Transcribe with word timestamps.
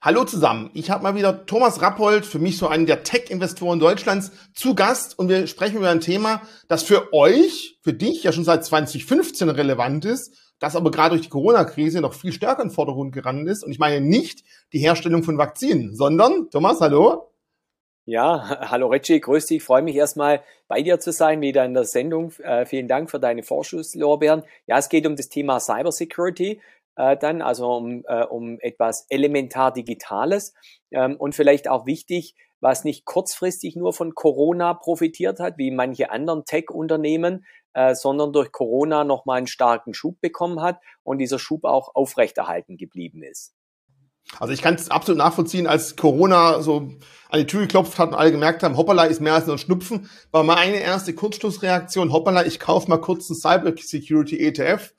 Hallo 0.00 0.22
zusammen, 0.22 0.70
ich 0.74 0.92
habe 0.92 1.02
mal 1.02 1.16
wieder 1.16 1.44
Thomas 1.46 1.82
Rappold, 1.82 2.24
für 2.24 2.38
mich 2.38 2.56
so 2.56 2.68
einen 2.68 2.86
der 2.86 3.02
Tech-Investoren 3.02 3.80
Deutschlands, 3.80 4.30
zu 4.54 4.76
Gast 4.76 5.18
und 5.18 5.28
wir 5.28 5.48
sprechen 5.48 5.78
über 5.78 5.90
ein 5.90 6.00
Thema, 6.00 6.40
das 6.68 6.84
für 6.84 7.12
euch, 7.12 7.80
für 7.82 7.92
dich 7.92 8.22
ja 8.22 8.30
schon 8.30 8.44
seit 8.44 8.64
2015 8.64 9.48
relevant 9.48 10.04
ist, 10.04 10.54
das 10.60 10.76
aber 10.76 10.92
gerade 10.92 11.16
durch 11.16 11.22
die 11.22 11.30
Corona-Krise 11.30 12.00
noch 12.00 12.14
viel 12.14 12.30
stärker 12.30 12.62
in 12.62 12.68
den 12.68 12.74
Vordergrund 12.74 13.12
gerannt 13.12 13.48
ist. 13.48 13.64
Und 13.64 13.72
ich 13.72 13.80
meine 13.80 14.00
nicht 14.00 14.44
die 14.72 14.78
Herstellung 14.78 15.24
von 15.24 15.36
Vakzinen, 15.36 15.96
sondern, 15.96 16.48
Thomas, 16.50 16.80
hallo? 16.80 17.32
Ja, 18.04 18.60
hallo 18.70 18.86
Reggie, 18.86 19.20
grüß 19.20 19.46
dich. 19.46 19.56
Ich 19.58 19.64
freue 19.64 19.82
mich 19.82 19.96
erstmal 19.96 20.42
bei 20.68 20.80
dir 20.80 21.00
zu 21.00 21.10
sein, 21.10 21.40
wieder 21.40 21.64
in 21.64 21.74
der 21.74 21.84
Sendung. 21.84 22.32
Äh, 22.42 22.66
vielen 22.66 22.86
Dank 22.86 23.10
für 23.10 23.18
deine 23.18 23.42
Vorschusslorbeeren. 23.42 24.44
Ja, 24.66 24.78
es 24.78 24.88
geht 24.88 25.06
um 25.06 25.16
das 25.16 25.28
Thema 25.28 25.58
Cybersecurity 25.58 26.60
äh, 26.98 27.16
dann, 27.16 27.40
also 27.40 27.72
um, 27.72 28.04
äh, 28.06 28.24
um 28.24 28.58
etwas 28.60 29.06
elementar 29.08 29.72
Digitales 29.72 30.52
ähm, 30.90 31.16
und 31.16 31.34
vielleicht 31.34 31.68
auch 31.68 31.86
wichtig, 31.86 32.34
was 32.60 32.82
nicht 32.82 33.04
kurzfristig 33.04 33.76
nur 33.76 33.92
von 33.92 34.14
Corona 34.14 34.74
profitiert 34.74 35.38
hat, 35.38 35.58
wie 35.58 35.70
manche 35.70 36.10
anderen 36.10 36.44
Tech-Unternehmen, 36.44 37.46
äh, 37.72 37.94
sondern 37.94 38.32
durch 38.32 38.50
Corona 38.50 39.04
nochmal 39.04 39.38
einen 39.38 39.46
starken 39.46 39.94
Schub 39.94 40.20
bekommen 40.20 40.60
hat 40.60 40.80
und 41.04 41.18
dieser 41.18 41.38
Schub 41.38 41.64
auch 41.64 41.94
aufrechterhalten 41.94 42.76
geblieben 42.76 43.22
ist. 43.22 43.54
Also 44.38 44.52
ich 44.52 44.60
kann 44.60 44.74
es 44.74 44.90
absolut 44.90 45.18
nachvollziehen, 45.18 45.66
als 45.66 45.96
Corona 45.96 46.60
so 46.60 46.90
an 47.30 47.40
die 47.40 47.46
Tür 47.46 47.62
geklopft 47.62 47.98
hat 47.98 48.08
und 48.08 48.14
alle 48.14 48.32
gemerkt 48.32 48.62
haben, 48.62 48.76
hoppala 48.76 49.04
ist 49.04 49.20
mehr 49.20 49.34
als 49.34 49.46
nur 49.46 49.54
ein 49.54 49.60
Schnupfen, 49.60 50.10
war 50.32 50.42
meine 50.42 50.80
erste 50.80 51.14
Kurzschlussreaktion, 51.14 52.12
hoppala, 52.12 52.44
ich 52.44 52.58
kaufe 52.58 52.90
mal 52.90 52.98
kurz 52.98 53.30
einen 53.30 53.38
Cyber 53.38 53.72
Security 53.78 54.38
ETF 54.40 54.92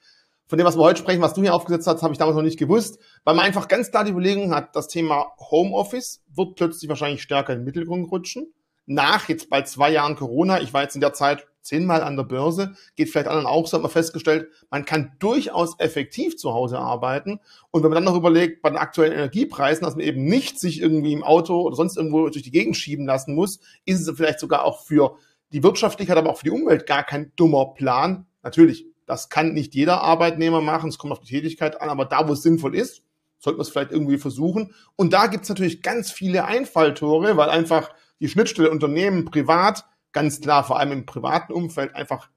von 0.49 0.58
dem, 0.58 0.66
was 0.66 0.76
wir 0.76 0.81
heute 0.81 0.99
sprechen, 0.99 1.21
was 1.21 1.35
du 1.35 1.41
hier 1.41 1.53
aufgesetzt 1.53 1.85
hast, 1.85 2.02
habe 2.02 2.12
ich 2.12 2.17
damals 2.17 2.35
noch 2.35 2.44
nicht 2.44 2.58
gewusst, 2.58 2.99
weil 3.23 3.35
man 3.35 3.45
einfach 3.45 3.67
ganz 3.67 3.91
klar 3.91 4.03
die 4.03 4.12
Überlegung 4.12 4.53
hat, 4.53 4.75
das 4.75 4.88
Thema 4.88 5.27
Homeoffice 5.39 6.23
wird 6.35 6.55
plötzlich 6.55 6.89
wahrscheinlich 6.89 7.22
stärker 7.22 7.53
in 7.53 7.59
den 7.59 7.66
Mittelgrund 7.66 8.12
rutschen. 8.12 8.52
Nach 8.88 9.30
jetzt 9.30 9.52
bald 9.52 9.67
zwei 9.67 9.92
Jahren 9.92 10.16
Corona, 10.16 10.59
ich 10.59 10.73
war 10.73 10.81
jetzt 10.81 10.95
in 10.95 11.02
der 11.02 11.14
Zeit 11.14 11.45
zehnmal 11.61 12.02
an 12.02 12.17
der 12.17 12.23
Börse, 12.23 12.73
geht 12.95 13.09
vielleicht 13.09 13.27
anderen 13.27 13.45
auch 13.45 13.67
so, 13.67 13.77
hat 13.77 13.83
man 13.83 13.92
festgestellt, 13.92 14.47
man 14.72 14.86
kann 14.86 15.11
durchaus 15.20 15.80
effektiv 15.80 16.36
zu 16.36 16.52
Hause 16.52 16.80
arbeiten. 16.80 17.39
Und 17.70 17.83
wenn 17.83 17.92
man 17.92 18.03
dann 18.03 18.11
noch 18.11 18.20
überlegt, 18.20 18.64
bei 18.64 18.70
den 18.70 18.80
aktuellen 18.80 19.14
Energiepreisen, 19.14 19.86
dass 19.86 19.95
man 19.95 20.03
eben 20.03 20.25
nicht 20.25 20.59
sich 20.59 20.81
irgendwie 20.81 21.14
im 21.14 21.23
Auto 21.23 21.61
oder 21.61 21.75
sonst 21.75 21.95
irgendwo 21.95 22.27
durch 22.27 22.42
die 22.42 22.50
Gegend 22.50 22.75
schieben 22.75 23.05
lassen 23.05 23.36
muss, 23.36 23.59
ist 23.86 24.08
es 24.08 24.17
vielleicht 24.17 24.39
sogar 24.39 24.66
auch 24.66 24.83
für 24.83 25.16
die 25.53 25.61
Wirtschaftlichkeit, 25.61 26.17
aber 26.17 26.31
auch 26.31 26.38
für 26.38 26.45
die 26.45 26.52
Umwelt 26.52 26.88
gar 26.88 27.03
kein 27.03 27.33
dummer 27.36 27.75
Plan. 27.75 28.25
Natürlich, 28.42 28.89
das 29.09 29.29
kann 29.29 29.53
nicht 29.53 29.73
jeder 29.73 30.02
Arbeitnehmer 30.02 30.61
machen, 30.61 30.89
es 30.89 30.99
kommt 30.99 31.11
auf 31.11 31.19
die 31.19 31.33
Tätigkeit 31.33 31.81
an, 31.81 31.89
aber 31.89 32.05
da, 32.05 32.27
wo 32.27 32.33
es 32.33 32.43
sinnvoll 32.43 32.75
ist, 32.75 33.02
sollte 33.39 33.57
man 33.57 33.63
es 33.63 33.69
vielleicht 33.69 33.91
irgendwie 33.91 34.19
versuchen. 34.19 34.75
Und 34.95 35.13
da 35.13 35.25
gibt 35.25 35.43
es 35.43 35.49
natürlich 35.49 35.81
ganz 35.81 36.11
viele 36.11 36.45
Einfalltore, 36.45 37.35
weil 37.35 37.49
einfach 37.49 37.89
die 38.19 38.30
Schnittstelle 38.30 38.69
Unternehmen, 38.69 39.25
privat, 39.25 39.85
ganz 40.11 40.41
klar, 40.41 40.63
vor 40.63 40.77
allem 40.77 40.91
im 40.91 41.05
privaten 41.07 41.53
Umfeld, 41.53 41.95
einfach 41.95 42.30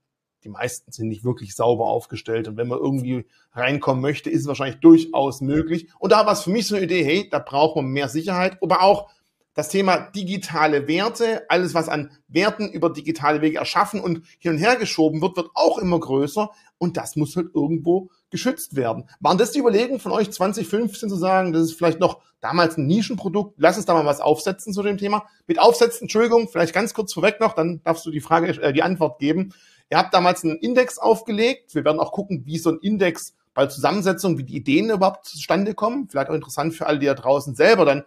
die 0.45 0.49
meisten 0.49 0.91
sind 0.93 1.09
nicht 1.09 1.25
wirklich 1.25 1.55
sauber 1.55 1.85
aufgestellt. 1.85 2.49
Und 2.49 2.57
wenn 2.57 2.69
man 2.69 2.79
irgendwie 2.79 3.27
reinkommen 3.53 4.01
möchte, 4.01 4.31
ist 4.31 4.41
es 4.41 4.47
wahrscheinlich 4.47 4.81
durchaus 4.81 5.43
möglich. 5.43 5.89
Und 5.99 6.13
da 6.13 6.25
war 6.25 6.33
es 6.33 6.41
für 6.41 6.51
mich 6.51 6.67
so 6.67 6.75
eine 6.75 6.87
Idee, 6.87 7.05
hey, 7.05 7.29
da 7.31 7.39
braucht 7.39 7.77
man 7.77 7.85
mehr 7.85 8.09
Sicherheit, 8.09 8.57
aber 8.63 8.81
auch 8.81 9.11
das 9.55 9.69
Thema 9.69 9.99
digitale 9.99 10.89
Werte, 10.89 11.45
alles 11.49 11.75
was 11.75 11.89
an 11.89 12.11
Werten 12.29 12.71
über 12.71 12.91
digitale 12.91 13.43
Wege 13.43 13.59
erschaffen 13.59 14.01
und 14.01 14.23
hin 14.39 14.53
und 14.53 14.59
her 14.59 14.77
geschoben 14.77 15.21
wird, 15.21 15.37
wird 15.37 15.51
auch 15.55 15.79
immer 15.79 16.01
größer 16.01 16.51
und 16.79 16.97
das 16.97 17.17
muss 17.17 17.37
halt 17.37 17.49
irgendwo 17.55 18.11
geschützt 18.31 18.77
werden. 18.77 19.09
Waren 19.21 19.39
das 19.39 19.53
die 19.53 19.59
Überlegungen 19.59 20.01
von 20.01 20.13
euch 20.13 20.31
2015 20.31 21.09
zu 21.09 21.17
sagen, 21.17 21.53
das 21.53 21.63
ist 21.63 21.75
vielleicht 21.75 22.01
noch 22.01 22.23
damals 22.41 22.77
ein 22.77 22.87
Nischenprodukt, 22.87 23.55
lass 23.59 23.77
uns 23.77 23.87
da 23.87 23.95
mal 23.95 24.07
was 24.07 24.21
aufsetzen 24.21 24.73
zu 24.73 24.83
dem 24.83 24.99
Thema. 24.99 25.27
Mit 25.47 25.59
Aufsetzen, 25.59 26.05
Entschuldigung, 26.05 26.49
vielleicht 26.49 26.75
ganz 26.75 26.95
kurz 26.95 27.13
vorweg 27.13 27.39
noch, 27.41 27.53
dann 27.53 27.83
darfst 27.85 28.07
du 28.07 28.11
die 28.11 28.21
Frage, 28.21 28.49
äh, 28.61 28.73
die 28.73 28.83
Antwort 28.83 29.19
geben. 29.19 29.53
Ihr 29.91 29.99
habt 29.99 30.15
damals 30.15 30.43
einen 30.43 30.57
Index 30.57 30.99
aufgelegt. 30.99 31.75
Wir 31.75 31.85
werden 31.85 32.01
auch 32.01 32.13
gucken, 32.13 32.47
wie 32.47 32.59
so 32.59 32.71
ein 32.71 32.79
Index 32.81 33.35
bei 33.53 33.67
Zusammensetzung, 33.67 34.39
wie 34.39 34.45
die 34.45 34.57
Ideen 34.57 34.89
überhaupt 34.89 35.27
zustande 35.27 35.75
kommen. 35.75 36.09
Vielleicht 36.09 36.31
auch 36.31 36.35
interessant 36.35 36.75
für 36.75 36.87
alle, 36.87 36.99
die 36.99 37.07
da 37.07 37.15
draußen 37.15 37.55
selber 37.55 37.85
dann 37.85 38.05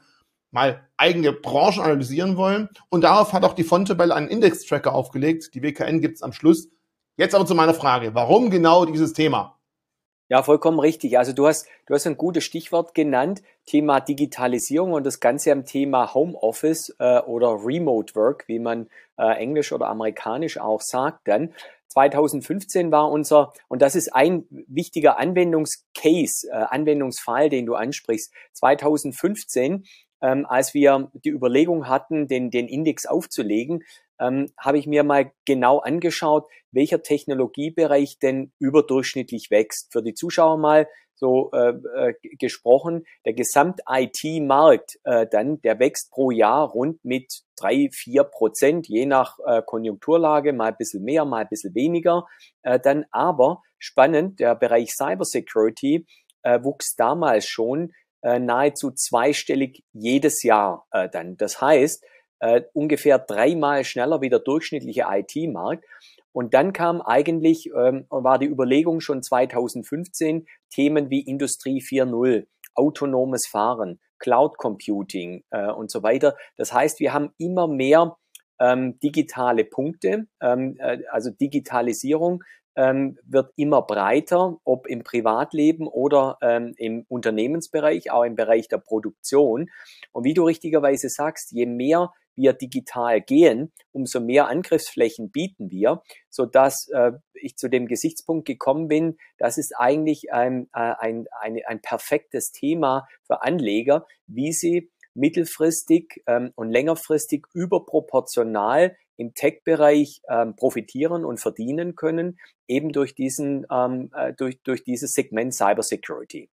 mal 0.51 0.87
eigene 0.97 1.33
Branchen 1.33 1.81
analysieren 1.81 2.37
wollen. 2.37 2.69
Und 2.89 3.03
darauf 3.03 3.33
hat 3.33 3.43
auch 3.43 3.53
die 3.53 3.63
Fontebel 3.63 4.11
einen 4.11 4.27
Index-Tracker 4.27 4.93
aufgelegt. 4.93 5.53
Die 5.53 5.61
WKN 5.61 6.01
gibt 6.01 6.15
es 6.15 6.23
am 6.23 6.33
Schluss. 6.33 6.69
Jetzt 7.17 7.35
aber 7.35 7.45
zu 7.45 7.55
meiner 7.55 7.73
Frage. 7.73 8.13
Warum 8.13 8.49
genau 8.49 8.85
dieses 8.85 9.13
Thema? 9.13 9.57
Ja, 10.27 10.41
vollkommen 10.41 10.79
richtig. 10.79 11.19
Also 11.19 11.33
du 11.33 11.45
hast, 11.45 11.67
du 11.85 11.93
hast 11.93 12.07
ein 12.07 12.17
gutes 12.17 12.43
Stichwort 12.43 12.95
genannt, 12.95 13.43
Thema 13.67 13.99
Digitalisierung 13.99 14.93
und 14.93 15.05
das 15.05 15.19
Ganze 15.19 15.51
am 15.51 15.65
Thema 15.65 16.15
Homeoffice 16.15 16.95
äh, 16.97 17.19
oder 17.19 17.59
Remote 17.63 18.15
Work, 18.15 18.45
wie 18.47 18.57
man 18.57 18.89
äh, 19.17 19.37
englisch 19.37 19.71
oder 19.71 19.87
amerikanisch 19.87 20.57
auch 20.57 20.81
sagt 20.81 21.27
dann. 21.27 21.53
2015 21.89 22.91
war 22.91 23.11
unser, 23.11 23.53
und 23.67 23.83
das 23.83 23.95
ist 23.95 24.13
ein 24.13 24.45
wichtiger 24.49 25.19
Anwendungscase, 25.19 26.47
äh, 26.49 26.65
Anwendungsfall, 26.69 27.49
den 27.49 27.67
du 27.67 27.75
ansprichst. 27.75 28.33
2015 28.53 29.85
ähm, 30.21 30.45
als 30.45 30.73
wir 30.73 31.11
die 31.13 31.29
Überlegung 31.29 31.87
hatten, 31.87 32.27
den, 32.27 32.51
den 32.51 32.67
Index 32.67 33.05
aufzulegen, 33.05 33.83
ähm, 34.19 34.51
habe 34.57 34.77
ich 34.77 34.87
mir 34.87 35.03
mal 35.03 35.31
genau 35.45 35.79
angeschaut, 35.79 36.47
welcher 36.71 37.01
Technologiebereich 37.03 38.19
denn 38.19 38.51
überdurchschnittlich 38.59 39.51
wächst. 39.51 39.91
Für 39.91 40.01
die 40.01 40.13
Zuschauer 40.13 40.57
mal 40.57 40.87
so 41.15 41.51
äh, 41.53 41.69
äh, 41.69 42.13
gesprochen, 42.37 43.05
der 43.25 43.33
Gesamt-IT-Markt 43.33 44.99
äh, 45.05 45.25
dann, 45.25 45.61
der 45.61 45.79
wächst 45.79 46.11
pro 46.11 46.29
Jahr 46.31 46.69
rund 46.69 47.03
mit 47.05 47.43
drei, 47.57 47.89
vier 47.91 48.25
Prozent, 48.25 48.87
je 48.87 49.05
nach 49.05 49.39
äh, 49.45 49.61
Konjunkturlage, 49.65 50.51
mal 50.51 50.71
ein 50.71 50.77
bisschen 50.77 51.03
mehr, 51.03 51.23
mal 51.23 51.43
ein 51.43 51.49
bisschen 51.49 51.73
weniger. 51.73 52.27
Äh, 52.63 52.79
dann 52.79 53.05
aber 53.11 53.63
spannend, 53.79 54.39
der 54.39 54.55
Bereich 54.55 54.93
Cybersecurity 54.93 56.05
äh, 56.43 56.63
wuchs 56.63 56.95
damals 56.95 57.47
schon 57.47 57.93
äh, 58.25 58.39
nahezu 58.39 58.89
zweistellig 58.91 59.83
jedes 59.93 60.41
Jahr 60.41 60.87
äh, 60.91 61.07
dann. 61.07 61.37
Das 61.37 61.61
heißt, 61.61 62.03
äh, 62.39 62.63
ungefähr 62.73 63.19
dreimal 63.19 63.83
schneller 63.83 64.19
wie 64.21 64.29
der 64.29 64.39
durchschnittliche 64.39 65.05
IT-Markt. 65.07 65.85
Und 66.31 66.55
dann 66.55 66.73
kam 66.73 67.01
eigentlich, 67.01 67.67
ähm, 67.67 68.07
war 68.09 68.39
die 68.39 68.47
Überlegung 68.47 68.99
schon 68.99 69.21
2015, 69.21 70.47
Themen 70.71 71.11
wie 71.11 71.21
Industrie 71.21 71.81
4.0, 71.81 72.47
autonomes 72.73 73.45
Fahren, 73.45 73.99
Cloud 74.17 74.57
Computing 74.57 75.43
äh, 75.51 75.71
und 75.71 75.91
so 75.91 76.01
weiter. 76.01 76.35
Das 76.57 76.73
heißt, 76.73 76.99
wir 76.99 77.13
haben 77.13 77.29
immer 77.37 77.67
mehr 77.67 78.17
ähm, 78.59 78.99
digitale 78.99 79.65
Punkte, 79.65 80.25
ähm, 80.41 80.77
äh, 80.79 80.97
also 81.11 81.29
Digitalisierung 81.29 82.43
ähm, 82.75 83.17
wird 83.23 83.51
immer 83.55 83.81
breiter, 83.81 84.57
ob 84.63 84.87
im 84.87 85.03
Privatleben 85.03 85.87
oder 85.87 86.37
ähm, 86.41 86.73
im 86.77 87.05
Unternehmensbereich, 87.07 88.11
auch 88.11 88.23
im 88.23 88.35
Bereich 88.35 88.67
der 88.67 88.77
Produktion. 88.77 89.69
Und 90.11 90.23
wie 90.23 90.33
du 90.33 90.43
richtigerweise 90.43 91.09
sagst, 91.09 91.51
je 91.51 91.65
mehr 91.65 92.11
wir 92.35 92.53
digital 92.53 93.21
gehen, 93.21 93.71
umso 93.91 94.19
mehr 94.19 94.47
Angriffsflächen 94.47 95.31
bieten 95.31 95.71
wir, 95.71 96.01
so 96.29 96.45
dass 96.45 96.89
äh, 96.89 97.13
ich 97.33 97.55
zu 97.55 97.69
dem 97.69 97.87
Gesichtspunkt 97.87 98.45
gekommen 98.45 98.87
bin, 98.87 99.17
das 99.37 99.57
ist 99.57 99.73
eigentlich 99.77 100.33
ein, 100.33 100.67
äh, 100.73 100.93
ein, 100.99 101.27
ein, 101.39 101.59
ein 101.65 101.81
perfektes 101.81 102.51
Thema 102.51 103.07
für 103.25 103.41
Anleger, 103.41 104.05
wie 104.27 104.51
sie 104.51 104.91
mittelfristig 105.13 106.23
ähm, 106.27 106.51
und 106.55 106.69
längerfristig 106.69 107.45
überproportional 107.53 108.97
im 109.17 109.33
Tech-Bereich 109.33 110.21
ähm, 110.29 110.55
profitieren 110.55 111.25
und 111.25 111.39
verdienen 111.39 111.95
können, 111.95 112.37
eben 112.67 112.91
durch 112.91 113.15
diesen, 113.15 113.65
ähm, 113.71 114.11
äh, 114.15 114.33
durch, 114.33 114.61
durch 114.63 114.83
dieses 114.83 115.13
Segment 115.13 115.53
Cybersecurity. 115.53 116.49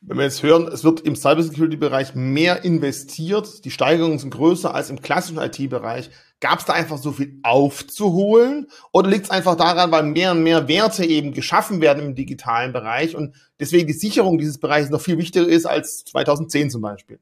Wenn 0.00 0.18
wir 0.18 0.24
jetzt 0.24 0.42
hören, 0.42 0.68
es 0.68 0.84
wird 0.84 1.00
im 1.00 1.16
Cybersecurity-Bereich 1.16 2.14
mehr 2.14 2.64
investiert, 2.64 3.64
die 3.64 3.70
Steigerungen 3.70 4.18
sind 4.18 4.30
größer 4.30 4.74
als 4.74 4.90
im 4.90 5.00
klassischen 5.00 5.38
IT-Bereich. 5.38 6.10
Gab 6.40 6.58
es 6.58 6.66
da 6.66 6.74
einfach 6.74 6.98
so 6.98 7.12
viel 7.12 7.38
aufzuholen? 7.42 8.68
Oder 8.92 9.08
liegt 9.08 9.24
es 9.24 9.30
einfach 9.30 9.56
daran, 9.56 9.90
weil 9.90 10.02
mehr 10.02 10.32
und 10.32 10.42
mehr 10.42 10.68
Werte 10.68 11.06
eben 11.06 11.32
geschaffen 11.32 11.80
werden 11.80 12.04
im 12.04 12.14
digitalen 12.14 12.72
Bereich 12.72 13.16
und 13.16 13.34
deswegen 13.58 13.86
die 13.86 13.94
Sicherung 13.94 14.36
dieses 14.36 14.58
Bereichs 14.58 14.90
noch 14.90 15.00
viel 15.00 15.16
wichtiger 15.16 15.48
ist 15.48 15.64
als 15.64 16.04
2010 16.04 16.70
zum 16.70 16.82
Beispiel? 16.82 17.18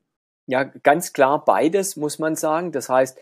Ja, 0.46 0.64
ganz 0.64 1.12
klar 1.12 1.44
beides, 1.44 1.94
muss 1.96 2.18
man 2.18 2.34
sagen. 2.34 2.72
Das 2.72 2.88
heißt, 2.88 3.16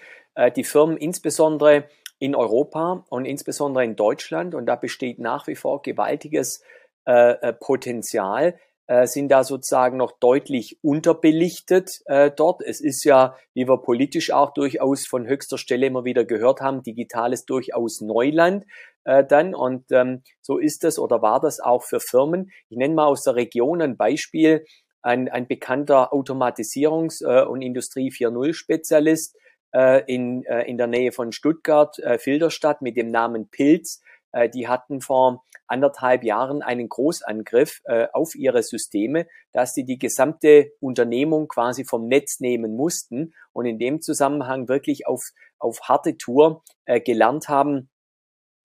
die 0.48 0.64
Firmen 0.64 0.96
insbesondere 0.96 1.84
in 2.18 2.34
Europa 2.34 3.04
und 3.08 3.24
insbesondere 3.24 3.84
in 3.84 3.96
Deutschland, 3.96 4.54
und 4.54 4.66
da 4.66 4.76
besteht 4.76 5.18
nach 5.18 5.46
wie 5.46 5.56
vor 5.56 5.82
gewaltiges 5.82 6.62
äh, 7.06 7.32
äh 7.32 7.52
Potenzial, 7.52 8.54
äh, 8.90 9.06
sind 9.06 9.28
da 9.28 9.44
sozusagen 9.44 9.96
noch 9.96 10.18
deutlich 10.18 10.78
unterbelichtet 10.82 12.00
äh, 12.06 12.30
dort. 12.34 12.60
Es 12.60 12.80
ist 12.80 13.04
ja, 13.04 13.36
wie 13.54 13.68
wir 13.68 13.78
politisch 13.78 14.32
auch 14.32 14.52
durchaus 14.52 15.06
von 15.06 15.28
höchster 15.28 15.58
Stelle 15.58 15.86
immer 15.86 16.04
wieder 16.04 16.24
gehört 16.24 16.60
haben, 16.60 16.82
digitales 16.82 17.44
durchaus 17.44 18.00
Neuland 18.00 18.66
äh, 19.04 19.24
dann. 19.24 19.54
Und 19.54 19.92
ähm, 19.92 20.22
so 20.42 20.58
ist 20.58 20.82
das 20.82 20.98
oder 20.98 21.22
war 21.22 21.40
das 21.40 21.60
auch 21.60 21.84
für 21.84 22.00
Firmen. 22.00 22.50
Ich 22.68 22.76
nenne 22.76 22.94
mal 22.94 23.06
aus 23.06 23.22
der 23.22 23.36
Region 23.36 23.80
ein 23.80 23.96
Beispiel. 23.96 24.64
ein, 25.02 25.28
ein 25.28 25.46
bekannter 25.46 26.12
Automatisierungs- 26.12 27.24
äh, 27.24 27.46
und 27.46 27.62
Industrie 27.62 28.10
4.0 28.10 28.52
Spezialist 28.52 29.36
äh, 29.74 30.02
in, 30.12 30.44
äh, 30.44 30.62
in 30.62 30.78
der 30.78 30.86
Nähe 30.86 31.12
von 31.12 31.32
Stuttgart, 31.32 31.98
äh, 31.98 32.18
Filderstadt 32.18 32.82
mit 32.82 32.96
dem 32.96 33.08
Namen 33.08 33.48
Pilz. 33.48 34.02
Äh, 34.32 34.48
die 34.48 34.68
hatten 34.68 35.00
vor 35.00 35.44
anderthalb 35.66 36.24
Jahren 36.24 36.62
einen 36.62 36.88
Großangriff 36.88 37.80
äh, 37.84 38.08
auf 38.12 38.34
ihre 38.34 38.62
Systeme, 38.62 39.26
dass 39.52 39.72
sie 39.72 39.84
die 39.84 39.98
gesamte 39.98 40.72
Unternehmung 40.80 41.48
quasi 41.48 41.84
vom 41.84 42.08
Netz 42.08 42.40
nehmen 42.40 42.76
mussten 42.76 43.34
und 43.52 43.66
in 43.66 43.78
dem 43.78 44.00
Zusammenhang 44.00 44.68
wirklich 44.68 45.06
auf, 45.06 45.30
auf 45.58 45.80
harte 45.82 46.16
Tour 46.16 46.62
äh, 46.86 47.00
gelernt 47.00 47.48
haben, 47.48 47.88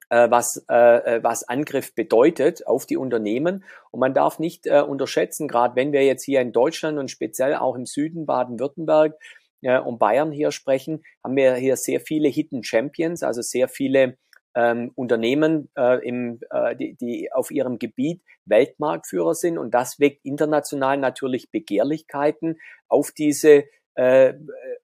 äh, 0.08 0.30
was, 0.30 0.64
äh, 0.68 1.16
äh, 1.16 1.22
was 1.22 1.48
Angriff 1.48 1.94
bedeutet 1.94 2.66
auf 2.66 2.86
die 2.86 2.96
Unternehmen. 2.96 3.64
Und 3.90 4.00
man 4.00 4.14
darf 4.14 4.38
nicht 4.38 4.66
äh, 4.66 4.80
unterschätzen, 4.80 5.48
gerade 5.48 5.76
wenn 5.76 5.92
wir 5.92 6.04
jetzt 6.04 6.24
hier 6.24 6.40
in 6.40 6.52
Deutschland 6.52 6.98
und 6.98 7.10
speziell 7.10 7.54
auch 7.54 7.76
im 7.76 7.86
Süden 7.86 8.26
Baden-Württemberg 8.26 9.14
äh, 9.62 9.78
und 9.78 9.98
Bayern 9.98 10.32
hier 10.32 10.52
sprechen, 10.52 11.02
haben 11.24 11.36
wir 11.36 11.54
hier 11.54 11.76
sehr 11.76 12.00
viele 12.00 12.28
Hidden 12.28 12.62
Champions, 12.64 13.22
also 13.22 13.42
sehr 13.42 13.68
viele 13.68 14.16
ähm, 14.54 14.90
Unternehmen, 14.94 15.68
äh, 15.76 16.06
im, 16.06 16.40
äh, 16.50 16.74
die, 16.74 16.96
die 16.96 17.30
auf 17.32 17.50
ihrem 17.50 17.78
Gebiet 17.78 18.22
Weltmarktführer 18.46 19.34
sind. 19.34 19.58
Und 19.58 19.74
das 19.74 20.00
weckt 20.00 20.24
international 20.24 20.96
natürlich 20.96 21.50
Begehrlichkeiten 21.50 22.58
auf 22.88 23.12
diese 23.12 23.64
äh, 23.94 24.34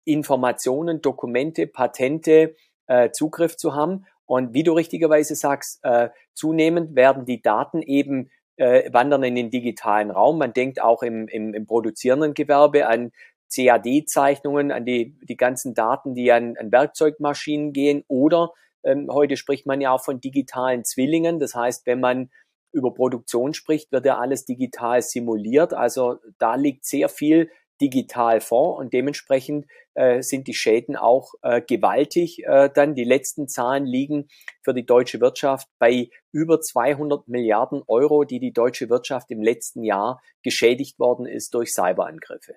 Informationen, 0.06 1.02
Dokumente, 1.02 1.66
Patente 1.68 2.56
äh, 2.88 3.12
Zugriff 3.12 3.56
zu 3.56 3.74
haben. 3.74 4.06
Und 4.26 4.54
wie 4.54 4.64
du 4.64 4.74
richtigerweise 4.74 5.36
sagst, 5.36 5.80
äh, 5.84 6.10
zunehmend 6.34 6.96
werden 6.96 7.26
die 7.26 7.42
Daten 7.42 7.82
eben 7.82 8.30
äh, 8.58 8.92
wandern 8.92 9.24
in 9.24 9.36
den 9.36 9.50
digitalen 9.50 10.12
Raum. 10.12 10.38
Man 10.38 10.54
denkt 10.54 10.82
auch 10.82 11.04
im, 11.04 11.28
im, 11.28 11.54
im 11.54 11.66
produzierenden 11.66 12.34
Gewerbe 12.34 12.88
an 12.88 13.12
CAD-Zeichnungen, 13.54 14.72
an 14.72 14.86
die, 14.86 15.18
die 15.24 15.38
ganzen 15.38 15.74
Daten, 15.74 16.16
die 16.16 16.32
an, 16.32 16.56
an 16.58 16.72
Werkzeugmaschinen 16.72 17.74
gehen 17.74 18.04
oder 18.08 18.52
ähm, 18.84 19.10
heute 19.12 19.38
spricht 19.38 19.66
man 19.66 19.82
ja 19.82 19.92
auch 19.92 20.04
von 20.04 20.20
digitalen 20.20 20.84
Zwillingen. 20.84 21.40
Das 21.40 21.56
heißt, 21.56 21.86
wenn 21.86 22.00
man 22.00 22.30
über 22.74 22.94
Produktion 22.94 23.54
spricht, 23.54 23.92
wird 23.92 24.06
ja 24.06 24.18
alles 24.18 24.46
digital 24.46 25.02
simuliert. 25.02 25.74
Also 25.74 26.18
da 26.40 26.56
liegt 26.56 26.86
sehr 26.86 27.08
viel 27.08 27.50
digital 27.82 28.40
vor 28.40 28.78
und 28.78 28.94
dementsprechend 28.94 29.66
äh, 29.94 30.22
sind 30.22 30.48
die 30.48 30.54
Schäden 30.54 30.96
auch 30.96 31.34
äh, 31.42 31.62
gewaltig. 31.62 32.44
Äh, 32.46 32.70
dann 32.74 32.96
die 32.96 33.04
letzten 33.04 33.48
Zahlen 33.48 33.86
liegen 33.86 34.28
für 34.62 34.74
die 34.74 34.86
deutsche 34.86 35.22
Wirtschaft 35.22 35.68
bei 35.80 36.10
über 36.32 36.62
200 36.62 37.28
Milliarden 37.28 37.82
Euro, 37.88 38.24
die 38.24 38.40
die 38.40 38.54
deutsche 38.54 38.90
Wirtschaft 38.90 39.32
im 39.32 39.42
letzten 39.42 39.84
Jahr 39.84 40.22
geschädigt 40.44 41.00
worden 41.00 41.26
ist 41.26 41.54
durch 41.54 41.74
Cyberangriffe. 41.74 42.56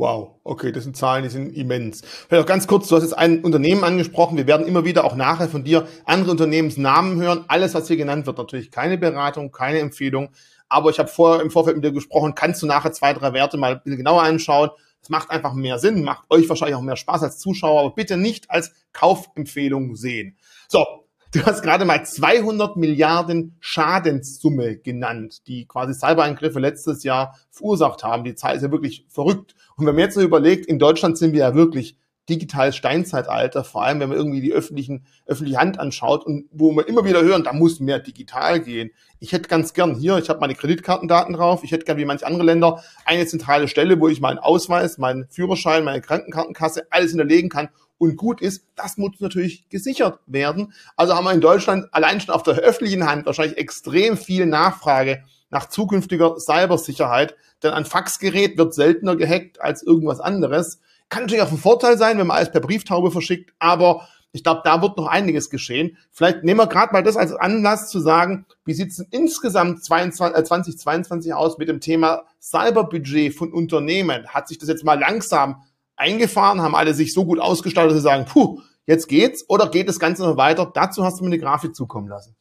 Wow, 0.00 0.36
okay, 0.44 0.70
das 0.70 0.84
sind 0.84 0.96
Zahlen, 0.96 1.24
die 1.24 1.28
sind 1.28 1.52
immens. 1.56 2.02
Vielleicht 2.02 2.44
auch 2.44 2.48
ganz 2.48 2.68
kurz, 2.68 2.86
du 2.86 2.94
hast 2.94 3.02
jetzt 3.02 3.18
ein 3.18 3.42
Unternehmen 3.42 3.82
angesprochen. 3.82 4.36
Wir 4.36 4.46
werden 4.46 4.64
immer 4.64 4.84
wieder 4.84 5.04
auch 5.04 5.16
nachher 5.16 5.48
von 5.48 5.64
dir 5.64 5.88
andere 6.04 6.30
Unternehmensnamen 6.30 7.20
hören. 7.20 7.44
Alles, 7.48 7.74
was 7.74 7.88
hier 7.88 7.96
genannt 7.96 8.24
wird, 8.24 8.38
natürlich 8.38 8.70
keine 8.70 8.96
Beratung, 8.96 9.50
keine 9.50 9.80
Empfehlung. 9.80 10.28
Aber 10.68 10.90
ich 10.90 11.00
habe 11.00 11.08
vorher 11.08 11.42
im 11.42 11.50
Vorfeld 11.50 11.76
mit 11.76 11.84
dir 11.84 11.90
gesprochen, 11.90 12.36
kannst 12.36 12.62
du 12.62 12.66
nachher 12.66 12.92
zwei, 12.92 13.12
drei 13.12 13.32
Werte 13.32 13.56
mal 13.56 13.72
ein 13.72 13.82
bisschen 13.82 13.96
genauer 13.96 14.22
anschauen. 14.22 14.70
Das 15.00 15.08
macht 15.08 15.30
einfach 15.30 15.52
mehr 15.54 15.80
Sinn, 15.80 16.04
macht 16.04 16.30
euch 16.30 16.48
wahrscheinlich 16.48 16.76
auch 16.76 16.82
mehr 16.82 16.96
Spaß 16.96 17.24
als 17.24 17.38
Zuschauer, 17.38 17.80
aber 17.80 17.90
bitte 17.90 18.16
nicht 18.16 18.52
als 18.52 18.72
Kaufempfehlung 18.92 19.96
sehen. 19.96 20.36
So, 20.68 21.07
Du 21.30 21.44
hast 21.44 21.60
gerade 21.62 21.84
mal 21.84 22.06
200 22.06 22.76
Milliarden 22.76 23.54
Schadenssumme 23.60 24.78
genannt, 24.78 25.46
die 25.46 25.66
quasi 25.66 25.92
Cyberangriffe 25.92 26.58
letztes 26.58 27.02
Jahr 27.02 27.36
verursacht 27.50 28.02
haben. 28.02 28.24
Die 28.24 28.34
Zahl 28.34 28.56
ist 28.56 28.62
ja 28.62 28.72
wirklich 28.72 29.04
verrückt. 29.10 29.54
Und 29.76 29.84
wenn 29.84 29.94
man 29.94 30.04
jetzt 30.04 30.14
so 30.14 30.22
überlegt, 30.22 30.64
in 30.64 30.78
Deutschland 30.78 31.18
sind 31.18 31.34
wir 31.34 31.40
ja 31.40 31.54
wirklich 31.54 31.98
digitales 32.30 32.76
Steinzeitalter, 32.76 33.62
vor 33.62 33.84
allem 33.84 34.00
wenn 34.00 34.08
man 34.08 34.16
irgendwie 34.16 34.40
die 34.40 34.54
öffentlichen, 34.54 35.04
öffentliche 35.26 35.58
Hand 35.58 35.78
anschaut 35.78 36.24
und 36.24 36.46
wo 36.50 36.72
wir 36.72 36.88
immer 36.88 37.04
wieder 37.04 37.22
hören, 37.22 37.44
da 37.44 37.52
muss 37.52 37.78
mehr 37.78 37.98
digital 37.98 38.60
gehen. 38.60 38.90
Ich 39.18 39.32
hätte 39.32 39.50
ganz 39.50 39.74
gern 39.74 39.94
hier, 39.96 40.16
ich 40.16 40.30
habe 40.30 40.40
meine 40.40 40.54
Kreditkartendaten 40.54 41.34
drauf, 41.34 41.62
ich 41.62 41.72
hätte 41.72 41.84
gern 41.84 41.98
wie 41.98 42.06
manche 42.06 42.26
andere 42.26 42.44
Länder 42.44 42.82
eine 43.04 43.26
zentrale 43.26 43.68
Stelle, 43.68 44.00
wo 44.00 44.08
ich 44.08 44.22
meinen 44.22 44.38
Ausweis, 44.38 44.96
meinen 44.96 45.26
Führerschein, 45.28 45.84
meine 45.84 46.00
Krankenkartenkasse, 46.00 46.86
alles 46.90 47.10
hinterlegen 47.10 47.50
kann 47.50 47.68
und 47.98 48.16
gut 48.16 48.40
ist, 48.40 48.64
das 48.76 48.96
muss 48.96 49.20
natürlich 49.20 49.68
gesichert 49.68 50.20
werden. 50.26 50.72
Also 50.96 51.14
haben 51.14 51.24
wir 51.24 51.32
in 51.32 51.40
Deutschland 51.40 51.86
allein 51.92 52.20
schon 52.20 52.34
auf 52.34 52.42
der 52.42 52.54
öffentlichen 52.54 53.08
Hand 53.08 53.26
wahrscheinlich 53.26 53.58
extrem 53.58 54.16
viel 54.16 54.46
Nachfrage 54.46 55.24
nach 55.50 55.68
zukünftiger 55.68 56.38
Cybersicherheit, 56.38 57.36
denn 57.62 57.72
ein 57.72 57.84
Faxgerät 57.84 58.56
wird 58.56 58.74
seltener 58.74 59.16
gehackt 59.16 59.60
als 59.60 59.82
irgendwas 59.82 60.20
anderes. 60.20 60.80
Kann 61.08 61.22
natürlich 61.24 61.42
auch 61.42 61.50
ein 61.50 61.58
Vorteil 61.58 61.98
sein, 61.98 62.18
wenn 62.18 62.26
man 62.26 62.36
alles 62.36 62.52
per 62.52 62.60
Brieftaube 62.60 63.10
verschickt, 63.10 63.52
aber 63.58 64.06
ich 64.32 64.44
glaube, 64.44 64.60
da 64.62 64.82
wird 64.82 64.98
noch 64.98 65.06
einiges 65.06 65.48
geschehen. 65.48 65.96
Vielleicht 66.12 66.44
nehmen 66.44 66.60
wir 66.60 66.66
gerade 66.66 66.92
mal 66.92 67.02
das 67.02 67.16
als 67.16 67.32
Anlass 67.32 67.88
zu 67.88 67.98
sagen, 67.98 68.44
wie 68.66 68.74
sieht 68.74 68.90
es 68.90 68.98
insgesamt 69.10 69.82
22, 69.82 70.38
äh, 70.38 70.44
2022 70.44 71.32
aus 71.32 71.56
mit 71.56 71.68
dem 71.68 71.80
Thema 71.80 72.24
Cyberbudget 72.40 73.34
von 73.34 73.52
Unternehmen? 73.52 74.28
Hat 74.28 74.48
sich 74.48 74.58
das 74.58 74.68
jetzt 74.68 74.84
mal 74.84 74.98
langsam 74.98 75.62
eingefahren? 75.98 76.62
Haben 76.62 76.74
alle 76.74 76.94
sich 76.94 77.12
so 77.12 77.24
gut 77.24 77.40
ausgestaltet, 77.40 77.92
dass 77.92 77.98
sie 77.98 78.08
sagen, 78.08 78.24
puh, 78.24 78.60
jetzt 78.86 79.08
geht's? 79.08 79.44
Oder 79.48 79.70
geht 79.70 79.88
das 79.88 79.98
Ganze 79.98 80.22
noch 80.22 80.36
weiter? 80.36 80.70
Dazu 80.72 81.04
hast 81.04 81.20
du 81.20 81.24
mir 81.24 81.30
eine 81.30 81.38
Grafik 81.38 81.74
zukommen 81.74 82.08
lassen. 82.08 82.36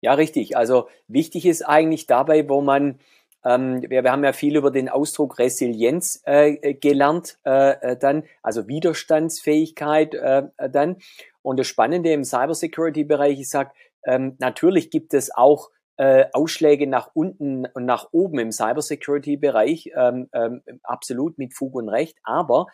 Ja, 0.00 0.14
richtig. 0.14 0.56
Also 0.56 0.88
wichtig 1.08 1.46
ist 1.46 1.62
eigentlich 1.62 2.06
dabei, 2.06 2.48
wo 2.48 2.60
man, 2.60 2.98
ähm, 3.44 3.82
wir, 3.88 4.04
wir 4.04 4.12
haben 4.12 4.24
ja 4.24 4.32
viel 4.32 4.56
über 4.56 4.70
den 4.70 4.88
Ausdruck 4.88 5.38
Resilienz 5.38 6.22
äh, 6.24 6.74
gelernt, 6.74 7.38
äh, 7.44 7.92
äh 7.92 7.96
dann, 7.96 8.24
also 8.42 8.68
Widerstandsfähigkeit 8.68 10.14
äh, 10.14 10.42
äh, 10.58 10.70
dann. 10.70 10.96
Und 11.42 11.58
das 11.58 11.66
Spannende 11.66 12.12
im 12.12 12.24
Cybersecurity-Bereich, 12.24 13.40
ich 13.40 13.48
sage, 13.48 13.70
ähm, 14.04 14.36
natürlich 14.38 14.90
gibt 14.90 15.14
es 15.14 15.34
auch 15.34 15.70
äh, 15.96 16.26
Ausschläge 16.32 16.86
nach 16.86 17.10
unten 17.14 17.66
und 17.66 17.84
nach 17.84 18.08
oben 18.12 18.38
im 18.38 18.52
Cybersecurity-Bereich, 18.52 19.92
ähm, 19.96 20.28
ähm, 20.32 20.62
absolut 20.82 21.38
mit 21.38 21.54
Fug 21.54 21.74
und 21.74 21.88
Recht, 21.88 22.18
aber 22.22 22.66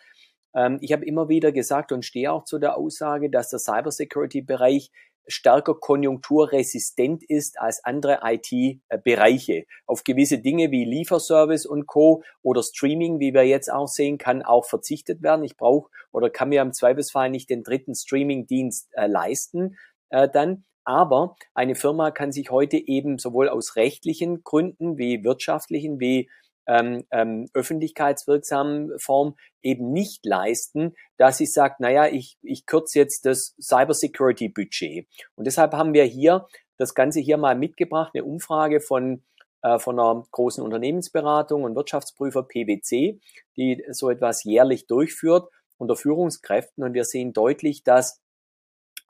ähm, 0.55 0.77
ich 0.81 0.91
habe 0.91 1.05
immer 1.05 1.29
wieder 1.29 1.51
gesagt 1.51 1.91
und 1.91 2.05
stehe 2.05 2.31
auch 2.31 2.43
zu 2.45 2.59
der 2.59 2.77
Aussage, 2.77 3.29
dass 3.29 3.49
der 3.49 3.59
Cybersecurity-Bereich 3.59 4.91
stärker 5.27 5.75
konjunkturresistent 5.75 7.23
ist 7.23 7.59
als 7.59 7.83
andere 7.83 8.19
IT-Bereiche. 8.23 9.65
Auf 9.85 10.03
gewisse 10.03 10.39
Dinge 10.39 10.71
wie 10.71 10.85
Lieferservice 10.85 11.65
und 11.65 11.87
Co. 11.87 12.23
oder 12.41 12.61
Streaming, 12.61 13.19
wie 13.19 13.33
wir 13.33 13.43
jetzt 13.43 13.71
auch 13.71 13.87
sehen, 13.87 14.17
kann 14.17 14.41
auch 14.41 14.65
verzichtet 14.65 15.21
werden. 15.21 15.45
Ich 15.45 15.57
brauche 15.57 15.89
oder 16.11 16.29
kann 16.29 16.49
mir 16.49 16.61
im 16.61 16.73
Zweifelsfall 16.73 17.29
nicht 17.29 17.49
den 17.49 17.63
dritten 17.63 17.95
Streaming-Dienst 17.95 18.89
äh, 18.93 19.07
leisten 19.07 19.77
äh, 20.09 20.27
dann. 20.29 20.65
Aber 20.85 21.35
eine 21.53 21.75
Firma 21.75 22.11
kann 22.11 22.31
sich 22.31 22.51
heute 22.51 22.77
eben 22.77 23.17
sowohl 23.17 23.49
aus 23.49 23.75
rechtlichen 23.75 24.43
Gründen 24.43 24.97
wie 24.97 25.23
wirtschaftlichen 25.23 25.99
wie 25.99 26.29
ähm, 26.65 27.05
ähm, 27.11 27.49
öffentlichkeitswirksamen 27.53 28.97
Form 28.97 29.35
eben 29.61 29.91
nicht 29.91 30.25
leisten, 30.25 30.93
dass 31.17 31.37
sie 31.37 31.45
sagt, 31.45 31.81
naja, 31.81 32.07
ich, 32.07 32.37
ich 32.41 32.65
kürze 32.65 32.99
jetzt 32.99 33.25
das 33.25 33.53
Cybersecurity-Budget. 33.59 35.07
Und 35.35 35.45
deshalb 35.45 35.73
haben 35.73 35.93
wir 35.93 36.05
hier 36.05 36.47
das 36.77 36.95
Ganze 36.95 37.19
hier 37.19 37.37
mal 37.37 37.55
mitgebracht, 37.55 38.11
eine 38.13 38.23
Umfrage 38.23 38.79
von 38.79 39.23
äh, 39.63 39.79
von 39.79 39.99
einer 39.99 40.25
großen 40.31 40.63
Unternehmensberatung 40.63 41.63
und 41.63 41.75
Wirtschaftsprüfer 41.75 42.43
PwC, 42.43 43.19
die 43.55 43.83
so 43.91 44.09
etwas 44.09 44.43
jährlich 44.43 44.87
durchführt 44.87 45.49
unter 45.77 45.95
Führungskräften. 45.95 46.83
Und 46.83 46.93
wir 46.93 47.05
sehen 47.05 47.33
deutlich, 47.33 47.83
dass 47.83 48.21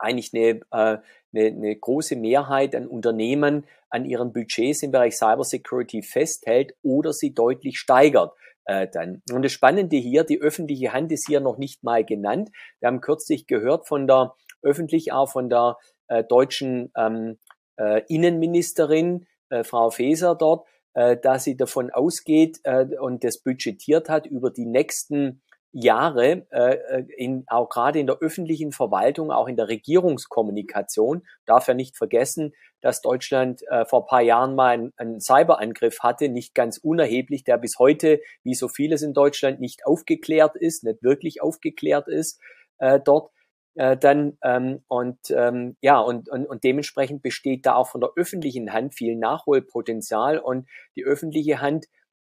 eigentlich 0.04 0.32
eine, 0.32 0.60
äh, 0.70 0.98
eine, 1.32 1.46
eine 1.46 1.76
große 1.76 2.16
Mehrheit 2.16 2.74
an 2.74 2.86
Unternehmen 2.86 3.66
an 3.90 4.04
ihren 4.04 4.32
Budgets 4.32 4.82
im 4.82 4.90
Bereich 4.90 5.16
Cybersecurity 5.16 6.02
festhält 6.02 6.74
oder 6.82 7.12
sie 7.12 7.34
deutlich 7.34 7.78
steigert. 7.78 8.32
Äh, 8.66 8.88
dann. 8.90 9.22
Und 9.30 9.42
das 9.42 9.52
Spannende 9.52 9.96
hier, 9.96 10.24
die 10.24 10.40
öffentliche 10.40 10.92
Hand 10.92 11.12
ist 11.12 11.26
hier 11.26 11.40
noch 11.40 11.58
nicht 11.58 11.84
mal 11.84 12.04
genannt. 12.04 12.50
Wir 12.80 12.86
haben 12.86 13.00
kürzlich 13.00 13.46
gehört 13.46 13.86
von 13.86 14.06
der 14.06 14.34
öffentlich 14.62 15.12
auch 15.12 15.30
von 15.30 15.50
der 15.50 15.76
äh, 16.08 16.24
deutschen 16.24 16.90
ähm, 16.96 17.38
äh, 17.76 18.02
Innenministerin, 18.08 19.26
äh, 19.50 19.64
Frau 19.64 19.90
Faeser 19.90 20.34
dort, 20.34 20.66
äh, 20.94 21.16
dass 21.16 21.44
sie 21.44 21.56
davon 21.56 21.90
ausgeht 21.90 22.60
äh, 22.64 22.86
und 22.98 23.22
das 23.22 23.42
budgetiert 23.42 24.08
hat 24.08 24.26
über 24.26 24.50
die 24.50 24.66
nächsten 24.66 25.42
Jahre, 25.74 26.46
äh, 26.52 26.76
äh, 26.76 27.04
in, 27.16 27.44
auch 27.48 27.68
gerade 27.68 27.98
in 27.98 28.06
der 28.06 28.18
öffentlichen 28.20 28.70
Verwaltung, 28.70 29.32
auch 29.32 29.48
in 29.48 29.56
der 29.56 29.66
Regierungskommunikation, 29.66 31.26
darf 31.46 31.66
ja 31.66 31.74
nicht 31.74 31.96
vergessen, 31.96 32.54
dass 32.80 33.02
Deutschland 33.02 33.62
äh, 33.68 33.84
vor 33.84 34.06
paar 34.06 34.20
Jahren 34.20 34.54
mal 34.54 34.68
einen, 34.70 34.92
einen 34.96 35.20
Cyberangriff 35.20 35.98
hatte, 36.00 36.28
nicht 36.28 36.54
ganz 36.54 36.78
unerheblich, 36.78 37.42
der 37.42 37.58
bis 37.58 37.80
heute, 37.80 38.20
wie 38.44 38.54
so 38.54 38.68
vieles 38.68 39.02
in 39.02 39.14
Deutschland, 39.14 39.60
nicht 39.60 39.84
aufgeklärt 39.84 40.54
ist, 40.54 40.84
nicht 40.84 41.02
wirklich 41.02 41.42
aufgeklärt 41.42 42.06
ist 42.06 42.40
äh, 42.78 43.00
dort. 43.04 43.32
Äh, 43.74 43.96
dann 43.96 44.38
ähm, 44.44 44.84
und 44.86 45.18
ähm, 45.30 45.76
ja 45.80 45.98
und, 45.98 46.28
und 46.28 46.46
und 46.46 46.62
dementsprechend 46.62 47.22
besteht 47.22 47.66
da 47.66 47.74
auch 47.74 47.88
von 47.88 48.00
der 48.00 48.10
öffentlichen 48.14 48.72
Hand 48.72 48.94
viel 48.94 49.16
Nachholpotenzial 49.16 50.38
und 50.38 50.68
die 50.94 51.02
öffentliche 51.02 51.60
Hand 51.60 51.86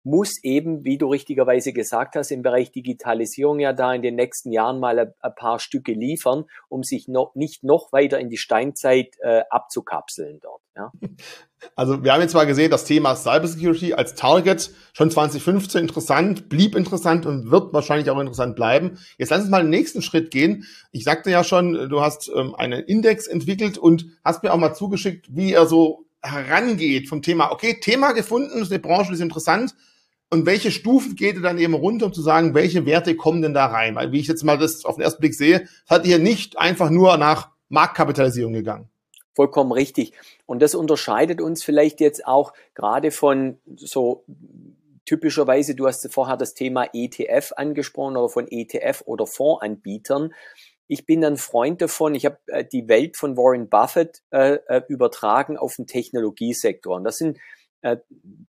muss 0.03 0.43
eben, 0.43 0.85
wie 0.85 0.97
du 0.97 1.07
richtigerweise 1.07 1.73
gesagt 1.73 2.15
hast, 2.15 2.31
im 2.31 2.41
Bereich 2.41 2.71
Digitalisierung 2.71 3.59
ja 3.59 3.73
da 3.73 3.93
in 3.93 4.01
den 4.01 4.15
nächsten 4.15 4.51
Jahren 4.51 4.79
mal 4.79 4.99
ein, 4.99 5.35
paar 5.35 5.59
Stücke 5.59 5.93
liefern, 5.93 6.45
um 6.69 6.83
sich 6.83 7.07
noch, 7.07 7.35
nicht 7.35 7.63
noch 7.63 7.91
weiter 7.91 8.19
in 8.19 8.29
die 8.29 8.37
Steinzeit 8.37 9.15
äh, 9.21 9.43
abzukapseln 9.49 10.39
dort. 10.41 10.61
Ja. 10.75 10.91
Also 11.75 12.05
wir 12.05 12.13
haben 12.13 12.21
jetzt 12.21 12.33
mal 12.33 12.45
gesehen, 12.45 12.71
das 12.71 12.85
Thema 12.85 13.17
Cybersecurity 13.17 13.93
als 13.93 14.15
Target 14.15 14.71
schon 14.93 15.11
2015 15.11 15.81
interessant, 15.81 16.47
blieb 16.47 16.73
interessant 16.73 17.25
und 17.25 17.51
wird 17.51 17.73
wahrscheinlich 17.73 18.09
auch 18.09 18.17
interessant 18.17 18.55
bleiben. 18.55 18.97
Jetzt 19.17 19.29
lass 19.29 19.41
uns 19.41 19.49
mal 19.49 19.63
den 19.63 19.69
nächsten 19.69 20.01
Schritt 20.01 20.31
gehen. 20.31 20.63
Ich 20.93 21.03
sagte 21.03 21.29
ja 21.29 21.43
schon, 21.43 21.89
du 21.89 21.99
hast 21.99 22.31
ähm, 22.33 22.55
einen 22.55 22.81
Index 22.85 23.27
entwickelt 23.27 23.77
und 23.77 24.05
hast 24.23 24.41
mir 24.41 24.53
auch 24.53 24.57
mal 24.57 24.73
zugeschickt, 24.73 25.35
wie 25.35 25.51
er 25.51 25.65
so 25.65 26.05
herangeht 26.21 27.09
vom 27.09 27.21
Thema, 27.21 27.51
okay, 27.51 27.79
Thema 27.79 28.11
gefunden, 28.13 28.63
eine 28.63 28.79
Branche, 28.79 29.13
ist 29.13 29.19
interessant, 29.19 29.75
und 30.31 30.45
welche 30.45 30.71
Stufen 30.71 31.15
geht 31.15 31.35
ihr 31.35 31.41
dann 31.41 31.57
eben 31.57 31.73
runter, 31.73 32.05
um 32.05 32.13
zu 32.13 32.21
sagen, 32.21 32.53
welche 32.53 32.85
Werte 32.85 33.15
kommen 33.15 33.41
denn 33.41 33.53
da 33.53 33.65
rein? 33.65 33.95
Weil, 33.95 34.11
wie 34.11 34.19
ich 34.19 34.27
jetzt 34.27 34.43
mal 34.43 34.57
das 34.57 34.85
auf 34.85 34.95
den 34.95 35.03
ersten 35.03 35.21
Blick 35.21 35.33
sehe, 35.33 35.67
hat 35.87 36.05
ihr 36.05 36.19
nicht 36.19 36.57
einfach 36.57 36.89
nur 36.89 37.17
nach 37.17 37.49
Marktkapitalisierung 37.69 38.53
gegangen. 38.53 38.89
Vollkommen 39.33 39.71
richtig. 39.71 40.13
Und 40.45 40.61
das 40.61 40.75
unterscheidet 40.75 41.41
uns 41.41 41.63
vielleicht 41.63 42.01
jetzt 42.01 42.27
auch 42.27 42.53
gerade 42.75 43.11
von 43.11 43.57
so 43.75 44.25
typischerweise, 45.05 45.73
du 45.73 45.87
hast 45.87 46.07
vorher 46.13 46.37
das 46.37 46.53
Thema 46.53 46.87
ETF 46.93 47.53
angesprochen 47.55 48.17
oder 48.17 48.29
von 48.29 48.47
ETF 48.47 49.01
oder 49.05 49.25
Fondsanbietern. 49.25 50.33
Ich 50.87 51.05
bin 51.05 51.23
ein 51.23 51.37
Freund 51.37 51.81
davon, 51.81 52.13
ich 52.13 52.25
habe 52.25 52.37
äh, 52.47 52.65
die 52.65 52.87
Welt 52.87 53.17
von 53.17 53.37
Warren 53.37 53.69
Buffett 53.69 54.21
äh, 54.31 54.59
äh 54.67 54.81
übertragen 54.87 55.57
auf 55.57 55.75
den 55.75 55.87
Technologiesektor. 55.87 56.95
Und 56.95 57.03
das 57.03 57.17
sind 57.17 57.39
äh, 57.81 57.97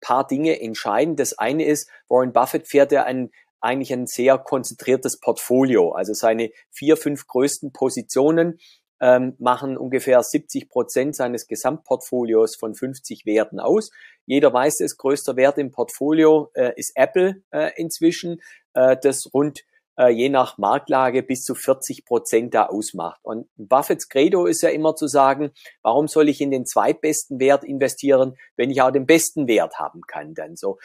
paar 0.01 0.27
Dinge 0.27 0.62
entscheidend. 0.62 1.19
Das 1.19 1.38
eine 1.38 1.65
ist, 1.65 1.89
Warren 2.07 2.33
Buffett 2.33 2.67
fährt 2.67 2.91
ja 2.91 3.03
ein, 3.03 3.31
eigentlich 3.62 3.93
ein 3.93 4.07
sehr 4.07 4.38
konzentriertes 4.38 5.19
Portfolio. 5.19 5.91
Also 5.91 6.13
seine 6.13 6.51
vier, 6.71 6.98
fünf 6.98 7.27
größten 7.27 7.71
Positionen 7.74 8.59
ähm, 9.01 9.36
machen 9.39 9.77
ungefähr 9.77 10.21
70 10.21 10.69
Prozent 10.69 11.15
seines 11.15 11.48
Gesamtportfolios 11.48 12.55
von 12.55 12.75
50 12.75 13.25
Werten 13.25 13.59
aus. 13.59 13.91
Jeder 14.25 14.53
weiß 14.53 14.81
es, 14.81 14.98
größter 14.98 15.36
Wert 15.36 15.57
im 15.57 15.71
Portfolio 15.71 16.51
äh, 16.53 16.74
ist 16.75 16.91
Apple 16.95 17.41
äh, 17.51 17.71
inzwischen, 17.77 18.41
äh, 18.74 18.98
das 19.01 19.33
rund 19.33 19.63
äh, 19.99 20.09
je 20.09 20.29
nach 20.29 20.57
Marktlage 20.57 21.21
bis 21.21 21.43
zu 21.43 21.53
40 21.53 22.05
Prozent 22.05 22.53
da 22.53 22.67
ausmacht. 22.67 23.19
Und 23.21 23.47
Buffetts 23.57 24.07
Credo 24.07 24.45
ist 24.45 24.61
ja 24.61 24.69
immer 24.69 24.95
zu 24.95 25.07
sagen, 25.07 25.51
warum 25.83 26.07
soll 26.07 26.29
ich 26.29 26.39
in 26.39 26.51
den 26.51 26.65
zweitbesten 26.65 27.39
Wert 27.39 27.65
investieren, 27.65 28.35
wenn 28.55 28.71
ich 28.71 28.81
auch 28.81 28.91
den 28.91 29.05
besten 29.05 29.47
Wert 29.47 29.77
haben 29.77 30.01
kann 30.07 30.33
dann 30.33 30.55
so. 30.55 30.77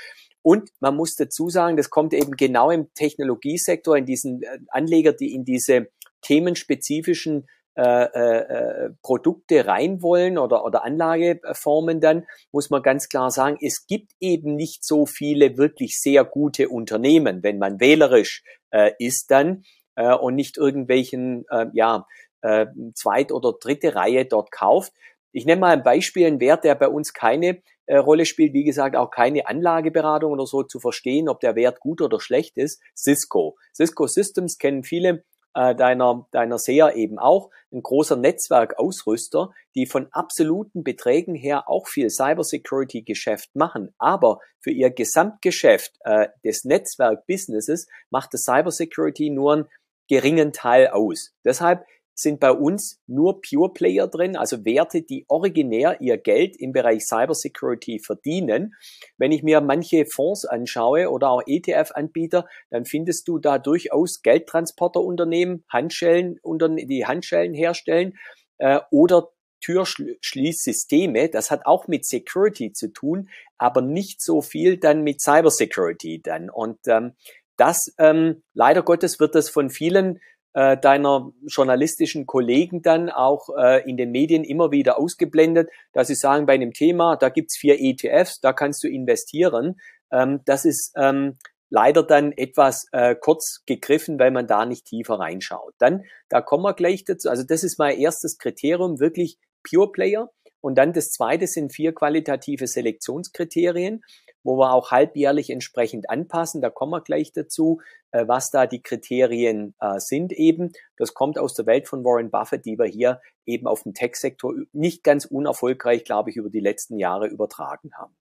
Und 0.43 0.71
man 0.81 0.97
muss 0.97 1.15
dazu 1.15 1.49
sagen, 1.49 1.77
das 1.77 1.91
kommt 1.91 2.13
eben 2.13 2.33
genau 2.33 2.71
im 2.71 2.93
Technologiesektor, 2.95 3.97
in 3.97 4.05
diesen 4.05 4.43
äh, 4.43 4.59
Anleger, 4.69 5.13
die 5.13 5.33
in 5.33 5.45
diese 5.45 5.89
themenspezifischen 6.23 7.47
äh, 7.77 8.05
äh, 8.05 8.91
Produkte 9.03 9.67
rein 9.67 10.01
wollen 10.01 10.39
oder, 10.39 10.65
oder 10.65 10.85
Anlageformen 10.85 12.01
dann, 12.01 12.25
muss 12.53 12.71
man 12.71 12.85
ganz 12.85 13.09
klar 13.09 13.33
sagen, 13.33 13.59
es 13.61 13.89
gibt 13.89 14.13
eben 14.21 14.55
nicht 14.55 14.85
so 14.85 15.07
viele 15.07 15.59
wirklich 15.59 16.01
sehr 16.01 16.25
gute 16.25 16.69
Unternehmen, 16.69 17.43
wenn 17.43 17.59
man 17.59 17.81
wählerisch 17.81 18.45
äh, 18.75 18.93
ist 18.99 19.31
dann 19.31 19.65
äh, 19.95 20.15
und 20.15 20.35
nicht 20.35 20.59
irgendwelchen, 20.59 21.45
äh, 21.49 21.67
ja, 21.73 22.07
äh, 22.43 22.67
zweit- 22.95 23.33
oder 23.33 23.55
dritte 23.59 23.95
Reihe 23.95 24.27
dort 24.27 24.51
kauft. 24.51 24.93
Ich 25.33 25.47
nenne 25.47 25.61
mal 25.61 25.73
ein 25.73 25.83
Beispiel, 25.83 26.27
ein 26.27 26.41
Wert, 26.41 26.65
der 26.65 26.75
bei 26.75 26.89
uns 26.89 27.13
keine 27.13 27.63
äh, 27.87 27.97
Rolle 27.97 28.27
spielt, 28.27 28.53
wie 28.53 28.65
gesagt, 28.65 28.97
auch 28.97 29.11
keine 29.11 29.47
Anlageberatung 29.47 30.33
oder 30.33 30.47
so 30.47 30.63
zu 30.63 30.81
verstehen, 30.81 31.29
ob 31.29 31.41
der 31.41 31.55
Wert 31.55 31.81
gut 31.81 32.01
oder 32.01 32.21
schlecht 32.21 32.57
ist. 32.57 32.83
Cisco. 32.97 33.57
Cisco 33.73 34.07
Systems 34.07 34.59
kennen 34.59 34.85
viele 34.85 35.25
äh, 35.55 35.75
deiner, 35.75 36.27
deiner 36.31 36.59
SEA 36.59 36.93
eben 36.93 37.19
auch, 37.19 37.51
ein 37.73 37.83
großer 37.83 38.17
Netzwerkausrüster, 38.17 39.51
die 39.75 39.87
von 39.87 40.09
absoluten 40.13 40.85
Beträgen 40.85 41.35
her 41.35 41.69
auch 41.69 41.89
viel 41.89 42.11
Cybersecurity-Geschäft 42.11 43.55
machen. 43.55 43.95
Aber 43.99 44.39
für 44.61 44.71
ihr 44.71 44.91
Gesamtgeschäft 44.91 45.93
äh, 46.05 46.29
des 46.45 46.65
Netzwerk-Businesses 46.65 47.89
macht 48.11 48.35
das 48.35 48.43
Cybersecurity 48.43 49.31
nur 49.31 49.53
einen 49.53 49.69
geringen 50.09 50.53
Teil 50.53 50.89
aus. 50.89 51.33
Deshalb 51.45 51.85
sind 52.15 52.41
bei 52.41 52.51
uns 52.53 53.01
nur 53.07 53.41
Pure 53.41 53.73
Player 53.73 54.07
drin, 54.07 54.37
also 54.37 54.65
Werte, 54.65 55.03
die 55.03 55.25
originär 55.29 56.01
ihr 56.01 56.17
Geld 56.17 56.57
im 56.57 56.73
Bereich 56.73 57.05
Cybersecurity 57.07 57.99
verdienen. 57.99 58.75
Wenn 59.19 59.33
ich 59.33 59.43
mir 59.43 59.61
manche 59.61 60.07
Fonds 60.07 60.45
anschaue 60.45 61.11
oder 61.11 61.31
auch 61.31 61.43
ETF-Anbieter, 61.47 62.47
dann 62.71 62.85
findest 62.85 63.29
du 63.29 63.39
da 63.39 63.59
durchaus 63.59 64.23
Geldtransporterunternehmen, 64.23 65.65
Handschellen, 65.69 66.39
die 66.45 67.07
Handschellen 67.07 67.55
herstellen 67.55 68.15
äh, 68.59 68.81
oder 68.91 69.31
Türschließsysteme. 69.61 71.31
Das 71.31 71.51
hat 71.51 71.65
auch 71.65 71.89
mit 71.89 72.05
Security 72.05 72.73
zu 72.73 72.93
tun, 72.93 73.31
aber 73.57 73.81
nicht 73.81 74.21
so 74.21 74.43
viel 74.43 74.77
dann 74.77 75.03
mit 75.03 75.21
Cybersecurity 75.21 76.21
dann. 76.23 76.51
Und 76.51 76.79
ähm, 76.87 77.15
das, 77.57 77.95
ähm, 77.99 78.43
leider 78.53 78.83
Gottes, 78.83 79.21
wird 79.21 79.35
das 79.35 79.49
von 79.49 79.71
vielen 79.71 80.21
äh, 80.55 80.77
deiner 80.79 81.33
journalistischen 81.47 82.27
Kollegen 82.27 82.81
dann 82.83 83.11
auch 83.11 83.49
äh, 83.59 83.89
in 83.89 83.97
den 83.97 84.11
Medien 84.11 84.45
immer 84.45 84.71
wieder 84.71 84.99
ausgeblendet, 84.99 85.69
dass 85.93 86.09
sie 86.09 86.15
sagen, 86.15 86.47
bei 86.47 86.55
einem 86.55 86.73
Thema, 86.73 87.17
da 87.17 87.29
gibt's 87.29 87.57
vier 87.57 87.81
ETFs, 87.81 88.41
da 88.41 88.53
kannst 88.53 88.83
du 88.85 88.89
investieren. 88.89 89.81
Ähm, 90.13 90.41
das 90.45 90.65
ist 90.65 90.93
ähm, 90.97 91.37
leider 91.71 92.05
dann 92.05 92.33
etwas 92.33 92.87
äh, 92.93 93.17
kurz 93.17 93.63
gegriffen, 93.67 94.19
weil 94.19 94.31
man 94.31 94.47
da 94.47 94.65
nicht 94.65 94.87
tiefer 94.87 95.19
reinschaut. 95.19 95.75
Dann, 95.79 96.05
da 96.29 96.41
kommen 96.41 96.63
wir 96.63 96.75
gleich 96.75 97.05
dazu. 97.05 97.29
Also 97.29 97.43
das 97.43 97.65
ist 97.65 97.79
mein 97.79 97.99
erstes 97.99 98.39
Kriterium, 98.39 99.01
wirklich 99.01 99.39
Pure 99.69 99.91
Player. 99.91 100.31
Und 100.61 100.79
dann 100.79 100.93
das 100.93 101.11
zweite 101.11 101.47
sind 101.47 101.75
vier 101.75 101.93
qualitative 101.93 102.67
Selektionskriterien 102.67 104.03
wo 104.45 104.57
wir 104.57 104.73
auch 104.73 104.93
halbjährlich 104.93 105.51
entsprechend 105.51 106.09
anpassen. 106.09 106.61
Da 106.61 106.71
kommen 106.71 106.93
wir 106.93 107.01
gleich 107.01 107.33
dazu, 107.33 107.81
äh, 108.13 108.29
was 108.29 108.51
da 108.51 108.67
die 108.67 108.83
Kriterien 108.83 109.75
äh, 109.81 109.99
sind 109.99 110.33
eben. 110.33 110.73
Das 110.97 111.15
kommt 111.15 111.39
aus 111.39 111.55
der 111.55 111.67
Welt 111.67 111.89
von 111.89 112.05
Warren 112.05 112.31
Buffett, 112.31 112.65
die 112.65 112.79
wir 112.79 112.87
hier 112.87 113.21
eben 113.47 113.67
auf 113.67 113.83
den 113.83 113.95
Tech-Sektor 113.95 114.55
nicht 114.73 115.03
ganz 115.03 115.25
unerfolgreich, 115.25 116.05
glaube 116.05 116.31
ich, 116.31 116.37
über 116.37 116.51
die 116.51 116.61
letzten 116.61 116.99
Jahre 116.99 117.27
übertragen 117.27 117.91
haben. 117.97 118.15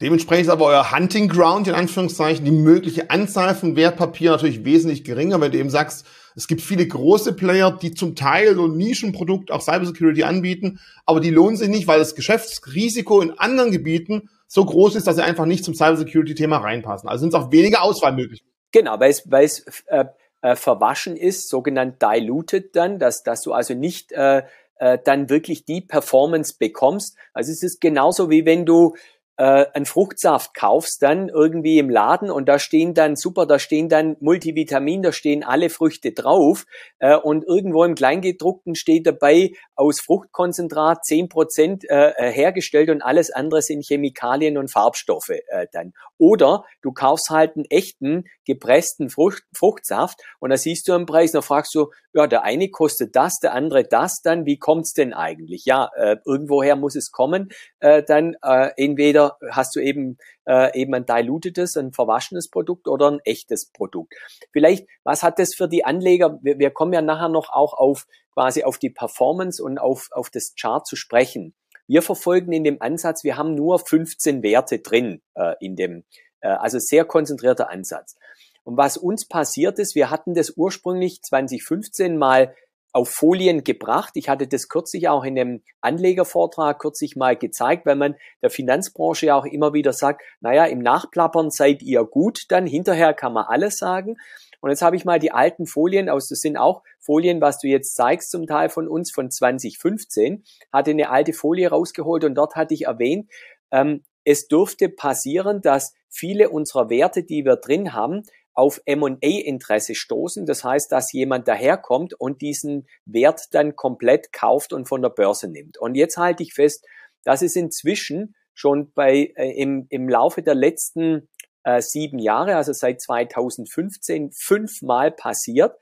Dementsprechend 0.00 0.46
ist 0.46 0.52
aber 0.52 0.66
euer 0.66 0.90
Hunting 0.90 1.28
Ground, 1.28 1.68
in 1.68 1.74
Anführungszeichen, 1.74 2.44
die 2.44 2.50
mögliche 2.50 3.10
Anzahl 3.10 3.54
von 3.54 3.76
Wertpapieren 3.76 4.34
natürlich 4.34 4.64
wesentlich 4.64 5.04
geringer, 5.04 5.40
wenn 5.40 5.52
du 5.52 5.58
eben 5.58 5.70
sagst, 5.70 6.04
es 6.34 6.48
gibt 6.48 6.62
viele 6.62 6.86
große 6.86 7.32
Player, 7.34 7.70
die 7.70 7.94
zum 7.94 8.16
Teil 8.16 8.56
so 8.56 8.66
ein 8.66 8.76
Nischenprodukt 8.76 9.52
auch 9.52 9.62
Cybersecurity 9.62 10.24
anbieten, 10.24 10.80
aber 11.06 11.20
die 11.20 11.30
lohnen 11.30 11.56
sich 11.56 11.68
nicht, 11.68 11.86
weil 11.86 12.00
das 12.00 12.16
Geschäftsrisiko 12.16 13.20
in 13.20 13.38
anderen 13.38 13.70
Gebieten 13.70 14.28
so 14.46 14.64
groß 14.64 14.94
ist, 14.96 15.06
dass 15.06 15.16
sie 15.16 15.24
einfach 15.24 15.46
nicht 15.46 15.64
zum 15.64 15.74
Cybersecurity-Thema 15.74 16.58
reinpassen. 16.58 17.08
Also 17.08 17.22
sind 17.22 17.34
es 17.34 17.40
auch 17.40 17.50
weniger 17.50 17.82
Auswahl 17.82 18.12
möglich. 18.12 18.44
Genau, 18.72 18.98
weil 19.00 19.10
es, 19.10 19.30
weil 19.30 19.44
es 19.44 19.64
äh, 19.86 20.04
äh, 20.42 20.56
verwaschen 20.56 21.16
ist, 21.16 21.48
sogenannt 21.48 22.02
diluted 22.02 22.76
dann, 22.76 22.98
dass, 22.98 23.22
dass 23.22 23.42
du 23.42 23.52
also 23.52 23.74
nicht 23.74 24.12
äh, 24.12 24.42
äh, 24.76 24.98
dann 25.02 25.30
wirklich 25.30 25.64
die 25.64 25.80
Performance 25.80 26.56
bekommst. 26.58 27.16
Also 27.32 27.52
es 27.52 27.62
ist 27.62 27.80
genauso 27.80 28.30
wie 28.30 28.44
wenn 28.44 28.66
du 28.66 28.94
äh, 29.36 29.66
einen 29.72 29.86
Fruchtsaft 29.86 30.54
kaufst 30.54 31.02
dann 31.02 31.28
irgendwie 31.28 31.78
im 31.78 31.90
Laden 31.90 32.30
und 32.30 32.48
da 32.48 32.58
stehen 32.58 32.94
dann 32.94 33.16
super, 33.16 33.46
da 33.46 33.58
stehen 33.58 33.88
dann 33.88 34.16
Multivitamin, 34.20 35.02
da 35.02 35.12
stehen 35.12 35.42
alle 35.42 35.70
Früchte 35.70 36.12
drauf 36.12 36.66
äh, 37.00 37.16
und 37.16 37.44
irgendwo 37.44 37.84
im 37.84 37.94
Kleingedruckten 37.94 38.74
steht 38.74 39.06
dabei 39.06 39.52
aus 39.74 40.00
Fruchtkonzentrat 40.00 41.04
zehn 41.04 41.28
Prozent 41.28 41.84
äh, 41.90 42.10
äh, 42.10 42.30
hergestellt 42.30 42.90
und 42.90 43.02
alles 43.02 43.30
andere 43.30 43.62
sind 43.62 43.84
Chemikalien 43.84 44.56
und 44.56 44.70
Farbstoffe 44.70 45.30
äh, 45.30 45.66
dann. 45.72 45.92
Oder 46.18 46.64
du 46.82 46.92
kaufst 46.92 47.30
halt 47.30 47.56
einen 47.56 47.64
echten 47.66 48.24
gepressten 48.44 49.10
Frucht, 49.10 49.42
Fruchtsaft 49.52 50.20
und 50.38 50.50
da 50.50 50.56
siehst 50.56 50.86
du 50.88 50.92
einen 50.92 51.06
Preis, 51.06 51.32
dann 51.32 51.42
fragst 51.42 51.74
du, 51.74 51.90
ja, 52.12 52.28
der 52.28 52.44
eine 52.44 52.68
kostet 52.68 53.16
das, 53.16 53.40
der 53.42 53.52
andere 53.52 53.84
das, 53.84 54.22
dann 54.22 54.46
wie 54.46 54.58
kommt's 54.58 54.92
denn 54.92 55.12
eigentlich? 55.12 55.64
Ja, 55.64 55.90
äh, 55.96 56.16
irgendwoher 56.24 56.76
muss 56.76 56.94
es 56.94 57.10
kommen, 57.10 57.48
äh, 57.84 58.02
dann 58.02 58.34
äh, 58.42 58.70
entweder 58.78 59.36
hast 59.50 59.76
du 59.76 59.80
eben 59.80 60.16
äh, 60.46 60.80
eben 60.80 60.94
ein 60.94 61.04
dilutedes, 61.04 61.76
ein 61.76 61.92
verwaschenes 61.92 62.48
Produkt 62.48 62.88
oder 62.88 63.10
ein 63.10 63.20
echtes 63.24 63.70
Produkt. 63.70 64.14
Vielleicht, 64.52 64.88
was 65.04 65.22
hat 65.22 65.38
das 65.38 65.54
für 65.54 65.68
die 65.68 65.84
Anleger? 65.84 66.38
Wir, 66.42 66.58
wir 66.58 66.70
kommen 66.70 66.94
ja 66.94 67.02
nachher 67.02 67.28
noch 67.28 67.50
auch 67.50 67.74
auf 67.74 68.06
quasi 68.32 68.64
auf 68.64 68.78
die 68.78 68.88
Performance 68.88 69.62
und 69.62 69.78
auf, 69.78 70.08
auf 70.12 70.30
das 70.30 70.54
Chart 70.58 70.86
zu 70.86 70.96
sprechen. 70.96 71.54
Wir 71.86 72.00
verfolgen 72.00 72.52
in 72.52 72.64
dem 72.64 72.80
Ansatz, 72.80 73.22
wir 73.22 73.36
haben 73.36 73.54
nur 73.54 73.78
15 73.78 74.42
Werte 74.42 74.78
drin 74.78 75.20
äh, 75.34 75.54
in 75.60 75.76
dem, 75.76 76.04
äh, 76.40 76.48
also 76.48 76.78
sehr 76.78 77.04
konzentrierter 77.04 77.68
Ansatz. 77.68 78.16
Und 78.62 78.78
was 78.78 78.96
uns 78.96 79.28
passiert 79.28 79.78
ist, 79.78 79.94
wir 79.94 80.08
hatten 80.08 80.32
das 80.32 80.54
ursprünglich 80.56 81.20
2015 81.20 82.16
mal 82.16 82.54
auf 82.94 83.10
Folien 83.10 83.64
gebracht. 83.64 84.12
Ich 84.14 84.28
hatte 84.28 84.46
das 84.46 84.68
kürzlich 84.68 85.08
auch 85.08 85.24
in 85.24 85.36
einem 85.36 85.62
Anlegervortrag 85.80 86.78
kürzlich 86.78 87.16
mal 87.16 87.36
gezeigt, 87.36 87.86
weil 87.86 87.96
man 87.96 88.14
der 88.40 88.50
Finanzbranche 88.50 89.26
ja 89.26 89.36
auch 89.36 89.44
immer 89.44 89.72
wieder 89.72 89.92
sagt, 89.92 90.22
naja, 90.40 90.64
im 90.66 90.78
Nachplappern 90.78 91.50
seid 91.50 91.82
ihr 91.82 92.04
gut, 92.04 92.44
dann 92.50 92.66
hinterher 92.66 93.12
kann 93.12 93.32
man 93.32 93.46
alles 93.46 93.78
sagen. 93.78 94.16
Und 94.60 94.70
jetzt 94.70 94.80
habe 94.80 94.94
ich 94.94 95.04
mal 95.04 95.18
die 95.18 95.32
alten 95.32 95.66
Folien 95.66 96.08
aus, 96.08 96.28
das 96.28 96.38
sind 96.38 96.56
auch 96.56 96.82
Folien, 97.00 97.40
was 97.40 97.58
du 97.58 97.66
jetzt 97.66 97.96
zeigst, 97.96 98.30
zum 98.30 98.46
Teil 98.46 98.68
von 98.68 98.86
uns 98.86 99.10
von 99.12 99.28
2015, 99.28 100.44
hatte 100.72 100.92
eine 100.92 101.10
alte 101.10 101.32
Folie 101.32 101.68
rausgeholt 101.68 102.22
und 102.22 102.36
dort 102.36 102.54
hatte 102.54 102.74
ich 102.74 102.86
erwähnt, 102.86 103.28
ähm, 103.72 104.04
es 104.22 104.46
dürfte 104.46 104.88
passieren, 104.88 105.60
dass 105.62 105.94
viele 106.08 106.48
unserer 106.48 106.88
Werte, 106.90 107.24
die 107.24 107.44
wir 107.44 107.56
drin 107.56 107.92
haben, 107.92 108.22
auf 108.54 108.80
M&A-Interesse 108.86 109.94
stoßen. 109.94 110.46
Das 110.46 110.64
heißt, 110.64 110.90
dass 110.90 111.12
jemand 111.12 111.48
daherkommt 111.48 112.14
und 112.14 112.40
diesen 112.40 112.86
Wert 113.04 113.42
dann 113.50 113.76
komplett 113.76 114.32
kauft 114.32 114.72
und 114.72 114.88
von 114.88 115.02
der 115.02 115.10
Börse 115.10 115.48
nimmt. 115.48 115.76
Und 115.78 115.96
jetzt 115.96 116.16
halte 116.16 116.42
ich 116.42 116.54
fest, 116.54 116.86
dass 117.24 117.42
es 117.42 117.56
inzwischen 117.56 118.34
schon 118.54 118.92
bei, 118.92 119.32
äh, 119.36 119.50
im, 119.60 119.86
im 119.90 120.08
Laufe 120.08 120.42
der 120.42 120.54
letzten 120.54 121.28
äh, 121.64 121.80
sieben 121.80 122.18
Jahre, 122.18 122.56
also 122.56 122.72
seit 122.72 123.00
2015, 123.00 124.30
fünfmal 124.32 125.10
passiert, 125.10 125.76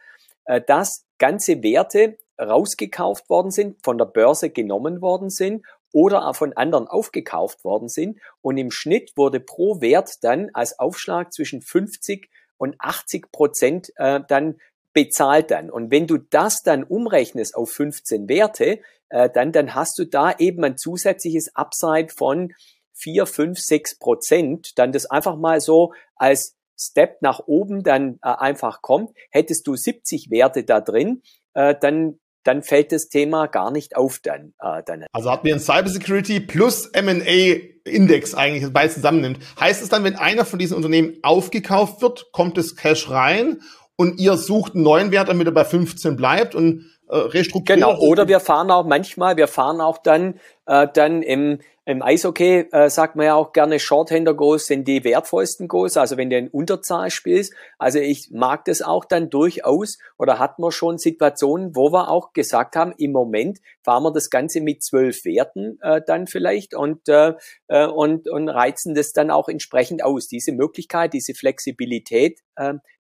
äh, 0.47 0.61
dass 0.61 1.05
ganze 1.19 1.63
Werte 1.63 2.17
rausgekauft 2.41 3.29
worden 3.29 3.51
sind, 3.51 3.85
von 3.85 3.99
der 3.99 4.07
Börse 4.07 4.51
genommen 4.51 5.03
worden 5.03 5.29
sind 5.29 5.65
oder 5.93 6.27
auch 6.27 6.37
von 6.37 6.55
anderen 6.55 6.89
aufgekauft 6.89 7.65
worden 7.65 7.89
sind. 7.89 8.19
Und 8.41 8.57
im 8.57 8.71
Schnitt 8.71 9.13
wurde 9.17 9.41
pro 9.41 9.81
Wert 9.81 10.15
dann 10.23 10.51
als 10.55 10.79
Aufschlag 10.79 11.33
zwischen 11.33 11.61
50 11.61 12.31
und 12.63 12.77
80 12.79 13.33
Prozent 13.33 13.93
äh, 13.97 14.21
dann 14.29 14.61
bezahlt 14.93 15.51
dann. 15.51 15.69
Und 15.69 15.91
wenn 15.91 16.07
du 16.07 16.19
das 16.19 16.63
dann 16.63 16.85
umrechnest 16.85 17.57
auf 17.57 17.73
15 17.73 18.29
Werte, 18.29 18.79
äh, 19.09 19.29
dann, 19.29 19.51
dann 19.51 19.75
hast 19.75 19.99
du 19.99 20.05
da 20.05 20.33
eben 20.39 20.63
ein 20.63 20.77
zusätzliches 20.77 21.51
Upside 21.57 22.09
von 22.17 22.53
4, 22.95 23.27
5, 23.27 23.59
6 23.59 23.99
Prozent, 23.99 24.79
dann 24.79 24.93
das 24.93 25.07
einfach 25.07 25.37
mal 25.37 25.61
so 25.61 25.93
als 26.15 26.55
Step 26.79 27.21
nach 27.21 27.41
oben 27.47 27.83
dann 27.83 28.21
äh, 28.23 28.29
einfach 28.29 28.81
kommt. 28.81 29.11
Hättest 29.31 29.67
du 29.67 29.75
70 29.75 30.31
Werte 30.31 30.63
da 30.63 30.81
drin, 30.81 31.23
äh, 31.55 31.75
dann 31.81 32.21
dann 32.45 32.65
fällt 32.65 32.91
das 32.91 33.09
Thema 33.09 33.47
gar 33.47 33.71
nicht 33.71 33.97
auf 33.97 34.19
dann. 34.21 34.53
Äh, 34.61 34.83
dann. 34.85 35.07
Also 35.13 35.31
hatten 35.31 35.47
wir 35.47 35.55
ein 35.55 35.61
Cybersecurity 35.61 36.41
plus 36.41 36.87
M&A 36.87 37.72
Index 37.85 38.35
eigentlich, 38.35 38.63
das 38.63 38.73
beides 38.73 38.95
zusammennimmt. 38.95 39.39
Heißt 39.59 39.83
es 39.83 39.89
dann, 39.89 40.05
wenn 40.05 40.17
einer 40.17 40.45
von 40.45 40.59
diesen 40.59 40.77
Unternehmen 40.77 41.17
aufgekauft 41.23 42.03
wird, 42.03 42.31
kommt 42.33 42.57
das 42.57 42.77
Cash 42.77 43.11
rein 43.11 43.61
und 43.97 44.21
ihr 44.21 44.37
sucht 44.37 44.75
einen 44.75 44.85
neuen 44.85 45.11
Wert, 45.11 45.29
damit 45.29 45.47
er 45.47 45.53
bei 45.53 45.65
15 45.65 46.17
bleibt 46.17 46.55
und 46.55 46.87
äh, 47.09 47.17
restrukturiert? 47.17 47.87
Genau, 47.87 47.99
oder 47.99 48.29
wir 48.29 48.41
fahren 48.41 48.71
auch 48.71 48.87
manchmal, 48.87 49.37
wir 49.37 49.49
fahren 49.49 49.81
auch 49.81 49.99
dann, 49.99 50.41
äh, 50.67 50.87
dann 50.93 51.23
im 51.23 51.59
im 51.85 52.01
Eishockey 52.01 52.69
äh, 52.71 52.89
sagt 52.89 53.17
man 53.17 53.27
ja 53.27 53.35
auch 53.35 53.53
gerne, 53.53 53.81
Shorthander-Goals 53.81 54.67
sind 54.67 54.87
die 54.87 55.03
wertvollsten 55.03 55.67
Goals, 55.67 55.97
also 55.97 56.17
wenn 56.17 56.31
du 56.31 56.39
in 56.39 56.49
Unterzahl 56.49 57.11
spielst. 57.11 57.55
Also 57.77 57.99
ich 57.99 58.31
mag 58.31 58.65
das 58.67 58.83
auch 58.83 59.05
dann 59.05 59.31
durchaus 59.31 59.99
oder 60.17 60.39
hat 60.39 60.61
man 60.61 60.71
schon 60.71 60.99
Situationen, 60.99 61.75
wo 61.75 61.93
wir 61.93 62.09
auch 62.09 62.33
gesagt 62.35 62.77
haben, 62.77 62.95
im 62.99 63.11
Moment 63.11 63.59
fahren 63.83 64.05
wir 64.05 64.13
das 64.13 64.31
Ganze 64.31 64.61
mit 64.61 64.85
zwölf 64.85 65.25
Werten 65.25 65.79
äh, 65.83 66.01
dann 66.07 66.29
vielleicht 66.29 66.75
und, 66.75 67.09
äh, 67.09 67.35
äh 67.67 67.87
und, 67.87 68.29
und 68.29 68.49
reizen 68.49 68.95
das 68.95 69.13
dann 69.13 69.33
auch 69.33 69.49
entsprechend 69.49 70.05
aus. 70.05 70.29
Diese 70.29 70.53
Möglichkeit, 70.53 71.13
diese 71.13 71.35
Flexibilität, 71.35 72.39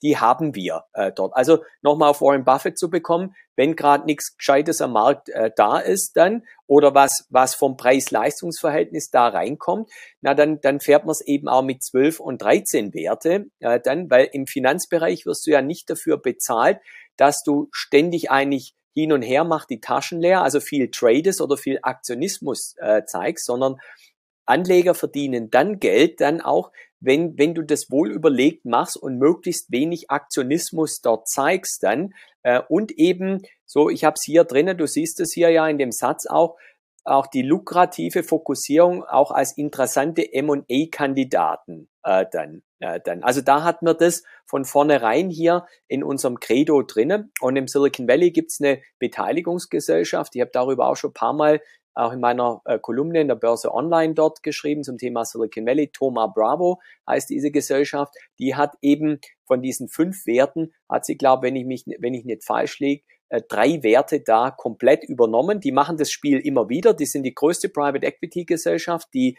die 0.01 0.17
haben 0.17 0.55
wir 0.55 0.85
äh, 0.93 1.11
dort. 1.11 1.35
Also 1.35 1.63
nochmal 1.81 2.09
auf 2.09 2.21
Warren 2.21 2.45
Buffett 2.45 2.77
zu 2.77 2.89
bekommen, 2.89 3.35
wenn 3.55 3.75
gerade 3.75 4.05
nichts 4.05 4.37
Gescheites 4.37 4.81
am 4.81 4.93
Markt 4.93 5.29
äh, 5.29 5.51
da 5.55 5.79
ist 5.79 6.15
dann 6.15 6.43
oder 6.67 6.93
was, 6.93 7.25
was 7.29 7.55
vom 7.55 7.77
Preis-Leistungs-Verhältnis 7.77 9.09
da 9.09 9.27
reinkommt, 9.27 9.89
na 10.21 10.33
dann, 10.33 10.61
dann 10.61 10.79
fährt 10.79 11.05
man 11.05 11.11
es 11.11 11.21
eben 11.21 11.47
auch 11.47 11.63
mit 11.63 11.83
12 11.83 12.19
und 12.19 12.41
13 12.41 12.93
Werte, 12.93 13.47
äh, 13.59 13.79
dann, 13.79 14.09
weil 14.09 14.29
im 14.31 14.47
Finanzbereich 14.47 15.25
wirst 15.25 15.45
du 15.47 15.51
ja 15.51 15.61
nicht 15.61 15.89
dafür 15.89 16.17
bezahlt, 16.17 16.79
dass 17.17 17.43
du 17.43 17.67
ständig 17.71 18.31
eigentlich 18.31 18.75
hin 18.93 19.11
und 19.11 19.21
her 19.21 19.43
machst, 19.43 19.69
die 19.69 19.81
Taschen 19.81 20.19
leer, 20.21 20.41
also 20.41 20.59
viel 20.59 20.89
Trades 20.89 21.41
oder 21.41 21.57
viel 21.57 21.79
Aktionismus 21.83 22.75
zeigst, 23.05 23.45
sondern 23.45 23.75
Anleger 24.49 24.95
verdienen 24.95 25.49
dann 25.49 25.79
Geld, 25.79 26.21
dann 26.21 26.41
auch, 26.41 26.71
wenn, 26.99 27.37
wenn 27.37 27.53
du 27.53 27.61
das 27.61 27.89
wohl 27.89 28.11
überlegt 28.11 28.65
machst 28.65 28.97
und 28.97 29.17
möglichst 29.17 29.71
wenig 29.71 30.09
Aktionismus 30.09 31.01
dort 31.01 31.27
zeigst 31.27 31.83
dann 31.83 32.13
äh, 32.43 32.61
und 32.67 32.91
eben 32.91 33.41
so, 33.65 33.89
ich 33.89 34.03
habe 34.03 34.15
es 34.15 34.23
hier 34.25 34.43
drinnen, 34.43 34.77
du 34.77 34.87
siehst 34.87 35.19
es 35.19 35.33
hier 35.33 35.49
ja 35.49 35.67
in 35.67 35.77
dem 35.77 35.91
Satz 35.91 36.25
auch, 36.25 36.57
auch 37.05 37.27
die 37.27 37.41
lukrative 37.41 38.23
Fokussierung 38.23 39.03
auch 39.03 39.31
als 39.31 39.57
interessante 39.57 40.33
M&A-Kandidaten 40.33 41.89
äh, 42.03 42.25
dann, 42.31 42.61
äh, 42.79 42.99
dann. 43.03 43.23
Also 43.23 43.41
da 43.41 43.63
hat 43.63 43.81
man 43.81 43.97
das 43.97 44.23
von 44.45 44.65
vornherein 44.65 45.29
hier 45.29 45.65
in 45.87 46.03
unserem 46.03 46.39
Credo 46.39 46.81
drinnen. 46.81 47.31
Und 47.39 47.55
im 47.55 47.67
Silicon 47.67 48.07
Valley 48.07 48.31
gibt's 48.31 48.59
eine 48.61 48.81
Beteiligungsgesellschaft. 48.99 50.35
Ich 50.35 50.41
habe 50.41 50.51
darüber 50.51 50.87
auch 50.87 50.95
schon 50.95 51.11
ein 51.11 51.13
paar 51.13 51.33
Mal 51.33 51.61
auch 51.99 52.13
in 52.13 52.19
meiner 52.19 52.61
äh, 52.65 52.79
Kolumne 52.79 53.21
in 53.21 53.27
der 53.27 53.35
Börse 53.35 53.73
Online 53.73 54.13
dort 54.13 54.43
geschrieben 54.43 54.83
zum 54.83 54.97
Thema 54.97 55.25
Silicon 55.25 55.65
Valley. 55.65 55.91
Thoma 55.91 56.27
Bravo 56.27 56.79
heißt 57.07 57.29
diese 57.29 57.51
Gesellschaft. 57.51 58.13
Die 58.39 58.55
hat 58.55 58.75
eben 58.81 59.19
von 59.45 59.61
diesen 59.61 59.89
fünf 59.89 60.25
Werten, 60.25 60.73
hat 60.89 61.05
sie, 61.05 61.17
glaube 61.17 61.47
wenn 61.47 61.55
ich 61.55 61.65
mich, 61.65 61.85
wenn 61.99 62.13
ich 62.13 62.25
nicht 62.25 62.43
falsch 62.43 62.79
liege, 62.79 63.03
äh, 63.29 63.41
drei 63.47 63.83
Werte 63.83 64.21
da 64.21 64.51
komplett 64.51 65.03
übernommen. 65.03 65.59
Die 65.59 65.71
machen 65.71 65.97
das 65.97 66.11
Spiel 66.11 66.39
immer 66.39 66.69
wieder. 66.69 66.93
Die 66.93 67.05
sind 67.05 67.23
die 67.23 67.35
größte 67.35 67.69
Private 67.69 68.05
Equity 68.05 68.45
Gesellschaft, 68.45 69.07
die 69.13 69.37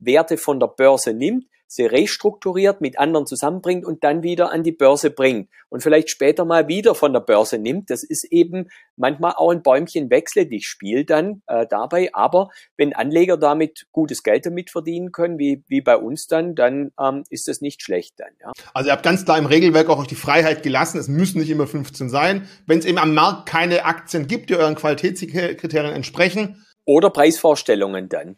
Werte 0.00 0.36
von 0.36 0.58
der 0.58 0.68
Börse 0.68 1.12
nimmt, 1.12 1.44
sie 1.70 1.86
restrukturiert, 1.86 2.80
mit 2.80 2.98
anderen 2.98 3.26
zusammenbringt 3.26 3.84
und 3.84 4.02
dann 4.02 4.24
wieder 4.24 4.50
an 4.50 4.64
die 4.64 4.72
Börse 4.72 5.10
bringt 5.10 5.48
und 5.68 5.82
vielleicht 5.82 6.10
später 6.10 6.44
mal 6.44 6.66
wieder 6.66 6.96
von 6.96 7.12
der 7.12 7.20
Börse 7.20 7.58
nimmt. 7.58 7.90
Das 7.90 8.02
ist 8.02 8.24
eben 8.24 8.68
manchmal 8.96 9.34
auch 9.36 9.50
ein 9.50 9.62
Bäumchen 9.62 10.10
wechsle 10.10 10.46
dich 10.46 10.66
Spiel 10.66 11.04
dann 11.04 11.42
äh, 11.46 11.66
dabei. 11.70 12.10
Aber 12.12 12.50
wenn 12.76 12.92
Anleger 12.92 13.36
damit 13.36 13.86
gutes 13.92 14.24
Geld 14.24 14.46
damit 14.46 14.70
verdienen 14.70 15.12
können, 15.12 15.38
wie, 15.38 15.62
wie 15.68 15.80
bei 15.80 15.96
uns 15.96 16.26
dann, 16.26 16.56
dann 16.56 16.90
ähm, 17.00 17.22
ist 17.30 17.46
das 17.46 17.60
nicht 17.60 17.82
schlecht 17.82 18.14
dann. 18.18 18.32
Ja. 18.40 18.50
Also 18.74 18.88
ihr 18.88 18.92
habt 18.92 19.04
ganz 19.04 19.24
klar 19.24 19.38
im 19.38 19.46
Regelwerk 19.46 19.88
auch 19.90 20.00
euch 20.00 20.08
die 20.08 20.16
Freiheit 20.16 20.64
gelassen. 20.64 20.98
Es 20.98 21.06
müssen 21.06 21.38
nicht 21.38 21.50
immer 21.50 21.68
15 21.68 22.08
sein. 22.08 22.48
Wenn 22.66 22.80
es 22.80 22.84
eben 22.84 22.98
am 22.98 23.14
Markt 23.14 23.48
keine 23.48 23.84
Aktien 23.84 24.26
gibt, 24.26 24.50
die 24.50 24.56
euren 24.56 24.74
Qualitätskriterien 24.74 25.94
entsprechen. 25.94 26.66
Oder 26.84 27.10
Preisvorstellungen 27.10 28.08
dann 28.08 28.36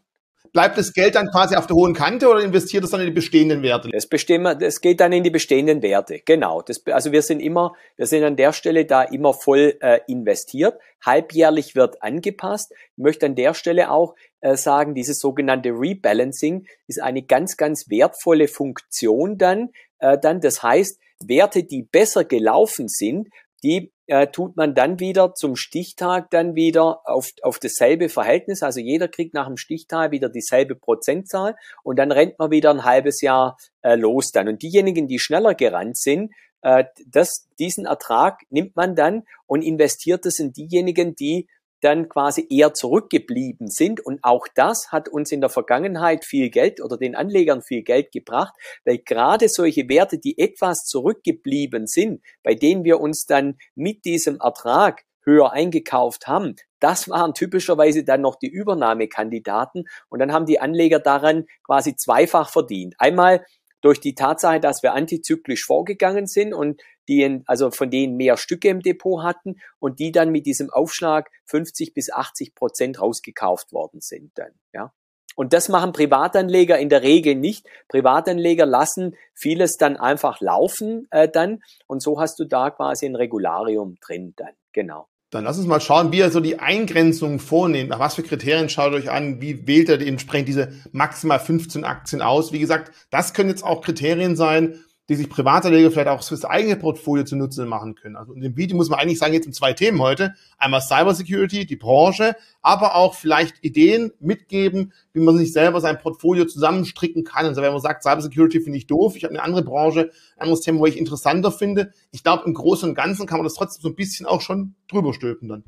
bleibt 0.52 0.76
das 0.76 0.92
Geld 0.92 1.14
dann 1.14 1.28
quasi 1.28 1.57
auf 1.57 1.66
der 1.66 1.76
hohen 1.76 1.94
Kante 1.94 2.28
oder 2.28 2.40
investiert 2.40 2.85
es 2.85 2.90
dann 2.90 3.00
in 3.00 3.07
die 3.07 3.12
bestehenden 3.12 3.62
Werte? 3.62 3.88
Das, 3.90 4.07
bestimmen, 4.07 4.59
das 4.59 4.81
geht 4.81 5.00
dann 5.00 5.12
in 5.12 5.22
die 5.22 5.31
bestehenden 5.31 5.83
Werte, 5.83 6.20
genau. 6.24 6.62
Das, 6.62 6.85
also 6.87 7.12
wir 7.12 7.22
sind 7.22 7.40
immer, 7.40 7.74
wir 7.96 8.07
sind 8.07 8.24
an 8.24 8.37
der 8.37 8.52
Stelle 8.52 8.85
da 8.85 9.02
immer 9.02 9.35
voll 9.35 9.76
äh, 9.81 10.00
investiert. 10.07 10.78
Halbjährlich 11.05 11.74
wird 11.74 12.02
angepasst. 12.02 12.72
Ich 12.96 13.02
möchte 13.02 13.26
an 13.26 13.35
der 13.35 13.55
Stelle 13.55 13.90
auch 13.90 14.14
äh, 14.40 14.57
sagen, 14.57 14.94
dieses 14.94 15.18
sogenannte 15.18 15.70
Rebalancing 15.70 16.66
ist 16.87 17.00
eine 17.00 17.22
ganz, 17.22 17.57
ganz 17.57 17.88
wertvolle 17.88 18.48
Funktion 18.48 19.38
dann. 19.38 19.70
Äh, 19.98 20.18
dann, 20.18 20.40
das 20.40 20.62
heißt, 20.62 20.98
Werte, 21.24 21.64
die 21.64 21.83
besser 21.83 22.24
gelaufen 22.24 22.88
sind, 22.88 23.28
die 23.62 23.92
äh, 24.12 24.27
tut 24.27 24.59
man 24.59 24.75
dann 24.75 25.01
wieder 25.01 25.35
zum 25.35 25.57
Stichtag 25.57 26.29
dann 26.29 26.55
wieder 26.55 27.01
auf, 27.09 27.31
auf 27.40 27.59
dasselbe 27.59 28.11
Verhältnis. 28.11 28.62
Also 28.62 28.79
jeder 28.79 29.09
kriegt 29.09 29.33
nach 29.33 29.46
dem 29.46 29.57
Stichtag 29.57 30.11
wieder 30.11 30.29
dieselbe 30.29 30.75
Prozentzahl 30.75 31.57
und 31.83 31.98
dann 31.98 32.12
rennt 32.12 32.38
man 32.38 32.51
wieder 32.51 32.68
ein 32.68 32.85
halbes 32.85 33.22
Jahr 33.22 33.57
äh, 33.81 33.94
los 33.94 34.31
dann. 34.31 34.48
Und 34.48 34.61
diejenigen, 34.61 35.09
die 35.09 35.18
schneller 35.18 35.55
gerannt 35.55 35.96
sind, 35.96 36.31
äh, 36.61 36.85
das, 37.07 37.48
diesen 37.59 37.87
Ertrag 37.87 38.42
nimmt 38.51 38.77
man 38.77 38.94
dann 38.94 39.22
und 39.46 39.62
investiert 39.62 40.27
es 40.27 40.38
in 40.38 40.53
diejenigen, 40.53 41.14
die 41.14 41.48
dann 41.83 42.09
quasi 42.09 42.47
eher 42.49 42.73
zurückgeblieben 42.73 43.68
sind. 43.68 44.01
Und 44.01 44.21
auch 44.23 44.47
das 44.55 44.90
hat 44.90 45.09
uns 45.09 45.33
in 45.33 45.40
der 45.40 45.51
Vergangenheit 45.51 46.25
viel 46.25 46.49
Geld 46.49 46.81
oder 46.81 46.97
den 46.97 47.14
Anlegern 47.14 47.62
viel 47.62 47.83
Geld 47.83 48.12
gebracht, 48.12 48.55
weil 48.85 48.99
gerade 48.99 49.49
solche 49.49 49.88
Werte, 49.88 50.18
die 50.18 50.38
etwas 50.38 50.85
zurückgeblieben 50.85 51.87
sind, 51.87 52.23
bei 52.42 52.55
denen 52.55 52.85
wir 52.85 53.01
uns 53.01 53.27
dann 53.27 53.59
mit 53.75 54.05
diesem 54.05 54.40
Ertrag 54.40 55.03
höher 55.25 55.53
eingekauft 55.53 56.27
haben, 56.27 56.57
das 56.81 57.09
waren 57.09 57.33
typischerweise 57.33 58.03
dann 58.03 58.23
noch 58.23 58.35
die 58.35 58.49
Übernahmekandidaten 58.49 59.85
und 60.09 60.18
dann 60.18 60.33
haben 60.33 60.47
die 60.47 60.59
Anleger 60.59 60.99
daran 60.99 61.47
quasi 61.64 61.95
zweifach 61.95 62.51
verdient. 62.51 62.95
Einmal 62.99 63.45
durch 63.83 64.01
die 64.01 64.14
Tatsache, 64.14 64.61
dass 64.61 64.83
wir 64.83 64.95
antizyklisch 64.95 65.64
vorgegangen 65.64 66.27
sind 66.27 66.55
und 66.55 66.81
die, 67.08 67.42
also 67.46 67.70
von 67.70 67.90
denen 67.90 68.16
mehr 68.16 68.36
Stücke 68.36 68.68
im 68.68 68.80
Depot 68.80 69.22
hatten 69.22 69.56
und 69.78 69.98
die 69.98 70.12
dann 70.12 70.30
mit 70.30 70.46
diesem 70.46 70.70
Aufschlag 70.70 71.30
50 71.46 71.94
bis 71.94 72.12
80 72.12 72.54
Prozent 72.54 73.00
rausgekauft 73.00 73.72
worden 73.72 74.00
sind 74.00 74.32
dann, 74.34 74.52
ja. 74.72 74.92
Und 75.34 75.54
das 75.54 75.70
machen 75.70 75.92
Privatanleger 75.92 76.78
in 76.78 76.90
der 76.90 77.02
Regel 77.02 77.34
nicht. 77.34 77.66
Privatanleger 77.88 78.66
lassen 78.66 79.16
vieles 79.34 79.78
dann 79.78 79.96
einfach 79.96 80.42
laufen 80.42 81.08
äh, 81.10 81.26
dann 81.26 81.62
und 81.86 82.02
so 82.02 82.20
hast 82.20 82.38
du 82.38 82.44
da 82.44 82.70
quasi 82.70 83.06
ein 83.06 83.16
Regularium 83.16 83.96
drin 84.00 84.34
dann, 84.36 84.52
genau. 84.72 85.08
Dann 85.32 85.44
lass 85.44 85.56
uns 85.56 85.66
mal 85.66 85.80
schauen, 85.80 86.12
wie 86.12 86.20
er 86.20 86.30
so 86.30 86.40
die 86.40 86.58
Eingrenzung 86.58 87.38
vornimmt. 87.38 87.88
Nach 87.88 87.98
was 87.98 88.16
für 88.16 88.22
Kriterien 88.22 88.68
schaut 88.68 88.92
euch 88.92 89.10
an? 89.10 89.40
Wie 89.40 89.66
wählt 89.66 89.88
er 89.88 89.98
entsprechend 89.98 90.48
diese 90.48 90.72
maximal 90.92 91.40
15 91.40 91.84
Aktien 91.84 92.20
aus? 92.20 92.52
Wie 92.52 92.58
gesagt, 92.58 92.92
das 93.08 93.32
können 93.32 93.48
jetzt 93.48 93.64
auch 93.64 93.80
Kriterien 93.80 94.36
sein, 94.36 94.84
die 95.08 95.16
sich 95.16 95.28
Privatanleger 95.28 95.90
vielleicht 95.90 96.08
auch 96.08 96.22
fürs 96.22 96.44
eigene 96.44 96.76
Portfolio 96.76 97.24
zunutze 97.24 97.66
machen 97.66 97.94
können. 97.94 98.16
Also 98.16 98.32
in 98.32 98.40
dem 98.40 98.56
Video 98.56 98.76
muss 98.76 98.88
man 98.88 99.00
eigentlich 99.00 99.18
sagen, 99.18 99.34
jetzt 99.34 99.46
um 99.46 99.52
zwei 99.52 99.72
Themen 99.72 100.00
heute. 100.00 100.34
Einmal 100.58 100.80
Cybersecurity, 100.80 101.66
die 101.66 101.76
Branche, 101.76 102.36
aber 102.60 102.94
auch 102.94 103.14
vielleicht 103.14 103.56
Ideen 103.64 104.12
mitgeben, 104.20 104.92
wie 105.12 105.20
man 105.20 105.36
sich 105.36 105.52
selber 105.52 105.80
sein 105.80 105.98
Portfolio 105.98 106.44
zusammenstricken 106.44 107.24
kann. 107.24 107.46
Also 107.46 107.62
wenn 107.62 107.72
man 107.72 107.80
sagt, 107.80 108.04
Cybersecurity 108.04 108.60
finde 108.60 108.78
ich 108.78 108.86
doof, 108.86 109.16
ich 109.16 109.24
habe 109.24 109.34
eine 109.34 109.42
andere 109.42 109.62
Branche, 109.62 110.10
ein 110.36 110.42
anderes 110.42 110.60
Thema, 110.60 110.78
wo 110.78 110.86
ich 110.86 110.96
interessanter 110.96 111.50
finde. 111.50 111.92
Ich 112.12 112.22
glaube, 112.22 112.44
im 112.46 112.54
Großen 112.54 112.88
und 112.88 112.94
Ganzen 112.94 113.26
kann 113.26 113.38
man 113.38 113.44
das 113.44 113.54
trotzdem 113.54 113.82
so 113.82 113.88
ein 113.88 113.96
bisschen 113.96 114.26
auch 114.26 114.40
schon 114.40 114.74
drüber 114.88 115.12
stülpen 115.12 115.48
dann. 115.48 115.64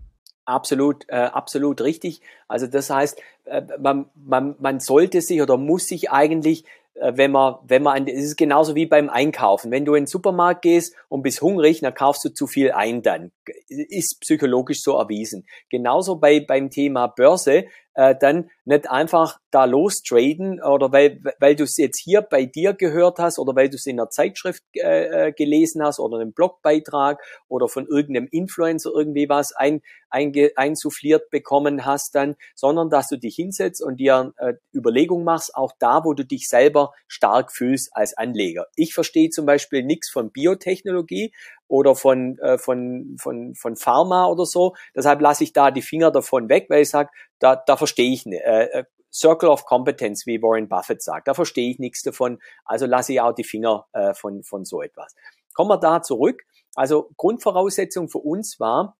Absolut, 0.47 1.07
äh, 1.09 1.17
absolut 1.17 1.81
richtig. 1.81 2.21
Also 2.49 2.67
das 2.67 2.91
heißt, 2.91 3.19
äh, 3.45 3.63
man, 3.81 4.07
man, 4.15 4.57
man 4.59 4.79
sollte 4.79 5.23
sich 5.23 5.41
oder 5.41 5.57
muss 5.57 5.87
sich 5.87 6.11
eigentlich 6.11 6.65
wenn 7.01 7.33
man, 7.33 7.57
wenn 7.67 7.83
man, 7.83 8.07
es 8.07 8.25
ist 8.25 8.37
genauso 8.37 8.75
wie 8.75 8.87
beim 8.87 9.11
Einkaufen. 9.11 9.71
Wenn 9.71 9.85
du 9.85 9.95
in 9.95 10.03
den 10.03 10.07
Supermarkt 10.07 10.63
gehst 10.63 10.95
und 11.09 11.23
bist 11.23 11.43
hungrig, 11.43 11.81
dann 11.81 11.95
kaufst 11.95 12.25
du 12.25 12.29
zu 12.29 12.47
viel 12.47 12.73
ein 12.73 13.03
dann. 13.03 13.33
Ist 13.69 14.21
psychologisch 14.21 14.83
so 14.83 14.97
erwiesen. 14.97 15.47
Genauso 15.71 16.17
bei, 16.17 16.41
beim 16.41 16.71
Thema 16.71 17.09
Börse 17.09 17.65
äh, 17.95 18.15
dann 18.19 18.51
nicht 18.65 18.91
einfach 18.91 19.39
da 19.51 19.65
lostraden 19.65 20.63
oder 20.63 20.93
weil, 20.93 21.21
weil 21.39 21.55
du 21.55 21.65
es 21.65 21.77
jetzt 21.77 22.01
hier 22.03 22.23
bei 22.23 22.45
dir 22.45 22.73
gehört 22.73 23.19
hast 23.19 23.39
oder 23.39 23.55
weil 23.55 23.69
du 23.69 23.77
es 23.77 23.87
in 23.87 24.01
einer 24.01 24.11
Zeitschrift 24.11 24.63
äh, 24.75 25.29
äh 25.29 25.33
gelesen 25.33 25.83
hast 25.83 26.01
oder 26.01 26.19
einem 26.19 26.33
Blogbeitrag 26.33 27.23
oder 27.49 27.69
von 27.69 27.87
irgendeinem 27.87 28.29
Influencer 28.31 28.91
irgendwie 28.95 29.29
was 29.29 29.53
ein, 29.53 29.81
einge, 30.11 30.53
einsuffliert 30.57 31.31
bekommen 31.31 31.85
hast 31.85 32.15
dann, 32.15 32.37
sondern 32.55 32.91
dass 32.91 33.09
du 33.09 33.17
dich 33.17 33.37
hinsetzt 33.37 33.83
und 33.83 33.99
dir 33.99 34.33
äh, 34.39 34.55
Überlegungen 34.75 35.25
machst, 35.25 35.55
auch 35.55 35.73
da, 35.79 36.05
wo 36.05 36.15
du 36.15 36.25
dich 36.25 36.49
selber 36.49 36.93
stark 37.07 37.53
fühlst 37.53 37.91
als 37.93 38.17
Anleger. 38.17 38.67
Ich 38.77 38.95
verstehe 38.95 39.31
zum 39.31 39.47
Beispiel 39.47 39.83
nichts 39.83 40.11
von 40.11 40.31
Biotechnologie, 40.31 41.33
oder 41.69 41.95
von, 41.95 42.39
äh, 42.39 42.59
von, 42.59 43.17
von, 43.21 43.55
von 43.55 43.77
Pharma 43.77 44.27
oder 44.27 44.47
so. 44.47 44.75
Deshalb 44.95 45.21
lasse 45.21 45.45
ich 45.45 45.53
da 45.53 45.71
die 45.71 45.83
Finger 45.83 46.11
davon 46.11 46.49
weg, 46.49 46.67
weil 46.69 46.83
ich 46.83 46.91
sage, 46.91 47.11
da, 47.39 47.57
da 47.57 47.77
verstehe 47.77 48.13
ich 48.13 48.27
nicht. 48.27 48.43
Äh, 48.43 48.65
äh, 48.67 48.85
Circle 49.13 49.49
of 49.49 49.65
Competence, 49.65 50.27
wie 50.27 50.43
Warren 50.43 50.69
Buffett 50.69 51.03
sagt. 51.03 51.29
Da 51.29 51.35
verstehe 51.35 51.71
ich 51.71 51.79
nichts 51.79 52.03
davon, 52.03 52.41
also 52.65 52.87
lasse 52.87 53.13
ich 53.13 53.21
auch 53.21 53.33
die 53.33 53.45
Finger 53.45 53.87
äh, 53.93 54.13
von, 54.13 54.43
von 54.43 54.65
so 54.65 54.83
etwas. 54.83 55.15
Kommen 55.55 55.71
wir 55.71 55.79
da 55.79 56.03
zurück. 56.03 56.43
Also 56.75 57.11
Grundvoraussetzung 57.17 58.09
für 58.09 58.19
uns 58.19 58.59
war, 58.59 58.97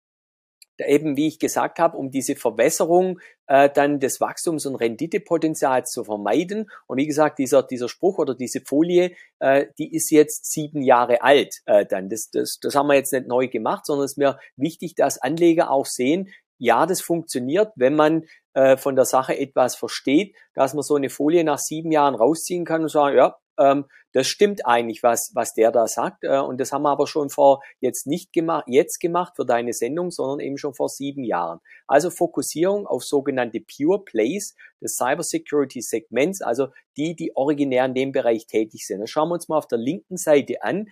eben 0.79 1.17
wie 1.17 1.29
ich 1.29 1.39
gesagt 1.39 1.79
habe, 1.79 1.97
um 1.97 2.11
diese 2.11 2.37
Verwässerung 2.37 3.21
äh, 3.47 3.69
dann 3.71 4.01
des 4.01 4.21
Wachstums- 4.21 4.67
und 4.67 4.77
Renditepotenzials 4.77 5.91
zu 5.91 6.05
vermeiden. 6.05 6.71
Und 6.87 6.99
wie 6.99 7.07
gesagt, 7.07 7.39
dieser, 7.39 7.63
dieser 7.63 7.89
Spruch 7.89 8.19
oder 8.19 8.35
diese 8.35 8.61
Folie, 8.61 9.13
äh, 9.39 9.67
die 9.79 9.93
ist 9.95 10.11
jetzt 10.11 10.51
sieben 10.51 10.83
Jahre 10.83 11.23
alt. 11.23 11.61
Äh, 11.67 11.87
dann 11.87 12.09
das, 12.09 12.31
das, 12.31 12.59
das 12.61 12.75
haben 12.75 12.87
wir 12.87 12.95
jetzt 12.95 13.13
nicht 13.13 13.27
neu 13.27 13.49
gemacht, 13.49 13.87
sondern 13.87 14.05
es 14.05 14.13
ist 14.13 14.19
mir 14.19 14.39
wichtig, 14.57 14.95
dass 14.95 15.19
Anleger 15.19 15.71
auch 15.71 15.87
sehen, 15.87 16.29
ja, 16.65 16.87
das 16.87 17.03
funktioniert, 17.03 17.73
wenn 17.77 17.95
man 17.95 18.25
äh, 18.55 18.77
von 18.77 18.97
der 18.97 19.05
Sache 19.05 19.39
etwas 19.39 19.77
versteht, 19.77 20.35
dass 20.55 20.75
man 20.75 20.83
so 20.83 20.95
eine 20.95 21.11
Folie 21.11 21.45
nach 21.45 21.59
sieben 21.59 21.93
Jahren 21.93 22.15
rausziehen 22.15 22.65
kann 22.65 22.83
und 22.83 22.89
sagen, 22.89 23.17
ja, 23.17 23.37
ähm, 23.59 23.85
das 24.13 24.27
stimmt 24.27 24.67
eigentlich, 24.67 25.03
was, 25.03 25.33
was 25.35 25.53
der 25.55 25.73
da 25.73 25.87
sagt. 25.87 26.25
Äh, 26.25 26.39
und 26.39 26.61
das 26.61 26.73
haben 26.73 26.83
wir 26.83 26.91
aber 26.91 27.07
schon 27.07 27.29
vor 27.29 27.63
jetzt 27.81 28.07
nicht 28.07 28.33
gemacht, 28.33 28.65
jetzt 28.67 28.99
gemacht 28.99 29.35
für 29.37 29.45
deine 29.45 29.73
Sendung, 29.73 30.11
sondern 30.11 30.41
eben 30.41 30.57
schon 30.57 30.75
vor 30.75 30.89
sieben 30.89 31.23
Jahren. 31.23 31.61
Also 31.87 32.11
Fokussierung 32.11 32.87
auf 32.87 33.05
sogenannte 33.05 33.61
Pure 33.61 34.03
Plays 34.05 34.55
des 34.81 34.97
Cybersecurity 34.97 35.83
Segments, 35.83 36.41
also 36.41 36.69
die, 36.97 37.15
die 37.15 37.37
originär 37.37 37.85
in 37.85 37.95
dem 37.95 38.13
Bereich 38.13 38.47
tätig 38.47 38.87
sind. 38.87 39.01
Das 39.01 39.11
schauen 39.11 39.29
wir 39.29 39.35
uns 39.35 39.49
mal 39.49 39.59
auf 39.59 39.69
der 39.69 39.79
linken 39.79 40.17
Seite 40.17 40.63
an, 40.63 40.87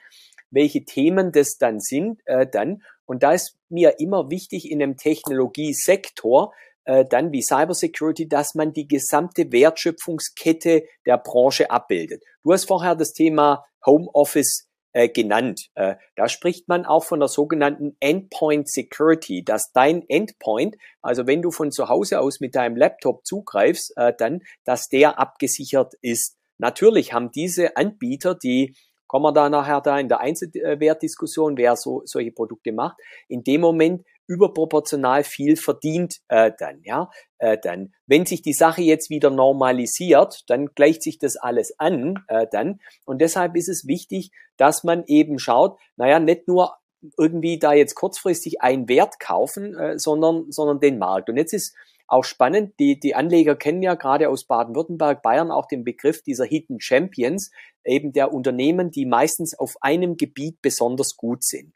welche 0.50 0.84
Themen 0.84 1.32
das 1.32 1.56
dann 1.56 1.80
sind, 1.80 2.20
äh, 2.26 2.46
dann. 2.46 2.82
Und 3.06 3.22
da 3.22 3.32
ist 3.32 3.56
mir 3.68 3.98
immer 4.00 4.30
wichtig 4.30 4.70
in 4.70 4.82
einem 4.82 4.96
Technologiesektor, 4.96 6.52
äh, 6.84 7.04
dann 7.08 7.32
wie 7.32 7.42
Cybersecurity, 7.42 8.28
dass 8.28 8.54
man 8.54 8.72
die 8.72 8.88
gesamte 8.88 9.52
Wertschöpfungskette 9.52 10.84
der 11.06 11.18
Branche 11.18 11.70
abbildet. 11.70 12.24
Du 12.42 12.52
hast 12.52 12.66
vorher 12.66 12.94
das 12.94 13.12
Thema 13.12 13.64
Homeoffice 13.84 14.68
äh, 14.92 15.08
genannt. 15.08 15.68
Äh, 15.74 15.96
da 16.16 16.28
spricht 16.28 16.68
man 16.68 16.84
auch 16.84 17.04
von 17.04 17.20
der 17.20 17.28
sogenannten 17.28 17.96
Endpoint 18.00 18.68
Security, 18.68 19.44
dass 19.44 19.72
dein 19.72 20.04
Endpoint, 20.08 20.76
also 21.00 21.26
wenn 21.26 21.42
du 21.42 21.50
von 21.50 21.70
zu 21.70 21.88
Hause 21.88 22.20
aus 22.20 22.40
mit 22.40 22.54
deinem 22.54 22.76
Laptop 22.76 23.24
zugreifst, 23.24 23.92
äh, 23.96 24.12
dann, 24.16 24.40
dass 24.64 24.88
der 24.88 25.18
abgesichert 25.18 25.94
ist. 26.02 26.36
Natürlich 26.58 27.12
haben 27.12 27.32
diese 27.32 27.76
Anbieter, 27.76 28.34
die 28.34 28.76
kommen 29.12 29.24
wir 29.24 29.32
da 29.32 29.50
nachher 29.50 29.82
da 29.82 29.98
in 29.98 30.08
der 30.08 30.20
Einzelwertdiskussion, 30.20 31.58
wer 31.58 31.76
so 31.76 32.00
solche 32.06 32.32
Produkte 32.32 32.72
macht, 32.72 32.96
in 33.28 33.44
dem 33.44 33.60
Moment 33.60 34.06
überproportional 34.26 35.22
viel 35.22 35.56
verdient 35.56 36.20
äh, 36.28 36.50
dann, 36.58 36.80
ja, 36.82 37.10
äh, 37.36 37.58
dann. 37.62 37.92
Wenn 38.06 38.24
sich 38.24 38.40
die 38.40 38.54
Sache 38.54 38.80
jetzt 38.80 39.10
wieder 39.10 39.28
normalisiert, 39.28 40.44
dann 40.46 40.68
gleicht 40.74 41.02
sich 41.02 41.18
das 41.18 41.36
alles 41.36 41.78
an, 41.78 42.24
äh, 42.28 42.46
dann. 42.50 42.80
Und 43.04 43.20
deshalb 43.20 43.54
ist 43.54 43.68
es 43.68 43.86
wichtig, 43.86 44.30
dass 44.56 44.82
man 44.82 45.04
eben 45.06 45.38
schaut, 45.38 45.78
naja, 45.96 46.18
nicht 46.18 46.48
nur 46.48 46.76
irgendwie 47.18 47.58
da 47.58 47.74
jetzt 47.74 47.94
kurzfristig 47.94 48.62
einen 48.62 48.88
Wert 48.88 49.20
kaufen, 49.20 49.76
äh, 49.76 49.98
sondern, 49.98 50.50
sondern 50.50 50.80
den 50.80 50.96
Markt. 50.96 51.28
Und 51.28 51.36
jetzt 51.36 51.52
ist 51.52 51.76
auch 52.06 52.24
spannend, 52.24 52.74
die, 52.78 52.98
die 52.98 53.14
Anleger 53.14 53.56
kennen 53.56 53.82
ja 53.82 53.94
gerade 53.94 54.28
aus 54.28 54.44
Baden-Württemberg, 54.44 55.22
Bayern 55.22 55.50
auch 55.50 55.66
den 55.66 55.84
Begriff 55.84 56.22
dieser 56.22 56.44
Hidden 56.44 56.80
Champions, 56.80 57.50
eben 57.84 58.12
der 58.12 58.32
Unternehmen, 58.32 58.90
die 58.90 59.06
meistens 59.06 59.58
auf 59.58 59.76
einem 59.80 60.16
Gebiet 60.16 60.60
besonders 60.62 61.16
gut 61.16 61.42
sind. 61.44 61.72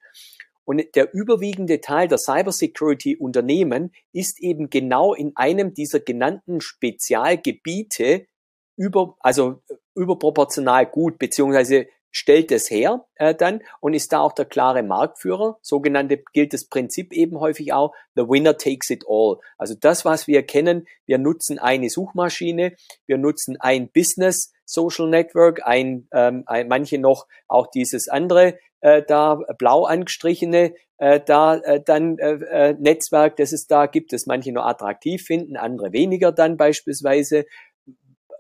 Und 0.65 0.83
der 0.97 1.15
überwiegende 1.15 1.81
Teil 1.81 2.09
der 2.09 2.19
Cybersecurity-Unternehmen 2.19 3.93
ist 4.13 4.43
eben 4.43 4.69
genau 4.69 5.15
in 5.15 5.33
einem 5.37 5.75
dieser 5.75 6.01
genannten 6.01 6.61
Spezialgebiete 6.61 8.27
über, 8.77 9.17
also 9.21 9.63
überproportional 9.95 10.87
gut, 10.87 11.19
beziehungsweise 11.19 11.87
stellt 12.17 12.51
es 12.51 12.71
her 12.71 13.05
äh, 13.17 13.35
dann 13.35 13.61
und 13.81 13.93
ist 13.93 14.11
da 14.11 14.21
auch 14.21 14.33
der 14.33 14.47
klare 14.47 14.83
Marktführer. 14.83 15.59
Sogenannte 15.61 16.23
gilt 16.33 16.55
das 16.55 16.65
Prinzip 16.65 17.13
eben 17.13 17.39
häufig 17.41 17.75
auch, 17.75 17.93
the 18.15 18.23
winner 18.23 18.57
takes 18.57 18.89
it 18.89 19.05
all. 19.07 19.37
Also 19.59 19.75
das, 19.79 20.07
was 20.07 20.27
wir 20.27 20.43
kennen, 20.43 20.87
wir 21.05 21.19
nutzen 21.19 21.59
eine 21.59 21.91
Suchmaschine, 21.91 22.75
wir 23.07 23.19
nutzen 23.19 23.59
ein 23.61 23.91
Business 23.93 24.55
Social 24.65 25.11
Network, 25.11 25.61
ein, 25.63 26.09
ähm, 26.11 26.45
ein 26.47 26.69
manche 26.69 26.99
noch 26.99 27.27
auch 27.49 27.67
dieses 27.67 28.09
andere 28.09 28.59
äh, 28.81 29.03
da 29.07 29.39
blau 29.59 29.85
angestrichene 29.85 30.75
äh, 30.97 31.21
da 31.21 31.57
äh, 31.57 31.83
dann 31.85 32.19
äh, 32.19 32.71
äh, 32.71 32.77
Netzwerk, 32.79 33.37
das 33.37 33.53
es 33.53 33.67
da 33.67 33.85
gibt, 33.85 34.15
das 34.15 34.25
manche 34.25 34.53
nur 34.53 34.67
attraktiv 34.67 35.23
finden, 35.23 35.59
andere 35.59 35.93
weniger 35.93 36.33
dann 36.33 36.57
beispielsweise. 36.57 37.45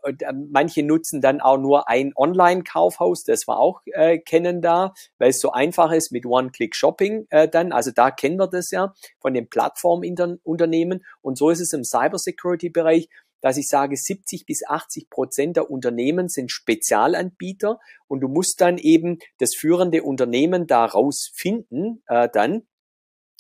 Und 0.07 0.23
äh, 0.23 0.33
manche 0.33 0.85
nutzen 0.85 1.21
dann 1.21 1.41
auch 1.41 1.59
nur 1.59 1.89
ein 1.89 2.13
Online-Kaufhaus, 2.15 3.25
das 3.25 3.49
wir 3.49 3.59
auch 3.59 3.81
äh, 3.87 4.19
kennen 4.19 4.63
da, 4.63 4.95
weil 5.19 5.31
es 5.31 5.41
so 5.41 5.51
einfach 5.51 5.91
ist 5.91 6.13
mit 6.13 6.27
One-Click-Shopping 6.27 7.27
äh, 7.31 7.49
dann. 7.49 7.73
Also 7.73 7.91
da 7.91 8.13
kennen 8.13 8.39
wir 8.39 8.47
das 8.47 8.71
ja 8.71 8.95
von 9.21 9.35
den 9.35 9.49
Plattformunternehmen. 9.49 11.05
Und 11.23 11.37
so 11.37 11.51
ist 11.51 11.61
es 11.61 11.73
im 11.73 11.85
Cybersecurity-Bereich 11.85 13.09
dass 13.43 13.59
ich 13.59 13.69
sage, 13.69 13.97
70 13.97 14.47
bis 14.47 14.67
80 14.67 15.11
Prozent 15.11 15.57
der 15.57 15.71
Unternehmen 15.71 16.29
sind 16.29 16.51
Spezialanbieter 16.51 17.79
und 18.09 18.21
du 18.21 18.29
musst 18.29 18.61
dann 18.61 18.79
eben 18.79 19.19
das 19.39 19.55
führende 19.55 20.03
Unternehmen 20.03 20.67
daraus 20.67 21.31
finden, 21.35 22.03
äh, 22.09 22.29
dann, 22.33 22.67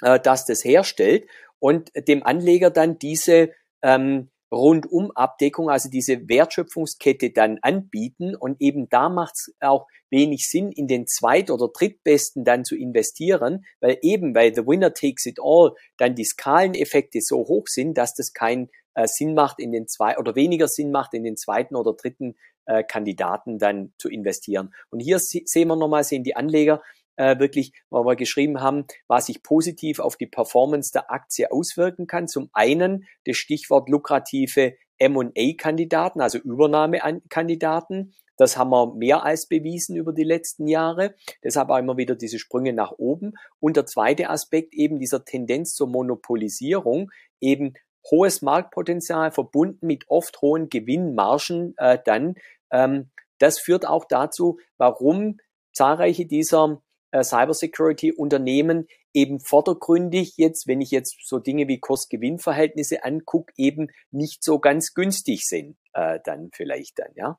äh, 0.02 0.20
das 0.20 0.44
das 0.44 0.64
herstellt 0.64 1.26
und 1.58 1.90
dem 2.06 2.22
Anleger 2.22 2.70
dann 2.70 2.98
diese 2.98 3.50
ähm, 3.82 4.30
Rundum-Abdeckung, 4.52 5.70
also 5.70 5.88
diese 5.90 6.28
Wertschöpfungskette 6.28 7.30
dann 7.30 7.58
anbieten. 7.62 8.34
Und 8.34 8.60
eben 8.60 8.88
da 8.88 9.08
macht 9.08 9.34
es 9.34 9.54
auch 9.60 9.86
wenig 10.10 10.48
Sinn, 10.48 10.72
in 10.72 10.86
den 10.86 11.06
zweit- 11.06 11.50
oder 11.50 11.68
drittbesten 11.68 12.44
dann 12.44 12.64
zu 12.64 12.76
investieren, 12.76 13.64
weil 13.80 13.98
eben, 14.02 14.34
weil 14.34 14.54
the 14.54 14.66
winner 14.66 14.94
takes 14.94 15.26
it 15.26 15.38
all, 15.42 15.72
dann 15.98 16.14
die 16.14 16.24
Skaleneffekte 16.24 17.20
so 17.20 17.38
hoch 17.38 17.66
sind, 17.66 17.98
dass 17.98 18.14
das 18.14 18.32
kein 18.32 18.70
äh, 18.94 19.06
Sinn 19.06 19.34
macht, 19.34 19.58
in 19.58 19.72
den 19.72 19.88
zwei 19.88 20.16
oder 20.18 20.34
weniger 20.34 20.68
Sinn 20.68 20.90
macht, 20.90 21.14
in 21.14 21.24
den 21.24 21.36
zweiten 21.36 21.76
oder 21.76 21.94
dritten 21.94 22.36
äh, 22.66 22.82
Kandidaten 22.84 23.58
dann 23.58 23.92
zu 23.98 24.08
investieren. 24.08 24.74
Und 24.90 25.00
hier 25.00 25.18
sehen 25.18 25.68
wir 25.68 25.76
nochmal, 25.76 26.04
sehen 26.04 26.24
die 26.24 26.36
Anleger 26.36 26.82
äh, 27.16 27.38
wirklich, 27.38 27.72
weil 27.90 28.04
wir 28.04 28.16
geschrieben 28.16 28.60
haben, 28.60 28.84
was 29.08 29.26
sich 29.26 29.42
positiv 29.42 29.98
auf 29.98 30.16
die 30.16 30.26
Performance 30.26 30.92
der 30.92 31.10
Aktie 31.10 31.50
auswirken 31.50 32.06
kann. 32.06 32.28
Zum 32.28 32.50
einen 32.52 33.06
das 33.24 33.36
Stichwort 33.36 33.88
lukrative 33.88 34.76
M&A-Kandidaten, 34.98 36.20
also 36.20 36.38
Übernahmekandidaten. 36.38 38.14
Das 38.38 38.56
haben 38.56 38.70
wir 38.70 38.94
mehr 38.94 39.24
als 39.24 39.46
bewiesen 39.46 39.96
über 39.96 40.12
die 40.12 40.24
letzten 40.24 40.66
Jahre. 40.68 41.14
Deshalb 41.42 41.70
auch 41.70 41.78
immer 41.78 41.96
wieder 41.96 42.14
diese 42.14 42.38
Sprünge 42.38 42.72
nach 42.72 42.92
oben. 42.92 43.32
Und 43.60 43.76
der 43.76 43.86
zweite 43.86 44.28
Aspekt 44.28 44.74
eben 44.74 44.98
dieser 44.98 45.24
Tendenz 45.24 45.74
zur 45.74 45.88
Monopolisierung, 45.88 47.10
eben 47.40 47.74
hohes 48.10 48.42
Marktpotenzial 48.42 49.30
verbunden 49.32 49.86
mit 49.86 50.04
oft 50.08 50.40
hohen 50.42 50.68
Gewinnmargen 50.68 51.74
äh, 51.78 51.98
dann. 52.04 52.34
Ähm, 52.70 53.10
das 53.38 53.58
führt 53.58 53.86
auch 53.86 54.04
dazu, 54.04 54.58
warum 54.78 55.38
zahlreiche 55.72 56.26
dieser 56.26 56.82
äh, 57.10 57.22
Cybersecurity-Unternehmen 57.22 58.86
eben 59.12 59.40
vordergründig 59.40 60.34
jetzt, 60.36 60.66
wenn 60.66 60.80
ich 60.80 60.90
jetzt 60.90 61.16
so 61.26 61.38
Dinge 61.38 61.68
wie 61.68 61.80
Kurs-Gewinn-Verhältnisse 61.80 63.04
angucke, 63.04 63.52
eben 63.56 63.88
nicht 64.10 64.44
so 64.44 64.58
ganz 64.58 64.94
günstig 64.94 65.46
sind, 65.46 65.76
äh, 65.94 66.18
dann 66.24 66.50
vielleicht 66.52 66.98
dann, 66.98 67.08
ja. 67.14 67.38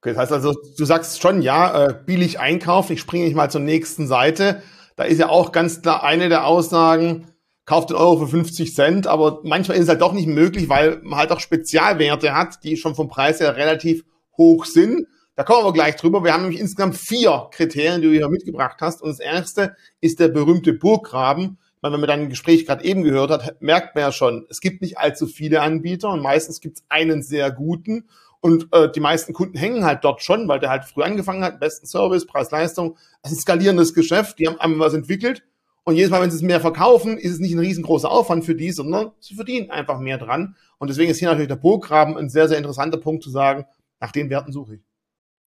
Okay, 0.00 0.10
das 0.10 0.18
heißt 0.18 0.32
also, 0.32 0.54
du 0.76 0.84
sagst 0.84 1.20
schon, 1.20 1.42
ja, 1.42 1.86
äh, 1.86 1.94
billig 2.06 2.38
einkaufen, 2.38 2.92
ich 2.92 3.00
springe 3.00 3.24
nicht 3.24 3.34
mal 3.34 3.50
zur 3.50 3.62
nächsten 3.62 4.06
Seite. 4.06 4.62
Da 4.96 5.04
ist 5.04 5.18
ja 5.18 5.28
auch 5.28 5.50
ganz 5.50 5.82
klar 5.82 6.04
eine 6.04 6.28
der 6.28 6.46
Aussagen, 6.46 7.32
kauft 7.64 7.90
den 7.90 7.96
Euro 7.96 8.18
für 8.18 8.28
50 8.28 8.74
Cent, 8.74 9.06
aber 9.06 9.40
manchmal 9.44 9.76
ist 9.76 9.84
es 9.84 9.88
halt 9.88 10.00
doch 10.00 10.12
nicht 10.12 10.28
möglich, 10.28 10.68
weil 10.68 11.00
man 11.02 11.18
halt 11.18 11.32
auch 11.32 11.40
Spezialwerte 11.40 12.34
hat, 12.34 12.62
die 12.64 12.76
schon 12.76 12.94
vom 12.94 13.08
Preis 13.08 13.40
her 13.40 13.56
relativ 13.56 14.04
hoch 14.36 14.64
sind. 14.64 15.06
Da 15.38 15.44
kommen 15.44 15.64
wir 15.64 15.72
gleich 15.72 15.94
drüber. 15.94 16.24
Wir 16.24 16.32
haben 16.32 16.42
nämlich 16.42 16.58
insgesamt 16.58 16.96
vier 16.96 17.46
Kriterien, 17.52 18.00
die 18.00 18.08
du 18.08 18.12
hier 18.12 18.28
mitgebracht 18.28 18.78
hast. 18.80 19.00
Und 19.00 19.10
das 19.10 19.20
erste 19.20 19.76
ist 20.00 20.18
der 20.18 20.26
berühmte 20.26 20.72
Burggraben. 20.72 21.58
Weil 21.80 21.92
wenn 21.92 22.00
man 22.00 22.08
dein 22.08 22.28
Gespräch 22.28 22.66
gerade 22.66 22.84
eben 22.84 23.04
gehört 23.04 23.30
hat, 23.30 23.62
merkt 23.62 23.94
man 23.94 24.02
ja 24.02 24.10
schon, 24.10 24.46
es 24.50 24.60
gibt 24.60 24.82
nicht 24.82 24.98
allzu 24.98 25.28
viele 25.28 25.60
Anbieter 25.62 26.10
und 26.10 26.22
meistens 26.22 26.60
gibt 26.60 26.78
es 26.78 26.84
einen 26.88 27.22
sehr 27.22 27.52
guten. 27.52 28.08
Und 28.40 28.66
äh, 28.72 28.90
die 28.90 28.98
meisten 28.98 29.32
Kunden 29.32 29.56
hängen 29.56 29.84
halt 29.84 30.02
dort 30.02 30.24
schon, 30.24 30.48
weil 30.48 30.58
der 30.58 30.70
halt 30.70 30.86
früh 30.86 31.04
angefangen 31.04 31.44
hat, 31.44 31.60
besten 31.60 31.86
Service, 31.86 32.26
Preis-Leistung, 32.26 32.96
also 33.22 33.36
ein 33.36 33.38
skalierendes 33.38 33.94
Geschäft, 33.94 34.40
die 34.40 34.48
haben 34.48 34.58
einmal 34.58 34.88
was 34.88 34.94
entwickelt. 34.94 35.44
Und 35.84 35.94
jedes 35.94 36.10
Mal, 36.10 36.20
wenn 36.20 36.32
sie 36.32 36.38
es 36.38 36.42
mehr 36.42 36.60
verkaufen, 36.60 37.16
ist 37.16 37.34
es 37.34 37.38
nicht 37.38 37.52
ein 37.52 37.60
riesengroßer 37.60 38.10
Aufwand 38.10 38.44
für 38.44 38.56
die, 38.56 38.72
sondern 38.72 39.12
sie 39.20 39.36
verdienen 39.36 39.70
einfach 39.70 40.00
mehr 40.00 40.18
dran. 40.18 40.56
Und 40.78 40.90
deswegen 40.90 41.12
ist 41.12 41.20
hier 41.20 41.28
natürlich 41.28 41.46
der 41.46 41.54
Burggraben 41.54 42.16
ein 42.16 42.28
sehr, 42.28 42.48
sehr 42.48 42.58
interessanter 42.58 42.98
Punkt 42.98 43.22
zu 43.22 43.30
sagen, 43.30 43.66
nach 44.00 44.10
den 44.10 44.30
Werten 44.30 44.50
suche 44.50 44.74
ich. 44.74 44.87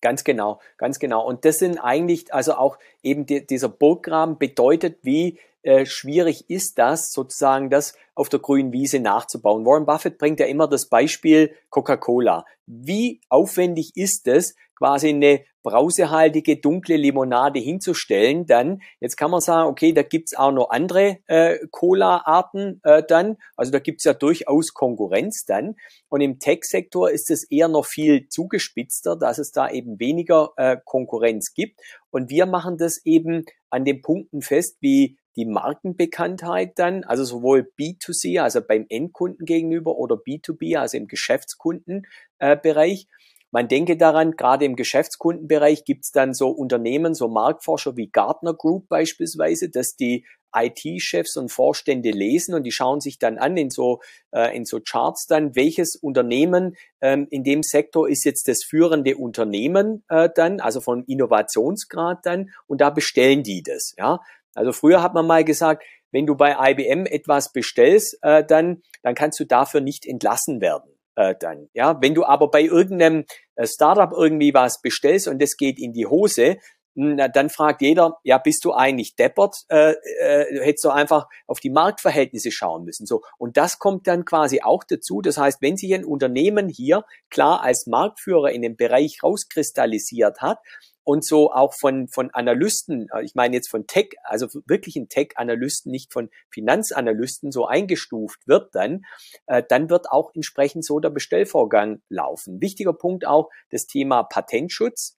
Ganz 0.02 0.24
genau, 0.24 0.60
ganz 0.78 0.98
genau. 0.98 1.26
Und 1.26 1.46
das 1.46 1.60
sind 1.60 1.78
eigentlich, 1.78 2.34
also 2.34 2.56
auch 2.56 2.78
eben 3.04 3.26
die, 3.28 3.46
dieser 3.46 3.70
Burggraben 3.70 4.38
bedeutet, 4.38 4.98
wie 5.04 5.38
äh, 5.64 5.86
schwierig 5.86 6.50
ist 6.50 6.78
das, 6.78 7.12
sozusagen 7.12 7.70
das 7.70 7.96
auf 8.16 8.30
der 8.30 8.40
grünen 8.40 8.72
Wiese 8.72 9.00
nachzubauen. 9.00 9.66
Warren 9.66 9.86
Buffett 9.86 10.18
bringt 10.18 10.40
ja 10.40 10.46
immer 10.46 10.68
das 10.68 10.88
Beispiel 10.88 11.56
Coca-Cola. 11.70 12.46
Wie 12.66 13.22
aufwendig 13.30 13.96
ist 13.96 14.28
es, 14.28 14.56
quasi 14.82 15.10
eine 15.10 15.44
brausehaltige 15.62 16.58
dunkle 16.58 16.98
Limonade 16.98 17.60
hinzustellen, 17.60 18.48
dann 18.48 18.82
jetzt 19.00 19.16
kann 19.16 19.30
man 19.30 19.40
sagen, 19.40 19.70
okay, 19.70 19.94
da 19.94 20.02
gibt's 20.02 20.36
auch 20.36 20.52
noch 20.52 20.72
andere 20.72 21.20
äh, 21.28 21.60
Cola-Arten 21.70 22.82
äh, 22.84 23.04
dann, 23.08 23.38
also 23.56 23.72
da 23.72 23.78
gibt's 23.78 24.04
ja 24.04 24.16
durchaus 24.16 24.74
Konkurrenz 24.74 25.46
dann. 25.46 25.76
Und 26.10 26.22
im 26.22 26.40
Tech-Sektor 26.40 27.12
ist 27.12 27.30
es 27.30 27.44
eher 27.44 27.68
noch 27.68 27.86
viel 27.86 28.28
zugespitzter, 28.28 29.16
dass 29.16 29.38
es 29.38 29.52
da 29.52 29.70
eben 29.70 30.00
weniger 30.00 30.54
äh, 30.58 30.78
Konkurrenz 30.84 31.54
gibt. 31.54 31.80
Und 32.10 32.32
wir 32.32 32.48
machen 32.48 32.78
das 32.78 33.06
eben 33.06 33.46
an 33.70 33.86
den 33.86 34.02
Punkten 34.02 34.42
fest, 34.42 34.78
wie 34.82 35.20
die 35.36 35.46
Markenbekanntheit 35.46 36.78
dann, 36.78 37.04
also 37.04 37.24
sowohl 37.24 37.72
B2C, 37.80 38.42
also 38.42 38.62
beim 38.62 38.86
Endkunden 38.90 39.46
gegenüber 39.46 39.98
oder 39.98 40.16
B2B, 40.16 40.78
also 40.78 40.98
im 40.98 41.08
Geschäftskundenbereich. 41.08 43.02
Äh, 43.04 43.22
man 43.54 43.68
denke 43.68 43.98
daran, 43.98 44.38
gerade 44.38 44.64
im 44.64 44.78
Geschäftskundenbereich 44.78 45.84
gibt 45.84 46.06
es 46.06 46.12
dann 46.12 46.34
so 46.34 46.50
Unternehmen, 46.50 47.14
so 47.14 47.28
Marktforscher 47.28 47.98
wie 47.98 48.10
Gartner 48.10 48.54
Group 48.54 48.88
beispielsweise, 48.88 49.70
dass 49.70 49.98
die 49.98 50.26
IT-Chefs 50.54 51.38
und 51.38 51.50
Vorstände 51.50 52.12
lesen 52.12 52.54
und 52.54 52.64
die 52.64 52.72
schauen 52.72 53.00
sich 53.00 53.20
dann 53.20 53.38
an 53.38 53.58
in 53.58 53.70
so, 53.70 54.02
äh, 54.32 54.56
in 54.56 54.66
so 54.66 54.80
Charts 54.80 55.28
dann, 55.28 55.56
welches 55.56 55.96
Unternehmen 55.96 56.76
ähm, 57.02 57.28
in 57.30 57.44
dem 57.44 57.64
Sektor 57.64 58.10
ist 58.10 58.26
jetzt 58.26 58.48
das 58.48 58.64
führende 58.64 59.18
Unternehmen 59.18 60.04
äh, 60.10 60.30
dann, 60.34 60.60
also 60.60 60.82
von 60.82 61.04
Innovationsgrad 61.06 62.26
dann, 62.26 62.52
und 62.68 62.82
da 62.82 62.90
bestellen 62.90 63.44
die 63.44 63.64
das. 63.64 63.94
Ja, 63.98 64.20
also 64.54 64.72
früher 64.72 65.02
hat 65.02 65.14
man 65.14 65.28
mal 65.28 65.44
gesagt, 65.44 65.84
wenn 66.12 66.26
du 66.26 66.36
bei 66.36 66.56
IBM 66.72 67.06
etwas 67.06 67.54
bestellst, 67.54 68.18
äh, 68.22 68.44
dann, 68.44 68.82
dann 69.02 69.16
kannst 69.16 69.40
du 69.40 69.46
dafür 69.46 69.82
nicht 69.82 70.06
entlassen 70.06 70.62
werden. 70.62 70.92
Äh, 71.16 71.36
dann, 71.40 71.70
ja, 71.74 72.02
wenn 72.02 72.16
du 72.16 72.26
aber 72.26 72.50
bei 72.50 72.62
irgendeinem 72.62 73.26
äh, 73.56 73.66
Startup 73.66 74.12
irgendwie 74.12 74.54
was 74.54 74.82
bestellst 74.82 75.28
und 75.28 75.42
das 75.42 75.58
geht 75.58 75.80
in 75.80 75.94
die 75.94 76.06
Hose, 76.06 76.58
na, 76.94 77.30
dann 77.30 77.50
fragt 77.50 77.82
jeder, 77.82 78.18
ja, 78.24 78.38
bist 78.38 78.66
du 78.66 78.74
eigentlich 78.74 79.16
deppert? 79.16 79.64
Äh, 79.70 79.94
äh, 80.20 80.62
hättest 80.62 80.84
du 80.84 80.90
einfach 80.90 81.28
auf 81.48 81.62
die 81.62 81.70
Marktverhältnisse 81.70 82.52
schauen 82.52 82.84
müssen. 82.84 83.06
So 83.06 83.22
und 83.38 83.56
das 83.56 83.80
kommt 83.80 84.08
dann 84.08 84.26
quasi 84.26 84.62
auch 84.62 84.84
dazu. 84.84 85.22
Das 85.22 85.38
heißt, 85.38 85.62
wenn 85.62 85.78
sich 85.78 85.94
ein 85.94 86.04
Unternehmen 86.04 86.68
hier 86.68 87.06
klar 87.30 87.64
als 87.64 87.88
Marktführer 87.88 88.52
in 88.52 88.62
dem 88.62 88.76
Bereich 88.76 89.24
rauskristallisiert 89.24 90.42
hat, 90.42 90.60
und 91.04 91.26
so 91.26 91.52
auch 91.52 91.74
von, 91.74 92.08
von 92.08 92.30
Analysten, 92.32 93.08
äh, 93.14 93.24
ich 93.24 93.36
meine 93.36 93.56
jetzt 93.56 93.70
von 93.70 93.88
Tech, 93.88 94.10
also 94.24 94.48
wirklichen 94.66 95.10
Tech-Analysten, 95.10 95.92
nicht 95.92 96.12
von 96.12 96.30
Finanzanalysten 96.50 97.52
so 97.52 97.66
eingestuft 97.66 98.48
wird 98.48 98.74
dann, 98.74 99.04
äh, 99.48 99.64
dann 99.68 99.90
wird 99.90 100.10
auch 100.12 100.32
entsprechend 100.34 100.86
so 100.86 101.00
der 101.00 101.10
Bestellvorgang 101.10 102.02
laufen. 102.10 102.62
Wichtiger 102.62 102.94
Punkt 102.94 103.26
auch 103.26 103.50
das 103.70 103.86
Thema 103.86 104.24
Patentschutz. 104.24 105.18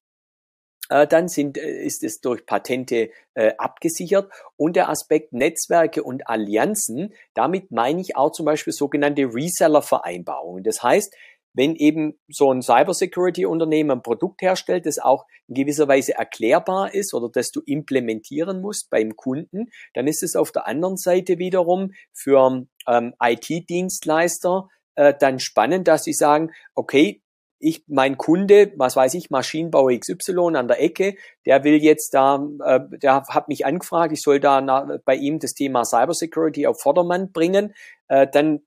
Äh, 0.89 1.07
dann 1.07 1.27
sind, 1.27 1.57
äh, 1.57 1.83
ist 1.83 2.03
es 2.03 2.19
durch 2.19 2.45
Patente 2.45 3.09
äh, 3.35 3.53
abgesichert 3.57 4.31
und 4.57 4.75
der 4.75 4.89
Aspekt 4.89 5.31
Netzwerke 5.31 6.03
und 6.03 6.27
Allianzen. 6.27 7.13
Damit 7.33 7.71
meine 7.71 8.01
ich 8.01 8.17
auch 8.17 8.31
zum 8.31 8.45
Beispiel 8.45 8.73
sogenannte 8.73 9.23
Reseller-Vereinbarungen. 9.23 10.63
Das 10.63 10.83
heißt, 10.83 11.15
wenn 11.53 11.75
eben 11.75 12.19
so 12.27 12.51
ein 12.51 12.61
Cybersecurity-Unternehmen 12.61 13.91
ein 13.91 14.03
Produkt 14.03 14.41
herstellt, 14.41 14.85
das 14.85 14.99
auch 14.99 15.25
in 15.47 15.55
gewisser 15.55 15.87
Weise 15.87 16.15
erklärbar 16.15 16.93
ist 16.93 17.13
oder 17.13 17.29
das 17.29 17.51
du 17.51 17.61
implementieren 17.65 18.61
musst 18.61 18.89
beim 18.89 19.15
Kunden, 19.15 19.69
dann 19.93 20.07
ist 20.07 20.23
es 20.23 20.35
auf 20.35 20.51
der 20.51 20.67
anderen 20.67 20.97
Seite 20.97 21.37
wiederum 21.37 21.91
für 22.11 22.65
ähm, 22.87 23.13
IT-Dienstleister 23.21 24.69
äh, 24.95 25.13
dann 25.19 25.39
spannend, 25.39 25.87
dass 25.87 26.03
sie 26.03 26.13
sagen, 26.13 26.51
okay, 26.75 27.23
ich, 27.63 27.85
mein 27.87 28.17
Kunde, 28.17 28.73
was 28.75 28.95
weiß 28.95 29.13
ich, 29.13 29.29
Maschinenbauer 29.29 29.97
XY 29.97 30.55
an 30.55 30.67
der 30.67 30.81
Ecke, 30.81 31.15
der 31.45 31.63
will 31.63 31.81
jetzt 31.81 32.13
da, 32.13 32.45
äh, 32.63 32.81
der 33.01 33.23
hat 33.23 33.47
mich 33.47 33.65
angefragt, 33.65 34.11
ich 34.11 34.21
soll 34.21 34.39
da 34.39 34.59
na, 34.59 34.99
bei 35.05 35.15
ihm 35.15 35.39
das 35.39 35.53
Thema 35.53 35.85
Cybersecurity 35.85 36.67
auf 36.67 36.81
Vordermann 36.81 37.31
bringen, 37.31 37.73
äh, 38.09 38.27
dann 38.29 38.61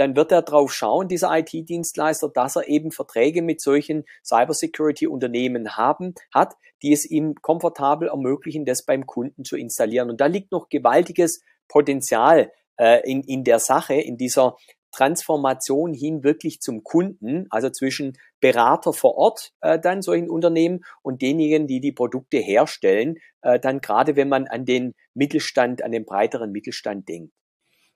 dann 0.00 0.16
wird 0.16 0.32
er 0.32 0.40
darauf 0.40 0.72
schauen, 0.72 1.08
dieser 1.08 1.30
IT-Dienstleister, 1.36 2.30
dass 2.30 2.56
er 2.56 2.68
eben 2.68 2.90
Verträge 2.90 3.42
mit 3.42 3.60
solchen 3.60 4.04
Cybersecurity-Unternehmen 4.24 5.76
haben, 5.76 6.14
hat, 6.34 6.54
die 6.82 6.92
es 6.94 7.04
ihm 7.04 7.34
komfortabel 7.34 8.08
ermöglichen, 8.08 8.64
das 8.64 8.86
beim 8.86 9.06
Kunden 9.06 9.44
zu 9.44 9.58
installieren. 9.58 10.08
Und 10.08 10.22
da 10.22 10.26
liegt 10.26 10.52
noch 10.52 10.70
gewaltiges 10.70 11.42
Potenzial 11.68 12.50
äh, 12.78 13.08
in, 13.08 13.22
in 13.22 13.44
der 13.44 13.58
Sache, 13.58 13.94
in 13.94 14.16
dieser 14.16 14.56
Transformation 14.90 15.92
hin 15.92 16.24
wirklich 16.24 16.60
zum 16.60 16.82
Kunden, 16.82 17.46
also 17.50 17.68
zwischen 17.68 18.16
Berater 18.40 18.94
vor 18.94 19.16
Ort, 19.16 19.52
äh, 19.60 19.78
dann 19.78 20.00
solchen 20.00 20.30
Unternehmen 20.30 20.80
und 21.02 21.20
denjenigen, 21.20 21.66
die 21.66 21.80
die 21.80 21.92
Produkte 21.92 22.38
herstellen, 22.38 23.18
äh, 23.42 23.60
dann 23.60 23.82
gerade 23.82 24.16
wenn 24.16 24.30
man 24.30 24.48
an 24.48 24.64
den 24.64 24.94
Mittelstand, 25.12 25.82
an 25.82 25.92
den 25.92 26.06
breiteren 26.06 26.52
Mittelstand 26.52 27.08
denkt. 27.08 27.34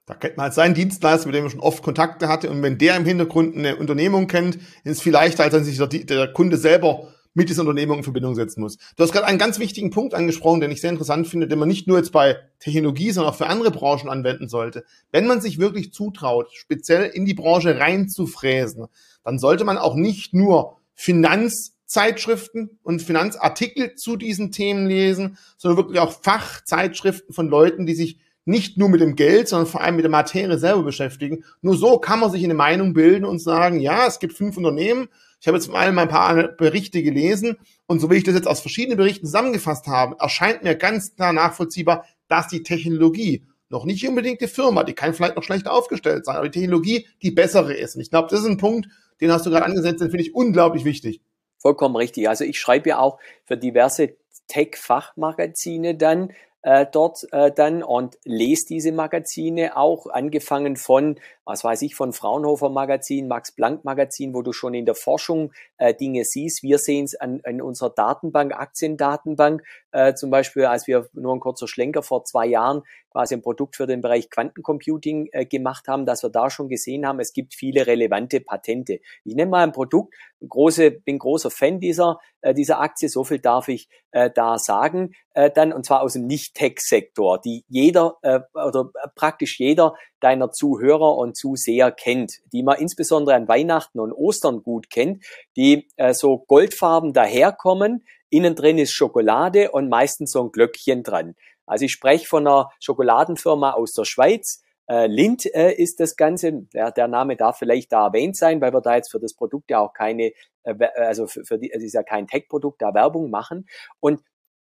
Da 0.06 0.14
kennt 0.14 0.36
man 0.36 0.44
halt 0.44 0.54
seinen 0.54 0.74
Dienstleister, 0.74 1.26
mit 1.26 1.34
dem 1.34 1.44
man 1.44 1.50
schon 1.50 1.60
oft 1.60 1.82
Kontakte 1.82 2.28
hatte. 2.28 2.50
Und 2.50 2.62
wenn 2.62 2.76
der 2.76 2.96
im 2.96 3.06
Hintergrund 3.06 3.56
eine 3.56 3.76
Unternehmung 3.76 4.26
kennt, 4.26 4.56
ist 4.56 4.98
es 4.98 5.02
viel 5.02 5.12
leichter, 5.12 5.44
als 5.44 5.54
wenn 5.54 5.64
sich 5.64 5.78
der, 5.78 5.86
der 5.86 6.32
Kunde 6.32 6.58
selber 6.58 7.08
mit 7.34 7.48
dieser 7.48 7.62
Unternehmung 7.62 7.98
in 7.98 8.04
Verbindung 8.04 8.34
setzen 8.34 8.60
muss. 8.60 8.78
Du 8.96 9.02
hast 9.02 9.12
gerade 9.12 9.26
einen 9.26 9.38
ganz 9.38 9.58
wichtigen 9.58 9.90
Punkt 9.90 10.14
angesprochen, 10.14 10.60
den 10.60 10.70
ich 10.70 10.80
sehr 10.80 10.90
interessant 10.90 11.26
finde, 11.26 11.48
den 11.48 11.58
man 11.58 11.68
nicht 11.68 11.88
nur 11.88 11.98
jetzt 11.98 12.12
bei 12.12 12.36
Technologie, 12.60 13.10
sondern 13.10 13.32
auch 13.32 13.36
für 13.36 13.48
andere 13.48 13.72
Branchen 13.72 14.08
anwenden 14.08 14.48
sollte. 14.48 14.84
Wenn 15.10 15.26
man 15.26 15.40
sich 15.40 15.58
wirklich 15.58 15.92
zutraut, 15.92 16.48
speziell 16.52 17.10
in 17.10 17.24
die 17.24 17.34
Branche 17.34 17.78
reinzufräsen, 17.78 18.86
dann 19.24 19.38
sollte 19.38 19.64
man 19.64 19.78
auch 19.78 19.96
nicht 19.96 20.32
nur 20.32 20.76
Finanzzeitschriften 20.94 22.78
und 22.84 23.02
Finanzartikel 23.02 23.96
zu 23.96 24.16
diesen 24.16 24.52
Themen 24.52 24.86
lesen, 24.86 25.36
sondern 25.56 25.78
wirklich 25.78 25.98
auch 25.98 26.12
Fachzeitschriften 26.22 27.34
von 27.34 27.48
Leuten, 27.48 27.84
die 27.84 27.94
sich 27.94 28.18
nicht 28.44 28.76
nur 28.76 28.88
mit 28.88 29.00
dem 29.00 29.16
Geld, 29.16 29.48
sondern 29.48 29.66
vor 29.66 29.80
allem 29.80 29.96
mit 29.96 30.04
der 30.04 30.11
Materie 30.11 30.59
selber 30.59 30.83
beschäftigen. 30.83 31.44
Nur 31.62 31.76
so 31.76 31.98
kann 31.98 32.20
man 32.20 32.30
sich 32.30 32.44
eine 32.44 32.54
Meinung 32.54 32.92
bilden 32.92 33.24
und 33.24 33.38
sagen, 33.38 33.80
ja, 33.80 34.07
es 34.07 34.18
gibt 34.18 34.35
fünf 34.35 34.57
Unternehmen. 34.57 35.09
Ich 35.40 35.46
habe 35.46 35.57
jetzt 35.57 35.68
mal 35.68 35.98
ein 35.98 36.09
paar 36.09 36.48
Berichte 36.48 37.02
gelesen 37.02 37.57
und 37.87 38.00
so 38.00 38.11
wie 38.11 38.16
ich 38.16 38.24
das 38.24 38.35
jetzt 38.35 38.48
aus 38.48 38.61
verschiedenen 38.61 38.96
Berichten 38.96 39.26
zusammengefasst 39.26 39.87
habe, 39.87 40.16
erscheint 40.18 40.62
mir 40.62 40.74
ganz 40.74 41.14
klar 41.16 41.33
nachvollziehbar, 41.33 42.07
dass 42.28 42.48
die 42.48 42.62
Technologie 42.62 43.46
noch 43.68 43.85
nicht 43.85 44.07
unbedingt 44.09 44.40
die 44.40 44.46
Firma, 44.46 44.85
die 44.85 44.94
kann 44.94 45.14
vielleicht 45.14 45.37
noch 45.37 45.42
schlecht 45.42 45.66
aufgestellt 45.66 46.24
sein, 46.24 46.37
aber 46.37 46.48
die 46.48 46.61
Technologie 46.61 47.07
die 47.22 47.30
bessere 47.30 47.74
ist. 47.74 47.96
Und 47.96 48.02
ich 48.02 48.11
glaube, 48.11 48.28
das 48.30 48.40
ist 48.40 48.46
ein 48.46 48.57
Punkt, 48.57 48.88
den 49.20 49.33
hast 49.33 49.44
du 49.46 49.50
gerade 49.50 49.64
angesetzt, 49.64 50.00
den 50.00 50.11
finde 50.11 50.24
ich 50.24 50.35
unglaublich 50.35 50.85
wichtig. 50.85 51.20
Vollkommen 51.59 51.96
richtig. 51.96 52.28
Also 52.28 52.44
ich 52.44 52.59
schreibe 52.59 52.90
ja 52.90 52.98
auch 52.98 53.18
für 53.44 53.57
diverse 53.57 54.16
Tech-Fachmagazine 54.48 55.94
dann 55.94 56.33
äh, 56.64 56.87
dort 56.90 57.27
äh, 57.33 57.53
dann 57.53 57.83
und 57.83 58.18
lese 58.24 58.66
diese 58.66 58.90
Magazine 58.90 59.77
auch, 59.77 60.07
angefangen 60.07 60.77
von, 60.77 61.20
was 61.44 61.64
weiß 61.64 61.83
ich, 61.83 61.94
von 61.94 62.12
Fraunhofer 62.12 62.70
Magazin, 62.70 63.28
Max 63.28 63.52
Planck 63.52 63.85
Magazin, 63.85 64.35
wo 64.35 64.42
du 64.42 64.52
schon 64.52 64.74
in 64.74 64.87
der 64.87 64.94
Forschung 64.94 65.52
äh, 65.78 65.94
Dinge 65.94 66.24
siehst. 66.24 66.62
Wir 66.62 66.78
sehen 66.78 67.04
es 67.04 67.14
an, 67.14 67.40
an 67.44 67.61
unserer 67.61 67.90
Datenbank, 67.90 68.54
Aktiendatenbank, 68.54 69.62
äh, 69.92 70.14
zum 70.14 70.30
Beispiel, 70.30 70.64
als 70.64 70.87
wir 70.87 71.09
nur 71.12 71.35
ein 71.35 71.40
kurzer 71.40 71.68
Schlenker 71.68 72.02
vor 72.02 72.24
zwei 72.24 72.46
Jahren 72.46 72.83
quasi 73.14 73.35
ein 73.35 73.42
Produkt 73.42 73.76
für 73.76 73.87
den 73.87 74.00
Bereich 74.00 74.28
Quantencomputing 74.28 75.28
äh, 75.30 75.46
gemacht 75.46 75.87
haben, 75.87 76.04
dass 76.04 76.24
wir 76.24 76.30
da 76.30 76.50
schon 76.50 76.68
gesehen 76.68 77.07
haben, 77.07 77.20
es 77.20 77.33
gibt 77.33 77.54
viele 77.54 77.87
relevante 77.87 78.40
Patente. 78.40 79.00
Ich 79.24 79.37
nehme 79.37 79.52
mal 79.52 79.62
ein 79.62 79.72
Produkt, 79.72 80.14
große, 80.46 80.90
bin 80.90 81.20
großer 81.20 81.50
Fan 81.50 81.78
dieser, 81.78 82.18
äh, 82.40 82.54
dieser 82.54 82.80
Aktie, 82.80 83.09
so 83.09 83.22
viel 83.22 83.38
darf 83.38 83.68
ich 83.68 83.88
äh, 84.11 84.30
da 84.35 84.59
sagen, 84.59 85.14
äh, 85.35 85.48
dann, 85.48 85.72
und 85.72 85.87
zwar 85.87 86.02
aus 86.02 86.14
dem 86.14 86.26
Nicht-Tech-Sektor, 86.26 87.40
die 87.40 87.64
jeder 87.68 88.16
äh, 88.22 88.40
oder 88.52 88.90
praktisch 89.14 89.61
jeder 89.61 89.94
deiner 90.24 90.50
Zuhörer 90.50 91.16
und 91.16 91.37
Zuseher 91.37 91.92
kennt, 91.92 92.40
die 92.52 92.62
man 92.62 92.78
insbesondere 92.78 93.37
an 93.37 93.46
Weihnachten 93.46 94.00
und 94.00 94.12
Ostern 94.12 94.62
gut 94.62 94.90
kennt, 94.90 95.24
die 95.56 95.88
äh, 95.96 96.14
so 96.14 96.38
goldfarben 96.38 97.12
daherkommen, 97.12 98.04
innen 98.30 98.54
drin 98.54 98.78
ist 98.78 98.92
Schokolade 98.92 99.70
und 99.70 99.88
meistens 99.88 100.32
so 100.32 100.42
ein 100.42 100.50
Glöckchen 100.50 101.02
dran. 101.02 101.34
Also 101.66 101.84
ich 101.84 101.92
spreche 101.92 102.26
von 102.26 102.46
einer 102.46 102.70
Schokoladenfirma 102.80 103.72
aus 103.72 103.92
der 103.92 104.04
Schweiz. 104.04 104.62
Äh, 104.87 105.06
Lind 105.06 105.46
äh, 105.54 105.72
ist 105.72 106.00
das 106.00 106.16
Ganze. 106.16 106.52
Der, 106.74 106.90
der 106.90 107.08
Name 107.08 107.37
darf 107.37 107.58
vielleicht 107.58 107.92
da 107.92 108.06
erwähnt 108.06 108.37
sein, 108.37 108.60
weil 108.60 108.72
wir 108.72 108.80
da 108.80 108.96
jetzt 108.96 109.10
für 109.10 109.20
das 109.20 109.34
Produkt 109.34 109.70
ja 109.70 109.80
auch 109.80 109.92
keine, 109.92 110.32
äh, 110.64 110.74
also 110.96 111.26
für, 111.26 111.44
für 111.44 111.58
die, 111.58 111.70
es 111.72 111.82
ist 111.82 111.94
ja 111.94 112.02
kein 112.02 112.26
Tech-Produkt, 112.26 112.82
da 112.82 112.92
Werbung 112.92 113.30
machen. 113.30 113.66
Und 114.00 114.20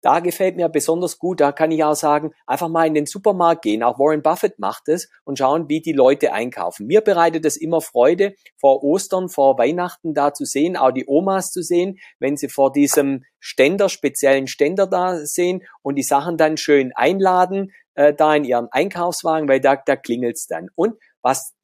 da 0.02 0.18
gefällt 0.18 0.56
mir 0.56 0.68
besonders 0.68 1.18
gut, 1.18 1.40
da 1.40 1.52
kann 1.52 1.70
ich 1.70 1.82
auch 1.84 1.94
sagen, 1.94 2.32
einfach 2.46 2.68
mal 2.68 2.86
in 2.86 2.94
den 2.94 3.06
Supermarkt 3.06 3.62
gehen. 3.62 3.84
Auch 3.84 3.98
Warren 4.00 4.20
Buffett 4.20 4.58
macht 4.58 4.88
es 4.88 5.08
und 5.24 5.38
schauen, 5.38 5.68
wie 5.68 5.80
die 5.80 5.92
Leute 5.92 6.32
einkaufen. 6.32 6.86
Mir 6.86 7.00
bereitet 7.00 7.46
es 7.46 7.56
immer 7.56 7.80
Freude, 7.80 8.34
vor 8.56 8.82
Ostern, 8.82 9.28
vor 9.28 9.58
Weihnachten 9.58 10.12
da 10.12 10.34
zu 10.34 10.44
sehen, 10.44 10.76
auch 10.76 10.90
die 10.90 11.06
Omas 11.06 11.52
zu 11.52 11.62
sehen, 11.62 11.98
wenn 12.18 12.36
sie 12.36 12.48
vor 12.48 12.72
diesem 12.72 13.24
Ständer, 13.38 13.88
speziellen 13.88 14.48
Ständer 14.48 14.88
da 14.88 15.24
sehen 15.24 15.62
und 15.82 15.94
die 15.94 16.02
Sachen 16.02 16.36
dann 16.36 16.56
schön 16.56 16.92
einladen, 16.94 17.72
äh, 17.94 18.12
da 18.12 18.34
in 18.34 18.44
ihren 18.44 18.68
Einkaufswagen, 18.72 19.48
weil 19.48 19.60
da, 19.60 19.76
da 19.76 19.94
klingelt's 19.94 20.48
dann. 20.48 20.68
Und 20.74 20.96
was, 21.22 21.54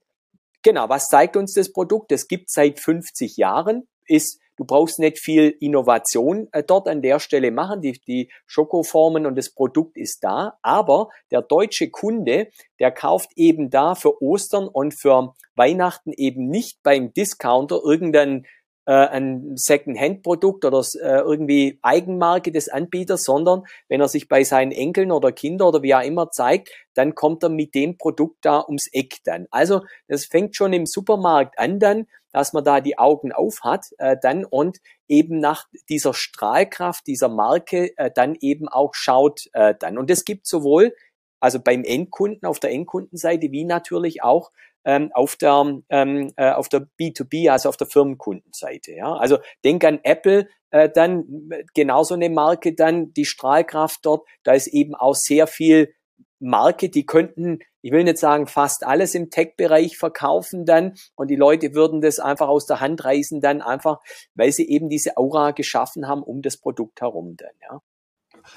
genau, 0.63 0.89
was 0.89 1.09
zeigt 1.09 1.37
uns 1.37 1.55
das 1.55 1.73
Produkt? 1.73 2.13
Es 2.13 2.29
gibt 2.29 2.51
seit 2.51 2.79
50 2.79 3.37
Jahren, 3.37 3.89
ist 4.07 4.41
Du 4.59 4.65
brauchst 4.65 4.99
nicht 4.99 5.19
viel 5.21 5.57
Innovation 5.61 6.49
äh, 6.53 6.65
dort 6.65 6.89
an 6.89 7.01
der 7.01 7.21
Stelle 7.21 7.53
machen. 7.53 7.81
Die, 7.81 7.93
die 8.07 8.31
Schokoformen 8.47 9.25
und 9.25 9.39
das 9.39 9.55
Produkt 9.55 9.97
ist 9.97 10.25
da. 10.25 10.59
Aber 10.63 11.09
der 11.31 11.43
deutsche 11.43 11.91
Kunde, 11.91 12.49
der 12.81 12.91
kauft 12.91 13.31
eben 13.37 13.71
da 13.71 13.95
für 13.95 14.21
Ostern 14.21 14.67
und 14.67 15.01
für 15.01 15.35
Weihnachten 15.55 16.13
eben 16.13 16.49
nicht 16.49 16.83
beim 16.83 17.15
Discounter 17.15 17.81
irgendein 17.85 18.47
äh, 18.89 19.07
ein 19.09 19.53
Second-Hand-Produkt 19.55 20.65
oder 20.65 20.81
äh, 20.81 21.19
irgendwie 21.19 21.79
Eigenmarke 21.83 22.51
des 22.51 22.71
Anbieters, 22.71 23.23
sondern 23.23 23.65
wenn 23.89 24.01
er 24.01 24.09
sich 24.09 24.29
bei 24.29 24.45
seinen 24.45 24.73
Enkeln 24.73 25.13
oder 25.13 25.31
Kindern 25.31 25.69
oder 25.69 25.83
wie 25.83 25.95
auch 25.95 26.03
immer 26.03 26.31
zeigt, 26.31 26.71
dann 26.95 27.15
kommt 27.15 27.43
er 27.43 27.51
mit 27.51 27.75
dem 27.75 27.99
Produkt 27.99 28.39
da 28.47 28.65
ums 28.65 28.89
Eck 28.91 29.19
dann. 29.25 29.47
Also 29.51 29.83
das 30.09 30.25
fängt 30.25 30.57
schon 30.57 30.73
im 30.73 30.87
Supermarkt 30.87 31.59
an 31.59 31.79
dann, 31.79 32.07
dass 32.33 32.55
man 32.55 32.65
da 32.65 32.81
die 32.81 32.97
Augen 32.97 33.31
auf 33.31 33.61
hat 33.63 33.85
äh, 33.99 34.17
dann 34.23 34.47
und 34.47 34.79
eben 35.07 35.39
nach 35.39 35.67
dieser 35.91 36.15
Strahlkraft 36.15 37.07
dieser 37.07 37.29
Marke 37.29 37.93
äh, 37.99 38.11
dann 38.15 38.37
eben 38.41 38.69
auch 38.69 38.95
schaut 38.95 39.51
äh, 39.53 39.75
dann. 39.79 39.99
Und 39.99 40.11
es 40.11 40.25
gibt 40.25 40.47
sowohl 40.47 40.95
also 41.41 41.61
beim 41.61 41.85
Endkunden 41.85 42.49
auf 42.49 42.59
der 42.59 42.73
Endkundenseite 42.73 43.53
wie 43.53 43.65
natürlich 43.65 44.23
auch 44.23 44.51
ähm, 44.85 45.11
auf 45.13 45.37
der 45.37 45.81
ähm, 45.91 46.33
äh, 46.37 46.51
auf 46.51 46.69
der 46.69 46.89
B2B, 47.01 47.51
also 47.51 47.69
auf 47.69 47.77
der 47.77 47.87
Firmenkundenseite. 47.87 48.93
Ja, 48.93 49.15
also 49.15 49.39
denk 49.65 49.85
an 49.85 50.01
Apple, 50.03 50.49
äh, 50.71 50.89
dann 50.89 51.51
genauso 51.75 52.15
eine 52.15 52.31
Marke, 52.31 52.75
dann 52.75 53.13
die 53.13 53.25
Strahlkraft 53.25 54.01
dort. 54.03 54.27
Da 54.45 54.53
ist 54.53 54.69
eben 54.69 54.95
auch 54.95 55.15
sehr 55.15 55.47
viel 55.47 55.95
Marke, 56.41 56.89
die 56.89 57.05
könnten, 57.05 57.59
ich 57.83 57.93
will 57.93 58.05
nicht 58.05 58.19
sagen 58.19 58.47
fast 58.47 58.85
alles 58.85 59.15
im 59.15 59.31
Tech-Bereich 59.31 59.97
verkaufen 59.97 60.65
dann 60.65 60.95
und 61.17 61.29
die 61.29 61.37
Leute 61.37 61.75
würden 61.75 62.01
das 62.01 62.21
einfach 62.21 62.49
aus 62.49 62.67
der 62.67 62.81
Hand 62.81 63.05
reißen 63.05 63.41
dann 63.41 63.61
einfach, 63.61 64.01
weil 64.35 64.53
sie 64.53 64.69
eben 64.69 64.89
diese 64.89 65.17
Aura 65.17 65.51
geschaffen 65.51 66.07
haben 66.07 66.23
um 66.23 66.43
das 66.43 66.57
Produkt 66.57 67.01
herum 67.01 67.37
dann, 67.37 67.55
ja. 67.63 67.81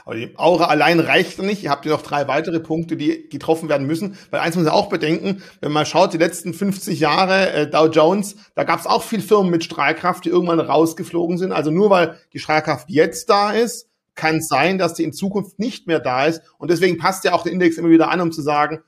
Aber 0.06 0.16
die 0.16 0.38
Aura 0.38 0.66
allein 0.66 1.00
reicht 1.00 1.42
nicht. 1.42 1.64
Ihr 1.64 1.70
habt 1.70 1.86
ja 1.86 1.92
noch 1.92 2.02
drei 2.02 2.28
weitere 2.28 2.60
Punkte, 2.60 2.98
die 2.98 3.30
getroffen 3.30 3.70
werden 3.70 3.88
müssen. 3.88 4.18
Weil 4.30 4.42
eins 4.42 4.56
muss 4.56 4.66
man 4.66 4.74
auch 4.74 4.90
bedenken, 4.90 5.42
wenn 5.62 5.72
man 5.72 5.86
schaut, 5.86 6.14
die 6.14 6.18
letzten 6.18 6.54
50 6.54 7.00
Jahre 7.00 7.52
äh, 7.52 7.70
Dow 7.70 7.88
Jones, 7.88 8.36
da 8.56 8.64
gab 8.64 8.80
es 8.80 8.88
auch 8.88 9.04
viel 9.04 9.22
Firmen 9.22 9.52
mit 9.52 9.64
Strahlkraft, 9.64 10.26
die 10.26 10.30
irgendwann 10.30 10.60
rausgeflogen 10.60 11.38
sind. 11.38 11.52
Also 11.52 11.72
nur 11.72 11.90
weil 11.90 12.18
die 12.34 12.40
Strahlkraft 12.40 12.90
jetzt 12.90 13.30
da 13.30 13.52
ist, 13.52 13.88
kann 14.16 14.38
es 14.38 14.48
sein, 14.48 14.78
dass 14.78 14.94
die 14.94 15.04
in 15.04 15.14
Zukunft 15.14 15.60
nicht 15.60 15.88
mehr 15.88 16.00
da 16.00 16.26
ist. 16.26 16.42
Und 16.58 16.72
deswegen 16.72 16.98
passt 16.98 17.24
ja 17.24 17.34
auch 17.34 17.44
der 17.44 17.52
Index 17.52 17.78
immer 17.78 17.90
wieder 17.90 18.10
an, 18.10 18.22
um 18.22 18.32
zu 18.32 18.42
sagen, 18.42 18.82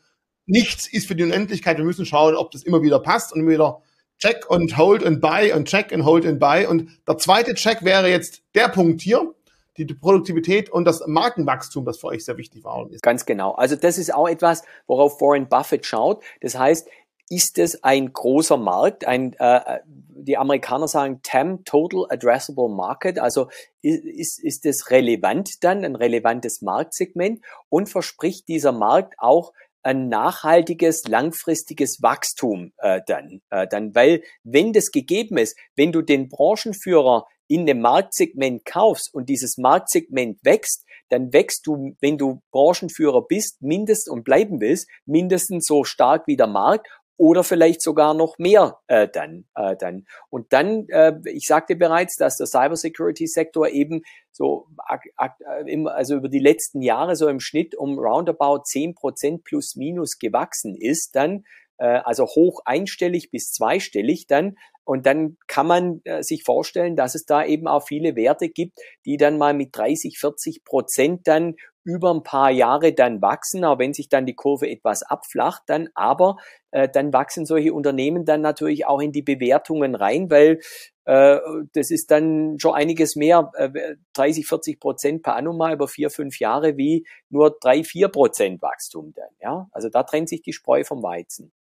nichts 0.46 0.88
ist 0.88 1.08
für 1.08 1.16
die 1.16 1.24
Unendlichkeit. 1.24 1.78
Wir 1.78 1.86
müssen 1.86 2.06
schauen, 2.06 2.36
ob 2.36 2.52
das 2.52 2.63
immer 2.63 2.82
wieder 2.82 3.00
passt 3.00 3.34
und 3.34 3.39
immer 3.39 3.52
wieder 3.52 3.82
Check 4.20 4.50
und 4.50 4.78
Hold 4.78 5.06
and 5.06 5.22
Buy 5.22 5.52
und 5.54 5.68
Check 5.68 5.92
and 5.92 6.06
Hold 6.06 6.26
and 6.26 6.39
Buy. 6.39 6.66
Und 6.66 6.89
der 7.08 7.18
zweite 7.18 7.56
Check 7.56 7.84
wäre 7.84 8.10
jetzt 8.10 8.42
der 8.56 8.70
Punkt 8.70 9.02
hier, 9.02 9.34
die 9.77 9.86
Produktivität 9.86 10.69
und 10.69 10.86
das 10.86 11.03
Markenwachstum, 11.07 11.86
das 11.86 11.97
für 11.99 12.07
euch 12.07 12.25
sehr 12.25 12.38
wichtig 12.38 12.63
war. 12.63 12.89
Ist. 12.91 13.01
Ganz 13.01 13.25
genau. 13.25 13.53
Also 13.53 13.75
das 13.75 13.97
ist 13.97 14.13
auch 14.13 14.27
etwas, 14.27 14.63
worauf 14.88 15.19
Warren 15.21 15.47
Buffett 15.47 15.86
schaut. 15.86 16.23
Das 16.41 16.57
heißt, 16.57 16.88
ist 17.29 17.57
es 17.57 17.83
ein 17.83 18.13
großer 18.13 18.57
Markt, 18.57 19.05
ein 19.05 19.33
äh, 19.39 19.79
die 19.86 20.38
Amerikaner 20.38 20.88
sagen 20.88 21.19
TAM, 21.23 21.63
Total 21.65 22.05
Addressable 22.09 22.69
Market, 22.69 23.19
also 23.19 23.49
ist, 23.81 24.41
ist 24.41 24.65
es 24.65 24.89
relevant 24.91 25.63
dann, 25.63 25.83
ein 25.83 25.95
relevantes 25.95 26.62
Marktsegment 26.62 27.43
und 27.69 27.89
verspricht 27.89 28.47
dieser 28.47 28.71
Markt 28.71 29.15
auch 29.17 29.53
ein 29.81 30.07
nachhaltiges, 30.07 31.07
langfristiges 31.07 32.01
Wachstum 32.01 32.71
äh, 32.77 33.01
dann, 33.05 33.41
äh, 33.49 33.67
dann, 33.67 33.93
weil 33.93 34.23
wenn 34.43 34.71
das 34.71 34.91
gegeben 34.91 35.38
ist, 35.38 35.57
wenn 35.75 35.91
du 35.91 36.01
den 36.01 36.29
Branchenführer 36.29 37.25
in 37.47 37.65
dem 37.65 37.82
Marktsegment 37.82 38.65
kaufst 38.65 39.13
und 39.13 39.29
dieses 39.29 39.58
Marktsegment 39.58 40.39
wächst, 40.43 40.86
dann 41.10 41.34
wächst 41.34 41.67
du, 41.67 41.95
wenn 42.01 42.17
du 42.17 42.41
Branchenführer 42.51 43.25
bist, 43.27 43.62
mindestens 43.62 44.12
und 44.12 44.23
bleiben 44.23 44.60
willst, 44.60 44.89
mindestens 45.06 45.65
so 45.65 45.84
stark 45.84 46.27
wie 46.27 46.38
der 46.38 46.47
Markt 46.47 46.88
oder 47.17 47.43
vielleicht 47.43 47.82
sogar 47.82 48.13
noch 48.13 48.38
mehr 48.38 48.79
äh, 48.88 49.08
dann, 49.08 49.45
äh, 49.56 49.75
dann. 49.77 50.06
Und 50.29 50.51
dann, 50.51 50.88
äh, 50.89 51.13
ich 51.25 51.45
sagte 51.45 51.75
bereits, 51.75 52.15
dass 52.15 52.38
der 52.38 52.47
Cybersecurity-Sektor 52.47 53.69
eben 53.69 54.01
so 54.32 54.67
äh, 54.89 55.86
also 55.86 56.15
über 56.15 56.29
die 56.29 56.39
letzten 56.39 56.82
Jahre 56.82 57.15
so 57.15 57.27
im 57.27 57.39
Schnitt 57.39 57.75
um 57.75 57.99
roundabout 57.99 58.63
zehn 58.65 58.95
Prozent 58.95 59.43
plus 59.43 59.75
minus 59.75 60.17
gewachsen 60.17 60.75
ist, 60.75 61.15
dann 61.15 61.43
äh, 61.77 62.01
also 62.03 62.25
hoch 62.25 62.62
einstellig 62.65 63.29
bis 63.32 63.51
zweistellig 63.51 64.25
dann. 64.27 64.58
Und 64.86 65.06
dann 65.06 65.38
kann 65.48 65.67
man 65.67 66.02
äh, 66.04 66.24
sich 66.24 66.43
vorstellen, 66.43 66.96
dass 66.96 67.15
es 67.15 67.26
da 67.26 67.46
eben 67.46 67.67
auch 67.67 67.88
viele 67.88 68.15
Werte 68.15 68.50
gibt, 68.50 68.80
die 69.06 69.17
dann 69.17 69.38
mal 69.38 69.54
mit 69.54 69.69
30, 69.76 70.17
40 70.19 70.63
Prozent 70.63 71.28
dann 71.28 71.56
über 71.84 72.13
ein 72.13 72.24
paar 72.24 72.50
Jahre 72.50 72.93
dann 72.93 73.22
wachsen, 73.22 73.65
auch 73.65 73.80
wenn 73.80 73.93
sich 73.93 74.10
dann 74.10 74.26
die 74.26 74.36
Kurve 74.36 74.69
etwas 74.69 75.04
abflacht 75.04 75.63
dann, 75.67 75.89
aber 75.96 76.38
äh, 76.72 76.88
dann 76.88 77.12
wachsen 77.12 77.46
solche 77.46 77.74
Unternehmen 77.74 78.26
dann 78.26 78.41
natürlich 78.41 78.86
auch 78.86 79.02
in 79.02 79.12
die 79.12 79.22
Bewertungen 79.22 79.96
rein, 79.96 80.32
weil 80.32 80.60
äh, 81.06 81.39
das 81.74 81.91
ist 81.91 82.12
dann 82.12 82.58
schon 82.60 82.74
einiges 82.74 83.15
mehr, 83.15 83.52
äh, 83.56 83.96
30, 84.13 84.48
40 84.48 84.80
Prozent 84.80 85.24
per 85.24 85.36
annum 85.36 85.58
mal 85.58 85.74
über 85.74 85.88
vier, 85.88 86.10
fünf 86.10 86.39
Jahre 86.39 86.78
wie 86.78 87.06
nur 87.30 87.58
drei, 87.60 87.84
vier 87.84 88.08
Prozent 88.08 88.62
Wachstum 88.62 89.13
dann, 89.13 89.30
ja. 89.41 89.67
Also 89.72 89.89
da 89.89 90.04
trennt 90.04 90.30
sich 90.30 90.41
die 90.41 90.54
Spreu 90.54 90.84
vom 90.84 91.04
Weizen. 91.04 91.52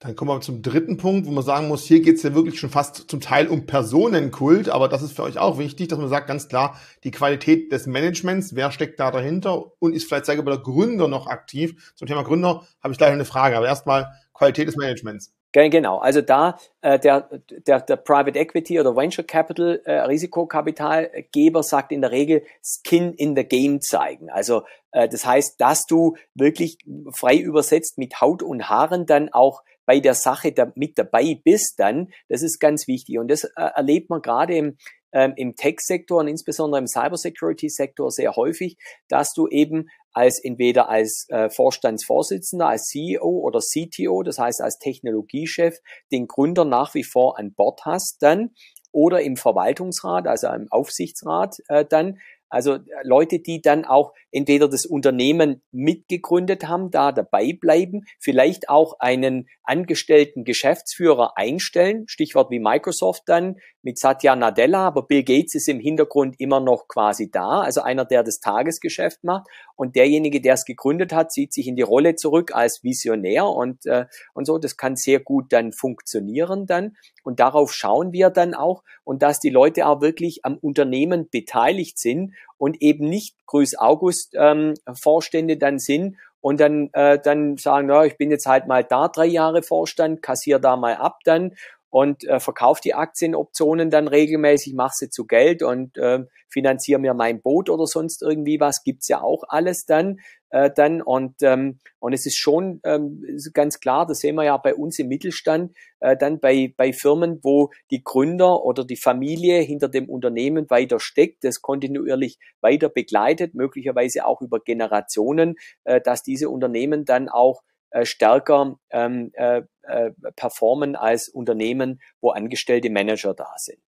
Dann 0.00 0.16
kommen 0.16 0.30
wir 0.30 0.40
zum 0.40 0.60
dritten 0.60 0.96
Punkt, 0.96 1.26
wo 1.26 1.30
man 1.30 1.44
sagen 1.44 1.68
muss, 1.68 1.84
hier 1.84 2.00
geht 2.00 2.16
es 2.16 2.22
ja 2.22 2.34
wirklich 2.34 2.58
schon 2.58 2.70
fast 2.70 3.10
zum 3.10 3.20
Teil 3.20 3.48
um 3.48 3.66
Personenkult, 3.66 4.68
aber 4.68 4.88
das 4.88 5.02
ist 5.02 5.16
für 5.16 5.22
euch 5.22 5.38
auch 5.38 5.58
wichtig, 5.58 5.88
dass 5.88 5.98
man 5.98 6.08
sagt 6.08 6.26
ganz 6.26 6.48
klar, 6.48 6.78
die 7.04 7.10
Qualität 7.10 7.72
des 7.72 7.86
Managements, 7.86 8.54
wer 8.54 8.70
steckt 8.70 9.00
da 9.00 9.10
dahinter 9.10 9.72
und 9.78 9.94
ist 9.94 10.06
vielleicht, 10.06 10.26
mal, 10.28 10.44
der 10.44 10.58
Gründer 10.58 11.08
noch 11.08 11.26
aktiv. 11.26 11.92
Zum 11.94 12.06
Thema 12.06 12.22
Gründer 12.22 12.66
habe 12.82 12.92
ich 12.92 12.98
gleich 12.98 13.12
eine 13.12 13.24
Frage, 13.24 13.56
aber 13.56 13.66
erstmal 13.66 14.08
Qualität 14.34 14.68
des 14.68 14.76
Managements. 14.76 15.32
Genau, 15.54 15.98
also 15.98 16.20
da 16.20 16.58
äh, 16.80 16.98
der, 16.98 17.28
der, 17.64 17.80
der 17.80 17.96
Private 17.96 18.36
Equity 18.36 18.80
oder 18.80 18.96
Venture 18.96 19.24
Capital 19.24 19.80
äh, 19.84 20.00
Risikokapitalgeber 20.00 21.62
sagt 21.62 21.92
in 21.92 22.00
der 22.00 22.10
Regel 22.10 22.42
Skin 22.60 23.12
in 23.12 23.36
the 23.36 23.44
Game 23.44 23.80
zeigen. 23.80 24.30
Also 24.30 24.64
äh, 24.90 25.08
das 25.08 25.24
heißt, 25.24 25.60
dass 25.60 25.86
du 25.86 26.16
wirklich 26.34 26.78
frei 27.16 27.36
übersetzt 27.36 27.98
mit 27.98 28.20
Haut 28.20 28.42
und 28.42 28.68
Haaren 28.68 29.06
dann 29.06 29.28
auch 29.32 29.62
bei 29.86 30.00
der 30.00 30.14
Sache 30.14 30.52
da, 30.52 30.72
mit 30.74 30.98
dabei 30.98 31.40
bist, 31.42 31.74
dann, 31.78 32.08
das 32.28 32.42
ist 32.42 32.58
ganz 32.58 32.88
wichtig. 32.88 33.18
Und 33.18 33.28
das 33.28 33.44
äh, 33.44 33.50
erlebt 33.56 34.10
man 34.10 34.22
gerade 34.22 34.56
im 34.56 34.76
ähm, 35.14 35.32
im 35.36 35.54
Tech-Sektor 35.54 36.20
und 36.20 36.28
insbesondere 36.28 36.80
im 36.80 36.88
Cybersecurity-Sektor 36.88 38.10
sehr 38.10 38.34
häufig, 38.34 38.76
dass 39.08 39.32
du 39.32 39.46
eben 39.48 39.86
als 40.12 40.42
entweder 40.42 40.88
als 40.88 41.26
äh, 41.28 41.48
Vorstandsvorsitzender, 41.48 42.68
als 42.68 42.86
CEO 42.86 43.28
oder 43.28 43.60
CTO, 43.60 44.22
das 44.22 44.38
heißt 44.38 44.60
als 44.60 44.78
Technologiechef, 44.78 45.78
den 46.12 46.26
Gründer 46.26 46.64
nach 46.64 46.94
wie 46.94 47.04
vor 47.04 47.38
an 47.38 47.54
Bord 47.54 47.84
hast 47.84 48.18
dann 48.20 48.50
oder 48.92 49.22
im 49.22 49.36
Verwaltungsrat, 49.36 50.26
also 50.26 50.48
im 50.48 50.68
Aufsichtsrat 50.70 51.56
äh, 51.68 51.84
dann, 51.84 52.18
also 52.54 52.74
äh, 52.74 52.80
Leute, 53.02 53.40
die 53.40 53.60
dann 53.60 53.84
auch 53.84 54.12
entweder 54.30 54.68
das 54.68 54.86
Unternehmen 54.86 55.62
mitgegründet 55.72 56.68
haben, 56.68 56.90
da 56.90 57.12
dabei 57.12 57.56
bleiben, 57.60 58.02
vielleicht 58.20 58.68
auch 58.68 58.94
einen 59.00 59.48
angestellten 59.62 60.44
Geschäftsführer 60.44 61.36
einstellen, 61.36 62.04
Stichwort 62.06 62.50
wie 62.50 62.60
Microsoft 62.60 63.22
dann 63.26 63.56
mit 63.82 63.98
Satya 63.98 64.36
Nadella, 64.36 64.86
aber 64.86 65.06
Bill 65.06 65.24
Gates 65.24 65.54
ist 65.54 65.68
im 65.68 65.80
Hintergrund 65.80 66.36
immer 66.38 66.60
noch 66.60 66.88
quasi 66.88 67.30
da, 67.30 67.60
also 67.60 67.82
einer, 67.82 68.04
der 68.04 68.22
das 68.22 68.40
Tagesgeschäft 68.40 69.24
macht 69.24 69.46
und 69.76 69.96
derjenige, 69.96 70.40
der 70.40 70.54
es 70.54 70.64
gegründet 70.64 71.12
hat, 71.12 71.32
zieht 71.32 71.52
sich 71.52 71.66
in 71.66 71.76
die 71.76 71.82
Rolle 71.82 72.14
zurück 72.14 72.54
als 72.54 72.82
Visionär 72.82 73.46
und, 73.46 73.86
äh, 73.86 74.06
und 74.32 74.46
so, 74.46 74.58
das 74.58 74.76
kann 74.76 74.96
sehr 74.96 75.20
gut 75.20 75.52
dann 75.52 75.72
funktionieren 75.72 76.66
dann. 76.66 76.96
Und 77.22 77.40
darauf 77.40 77.72
schauen 77.72 78.12
wir 78.12 78.30
dann 78.30 78.54
auch. 78.54 78.82
Und 79.02 79.22
dass 79.22 79.40
die 79.40 79.50
Leute 79.50 79.86
auch 79.86 80.00
wirklich 80.00 80.44
am 80.44 80.56
Unternehmen 80.58 81.28
beteiligt 81.30 81.98
sind 81.98 82.34
und 82.58 82.80
eben 82.82 83.08
nicht 83.08 83.36
Grüß 83.46 83.78
August 83.78 84.34
ähm, 84.34 84.74
Vorstände 84.94 85.56
dann 85.56 85.78
sind 85.78 86.16
und 86.40 86.60
dann, 86.60 86.90
äh, 86.92 87.18
dann 87.18 87.56
sagen, 87.56 87.88
ja, 87.88 88.04
ich 88.04 88.18
bin 88.18 88.30
jetzt 88.30 88.46
halt 88.46 88.66
mal 88.66 88.84
da 88.84 89.08
drei 89.08 89.26
Jahre 89.26 89.62
Vorstand, 89.62 90.22
kassier 90.22 90.58
da 90.58 90.76
mal 90.76 90.96
ab 90.96 91.20
dann 91.24 91.54
und 91.94 92.24
äh, 92.24 92.40
verkaufe 92.40 92.80
die 92.82 92.94
Aktienoptionen 92.94 93.88
dann 93.88 94.08
regelmäßig, 94.08 94.74
mache 94.74 94.94
sie 94.96 95.10
zu 95.10 95.28
Geld 95.28 95.62
und 95.62 95.96
äh, 95.96 96.24
finanziere 96.48 96.98
mir 96.98 97.14
mein 97.14 97.40
Boot 97.40 97.70
oder 97.70 97.86
sonst 97.86 98.20
irgendwie 98.20 98.58
was, 98.58 98.82
gibt's 98.82 99.06
ja 99.06 99.20
auch 99.22 99.44
alles 99.46 99.86
dann. 99.86 100.18
Äh, 100.50 100.72
dann 100.74 101.02
und, 101.02 101.36
ähm, 101.42 101.78
und 102.00 102.12
es 102.12 102.26
ist 102.26 102.36
schon 102.36 102.80
ähm, 102.82 103.24
ganz 103.52 103.78
klar, 103.78 104.06
das 104.06 104.18
sehen 104.18 104.34
wir 104.34 104.42
ja 104.42 104.56
bei 104.56 104.74
uns 104.74 104.98
im 104.98 105.06
Mittelstand, 105.06 105.76
äh, 106.00 106.16
dann 106.16 106.40
bei, 106.40 106.74
bei 106.76 106.92
Firmen, 106.92 107.38
wo 107.44 107.70
die 107.92 108.02
Gründer 108.02 108.64
oder 108.64 108.84
die 108.84 108.96
Familie 108.96 109.60
hinter 109.60 109.88
dem 109.88 110.08
Unternehmen 110.08 110.68
weiter 110.70 110.98
steckt, 110.98 111.44
das 111.44 111.62
kontinuierlich 111.62 112.40
weiter 112.60 112.88
begleitet, 112.88 113.54
möglicherweise 113.54 114.26
auch 114.26 114.40
über 114.42 114.58
Generationen, 114.58 115.54
äh, 115.84 116.00
dass 116.00 116.24
diese 116.24 116.50
Unternehmen 116.50 117.04
dann 117.04 117.28
auch 117.28 117.62
äh, 117.94 118.04
stärker 118.04 118.76
ähm, 118.90 119.30
äh, 119.34 119.62
äh, 119.82 120.10
performen 120.34 120.96
als 120.96 121.28
Unternehmen, 121.28 122.00
wo 122.20 122.30
angestellte 122.30 122.90
Manager 122.90 123.34
da 123.34 123.52
sind. 123.56 123.78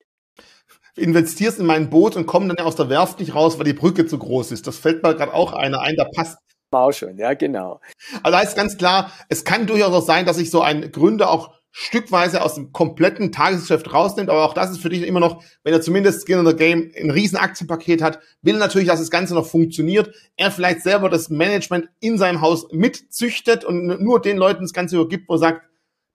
Investierst 0.94 1.58
in 1.58 1.66
mein 1.66 1.90
Boot 1.90 2.14
und 2.14 2.26
komm 2.26 2.48
dann 2.48 2.64
aus 2.64 2.76
der 2.76 2.88
Werft 2.88 3.18
nicht 3.18 3.34
raus, 3.34 3.58
weil 3.58 3.64
die 3.64 3.72
Brücke 3.72 4.06
zu 4.06 4.18
groß 4.18 4.52
ist. 4.52 4.66
Das 4.68 4.78
fällt 4.78 5.02
mir 5.02 5.16
gerade 5.16 5.34
auch 5.34 5.52
einer 5.52 5.80
ein, 5.80 5.96
da 5.96 6.04
passt 6.04 6.38
auch 6.70 6.92
schon, 6.92 7.18
ja, 7.18 7.34
genau. 7.34 7.80
Also 8.22 8.36
da 8.36 8.40
ist 8.42 8.54
ganz 8.54 8.76
klar, 8.76 9.10
es 9.28 9.44
kann 9.44 9.66
durchaus 9.66 9.94
auch 9.94 10.06
sein, 10.06 10.26
dass 10.26 10.36
sich 10.36 10.50
so 10.50 10.60
ein 10.60 10.92
Gründer 10.92 11.30
auch 11.30 11.54
stückweise 11.78 12.42
aus 12.42 12.54
dem 12.54 12.72
kompletten 12.72 13.32
Tagesgeschäft 13.32 13.92
rausnimmt, 13.92 14.30
aber 14.30 14.46
auch 14.46 14.54
das 14.54 14.70
ist 14.70 14.80
für 14.80 14.88
dich 14.88 15.06
immer 15.06 15.20
noch, 15.20 15.44
wenn 15.62 15.74
er 15.74 15.82
zumindest 15.82 16.22
Skin 16.22 16.38
in 16.38 16.46
the 16.46 16.56
Game 16.56 16.90
ein 16.98 17.10
riesen 17.10 17.36
Aktienpaket 17.36 18.00
hat, 18.00 18.18
will 18.40 18.56
natürlich, 18.56 18.88
dass 18.88 18.98
das 18.98 19.10
Ganze 19.10 19.34
noch 19.34 19.44
funktioniert. 19.44 20.10
Er 20.38 20.50
vielleicht 20.50 20.80
selber 20.80 21.10
das 21.10 21.28
Management 21.28 21.90
in 22.00 22.16
seinem 22.16 22.40
Haus 22.40 22.66
mitzüchtet 22.72 23.62
und 23.66 24.00
nur 24.00 24.22
den 24.22 24.38
Leuten 24.38 24.62
das 24.62 24.72
Ganze 24.72 24.96
übergibt, 24.96 25.28
wo 25.28 25.34
er 25.34 25.38
sagt, 25.38 25.66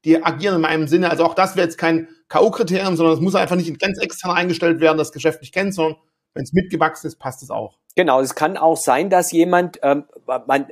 die 0.04 0.24
agieren 0.24 0.56
in 0.56 0.62
meinem 0.62 0.88
Sinne. 0.88 1.12
Also 1.12 1.26
auch 1.26 1.36
das 1.36 1.56
wäre 1.56 1.68
jetzt 1.68 1.78
kein 1.78 2.08
K.O.-Kriterium, 2.28 2.96
sondern 2.96 3.14
es 3.14 3.22
muss 3.22 3.36
einfach 3.36 3.56
nicht 3.56 3.80
ganz 3.80 4.00
extern 4.00 4.32
eingestellt 4.32 4.80
werden, 4.80 4.98
das 4.98 5.12
Geschäft 5.12 5.42
nicht 5.42 5.54
kennt, 5.54 5.76
sondern 5.76 5.98
wenn 6.34 6.42
es 6.42 6.54
mitgewachsen 6.54 7.08
ist, 7.08 7.20
passt 7.20 7.44
es 7.44 7.52
auch. 7.52 7.78
Genau, 7.96 8.20
es 8.20 8.34
kann 8.34 8.58
auch 8.58 8.78
sein, 8.78 9.12
dass 9.12 9.32
jemand, 9.32 9.80
ähm, 9.84 10.06
man, 10.26 10.66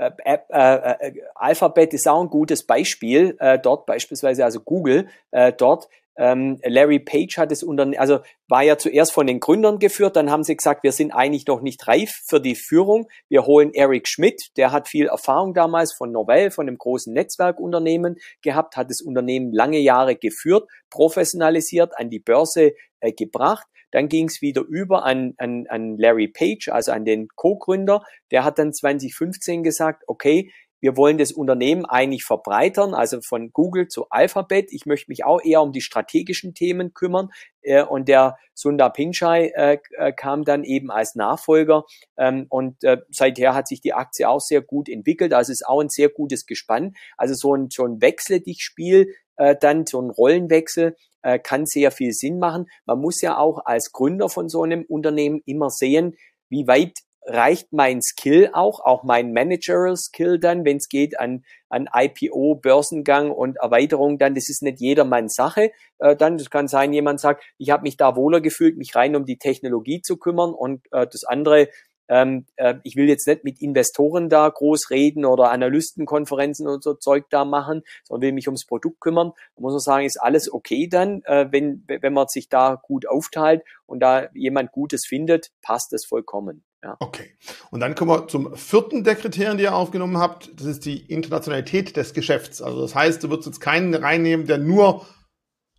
äh, 0.00 0.38
äh, 0.48 1.08
äh, 1.08 1.12
Alphabet 1.34 1.92
ist 1.92 2.08
auch 2.08 2.22
ein 2.22 2.30
gutes 2.30 2.64
Beispiel, 2.66 3.36
äh, 3.38 3.58
dort 3.58 3.86
beispielsweise, 3.86 4.44
also 4.44 4.60
Google, 4.60 5.08
äh, 5.30 5.52
dort 5.52 5.88
ähm, 6.16 6.58
Larry 6.64 6.98
Page 6.98 7.38
hat 7.38 7.52
es 7.52 7.62
unter, 7.62 7.90
also 7.98 8.20
war 8.48 8.62
ja 8.62 8.76
zuerst 8.76 9.12
von 9.12 9.26
den 9.26 9.40
Gründern 9.40 9.78
geführt, 9.78 10.16
dann 10.16 10.30
haben 10.30 10.42
sie 10.42 10.56
gesagt, 10.56 10.82
wir 10.82 10.92
sind 10.92 11.12
eigentlich 11.12 11.46
noch 11.46 11.62
nicht 11.62 11.86
reif 11.88 12.10
für 12.26 12.40
die 12.40 12.56
Führung. 12.56 13.08
Wir 13.28 13.46
holen 13.46 13.72
Eric 13.72 14.06
Schmidt, 14.06 14.50
der 14.56 14.70
hat 14.70 14.88
viel 14.88 15.06
Erfahrung 15.06 15.54
damals 15.54 15.94
von 15.94 16.12
Novell, 16.12 16.50
von 16.50 16.68
einem 16.68 16.76
großen 16.76 17.12
Netzwerkunternehmen 17.14 18.16
gehabt, 18.42 18.76
hat 18.76 18.90
das 18.90 19.00
Unternehmen 19.00 19.52
lange 19.52 19.78
Jahre 19.78 20.16
geführt, 20.16 20.68
professionalisiert, 20.90 21.96
an 21.96 22.10
die 22.10 22.20
Börse 22.20 22.72
äh, 23.00 23.12
gebracht. 23.12 23.66
Dann 23.90 24.08
ging 24.08 24.28
es 24.28 24.40
wieder 24.40 24.62
über 24.62 25.04
an, 25.04 25.34
an, 25.38 25.66
an 25.68 25.96
Larry 25.96 26.28
Page, 26.28 26.68
also 26.68 26.92
an 26.92 27.04
den 27.04 27.28
Co-Gründer. 27.34 28.04
Der 28.30 28.44
hat 28.44 28.58
dann 28.58 28.72
2015 28.72 29.62
gesagt, 29.62 30.04
okay, 30.06 30.50
wir 30.80 30.96
wollen 30.96 31.18
das 31.18 31.32
Unternehmen 31.32 31.84
eigentlich 31.84 32.24
verbreitern, 32.24 32.94
also 32.94 33.20
von 33.20 33.52
Google 33.52 33.88
zu 33.88 34.08
Alphabet. 34.08 34.72
Ich 34.72 34.86
möchte 34.86 35.10
mich 35.10 35.24
auch 35.24 35.40
eher 35.42 35.60
um 35.60 35.72
die 35.72 35.82
strategischen 35.82 36.54
Themen 36.54 36.94
kümmern. 36.94 37.28
Äh, 37.60 37.84
und 37.84 38.08
der 38.08 38.38
Sundar 38.54 38.92
Pichai 38.92 39.52
äh, 39.54 39.78
äh, 39.98 40.12
kam 40.12 40.44
dann 40.44 40.64
eben 40.64 40.90
als 40.90 41.14
Nachfolger. 41.14 41.84
Ähm, 42.16 42.46
und 42.48 42.78
seither 43.10 43.54
hat 43.54 43.68
sich 43.68 43.80
die 43.80 43.92
Aktie 43.92 44.28
auch 44.28 44.40
sehr 44.40 44.62
gut 44.62 44.88
entwickelt. 44.88 45.34
Also 45.34 45.52
ist 45.52 45.66
auch 45.66 45.80
ein 45.80 45.90
sehr 45.90 46.08
gutes 46.08 46.46
Gespann. 46.46 46.94
Also 47.16 47.34
so 47.34 47.54
ein, 47.54 47.68
so 47.70 47.84
ein 47.84 48.00
Wechsel 48.00 48.40
dich 48.40 48.62
Spiel, 48.62 49.14
dann 49.60 49.86
so 49.86 50.00
ein 50.02 50.10
Rollenwechsel 50.10 50.96
kann 51.42 51.66
sehr 51.66 51.90
viel 51.90 52.12
Sinn 52.12 52.38
machen. 52.38 52.66
Man 52.86 53.00
muss 53.00 53.20
ja 53.20 53.36
auch 53.36 53.64
als 53.64 53.92
Gründer 53.92 54.28
von 54.28 54.48
so 54.48 54.62
einem 54.62 54.84
Unternehmen 54.88 55.42
immer 55.44 55.70
sehen, 55.70 56.16
wie 56.48 56.66
weit 56.66 56.98
reicht 57.26 57.72
mein 57.72 58.00
Skill 58.02 58.50
auch, 58.52 58.80
auch 58.80 59.04
mein 59.04 59.32
Managerial 59.32 59.96
Skill 59.96 60.38
dann, 60.38 60.64
wenn 60.64 60.78
es 60.78 60.88
geht 60.88 61.18
an, 61.20 61.44
an 61.68 61.88
IPO, 61.94 62.56
Börsengang 62.56 63.30
und 63.30 63.58
Erweiterung, 63.58 64.18
dann 64.18 64.34
das 64.34 64.48
ist 64.48 64.62
nicht 64.62 64.80
jedermanns 64.80 65.34
Sache. 65.34 65.70
Äh, 65.98 66.16
dann 66.16 66.38
das 66.38 66.50
kann 66.50 66.68
sein, 66.68 66.92
jemand 66.92 67.20
sagt, 67.20 67.44
ich 67.58 67.70
habe 67.70 67.82
mich 67.82 67.96
da 67.96 68.16
wohler 68.16 68.40
gefühlt, 68.40 68.76
mich 68.76 68.94
rein 68.96 69.16
um 69.16 69.24
die 69.24 69.38
Technologie 69.38 70.00
zu 70.00 70.16
kümmern 70.16 70.52
und 70.52 70.86
äh, 70.92 71.06
das 71.06 71.24
andere 71.24 71.68
ähm, 72.10 72.44
äh, 72.56 72.74
ich 72.82 72.96
will 72.96 73.08
jetzt 73.08 73.26
nicht 73.26 73.44
mit 73.44 73.62
Investoren 73.62 74.28
da 74.28 74.48
groß 74.48 74.90
reden 74.90 75.24
oder 75.24 75.50
Analystenkonferenzen 75.52 76.66
und 76.66 76.82
so 76.82 76.94
Zeug 76.94 77.26
da 77.30 77.44
machen, 77.44 77.82
sondern 78.04 78.22
will 78.22 78.32
mich 78.32 78.48
ums 78.48 78.66
Produkt 78.66 79.00
kümmern. 79.00 79.32
Da 79.56 79.62
muss 79.62 79.72
man 79.72 79.80
sagen, 79.80 80.04
ist 80.04 80.20
alles 80.20 80.52
okay 80.52 80.88
dann, 80.88 81.22
äh, 81.24 81.46
wenn, 81.50 81.84
wenn 81.86 82.12
man 82.12 82.26
sich 82.28 82.48
da 82.48 82.80
gut 82.82 83.08
aufteilt 83.08 83.62
und 83.86 84.00
da 84.00 84.28
jemand 84.34 84.72
Gutes 84.72 85.06
findet, 85.06 85.52
passt 85.62 85.92
das 85.92 86.04
vollkommen. 86.04 86.64
Ja. 86.82 86.96
Okay. 86.98 87.36
Und 87.70 87.80
dann 87.80 87.94
kommen 87.94 88.10
wir 88.10 88.26
zum 88.26 88.56
vierten 88.56 89.04
der 89.04 89.14
Kriterien, 89.14 89.58
die 89.58 89.64
ihr 89.64 89.74
aufgenommen 89.74 90.18
habt. 90.18 90.50
Das 90.58 90.66
ist 90.66 90.84
die 90.86 91.06
Internationalität 91.12 91.96
des 91.96 92.14
Geschäfts. 92.14 92.60
Also 92.60 92.80
das 92.80 92.94
heißt, 92.94 93.22
du 93.22 93.30
würdest 93.30 93.46
jetzt 93.46 93.60
keinen 93.60 93.94
reinnehmen, 93.94 94.46
der 94.46 94.58
nur 94.58 95.06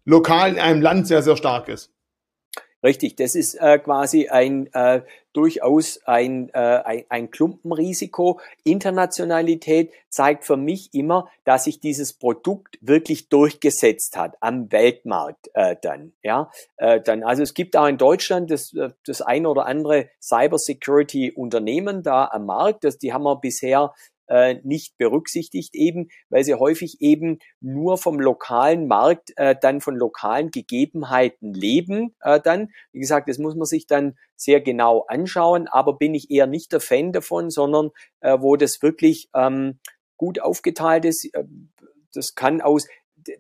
lokal 0.06 0.54
in 0.54 0.60
einem 0.60 0.82
Land 0.82 1.08
sehr, 1.08 1.24
sehr 1.24 1.36
stark 1.36 1.68
ist. 1.68 1.92
Richtig, 2.84 3.16
das 3.16 3.36
ist 3.36 3.56
äh, 3.56 3.78
quasi 3.78 4.30
ein 4.30 4.68
äh, 4.74 5.02
durchaus 5.34 6.00
ein, 6.06 6.50
äh, 6.54 6.58
ein, 6.58 7.04
ein 7.10 7.32
Klumpenrisiko. 7.32 8.40
Internationalität 8.64 9.92
zeigt 10.10 10.46
für 10.46 10.58
mich 10.58 10.94
immer, 10.94 11.30
dass 11.44 11.66
sich 11.66 11.80
dieses 11.80 12.14
Produkt 12.14 12.78
wirklich 12.82 13.30
durchgesetzt 13.30 14.18
hat 14.18 14.36
am 14.42 14.72
Weltmarkt 14.72 15.50
äh, 15.54 15.76
dann. 15.82 16.14
Ja, 16.24 16.50
äh, 16.78 17.00
dann 17.02 17.24
also 17.24 17.44
es 17.44 17.54
gibt 17.54 17.78
auch 17.78 17.88
in 17.88 17.98
Deutschland 17.98 18.50
das, 18.50 18.74
äh, 18.74 18.90
das 19.06 19.22
ein 19.22 19.46
oder 19.46 19.68
andere 19.68 20.10
Cybersecurity 20.20 21.32
Unternehmen 21.32 22.04
da 22.04 22.26
am 22.26 22.48
Markt. 22.48 22.84
Das, 22.84 22.98
die 22.98 23.14
haben 23.14 23.24
wir 23.24 23.36
bisher 23.36 23.94
äh, 24.32 24.62
nicht 24.64 24.98
berücksichtigt, 24.98 25.76
eben 25.76 26.10
weil 26.30 26.44
sie 26.46 26.56
häufig 26.56 27.02
eben 27.02 27.40
nur 27.60 27.98
vom 27.98 28.20
lokalen 28.20 28.88
Markt, 28.88 29.34
äh, 29.36 29.56
dann 29.60 29.82
von 29.82 29.96
lokalen 29.96 30.52
Gegebenheiten 30.52 31.54
leben. 31.54 32.16
Äh, 32.22 32.40
dann, 32.40 32.70
wie 32.94 33.02
gesagt, 33.02 33.28
das 33.28 33.38
muss 33.38 33.56
man 33.56 33.66
sich 33.66 33.88
dann 33.88 34.16
sehr 34.38 34.62
genau 34.62 35.02
anschauen, 35.08 35.68
aber 35.68 35.98
bin 35.98 36.16
ich 36.16 36.32
eher 36.32 36.48
nicht 36.48 36.72
der 36.72 36.80
Fan 36.80 37.12
davon, 37.12 37.50
sondern 37.50 37.90
äh, 38.22 38.38
wo 38.40 38.56
das 38.56 38.82
wirklich 38.82 39.30
ähm, 39.36 39.80
gut 40.16 40.40
aufgeteilt 40.40 41.04
ist. 41.04 41.26
Äh, 41.34 41.44
das 42.14 42.36
kann 42.36 42.62
aus 42.62 42.88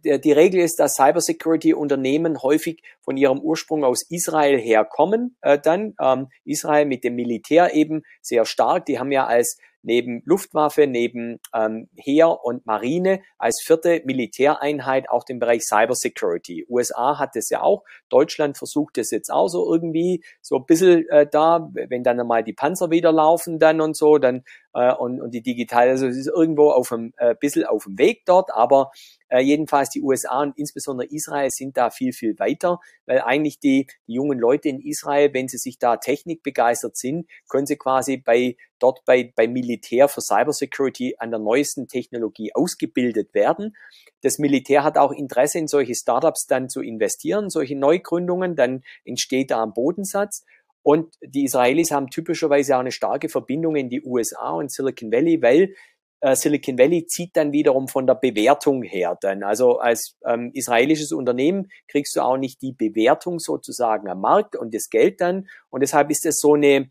die 0.03 0.31
Regel 0.31 0.59
ist, 0.59 0.79
dass 0.79 0.93
Cybersecurity-Unternehmen 0.95 2.43
häufig 2.43 2.83
von 3.01 3.17
ihrem 3.17 3.39
Ursprung 3.39 3.83
aus 3.83 4.03
Israel 4.09 4.59
herkommen. 4.59 5.37
Äh, 5.41 5.59
dann 5.59 5.95
ähm, 5.99 6.27
Israel 6.45 6.85
mit 6.85 7.03
dem 7.03 7.15
Militär 7.15 7.73
eben 7.73 8.03
sehr 8.21 8.45
stark. 8.45 8.85
Die 8.85 8.99
haben 8.99 9.11
ja 9.11 9.25
als 9.25 9.57
neben 9.83 10.21
Luftwaffe, 10.25 10.87
neben 10.87 11.39
ähm, 11.55 11.89
Heer 11.95 12.43
und 12.43 12.65
Marine 12.65 13.21
als 13.37 13.61
vierte 13.65 14.01
Militäreinheit 14.05 15.09
auch 15.09 15.23
den 15.23 15.39
Bereich 15.39 15.63
Cybersecurity. 15.63 16.65
USA 16.69 17.19
hat 17.19 17.35
es 17.35 17.49
ja 17.49 17.61
auch, 17.61 17.83
Deutschland 18.09 18.57
versucht 18.57 18.97
es 18.97 19.11
jetzt 19.11 19.31
auch 19.31 19.47
so 19.47 19.71
irgendwie 19.71 20.23
so 20.41 20.57
ein 20.57 20.65
bisschen 20.65 21.07
äh, 21.09 21.27
da, 21.29 21.69
wenn 21.73 22.03
dann 22.03 22.19
einmal 22.19 22.43
die 22.43 22.53
Panzer 22.53 22.89
wieder 22.89 23.11
laufen 23.11 23.59
dann 23.59 23.81
und 23.81 23.95
so, 23.95 24.17
dann 24.17 24.43
äh, 24.73 24.93
und, 24.93 25.21
und 25.21 25.31
die 25.33 25.41
digital, 25.41 25.89
also 25.89 26.07
es 26.07 26.17
ist 26.17 26.27
irgendwo 26.27 26.71
auf 26.71 26.89
dem, 26.89 27.13
äh, 27.17 27.35
bisschen 27.35 27.65
auf 27.65 27.85
dem 27.85 27.97
Weg 27.97 28.25
dort, 28.25 28.51
aber 28.53 28.91
äh, 29.29 29.39
jedenfalls 29.39 29.89
die 29.89 30.01
USA 30.01 30.41
und 30.41 30.57
insbesondere 30.57 31.07
Israel 31.07 31.49
sind 31.49 31.77
da 31.77 31.89
viel, 31.89 32.13
viel 32.13 32.37
weiter, 32.39 32.79
weil 33.05 33.21
eigentlich 33.21 33.59
die, 33.59 33.87
die 34.07 34.13
jungen 34.13 34.39
Leute 34.39 34.69
in 34.69 34.81
Israel, 34.81 35.33
wenn 35.33 35.47
sie 35.47 35.57
sich 35.57 35.79
da 35.79 35.97
technikbegeistert 35.97 36.97
sind, 36.97 37.27
können 37.49 37.65
sie 37.65 37.77
quasi 37.77 38.17
bei 38.17 38.55
dort 38.81 39.05
bei, 39.05 39.31
bei 39.35 39.47
Militär 39.47 40.07
für 40.07 40.21
Cybersecurity 40.21 41.15
an 41.19 41.31
der 41.31 41.39
neuesten 41.39 41.87
Technologie 41.87 42.51
ausgebildet 42.53 43.33
werden. 43.33 43.75
Das 44.21 44.39
Militär 44.39 44.83
hat 44.83 44.97
auch 44.97 45.11
Interesse 45.11 45.59
in 45.59 45.67
solche 45.67 45.95
Startups 45.95 46.47
dann 46.47 46.67
zu 46.67 46.81
investieren, 46.81 47.49
solche 47.49 47.75
Neugründungen, 47.75 48.55
dann 48.55 48.83
entsteht 49.05 49.51
da 49.51 49.63
ein 49.63 49.73
Bodensatz. 49.73 50.43
Und 50.83 51.13
die 51.21 51.43
Israelis 51.43 51.91
haben 51.91 52.09
typischerweise 52.09 52.75
auch 52.75 52.79
eine 52.79 52.91
starke 52.91 53.29
Verbindung 53.29 53.75
in 53.75 53.89
die 53.89 54.03
USA 54.03 54.51
und 54.51 54.71
Silicon 54.71 55.11
Valley, 55.11 55.41
weil 55.41 55.75
äh, 56.21 56.35
Silicon 56.35 56.77
Valley 56.77 57.05
zieht 57.05 57.35
dann 57.35 57.51
wiederum 57.51 57.87
von 57.87 58.07
der 58.07 58.15
Bewertung 58.15 58.83
her. 58.83 59.17
Dann 59.21 59.43
also 59.43 59.79
als 59.79 60.17
ähm, 60.25 60.51
israelisches 60.53 61.11
Unternehmen 61.11 61.69
kriegst 61.87 62.15
du 62.15 62.21
auch 62.21 62.37
nicht 62.37 62.61
die 62.61 62.73
Bewertung 62.73 63.39
sozusagen 63.39 64.09
am 64.09 64.21
Markt 64.21 64.55
und 64.55 64.73
das 64.73 64.89
Geld 64.89 65.21
dann. 65.21 65.47
Und 65.69 65.81
deshalb 65.81 66.09
ist 66.11 66.25
es 66.25 66.39
so 66.39 66.53
eine 66.53 66.89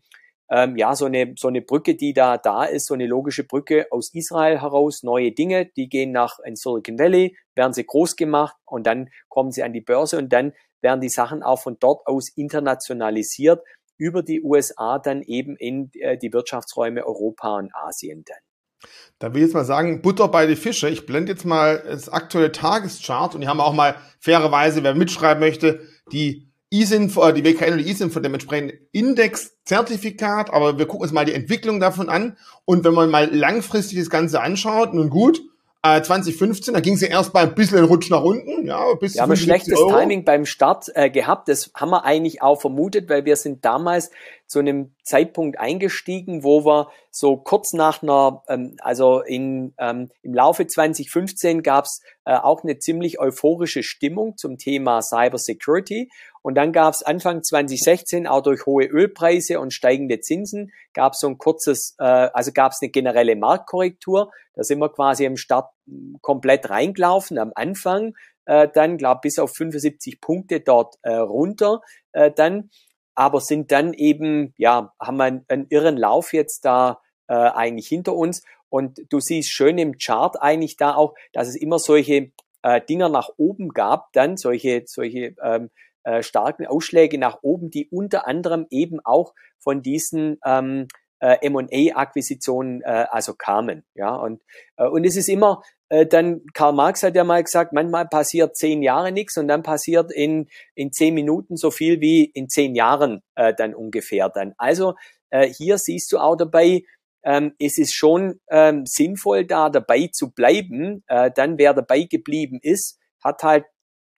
ähm, 0.49 0.75
ja 0.75 0.95
so 0.95 1.05
eine 1.05 1.33
so 1.37 1.47
eine 1.47 1.61
Brücke, 1.61 1.95
die 1.95 2.13
da 2.13 2.37
da 2.37 2.65
ist, 2.65 2.87
so 2.87 2.93
eine 2.93 3.07
logische 3.07 3.45
Brücke 3.45 3.87
aus 3.89 4.13
Israel 4.13 4.59
heraus. 4.61 5.01
Neue 5.01 5.31
Dinge, 5.31 5.65
die 5.77 5.87
gehen 5.87 6.11
nach 6.11 6.39
in 6.39 6.57
Silicon 6.57 6.99
Valley, 6.99 7.37
werden 7.55 7.73
sie 7.73 7.85
groß 7.85 8.17
gemacht 8.17 8.57
und 8.65 8.85
dann 8.85 9.09
kommen 9.29 9.51
sie 9.51 9.63
an 9.63 9.71
die 9.73 9.81
Börse 9.81 10.17
und 10.17 10.31
dann 10.33 10.53
werden 10.81 10.99
die 10.99 11.09
Sachen 11.09 11.41
auch 11.41 11.61
von 11.61 11.77
dort 11.79 12.05
aus 12.05 12.29
internationalisiert 12.35 13.63
über 14.01 14.23
die 14.23 14.41
USA 14.41 14.97
dann 14.97 15.21
eben 15.21 15.55
in 15.55 15.91
äh, 15.93 16.17
die 16.17 16.33
Wirtschaftsräume 16.33 17.05
Europa 17.05 17.57
und 17.57 17.69
Asien 17.75 18.23
dann. 18.25 18.89
Da 19.19 19.31
will 19.31 19.41
ich 19.41 19.47
jetzt 19.47 19.53
mal 19.53 19.63
sagen, 19.63 20.01
Butter 20.01 20.27
bei 20.27 20.47
die 20.47 20.55
Fische. 20.55 20.89
Ich 20.89 21.05
blende 21.05 21.33
jetzt 21.33 21.45
mal 21.45 21.83
das 21.85 22.09
aktuelle 22.09 22.51
Tageschart 22.51 23.35
und 23.35 23.41
die 23.41 23.47
haben 23.47 23.59
auch 23.59 23.73
mal 23.73 23.95
fairerweise, 24.19 24.81
wer 24.81 24.95
mitschreiben 24.95 25.39
möchte, 25.39 25.81
die 26.11 26.51
ISIN, 26.71 27.13
äh, 27.15 27.33
die 27.33 27.43
WKN 27.43 27.73
und 27.73 27.77
die 27.77 27.91
ISIN 27.91 28.09
von 28.09 28.23
dem 28.23 28.33
entsprechenden 28.33 28.79
Index-Zertifikat, 28.91 30.51
aber 30.51 30.79
wir 30.79 30.87
gucken 30.87 31.03
uns 31.03 31.11
mal 31.11 31.25
die 31.25 31.33
Entwicklung 31.35 31.79
davon 31.79 32.09
an. 32.09 32.37
Und 32.65 32.83
wenn 32.83 32.95
man 32.95 33.11
mal 33.11 33.31
langfristig 33.31 33.99
das 33.99 34.09
Ganze 34.09 34.41
anschaut, 34.41 34.95
nun 34.95 35.11
gut, 35.11 35.43
2015, 35.83 36.73
äh, 36.73 36.77
da 36.77 36.81
ging 36.81 36.95
sie 36.95 37.07
erst 37.07 37.33
mal 37.33 37.47
ein 37.47 37.55
bisschen 37.55 37.79
einen 37.79 37.87
Rutsch 37.87 38.11
nach 38.11 38.21
unten. 38.21 38.67
Ja, 38.67 38.93
bis 38.99 39.15
wir 39.15 39.23
haben 39.23 39.31
ein 39.31 39.37
schlechtes 39.37 39.77
Euro. 39.77 39.97
Timing 39.97 40.23
beim 40.23 40.45
Start 40.45 40.85
äh, 40.93 41.09
gehabt. 41.09 41.47
Das 41.47 41.71
haben 41.73 41.89
wir 41.89 42.05
eigentlich 42.05 42.43
auch 42.43 42.61
vermutet, 42.61 43.09
weil 43.09 43.25
wir 43.25 43.35
sind 43.35 43.65
damals 43.65 44.11
zu 44.45 44.59
einem 44.59 44.93
Zeitpunkt 45.03 45.59
eingestiegen, 45.59 46.43
wo 46.43 46.65
wir 46.65 46.89
so 47.09 47.35
kurz 47.37 47.73
nach 47.73 48.03
einer, 48.03 48.43
ähm, 48.47 48.75
also 48.79 49.21
in, 49.21 49.73
ähm, 49.79 50.11
im 50.21 50.33
Laufe 50.35 50.67
2015 50.67 51.63
gab 51.63 51.85
es 51.85 52.01
äh, 52.25 52.35
auch 52.35 52.63
eine 52.63 52.77
ziemlich 52.77 53.19
euphorische 53.19 53.81
Stimmung 53.81 54.37
zum 54.37 54.59
Thema 54.59 55.01
Cyber 55.01 55.39
Security. 55.39 56.11
Und 56.41 56.55
dann 56.55 56.73
gab 56.73 56.93
es 56.93 57.03
Anfang 57.03 57.43
2016 57.43 58.25
auch 58.27 58.41
durch 58.41 58.65
hohe 58.65 58.85
Ölpreise 58.85 59.59
und 59.59 59.73
steigende 59.73 60.21
Zinsen 60.21 60.71
gab 60.93 61.13
es 61.13 61.19
so 61.19 61.27
ein 61.27 61.37
kurzes, 61.37 61.95
äh, 61.99 62.03
also 62.03 62.51
gab 62.51 62.71
es 62.71 62.79
eine 62.81 62.89
generelle 62.89 63.35
Marktkorrektur. 63.35 64.31
Da 64.55 64.63
sind 64.63 64.79
wir 64.79 64.89
quasi 64.89 65.25
im 65.25 65.37
Start 65.37 65.71
hm, 65.87 66.17
komplett 66.21 66.69
reingelaufen 66.69 67.37
am 67.37 67.51
Anfang. 67.55 68.13
Äh, 68.45 68.69
dann, 68.73 68.97
glaube 68.97 69.21
bis 69.23 69.37
auf 69.37 69.53
75 69.55 70.19
Punkte 70.19 70.61
dort 70.61 70.95
äh, 71.03 71.13
runter. 71.13 71.81
Äh, 72.11 72.31
dann 72.31 72.69
aber 73.13 73.41
sind 73.41 73.71
dann 73.71 73.93
eben, 73.93 74.53
ja, 74.57 74.93
haben 74.99 75.17
wir 75.17 75.25
einen, 75.25 75.45
einen 75.47 75.67
irren 75.69 75.97
Lauf 75.97 76.33
jetzt 76.33 76.65
da 76.65 77.01
äh, 77.27 77.33
eigentlich 77.33 77.87
hinter 77.87 78.15
uns. 78.15 78.41
Und 78.69 79.01
du 79.09 79.19
siehst 79.19 79.51
schön 79.51 79.77
im 79.77 79.97
Chart 79.97 80.41
eigentlich 80.41 80.77
da 80.77 80.95
auch, 80.95 81.13
dass 81.33 81.49
es 81.49 81.55
immer 81.55 81.77
solche 81.77 82.31
äh, 82.63 82.81
Dinger 82.81 83.09
nach 83.09 83.29
oben 83.37 83.69
gab, 83.69 84.13
dann 84.13 84.37
solche, 84.37 84.83
solche 84.85 85.35
ähm, 85.43 85.69
äh, 86.03 86.23
starken 86.23 86.65
Ausschläge 86.65 87.17
nach 87.17 87.39
oben, 87.41 87.69
die 87.69 87.87
unter 87.89 88.27
anderem 88.27 88.67
eben 88.69 88.99
auch 89.03 89.33
von 89.59 89.81
diesen 89.81 90.39
ähm, 90.45 90.87
äh, 91.19 91.37
M&A-Akquisitionen 91.45 92.81
äh, 92.81 93.05
also 93.09 93.33
kamen. 93.33 93.83
Ja, 93.93 94.15
und, 94.15 94.41
äh, 94.77 94.87
und 94.87 95.05
es 95.05 95.15
ist 95.15 95.29
immer 95.29 95.61
äh, 95.91 96.05
dann, 96.05 96.41
Karl 96.53 96.71
Marx 96.71 97.03
hat 97.03 97.15
ja 97.15 97.25
mal 97.25 97.43
gesagt, 97.43 97.73
manchmal 97.73 98.07
passiert 98.07 98.55
zehn 98.55 98.81
Jahre 98.81 99.11
nichts 99.11 99.37
und 99.37 99.49
dann 99.49 99.61
passiert 99.61 100.11
in, 100.11 100.47
in 100.73 100.93
zehn 100.93 101.13
Minuten 101.13 101.57
so 101.57 101.69
viel 101.69 101.99
wie 101.99 102.23
in 102.23 102.47
zehn 102.47 102.75
Jahren 102.75 103.21
äh, 103.35 103.53
dann 103.53 103.75
ungefähr 103.75 104.29
dann. 104.29 104.53
Also 104.57 104.95
äh, 105.31 105.47
hier 105.47 105.77
siehst 105.77 106.11
du 106.13 106.17
auch 106.17 106.37
dabei, 106.37 106.83
ähm, 107.23 107.53
es 107.59 107.77
ist 107.77 107.93
schon 107.93 108.39
ähm, 108.49 108.85
sinnvoll, 108.85 109.45
da 109.45 109.69
dabei 109.69 110.09
zu 110.13 110.31
bleiben. 110.31 111.03
Äh, 111.07 111.29
dann 111.35 111.57
wer 111.57 111.73
dabei 111.73 112.03
geblieben 112.03 112.59
ist, 112.61 112.97
hat 113.21 113.43
halt 113.43 113.65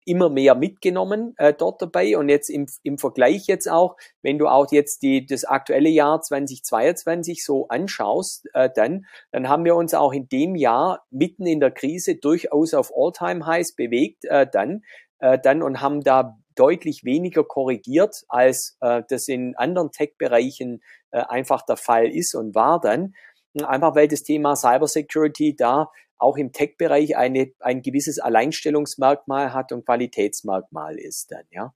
immer 0.06 0.30
mehr 0.30 0.56
mitgenommen 0.56 1.34
äh, 1.38 1.54
dort 1.54 1.82
dabei 1.82 2.18
und 2.18 2.30
jetzt 2.30 2.50
im, 2.50 2.68
im 2.84 2.98
Vergleich 2.98 3.48
jetzt 3.48 3.70
auch, 3.70 3.96
wenn 4.22 4.38
du 4.38 4.48
auch 4.48 4.72
jetzt 4.72 5.02
die, 5.02 5.26
das 5.26 5.46
aktuelle 5.46 5.90
Jahr 5.90 6.22
2022 6.22 7.44
so 7.44 7.68
anschaust, 7.68 8.48
äh, 8.54 8.70
dann, 8.74 9.06
dann 9.32 9.50
haben 9.50 9.66
wir 9.66 9.76
uns 9.76 9.94
auch 9.94 10.14
in 10.14 10.28
dem 10.30 10.56
Jahr 10.56 11.06
mitten 11.10 11.46
in 11.46 11.60
der 11.60 11.72
Krise 11.72 12.16
durchaus 12.16 12.74
auf 12.74 12.92
All-Time-Highs 12.96 13.76
bewegt, 13.76 14.26
äh, 14.26 14.48
dann, 14.52 14.84
äh, 15.20 15.40
dann 15.40 15.62
und 15.62 15.82
haben 15.82 16.02
da 16.02 16.38
deutlich 16.56 17.04
weniger 17.04 17.44
korrigiert, 17.44 18.24
als 18.30 18.78
äh, 18.82 19.04
das 19.10 19.28
in 19.28 19.56
anderen 19.56 19.92
Tech-Bereichen 19.92 20.82
äh, 21.12 21.20
einfach 21.20 21.64
der 21.64 21.78
Fall 21.78 22.08
ist 22.08 22.36
und 22.36 22.56
war 22.56 22.80
dann. 22.80 23.16
Einfach 23.62 23.96
weil 23.96 24.08
das 24.08 24.24
Thema 24.24 24.56
Cybersecurity 24.56 25.56
da 25.56 25.92
auch 26.24 26.38
im 26.38 26.52
Tech-Bereich 26.52 27.18
eine, 27.18 27.52
ein 27.60 27.82
gewisses 27.82 28.20
Alleinstellungsmerkmal 28.20 29.54
hat 29.54 29.72
und 29.72 29.86
Qualitätsmerkmal 29.86 30.98
ist 30.98 31.32
dann, 31.32 31.46
ja. 31.52 31.74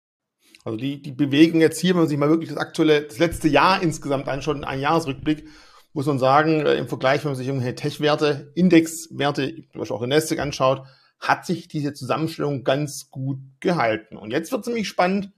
Also 0.63 0.77
die, 0.77 1.01
die 1.01 1.11
bewegen 1.11 1.61
jetzt 1.61 1.79
hier, 1.79 1.93
wenn 1.93 2.01
man 2.01 2.09
sich 2.09 2.17
mal 2.17 2.29
wirklich 2.29 2.49
das 2.49 2.57
aktuelle, 2.57 3.03
das 3.03 3.19
letzte 3.19 3.47
Jahr 3.47 3.83
insgesamt 3.83 4.27
anschaut, 4.27 4.63
ein 4.63 4.79
Jahresrückblick, 4.79 5.47
muss 5.93 6.07
man 6.07 6.19
sagen, 6.19 6.65
äh, 6.65 6.75
im 6.75 6.87
Vergleich, 6.87 7.23
wenn 7.23 7.31
man 7.31 7.37
sich 7.37 7.47
irgendwelche 7.47 7.75
Tech-Werte, 7.75 8.51
Indexwerte, 8.55 9.55
zum 9.71 9.79
Beispiel 9.79 9.95
auch 9.95 10.01
in 10.01 10.09
Nasdaq 10.09 10.39
anschaut, 10.39 10.85
hat 11.19 11.45
sich 11.45 11.67
diese 11.67 11.93
Zusammenstellung 11.93 12.63
ganz 12.63 13.09
gut 13.09 13.39
gehalten. 13.59 14.17
Und 14.17 14.31
jetzt 14.31 14.51
wird 14.51 14.61
es 14.61 14.67
nämlich 14.67 14.87
spannend, 14.87 15.31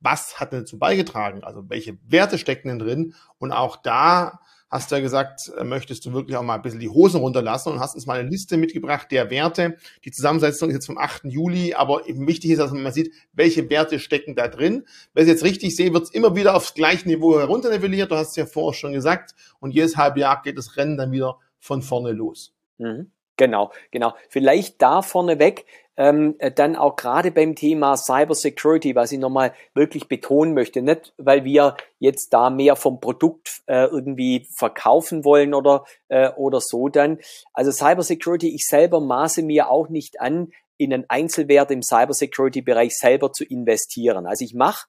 was 0.00 0.38
hat 0.38 0.52
denn 0.52 0.60
dazu 0.60 0.78
beigetragen? 0.78 1.42
Also 1.44 1.68
welche 1.68 1.98
Werte 2.06 2.38
stecken 2.38 2.68
denn 2.68 2.78
drin? 2.78 3.14
Und 3.38 3.52
auch 3.52 3.76
da 3.76 4.40
hast 4.74 4.90
du 4.90 4.96
ja 4.96 5.00
gesagt, 5.00 5.52
äh, 5.56 5.62
möchtest 5.62 6.04
du 6.04 6.12
wirklich 6.12 6.36
auch 6.36 6.42
mal 6.42 6.56
ein 6.56 6.62
bisschen 6.62 6.80
die 6.80 6.88
Hosen 6.88 7.20
runterlassen 7.20 7.72
und 7.72 7.78
hast 7.78 7.94
uns 7.94 8.06
mal 8.06 8.18
eine 8.18 8.28
Liste 8.28 8.56
mitgebracht 8.56 9.06
der 9.12 9.30
Werte. 9.30 9.76
Die 10.04 10.10
Zusammensetzung 10.10 10.68
ist 10.68 10.74
jetzt 10.74 10.86
vom 10.86 10.98
8. 10.98 11.26
Juli, 11.26 11.74
aber 11.74 12.08
eben 12.08 12.26
wichtig 12.26 12.50
ist, 12.50 12.58
dass 12.58 12.72
man 12.72 12.82
mal 12.82 12.92
sieht, 12.92 13.12
welche 13.32 13.70
Werte 13.70 14.00
stecken 14.00 14.34
da 14.34 14.48
drin. 14.48 14.84
Wenn 15.12 15.24
ich 15.24 15.30
jetzt 15.30 15.44
richtig 15.44 15.76
sehe, 15.76 15.92
wird 15.92 16.02
es 16.02 16.10
immer 16.10 16.34
wieder 16.34 16.56
aufs 16.56 16.74
gleiche 16.74 17.06
Niveau 17.08 17.38
herunternivelliert. 17.38 18.10
Du 18.10 18.16
hast 18.16 18.30
es 18.30 18.36
ja 18.36 18.46
vorher 18.46 18.76
schon 18.76 18.92
gesagt. 18.92 19.36
Und 19.60 19.70
jedes 19.70 19.96
halbe 19.96 20.18
Jahr 20.20 20.42
geht 20.42 20.58
das 20.58 20.76
Rennen 20.76 20.96
dann 20.96 21.12
wieder 21.12 21.38
von 21.60 21.80
vorne 21.80 22.10
los. 22.10 22.52
Mhm. 22.78 23.12
Genau, 23.36 23.72
genau. 23.92 24.14
Vielleicht 24.28 24.82
da 24.82 25.02
vorneweg, 25.02 25.66
ähm, 25.96 26.34
äh, 26.38 26.50
dann 26.50 26.76
auch 26.76 26.96
gerade 26.96 27.30
beim 27.30 27.54
Thema 27.54 27.96
Cyber 27.96 28.34
Security, 28.34 28.94
was 28.94 29.12
ich 29.12 29.18
nochmal 29.18 29.54
wirklich 29.74 30.08
betonen 30.08 30.54
möchte, 30.54 30.82
nicht 30.82 31.12
weil 31.16 31.44
wir 31.44 31.76
jetzt 31.98 32.32
da 32.32 32.50
mehr 32.50 32.76
vom 32.76 33.00
Produkt 33.00 33.62
äh, 33.66 33.84
irgendwie 33.86 34.46
verkaufen 34.56 35.24
wollen 35.24 35.54
oder, 35.54 35.84
äh, 36.08 36.30
oder 36.30 36.60
so 36.60 36.88
dann. 36.88 37.18
Also 37.52 37.70
Cyber 37.70 38.02
Security, 38.02 38.54
ich 38.54 38.66
selber 38.66 39.00
maße 39.00 39.42
mir 39.42 39.70
auch 39.70 39.88
nicht 39.88 40.20
an, 40.20 40.52
in 40.76 40.92
einen 40.92 41.04
Einzelwert 41.08 41.70
im 41.70 41.82
Cyber 41.82 42.14
Security 42.14 42.60
Bereich 42.60 42.94
selber 42.96 43.32
zu 43.32 43.44
investieren. 43.44 44.26
Also 44.26 44.44
ich 44.44 44.54
mache 44.54 44.86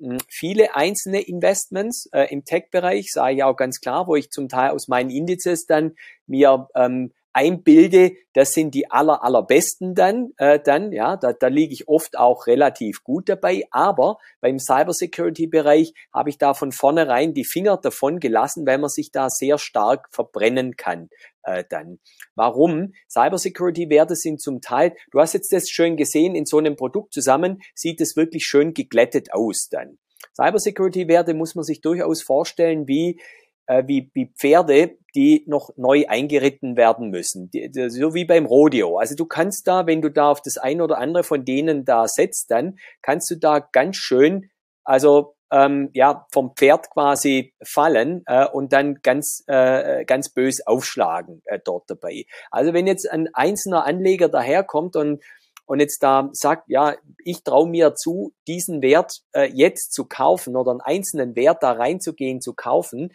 hm, 0.00 0.18
viele 0.28 0.74
einzelne 0.74 1.20
Investments 1.20 2.08
äh, 2.12 2.24
im 2.32 2.44
Tech-Bereich, 2.44 3.12
sage 3.12 3.36
ich 3.36 3.42
auch 3.44 3.56
ganz 3.56 3.80
klar, 3.80 4.08
wo 4.08 4.16
ich 4.16 4.30
zum 4.30 4.48
Teil 4.48 4.70
aus 4.70 4.88
meinen 4.88 5.10
Indizes 5.10 5.66
dann 5.66 5.94
mir 6.26 6.68
ähm, 6.74 7.12
einbilde, 7.32 8.12
das 8.32 8.52
sind 8.52 8.74
die 8.74 8.90
aller, 8.90 9.22
allerbesten 9.22 9.94
dann, 9.94 10.32
äh, 10.38 10.58
dann, 10.58 10.92
ja, 10.92 11.16
da, 11.16 11.32
da 11.32 11.48
liege 11.48 11.72
ich 11.72 11.88
oft 11.88 12.16
auch 12.18 12.46
relativ 12.46 13.04
gut 13.04 13.28
dabei, 13.28 13.64
aber 13.70 14.18
beim 14.40 14.58
Cybersecurity-Bereich 14.58 15.92
habe 16.12 16.30
ich 16.30 16.38
da 16.38 16.54
von 16.54 16.72
vornherein 16.72 17.34
die 17.34 17.44
Finger 17.44 17.76
davon 17.76 18.18
gelassen, 18.20 18.66
weil 18.66 18.78
man 18.78 18.90
sich 18.90 19.10
da 19.10 19.28
sehr 19.28 19.58
stark 19.58 20.08
verbrennen 20.10 20.76
kann. 20.76 21.08
Äh, 21.42 21.64
dann. 21.68 21.98
Warum? 22.34 22.92
Cybersecurity-Werte 23.08 24.16
sind 24.16 24.40
zum 24.40 24.60
Teil, 24.60 24.94
du 25.10 25.20
hast 25.20 25.34
jetzt 25.34 25.52
das 25.52 25.68
schön 25.68 25.96
gesehen, 25.96 26.34
in 26.34 26.46
so 26.46 26.58
einem 26.58 26.76
Produkt 26.76 27.12
zusammen 27.12 27.60
sieht 27.74 28.00
es 28.00 28.16
wirklich 28.16 28.44
schön 28.44 28.74
geglättet 28.74 29.32
aus 29.32 29.68
dann. 29.70 29.98
Cybersecurity-Werte 30.36 31.34
muss 31.34 31.54
man 31.54 31.64
sich 31.64 31.80
durchaus 31.80 32.22
vorstellen 32.22 32.86
wie 32.86 33.20
äh, 33.68 33.84
wie, 33.86 34.10
wie 34.14 34.32
Pferde, 34.36 34.98
die 35.14 35.44
noch 35.46 35.70
neu 35.76 36.06
eingeritten 36.08 36.76
werden 36.76 37.10
müssen. 37.10 37.50
Die, 37.50 37.70
die, 37.70 37.90
so 37.90 38.14
wie 38.14 38.24
beim 38.24 38.46
Rodeo. 38.46 38.98
Also 38.98 39.14
du 39.14 39.26
kannst 39.26 39.68
da, 39.68 39.86
wenn 39.86 40.02
du 40.02 40.10
da 40.10 40.30
auf 40.30 40.42
das 40.42 40.58
ein 40.58 40.80
oder 40.80 40.98
andere 40.98 41.22
von 41.22 41.44
denen 41.44 41.84
da 41.84 42.08
setzt, 42.08 42.50
dann 42.50 42.78
kannst 43.02 43.30
du 43.30 43.36
da 43.36 43.60
ganz 43.60 43.96
schön, 43.96 44.50
also 44.84 45.34
ähm, 45.50 45.90
ja 45.94 46.26
vom 46.30 46.54
Pferd 46.56 46.90
quasi 46.90 47.54
fallen 47.62 48.22
äh, 48.26 48.46
und 48.46 48.72
dann 48.72 48.96
ganz 49.02 49.44
äh, 49.46 50.04
ganz 50.04 50.28
bös 50.30 50.66
aufschlagen 50.66 51.42
äh, 51.46 51.58
dort 51.64 51.88
dabei. 51.88 52.24
Also 52.50 52.74
wenn 52.74 52.86
jetzt 52.86 53.10
ein 53.10 53.28
einzelner 53.32 53.86
Anleger 53.86 54.28
daherkommt 54.28 54.96
und 54.96 55.22
und 55.68 55.80
jetzt 55.80 56.02
da 56.02 56.30
sagt, 56.32 56.64
ja, 56.68 56.96
ich 57.24 57.44
traue 57.44 57.68
mir 57.68 57.94
zu, 57.94 58.32
diesen 58.46 58.80
Wert 58.80 59.20
äh, 59.32 59.50
jetzt 59.52 59.92
zu 59.92 60.06
kaufen 60.06 60.56
oder 60.56 60.70
einen 60.70 60.80
einzelnen 60.80 61.36
Wert 61.36 61.62
da 61.62 61.72
reinzugehen, 61.72 62.40
zu 62.40 62.54
kaufen, 62.54 63.12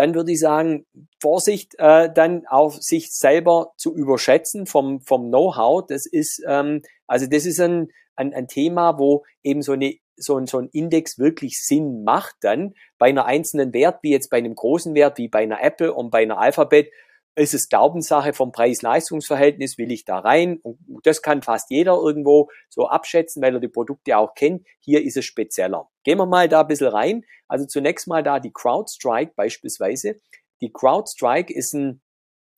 dann 0.00 0.14
würde 0.14 0.32
ich 0.32 0.40
sagen, 0.40 0.86
Vorsicht, 1.20 1.74
äh, 1.76 2.10
dann 2.10 2.46
auf 2.46 2.76
sich 2.76 3.12
selber 3.12 3.72
zu 3.76 3.94
überschätzen 3.94 4.64
vom, 4.64 5.02
vom 5.02 5.28
Know-how. 5.28 5.84
Das 5.86 6.06
ist, 6.06 6.42
ähm, 6.48 6.80
also 7.06 7.26
das 7.26 7.44
ist 7.44 7.60
ein, 7.60 7.88
ein, 8.16 8.32
ein 8.32 8.48
Thema, 8.48 8.98
wo 8.98 9.24
eben 9.42 9.60
so 9.60 9.72
eine 9.72 9.96
so 10.16 10.36
ein, 10.36 10.46
so 10.46 10.58
ein 10.58 10.68
Index 10.72 11.18
wirklich 11.18 11.62
Sinn 11.62 12.02
macht 12.02 12.36
dann 12.40 12.74
bei 12.98 13.08
einer 13.08 13.26
einzelnen 13.26 13.72
Wert, 13.74 13.98
wie 14.02 14.10
jetzt 14.10 14.28
bei 14.28 14.36
einem 14.38 14.54
großen 14.54 14.94
Wert, 14.94 15.18
wie 15.18 15.28
bei 15.28 15.42
einer 15.42 15.62
Apple 15.62 15.92
und 15.92 16.10
bei 16.10 16.22
einer 16.22 16.38
Alphabet, 16.38 16.90
ist 17.36 17.54
es 17.54 17.68
Glaubenssache 17.68 18.32
vom 18.32 18.52
Preis-Leistungs-Verhältnis, 18.52 19.78
will 19.78 19.92
ich 19.92 20.04
da 20.04 20.18
rein? 20.18 20.58
Und 20.62 20.78
das 21.04 21.22
kann 21.22 21.42
fast 21.42 21.70
jeder 21.70 21.94
irgendwo 21.94 22.50
so 22.68 22.88
abschätzen, 22.88 23.42
weil 23.42 23.54
er 23.54 23.60
die 23.60 23.68
Produkte 23.68 24.16
auch 24.16 24.34
kennt. 24.34 24.66
Hier 24.80 25.02
ist 25.02 25.16
es 25.16 25.24
spezieller. 25.24 25.88
Gehen 26.04 26.18
wir 26.18 26.26
mal 26.26 26.48
da 26.48 26.62
ein 26.62 26.66
bisschen 26.66 26.88
rein. 26.88 27.24
Also 27.48 27.66
zunächst 27.66 28.08
mal 28.08 28.22
da 28.22 28.40
die 28.40 28.52
CrowdStrike 28.52 29.32
beispielsweise. 29.36 30.20
Die 30.60 30.72
CrowdStrike 30.72 31.52
ist 31.52 31.72
ein, 31.72 32.02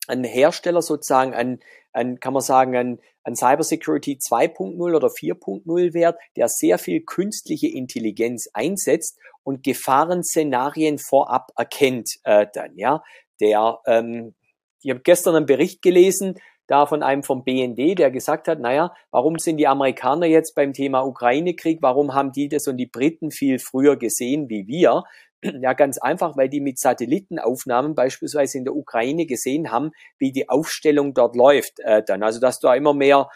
ein 0.08 0.24
Hersteller 0.24 0.82
sozusagen, 0.82 1.34
ein, 1.34 1.60
ein, 1.92 2.18
kann 2.18 2.32
man 2.32 2.42
sagen, 2.42 2.76
ein, 2.76 2.98
ein 3.24 3.36
Cybersecurity 3.36 4.18
2.0 4.20 4.96
oder 4.96 5.08
4.0 5.08 5.94
Wert, 5.94 6.18
der 6.36 6.48
sehr 6.48 6.78
viel 6.78 7.02
künstliche 7.02 7.68
Intelligenz 7.68 8.48
einsetzt 8.52 9.18
und 9.44 9.62
Gefahrenszenarien 9.62 10.98
vorab 10.98 11.52
erkennt 11.56 12.18
äh, 12.24 12.46
dann, 12.52 12.76
ja. 12.76 13.02
Der 13.40 13.78
ähm, 13.86 14.34
ich 14.82 14.90
habe 14.90 15.00
gestern 15.00 15.36
einen 15.36 15.46
Bericht 15.46 15.82
gelesen, 15.82 16.36
da 16.66 16.86
von 16.86 17.02
einem 17.02 17.22
vom 17.22 17.44
BND, 17.44 17.98
der 17.98 18.10
gesagt 18.10 18.48
hat, 18.48 18.60
naja, 18.60 18.94
warum 19.10 19.38
sind 19.38 19.56
die 19.56 19.66
Amerikaner 19.66 20.26
jetzt 20.26 20.54
beim 20.54 20.72
Thema 20.72 21.02
Ukraine-Krieg, 21.02 21.78
warum 21.82 22.14
haben 22.14 22.32
die 22.32 22.48
das 22.48 22.66
und 22.66 22.76
die 22.76 22.86
Briten 22.86 23.30
viel 23.30 23.58
früher 23.58 23.96
gesehen 23.96 24.48
wie 24.48 24.66
wir? 24.66 25.04
Ja, 25.60 25.72
ganz 25.72 25.98
einfach, 25.98 26.36
weil 26.36 26.48
die 26.48 26.60
mit 26.60 26.78
Satellitenaufnahmen 26.78 27.96
beispielsweise 27.96 28.58
in 28.58 28.64
der 28.64 28.76
Ukraine 28.76 29.26
gesehen 29.26 29.72
haben, 29.72 29.90
wie 30.18 30.30
die 30.30 30.48
Aufstellung 30.48 31.14
dort 31.14 31.34
läuft 31.34 31.80
äh, 31.80 32.00
dann. 32.06 32.22
Also 32.22 32.38
dass 32.38 32.60
da 32.60 32.76
immer 32.76 32.94
mehr 32.94 33.28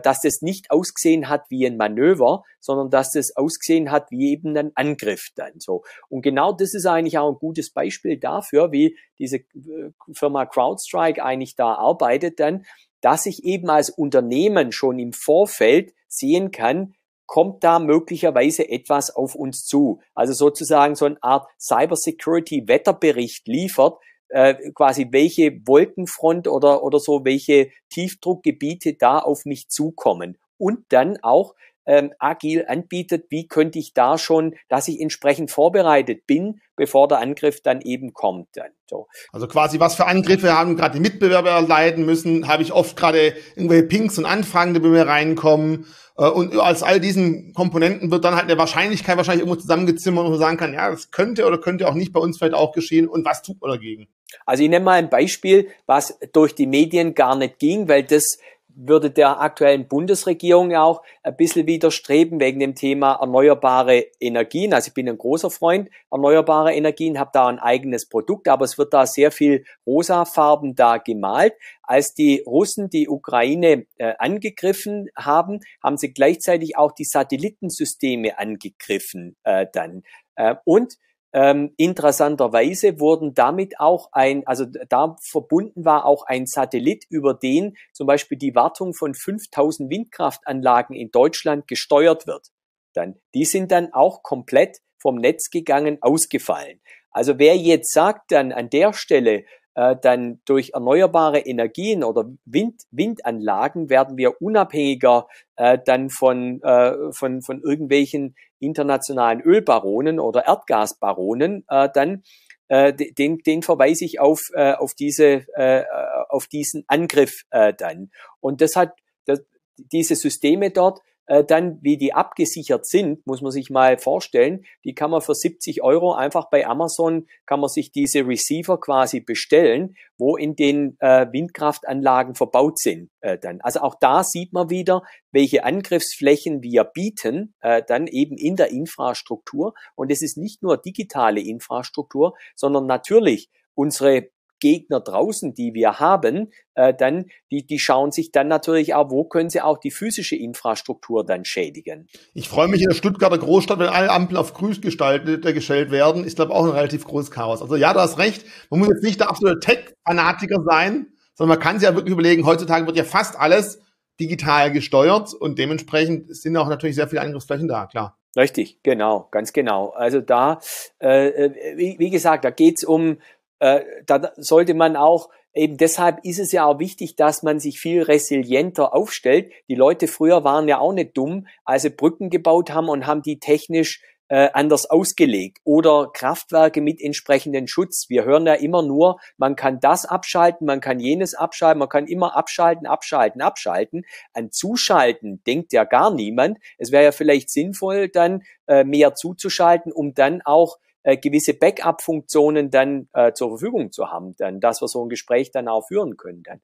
dass 0.00 0.20
das 0.20 0.42
nicht 0.42 0.70
ausgesehen 0.70 1.28
hat 1.28 1.44
wie 1.50 1.66
ein 1.66 1.76
Manöver, 1.76 2.42
sondern 2.60 2.90
dass 2.90 3.12
das 3.12 3.36
ausgesehen 3.36 3.90
hat 3.90 4.10
wie 4.10 4.32
eben 4.32 4.56
ein 4.56 4.72
Angriff 4.74 5.28
dann 5.36 5.52
so. 5.58 5.84
Und 6.08 6.22
genau 6.22 6.52
das 6.52 6.74
ist 6.74 6.86
eigentlich 6.86 7.18
auch 7.18 7.30
ein 7.30 7.38
gutes 7.38 7.70
Beispiel 7.70 8.18
dafür, 8.18 8.72
wie 8.72 8.96
diese 9.18 9.36
äh, 9.36 9.90
Firma 10.12 10.46
CrowdStrike 10.46 11.22
eigentlich 11.22 11.56
da 11.56 11.74
arbeitet 11.74 12.40
dann, 12.40 12.64
dass 13.00 13.26
ich 13.26 13.44
eben 13.44 13.68
als 13.68 13.90
Unternehmen 13.90 14.72
schon 14.72 14.98
im 14.98 15.12
Vorfeld 15.12 15.92
sehen 16.08 16.50
kann, 16.50 16.94
kommt 17.26 17.64
da 17.64 17.78
möglicherweise 17.78 18.68
etwas 18.68 19.14
auf 19.14 19.34
uns 19.34 19.64
zu. 19.64 20.00
Also 20.14 20.32
sozusagen 20.32 20.94
so 20.94 21.06
eine 21.06 21.22
Art 21.22 21.46
Cybersecurity-Wetterbericht 21.58 23.46
liefert, 23.46 23.98
äh, 24.28 24.54
quasi 24.74 25.08
welche 25.10 25.60
Wolkenfront 25.66 26.48
oder, 26.48 26.82
oder 26.82 26.98
so, 26.98 27.24
welche 27.24 27.70
Tiefdruckgebiete 27.90 28.94
da 28.94 29.18
auf 29.18 29.44
mich 29.44 29.68
zukommen. 29.68 30.38
Und 30.56 30.84
dann 30.90 31.18
auch 31.22 31.54
ähm, 31.86 32.12
agil 32.18 32.64
anbietet, 32.66 33.26
wie 33.30 33.46
könnte 33.46 33.78
ich 33.78 33.94
da 33.94 34.18
schon, 34.18 34.54
dass 34.68 34.88
ich 34.88 35.00
entsprechend 35.00 35.50
vorbereitet 35.50 36.26
bin, 36.26 36.60
bevor 36.76 37.08
der 37.08 37.18
Angriff 37.18 37.60
dann 37.62 37.80
eben 37.80 38.12
kommt. 38.12 38.48
So. 38.86 39.06
Also 39.32 39.46
quasi, 39.46 39.80
was 39.80 39.94
für 39.94 40.06
Angriffe 40.06 40.56
haben 40.56 40.76
gerade 40.76 40.94
die 40.94 41.00
Mitbewerber 41.00 41.50
erleiden 41.50 42.04
müssen, 42.04 42.48
habe 42.48 42.62
ich 42.62 42.72
oft 42.72 42.96
gerade 42.96 43.34
irgendwelche 43.56 43.84
Pinks 43.84 44.18
und 44.18 44.26
Anfragen, 44.26 44.74
die 44.74 44.80
bei 44.80 44.88
mir 44.88 45.06
reinkommen. 45.06 45.86
Äh, 46.16 46.28
und 46.28 46.56
als 46.58 46.82
all 46.82 47.00
diesen 47.00 47.52
Komponenten 47.54 48.10
wird 48.10 48.24
dann 48.24 48.34
halt 48.34 48.44
eine 48.44 48.58
Wahrscheinlichkeit 48.58 49.16
wahrscheinlich 49.16 49.46
irgendwo 49.46 49.60
zusammengezimmert, 49.60 50.24
wo 50.24 50.30
man 50.30 50.38
sagen 50.38 50.56
kann, 50.56 50.74
ja, 50.74 50.90
das 50.90 51.10
könnte 51.10 51.46
oder 51.46 51.58
könnte 51.58 51.88
auch 51.88 51.94
nicht 51.94 52.12
bei 52.12 52.20
uns 52.20 52.38
vielleicht 52.38 52.54
auch 52.54 52.72
geschehen 52.72 53.08
und 53.08 53.24
was 53.24 53.42
tut 53.42 53.60
man 53.60 53.70
dagegen? 53.70 54.08
Also 54.46 54.64
ich 54.64 54.68
nenne 54.68 54.84
mal 54.84 54.98
ein 54.98 55.10
Beispiel, 55.10 55.68
was 55.86 56.18
durch 56.32 56.54
die 56.54 56.66
Medien 56.66 57.14
gar 57.14 57.36
nicht 57.36 57.58
ging, 57.58 57.88
weil 57.88 58.02
das 58.02 58.38
würde 58.76 59.10
der 59.10 59.40
aktuellen 59.40 59.88
Bundesregierung 59.88 60.70
ja 60.70 60.82
auch 60.82 61.02
ein 61.22 61.36
bisschen 61.36 61.66
widerstreben 61.66 62.40
wegen 62.40 62.60
dem 62.60 62.74
Thema 62.74 63.18
erneuerbare 63.20 64.06
Energien. 64.20 64.74
Also 64.74 64.88
ich 64.88 64.94
bin 64.94 65.08
ein 65.08 65.18
großer 65.18 65.50
Freund 65.50 65.90
erneuerbarer 66.10 66.72
Energien, 66.72 67.18
habe 67.18 67.30
da 67.32 67.48
ein 67.48 67.58
eigenes 67.58 68.08
Produkt, 68.08 68.48
aber 68.48 68.64
es 68.64 68.78
wird 68.78 68.92
da 68.92 69.06
sehr 69.06 69.30
viel 69.30 69.64
rosafarben 69.86 70.74
da 70.74 70.98
gemalt. 70.98 71.54
Als 71.82 72.14
die 72.14 72.42
Russen 72.46 72.90
die 72.90 73.08
Ukraine 73.08 73.86
äh, 73.98 74.14
angegriffen 74.18 75.08
haben, 75.16 75.60
haben 75.82 75.96
sie 75.96 76.12
gleichzeitig 76.12 76.76
auch 76.76 76.92
die 76.92 77.04
Satellitensysteme 77.04 78.38
angegriffen 78.38 79.36
äh, 79.44 79.66
dann. 79.72 80.02
Äh, 80.36 80.56
und 80.64 80.96
ähm, 81.34 81.74
interessanterweise 81.76 83.00
wurden 83.00 83.34
damit 83.34 83.80
auch 83.80 84.08
ein, 84.12 84.46
also 84.46 84.66
da 84.88 85.16
verbunden 85.20 85.84
war 85.84 86.06
auch 86.06 86.22
ein 86.22 86.46
Satellit, 86.46 87.04
über 87.10 87.34
den 87.34 87.76
zum 87.92 88.06
Beispiel 88.06 88.38
die 88.38 88.54
Wartung 88.54 88.94
von 88.94 89.14
5000 89.14 89.90
Windkraftanlagen 89.90 90.94
in 90.94 91.10
Deutschland 91.10 91.66
gesteuert 91.66 92.28
wird. 92.28 92.50
Dann, 92.94 93.16
die 93.34 93.44
sind 93.44 93.72
dann 93.72 93.92
auch 93.92 94.22
komplett 94.22 94.78
vom 94.96 95.16
Netz 95.16 95.50
gegangen, 95.50 95.98
ausgefallen. 96.00 96.80
Also 97.10 97.38
wer 97.38 97.56
jetzt 97.56 97.92
sagt 97.92 98.30
dann 98.30 98.52
an 98.52 98.70
der 98.70 98.92
Stelle, 98.92 99.44
äh, 99.74 99.96
dann 100.00 100.40
durch 100.44 100.70
erneuerbare 100.74 101.40
Energien 101.40 102.04
oder 102.04 102.30
Wind, 102.44 102.82
Windanlagen 102.90 103.90
werden 103.90 104.16
wir 104.16 104.40
unabhängiger 104.40 105.26
äh, 105.56 105.78
dann 105.84 106.10
von, 106.10 106.62
äh, 106.62 107.12
von, 107.12 107.42
von 107.42 107.60
irgendwelchen 107.62 108.34
internationalen 108.60 109.40
Ölbaronen 109.40 110.20
oder 110.20 110.46
Erdgasbaronen, 110.46 111.64
äh, 111.68 111.88
dann 111.92 112.22
äh, 112.68 112.92
den, 112.94 113.38
den 113.38 113.62
verweise 113.62 114.04
ich 114.04 114.20
auf, 114.20 114.40
äh, 114.54 114.72
auf, 114.72 114.94
diese, 114.94 115.46
äh, 115.54 115.84
auf 116.28 116.46
diesen 116.46 116.84
Angriff 116.86 117.42
äh, 117.50 117.74
dann. 117.76 118.10
Und 118.40 118.60
das 118.60 118.76
hat 118.76 118.94
das, 119.26 119.42
diese 119.76 120.14
Systeme 120.14 120.70
dort 120.70 121.00
äh, 121.26 121.44
dann, 121.44 121.78
wie 121.82 121.96
die 121.96 122.12
abgesichert 122.12 122.86
sind, 122.86 123.26
muss 123.26 123.40
man 123.40 123.50
sich 123.50 123.70
mal 123.70 123.98
vorstellen. 123.98 124.64
Die 124.84 124.94
kann 124.94 125.10
man 125.10 125.20
für 125.20 125.34
70 125.34 125.82
Euro 125.82 126.14
einfach 126.14 126.50
bei 126.50 126.66
Amazon, 126.66 127.26
kann 127.46 127.60
man 127.60 127.68
sich 127.68 127.92
diese 127.92 128.26
Receiver 128.26 128.78
quasi 128.78 129.20
bestellen, 129.20 129.96
wo 130.18 130.36
in 130.36 130.54
den 130.54 130.96
äh, 131.00 131.26
Windkraftanlagen 131.32 132.34
verbaut 132.34 132.78
sind. 132.78 133.10
Äh, 133.20 133.38
dann. 133.38 133.60
Also 133.62 133.80
auch 133.80 133.96
da 134.00 134.22
sieht 134.22 134.52
man 134.52 134.70
wieder, 134.70 135.02
welche 135.32 135.64
Angriffsflächen 135.64 136.62
wir 136.62 136.84
bieten, 136.84 137.54
äh, 137.60 137.82
dann 137.86 138.06
eben 138.06 138.36
in 138.36 138.56
der 138.56 138.70
Infrastruktur. 138.70 139.74
Und 139.94 140.10
es 140.10 140.22
ist 140.22 140.36
nicht 140.36 140.62
nur 140.62 140.76
digitale 140.76 141.40
Infrastruktur, 141.40 142.34
sondern 142.54 142.86
natürlich 142.86 143.48
unsere 143.74 144.28
Gegner 144.64 145.00
draußen, 145.00 145.52
die 145.52 145.74
wir 145.74 146.00
haben, 146.00 146.50
äh, 146.74 146.94
dann, 146.94 147.26
die, 147.50 147.66
die 147.66 147.78
schauen 147.78 148.12
sich 148.12 148.32
dann 148.32 148.48
natürlich 148.48 148.94
auch, 148.94 149.10
wo 149.10 149.24
können 149.24 149.50
sie 149.50 149.60
auch 149.60 149.76
die 149.76 149.90
physische 149.90 150.36
Infrastruktur 150.36 151.22
dann 151.22 151.44
schädigen. 151.44 152.08
Ich 152.32 152.48
freue 152.48 152.68
mich 152.68 152.80
in 152.80 152.88
der 152.88 152.94
Stuttgarter 152.94 153.36
Großstadt, 153.36 153.78
wenn 153.78 153.88
alle 153.88 154.08
Ampeln 154.08 154.38
auf 154.38 154.54
grün 154.54 154.74
gestaltet, 154.80 155.44
äh, 155.44 155.52
gestellt 155.52 155.90
werden, 155.90 156.24
ist 156.24 156.36
glaube 156.36 156.54
auch 156.54 156.64
ein 156.64 156.70
relativ 156.70 157.04
großes 157.04 157.30
Chaos. 157.30 157.60
Also 157.60 157.76
ja, 157.76 157.92
du 157.92 158.00
hast 158.00 158.16
recht, 158.16 158.46
man 158.70 158.80
muss 158.80 158.88
jetzt 158.88 159.02
nicht 159.02 159.20
der 159.20 159.28
absolute 159.28 159.60
Tech-Fanatiker 159.60 160.62
sein, 160.66 161.08
sondern 161.34 161.58
man 161.58 161.62
kann 161.62 161.78
sich 161.78 161.86
ja 161.86 161.94
wirklich 161.94 162.14
überlegen, 162.14 162.46
heutzutage 162.46 162.86
wird 162.86 162.96
ja 162.96 163.04
fast 163.04 163.38
alles 163.38 163.80
digital 164.18 164.72
gesteuert 164.72 165.34
und 165.34 165.58
dementsprechend 165.58 166.34
sind 166.34 166.56
auch 166.56 166.70
natürlich 166.70 166.96
sehr 166.96 167.08
viele 167.08 167.20
Angriffsflächen 167.20 167.68
da, 167.68 167.84
klar. 167.84 168.16
Richtig, 168.34 168.82
genau, 168.82 169.28
ganz 169.30 169.52
genau. 169.52 169.90
Also 169.90 170.22
da, 170.22 170.58
äh, 171.00 171.28
äh 171.28 171.76
wie, 171.76 171.96
wie 171.98 172.10
gesagt, 172.10 172.46
da 172.46 172.50
geht's 172.50 172.82
um 172.82 173.18
äh, 173.64 173.84
da 174.06 174.32
sollte 174.36 174.74
man 174.74 174.96
auch 174.96 175.30
Eben 175.56 175.76
deshalb 175.76 176.18
ist 176.24 176.40
es 176.40 176.50
ja 176.50 176.66
auch 176.66 176.80
wichtig, 176.80 177.14
dass 177.14 177.44
man 177.44 177.60
sich 177.60 177.78
viel 177.78 178.02
resilienter 178.02 178.92
aufstellt. 178.92 179.52
Die 179.68 179.76
Leute 179.76 180.08
früher 180.08 180.42
waren 180.42 180.66
ja 180.66 180.80
auch 180.80 180.92
nicht 180.92 181.16
dumm, 181.16 181.46
als 181.64 181.82
sie 181.82 181.90
Brücken 181.90 182.28
gebaut 182.28 182.72
haben 182.72 182.88
und 182.88 183.06
haben 183.06 183.22
die 183.22 183.38
technisch 183.38 184.02
äh, 184.28 184.48
anders 184.52 184.90
ausgelegt 184.90 185.58
oder 185.62 186.10
Kraftwerke 186.12 186.80
mit 186.80 187.00
entsprechenden 187.00 187.68
Schutz. 187.68 188.06
Wir 188.08 188.24
hören 188.24 188.46
ja 188.46 188.54
immer 188.54 188.82
nur, 188.82 189.20
man 189.36 189.54
kann 189.54 189.78
das 189.78 190.06
abschalten, 190.06 190.66
man 190.66 190.80
kann 190.80 190.98
jenes 190.98 191.34
abschalten, 191.34 191.78
man 191.78 191.88
kann 191.88 192.08
immer 192.08 192.36
abschalten, 192.36 192.88
abschalten, 192.88 193.40
abschalten. 193.40 194.04
An 194.32 194.50
Zuschalten 194.50 195.40
denkt 195.46 195.72
ja 195.72 195.84
gar 195.84 196.12
niemand. 196.12 196.58
Es 196.78 196.90
wäre 196.90 197.04
ja 197.04 197.12
vielleicht 197.12 197.48
sinnvoll, 197.48 198.08
dann 198.08 198.42
äh, 198.66 198.82
mehr 198.82 199.14
zuzuschalten, 199.14 199.92
um 199.92 200.14
dann 200.14 200.42
auch 200.42 200.78
äh, 201.04 201.16
gewisse 201.16 201.54
Backup-Funktionen 201.54 202.70
dann 202.70 203.08
äh, 203.12 203.32
zur 203.32 203.50
Verfügung 203.50 203.92
zu 203.92 204.10
haben, 204.10 204.34
dann, 204.36 204.60
dass 204.60 204.82
wir 204.82 204.88
so 204.88 205.04
ein 205.04 205.08
Gespräch 205.08 205.52
dann 205.52 205.68
auch 205.68 205.86
führen 205.86 206.16
können. 206.16 206.42
Dann. 206.42 206.60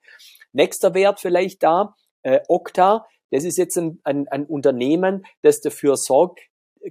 Nächster 0.52 0.94
Wert 0.94 1.20
vielleicht 1.20 1.62
da, 1.62 1.94
äh, 2.22 2.40
Okta, 2.48 3.06
das 3.30 3.44
ist 3.44 3.58
jetzt 3.58 3.76
ein, 3.78 4.00
ein, 4.02 4.26
ein 4.28 4.44
Unternehmen, 4.46 5.24
das 5.42 5.60
dafür 5.60 5.96
sorgt, 5.96 6.40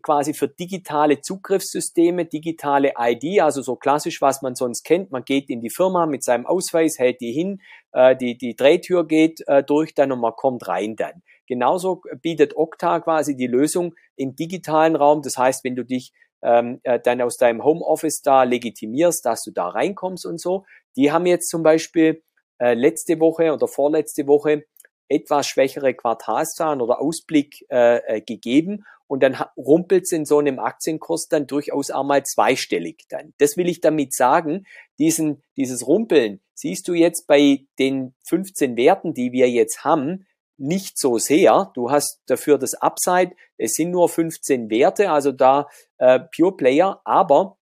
quasi 0.03 0.33
für 0.33 0.47
digitale 0.47 1.21
Zugriffssysteme, 1.21 2.25
digitale 2.25 2.93
ID, 2.97 3.41
also 3.41 3.61
so 3.61 3.75
klassisch, 3.75 4.21
was 4.21 4.41
man 4.41 4.55
sonst 4.55 4.83
kennt. 4.83 5.11
Man 5.11 5.25
geht 5.25 5.49
in 5.49 5.61
die 5.61 5.71
Firma 5.71 6.05
mit 6.05 6.23
seinem 6.23 6.45
Ausweis, 6.45 6.99
hält 6.99 7.21
die 7.21 7.31
hin, 7.31 7.61
äh, 7.91 8.15
die, 8.15 8.37
die 8.37 8.55
Drehtür 8.55 9.07
geht 9.07 9.41
äh, 9.47 9.63
durch 9.63 9.95
dann 9.95 10.11
und 10.11 10.19
man 10.19 10.33
kommt 10.35 10.67
rein 10.67 10.95
dann. 10.95 11.23
Genauso 11.47 12.03
bietet 12.21 12.55
Okta 12.55 12.99
quasi 12.99 13.35
die 13.35 13.47
Lösung 13.47 13.95
im 14.15 14.35
digitalen 14.35 14.95
Raum. 14.95 15.23
Das 15.23 15.37
heißt, 15.37 15.63
wenn 15.63 15.75
du 15.75 15.83
dich 15.83 16.13
ähm, 16.41 16.79
äh, 16.83 16.99
dann 16.99 17.21
aus 17.21 17.37
deinem 17.37 17.63
Homeoffice 17.63 18.21
da 18.21 18.43
legitimierst, 18.43 19.25
dass 19.25 19.43
du 19.43 19.51
da 19.51 19.69
reinkommst 19.69 20.25
und 20.25 20.39
so. 20.39 20.65
Die 20.95 21.11
haben 21.11 21.25
jetzt 21.25 21.49
zum 21.49 21.63
Beispiel 21.63 22.23
äh, 22.59 22.73
letzte 22.73 23.19
Woche 23.19 23.53
oder 23.53 23.67
vorletzte 23.67 24.27
Woche 24.27 24.63
etwas 25.09 25.47
schwächere 25.47 25.93
Quartalszahlen 25.93 26.81
oder 26.81 27.01
Ausblick 27.01 27.65
äh, 27.69 27.97
äh, 27.97 28.21
gegeben 28.21 28.85
und 29.07 29.23
dann 29.23 29.37
rumpelt 29.57 30.03
es 30.03 30.11
in 30.11 30.23
so 30.23 30.37
einem 30.37 30.59
Aktienkurs 30.59 31.27
dann 31.27 31.47
durchaus 31.47 31.89
einmal 31.89 32.23
zweistellig 32.23 33.05
dann. 33.09 33.33
Das 33.39 33.57
will 33.57 33.67
ich 33.67 33.81
damit 33.81 34.13
sagen, 34.13 34.67
diesen, 34.99 35.41
dieses 35.57 35.87
Rumpeln 35.87 36.41
siehst 36.53 36.87
du 36.87 36.93
jetzt 36.93 37.25
bei 37.25 37.65
den 37.79 38.13
15 38.27 38.77
Werten, 38.77 39.15
die 39.15 39.31
wir 39.31 39.49
jetzt 39.49 39.83
haben, 39.83 40.27
nicht 40.59 40.97
so 40.97 41.17
sehr. 41.17 41.71
Du 41.73 41.91
hast 41.91 42.21
dafür 42.27 42.57
das 42.57 42.75
Upside, 42.75 43.35
es 43.57 43.73
sind 43.73 43.91
nur 43.91 44.09
15 44.09 44.69
Werte, 44.69 45.11
also 45.11 45.31
da 45.31 45.67
äh, 45.97 46.19
Pure 46.35 46.57
Player, 46.57 47.01
aber 47.05 47.57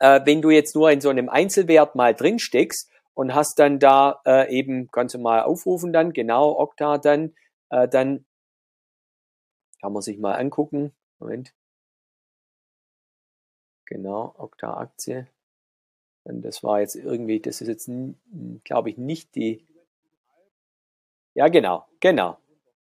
äh, 0.00 0.20
wenn 0.24 0.42
du 0.42 0.50
jetzt 0.50 0.74
nur 0.74 0.90
in 0.90 1.00
so 1.00 1.08
einem 1.08 1.28
Einzelwert 1.28 1.94
mal 1.94 2.14
drin 2.14 2.38
steckst, 2.38 2.88
und 3.14 3.34
hast 3.34 3.58
dann 3.58 3.78
da 3.78 4.20
äh, 4.24 4.50
eben, 4.50 4.90
kannst 4.90 5.14
du 5.14 5.18
mal 5.18 5.42
aufrufen 5.42 5.92
dann, 5.92 6.12
genau, 6.12 6.58
Okta 6.58 6.98
dann, 6.98 7.34
äh, 7.70 7.88
dann 7.88 8.24
kann 9.80 9.92
man 9.92 10.02
sich 10.02 10.18
mal 10.18 10.34
angucken. 10.34 10.92
Moment. 11.18 11.54
Genau, 13.86 14.34
Okta-Aktie. 14.38 15.26
Das 16.24 16.62
war 16.62 16.80
jetzt 16.80 16.94
irgendwie, 16.94 17.40
das 17.40 17.60
ist 17.60 17.68
jetzt, 17.68 17.90
glaube 18.64 18.90
ich, 18.90 18.96
nicht 18.96 19.34
die. 19.34 19.66
Ja, 21.34 21.48
genau, 21.48 21.86
genau. 22.00 22.36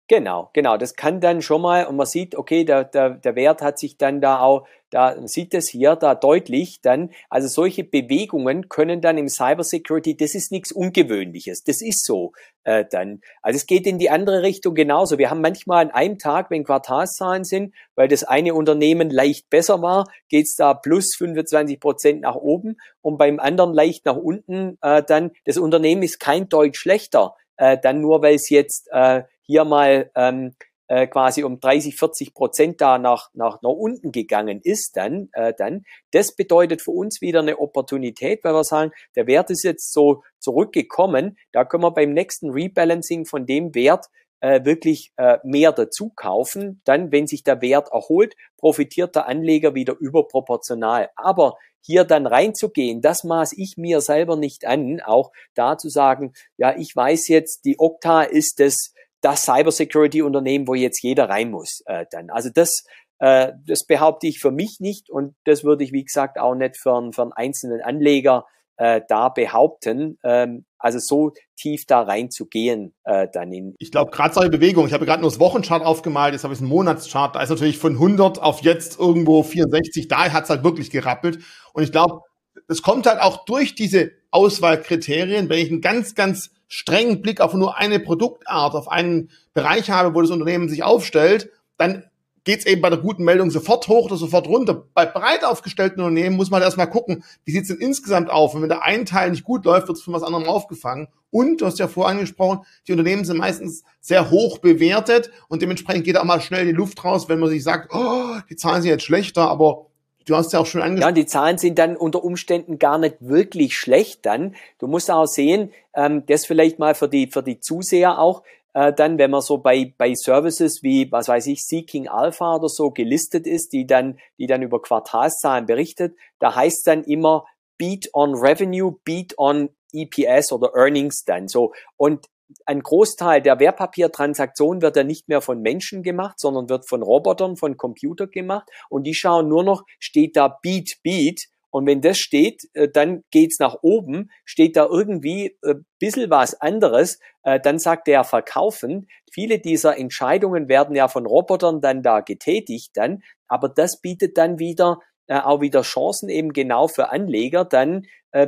Genau, 0.10 0.50
genau. 0.54 0.76
Das 0.78 0.96
kann 0.96 1.22
dann 1.22 1.44
schon 1.44 1.62
mal, 1.62 1.86
und 1.86 1.96
man 1.96 2.08
sieht, 2.08 2.34
okay, 2.34 2.64
der, 2.66 2.84
der, 2.84 3.12
der 3.12 3.36
Wert 3.36 3.62
hat 3.62 3.78
sich 3.78 3.96
dann 3.96 4.22
da 4.22 4.40
auch, 4.40 4.68
da 4.90 5.14
man 5.14 5.28
sieht 5.28 5.54
es 5.54 5.70
hier 5.70 5.96
da 5.96 6.16
deutlich 6.16 6.82
dann, 6.82 7.12
also 7.30 7.48
solche 7.48 7.84
Bewegungen 7.84 8.70
können 8.70 9.02
dann 9.02 9.20
im 9.20 9.30
Cybersecurity, 9.30 10.18
das 10.18 10.34
ist 10.34 10.52
nichts 10.52 10.72
Ungewöhnliches, 10.72 11.64
das 11.64 11.84
ist 11.84 12.04
so 12.06 12.32
äh, 12.64 12.86
dann. 12.90 13.22
Also 13.44 13.58
es 13.58 13.68
geht 13.68 13.86
in 13.86 14.00
die 14.00 14.10
andere 14.10 14.42
Richtung 14.42 14.74
genauso. 14.74 15.20
Wir 15.20 15.30
haben 15.30 15.42
manchmal 15.42 15.86
an 15.86 15.92
einem 15.92 16.18
Tag, 16.18 16.50
wenn 16.50 16.64
Quartalszahlen 16.64 17.44
sind, 17.44 17.76
weil 17.94 18.08
das 18.08 18.24
eine 18.24 18.56
Unternehmen 18.56 19.12
leicht 19.12 19.52
besser 19.52 19.84
war, 19.84 20.06
geht's 20.28 20.56
da 20.56 20.74
plus 20.74 21.14
25 21.20 21.80
Prozent 21.80 22.22
nach 22.22 22.36
oben 22.36 22.78
und 23.02 23.20
beim 23.20 23.40
anderen 23.40 23.76
leicht 23.76 24.06
nach 24.06 24.18
unten, 24.18 24.80
äh, 24.82 25.04
dann 25.04 25.34
das 25.46 25.60
Unternehmen 25.60 26.02
ist 26.02 26.20
kein 26.20 26.50
Deut 26.50 26.76
schlechter, 26.76 27.36
äh, 27.60 27.78
dann 27.82 28.02
nur 28.02 28.22
weil 28.22 28.36
es 28.36 28.50
jetzt 28.50 28.88
äh, 28.92 29.24
hier 29.44 29.66
mal 29.66 30.10
ähm, 30.16 30.56
äh, 30.88 31.08
quasi 31.08 31.44
um 31.44 31.60
30, 31.60 31.96
40 31.96 32.34
Prozent 32.34 32.82
da 32.82 32.98
nach, 32.98 33.30
nach, 33.34 33.62
nach 33.62 33.70
unten 33.70 34.12
gegangen 34.12 34.60
ist, 34.64 34.98
dann, 34.98 35.30
äh, 35.34 35.54
dann, 35.56 35.84
das 36.12 36.36
bedeutet 36.36 36.82
für 36.82 36.92
uns 36.92 37.22
wieder 37.22 37.40
eine 37.42 37.60
Opportunität, 37.60 38.44
weil 38.44 38.54
wir 38.54 38.64
sagen, 38.64 38.92
der 39.16 39.28
Wert 39.28 39.52
ist 39.52 39.64
jetzt 39.64 39.94
so 39.94 40.24
zurückgekommen, 40.40 41.38
da 41.52 41.66
können 41.66 41.84
wir 41.84 41.92
beim 41.92 42.14
nächsten 42.14 42.50
Rebalancing 42.50 43.26
von 43.26 43.46
dem 43.46 43.76
Wert 43.76 44.08
äh, 44.42 44.64
wirklich 44.64 45.12
äh, 45.18 45.38
mehr 45.44 45.72
dazu 45.74 46.12
kaufen. 46.16 46.82
Dann, 46.86 47.12
wenn 47.12 47.28
sich 47.28 47.44
der 47.44 47.62
Wert 47.62 47.90
erholt, 47.92 48.36
profitiert 48.58 49.16
der 49.16 49.28
Anleger 49.28 49.76
wieder 49.76 49.96
überproportional. 50.00 51.10
Aber 51.16 51.56
hier 51.82 52.04
dann 52.04 52.26
reinzugehen, 52.26 53.02
das 53.02 53.24
maß 53.24 53.54
ich 53.58 53.76
mir 53.78 54.02
selber 54.02 54.36
nicht 54.36 54.66
an, 54.66 55.00
auch 55.06 55.32
da 55.56 55.78
zu 55.78 55.90
sagen, 55.90 56.34
ja, 56.58 56.76
ich 56.78 56.96
weiß 56.96 57.28
jetzt, 57.28 57.66
die 57.66 57.80
Okta 57.80 58.24
ist 58.24 58.60
das 58.60 58.94
das 59.22 59.44
Cybersecurity-Unternehmen, 59.44 60.68
wo 60.68 60.76
jetzt 60.76 61.02
jeder 61.04 61.30
rein 61.30 61.52
muss. 61.52 61.82
Äh, 61.86 62.06
dann. 62.12 62.30
Also 62.30 62.50
das, 62.54 62.84
äh, 63.20 63.54
das 63.66 63.86
behaupte 63.86 64.28
ich 64.28 64.40
für 64.40 64.52
mich 64.52 64.78
nicht 64.80 65.10
und 65.10 65.36
das 65.46 65.64
würde 65.64 65.84
ich, 65.84 65.92
wie 65.92 66.04
gesagt, 66.04 66.40
auch 66.40 66.56
nicht 66.56 66.78
für, 66.78 66.96
einen, 66.96 67.14
für 67.14 67.24
einen 67.24 67.34
einzelnen 67.34 67.82
Anleger 67.82 68.46
äh, 68.80 69.02
da 69.08 69.30
behaupten. 69.30 70.18
Ähm, 70.24 70.66
also 70.80 70.98
so 71.00 71.34
tief 71.58 71.86
da 71.86 72.02
reinzugehen 72.02 72.94
äh, 73.04 73.28
dann 73.32 73.52
in. 73.52 73.76
Ich 73.80 73.92
glaube, 73.92 74.12
gerade 74.12 74.34
solche 74.34 74.50
Bewegungen, 74.50 74.88
ich 74.88 74.94
habe 74.94 75.06
gerade 75.06 75.22
nur 75.22 75.30
das 75.30 75.40
Wochenchart 75.40 75.84
aufgemalt, 75.84 76.34
jetzt 76.34 76.46
habe 76.46 76.54
ich 76.54 76.62
einen 76.62 76.70
Monatschart, 76.70 77.36
da 77.36 77.42
ist 77.42 77.50
natürlich 77.50 77.78
von 77.78 77.94
100 77.94 78.42
auf 78.42 78.62
jetzt 78.62 78.98
irgendwo 78.98 79.44
64, 79.44 80.08
da 80.08 80.32
hat 80.32 80.46
es 80.46 80.50
halt 80.50 80.64
wirklich 80.64 80.90
gerappelt. 80.90 81.40
Und 81.74 81.84
ich 81.84 81.92
glaube, 81.92 82.22
es 82.70 82.82
kommt 82.82 83.06
halt 83.06 83.22
auch 83.22 83.44
durch 83.46 83.76
diese 83.76 84.12
Auswahlkriterien, 84.32 85.50
wenn 85.50 85.60
ich 85.60 85.70
einen 85.70 85.82
ganz, 85.82 86.16
ganz 86.16 86.52
strengen 86.70 87.22
Blick 87.22 87.42
auf 87.42 87.54
nur 87.54 87.78
eine 87.78 88.00
Produktart, 88.00 88.76
auf 88.76 88.88
einen 88.88 89.32
Bereich 89.54 89.90
habe, 89.90 90.16
wo 90.16 90.22
das 90.22 90.32
Unternehmen 90.32 90.70
sich 90.70 90.84
aufstellt, 90.84 91.52
dann 91.78 92.09
geht 92.50 92.62
es 92.62 92.66
eben 92.66 92.82
bei 92.82 92.90
der 92.90 92.98
guten 92.98 93.24
Meldung 93.24 93.52
sofort 93.52 93.88
hoch 93.88 94.06
oder 94.06 94.16
sofort 94.16 94.48
runter. 94.48 94.84
Bei 94.96 95.06
breit 95.06 95.46
aufgestellten 95.46 96.02
Unternehmen 96.02 96.36
muss 96.36 96.50
man 96.50 96.64
erstmal 96.64 96.90
gucken, 96.90 97.24
wie 97.46 97.52
sieht 97.52 97.62
es 97.62 97.68
denn 97.68 97.78
insgesamt 97.78 98.32
auf? 98.32 98.56
Und 98.56 98.64
wenn 98.64 98.70
der 98.70 98.82
ein 98.82 99.06
Teil 99.06 99.30
nicht 99.30 99.44
gut 99.44 99.66
läuft, 99.66 99.88
wird 99.88 100.00
es 100.00 100.04
von 100.04 100.16
was 100.16 100.24
anderem 100.24 100.48
aufgefangen. 100.48 101.10
Und, 101.30 101.62
du 101.62 101.68
hast 101.68 101.78
ja 101.78 101.88
vorher 101.88 102.12
angesprochen, 102.12 102.66
die 102.88 102.94
Unternehmen 102.94 103.24
sind 103.24 103.38
meistens 103.38 103.84
sehr 104.02 104.32
hoch 104.32 104.58
bewertet 104.58 105.30
und 105.48 105.62
dementsprechend 105.62 106.06
geht 106.06 106.18
auch 106.18 106.24
mal 106.24 106.42
schnell 106.42 106.66
die 106.66 106.72
Luft 106.72 107.06
raus, 107.06 107.30
wenn 107.30 107.38
man 107.38 107.50
sich 107.50 107.64
sagt, 107.64 107.94
oh, 107.94 108.40
die 108.50 108.56
Zahlen 108.56 108.82
sind 108.82 108.90
jetzt 108.90 109.04
schlechter, 109.04 109.48
aber 109.48 109.86
Du 110.26 110.36
hast 110.36 110.54
ja 110.54 110.60
auch 110.60 110.66
schon 110.68 110.82
angesprochen. 110.82 111.02
Ja, 111.02 111.08
und 111.08 111.18
die 111.18 111.26
Zahlen 111.26 111.58
sind 111.58 111.80
dann 111.80 111.98
unter 111.98 112.24
Umständen 112.24 112.78
gar 112.78 113.00
nicht 113.00 113.16
wirklich 113.20 113.76
schlecht 113.76 114.28
dann. 114.28 114.56
Du 114.78 114.86
musst 114.86 115.10
auch 115.10 115.26
sehen, 115.26 115.72
ähm, 115.96 116.24
das 116.28 116.46
vielleicht 116.46 116.78
mal 116.78 116.94
für 116.94 117.10
die, 117.10 117.26
für 117.28 117.42
die 117.42 117.60
Zuseher 117.60 118.20
auch, 118.20 118.44
äh, 118.74 118.94
dann, 118.94 119.18
wenn 119.18 119.32
man 119.32 119.42
so 119.42 119.58
bei, 119.58 119.94
bei 119.98 120.14
Services 120.14 120.84
wie, 120.84 121.12
was 121.12 121.28
weiß 121.28 121.48
ich, 121.48 121.66
Seeking 121.66 122.08
Alpha 122.08 122.56
oder 122.56 122.70
so 122.70 122.92
gelistet 122.92 123.48
ist, 123.48 123.74
die 123.74 123.88
dann, 123.88 124.20
die 124.38 124.48
dann 124.48 124.62
über 124.62 124.82
Quartalszahlen 124.82 125.66
berichtet, 125.66 126.16
da 126.40 126.56
heißt 126.56 126.86
dann 126.88 127.04
immer 127.04 127.46
Beat 127.78 128.10
on 128.14 128.36
Revenue, 128.36 128.96
Beat 129.04 129.38
on 129.38 129.70
EPS 129.94 130.52
oder 130.52 130.72
Earnings 130.76 131.24
dann 131.24 131.48
so. 131.48 131.74
Und 131.98 132.28
ein 132.66 132.82
Großteil 132.82 133.42
der 133.42 133.60
Wertpapiertransaktionen 133.60 134.82
wird 134.82 134.96
ja 134.96 135.04
nicht 135.04 135.28
mehr 135.28 135.42
von 135.42 135.62
Menschen 135.62 136.04
gemacht, 136.04 136.40
sondern 136.40 136.70
wird 136.70 136.88
von 136.88 137.04
Robotern, 137.04 137.58
von 137.58 137.78
Computer 137.78 138.28
gemacht. 138.28 138.68
Und 138.90 139.04
die 139.04 139.14
schauen 139.14 139.48
nur 139.48 139.64
noch, 139.64 139.84
steht 140.00 140.36
da 140.36 140.48
Beat, 140.62 140.98
Beat. 141.04 141.42
Und 141.72 141.86
wenn 141.86 142.02
das 142.02 142.18
steht, 142.18 142.64
äh, 142.74 142.90
dann 142.90 143.24
geht's 143.32 143.60
nach 143.60 143.78
oben. 143.82 144.32
Steht 144.46 144.76
da 144.76 144.86
irgendwie 144.86 145.58
ein 145.64 145.72
äh, 145.72 145.80
bisschen 146.00 146.30
was 146.30 146.60
anderes, 146.60 147.20
äh, 147.44 147.60
dann 147.60 147.80
sagt 147.80 148.08
der 148.08 148.24
verkaufen. 148.24 149.08
Viele 149.32 149.60
dieser 149.60 149.98
Entscheidungen 149.98 150.68
werden 150.68 150.96
ja 150.96 151.08
von 151.08 151.26
Robotern 151.26 151.82
dann 151.82 152.02
da 152.02 152.22
getätigt 152.22 152.92
dann. 152.96 153.22
Aber 153.48 153.70
das 153.70 154.02
bietet 154.02 154.38
dann 154.38 154.60
wieder 154.60 155.00
auch 155.32 155.62
wieder 155.62 155.84
Chancen 155.84 156.28
eben 156.28 156.54
genau 156.54 156.88
für 156.88 157.12
Anleger 157.12 157.64
dann 157.64 158.08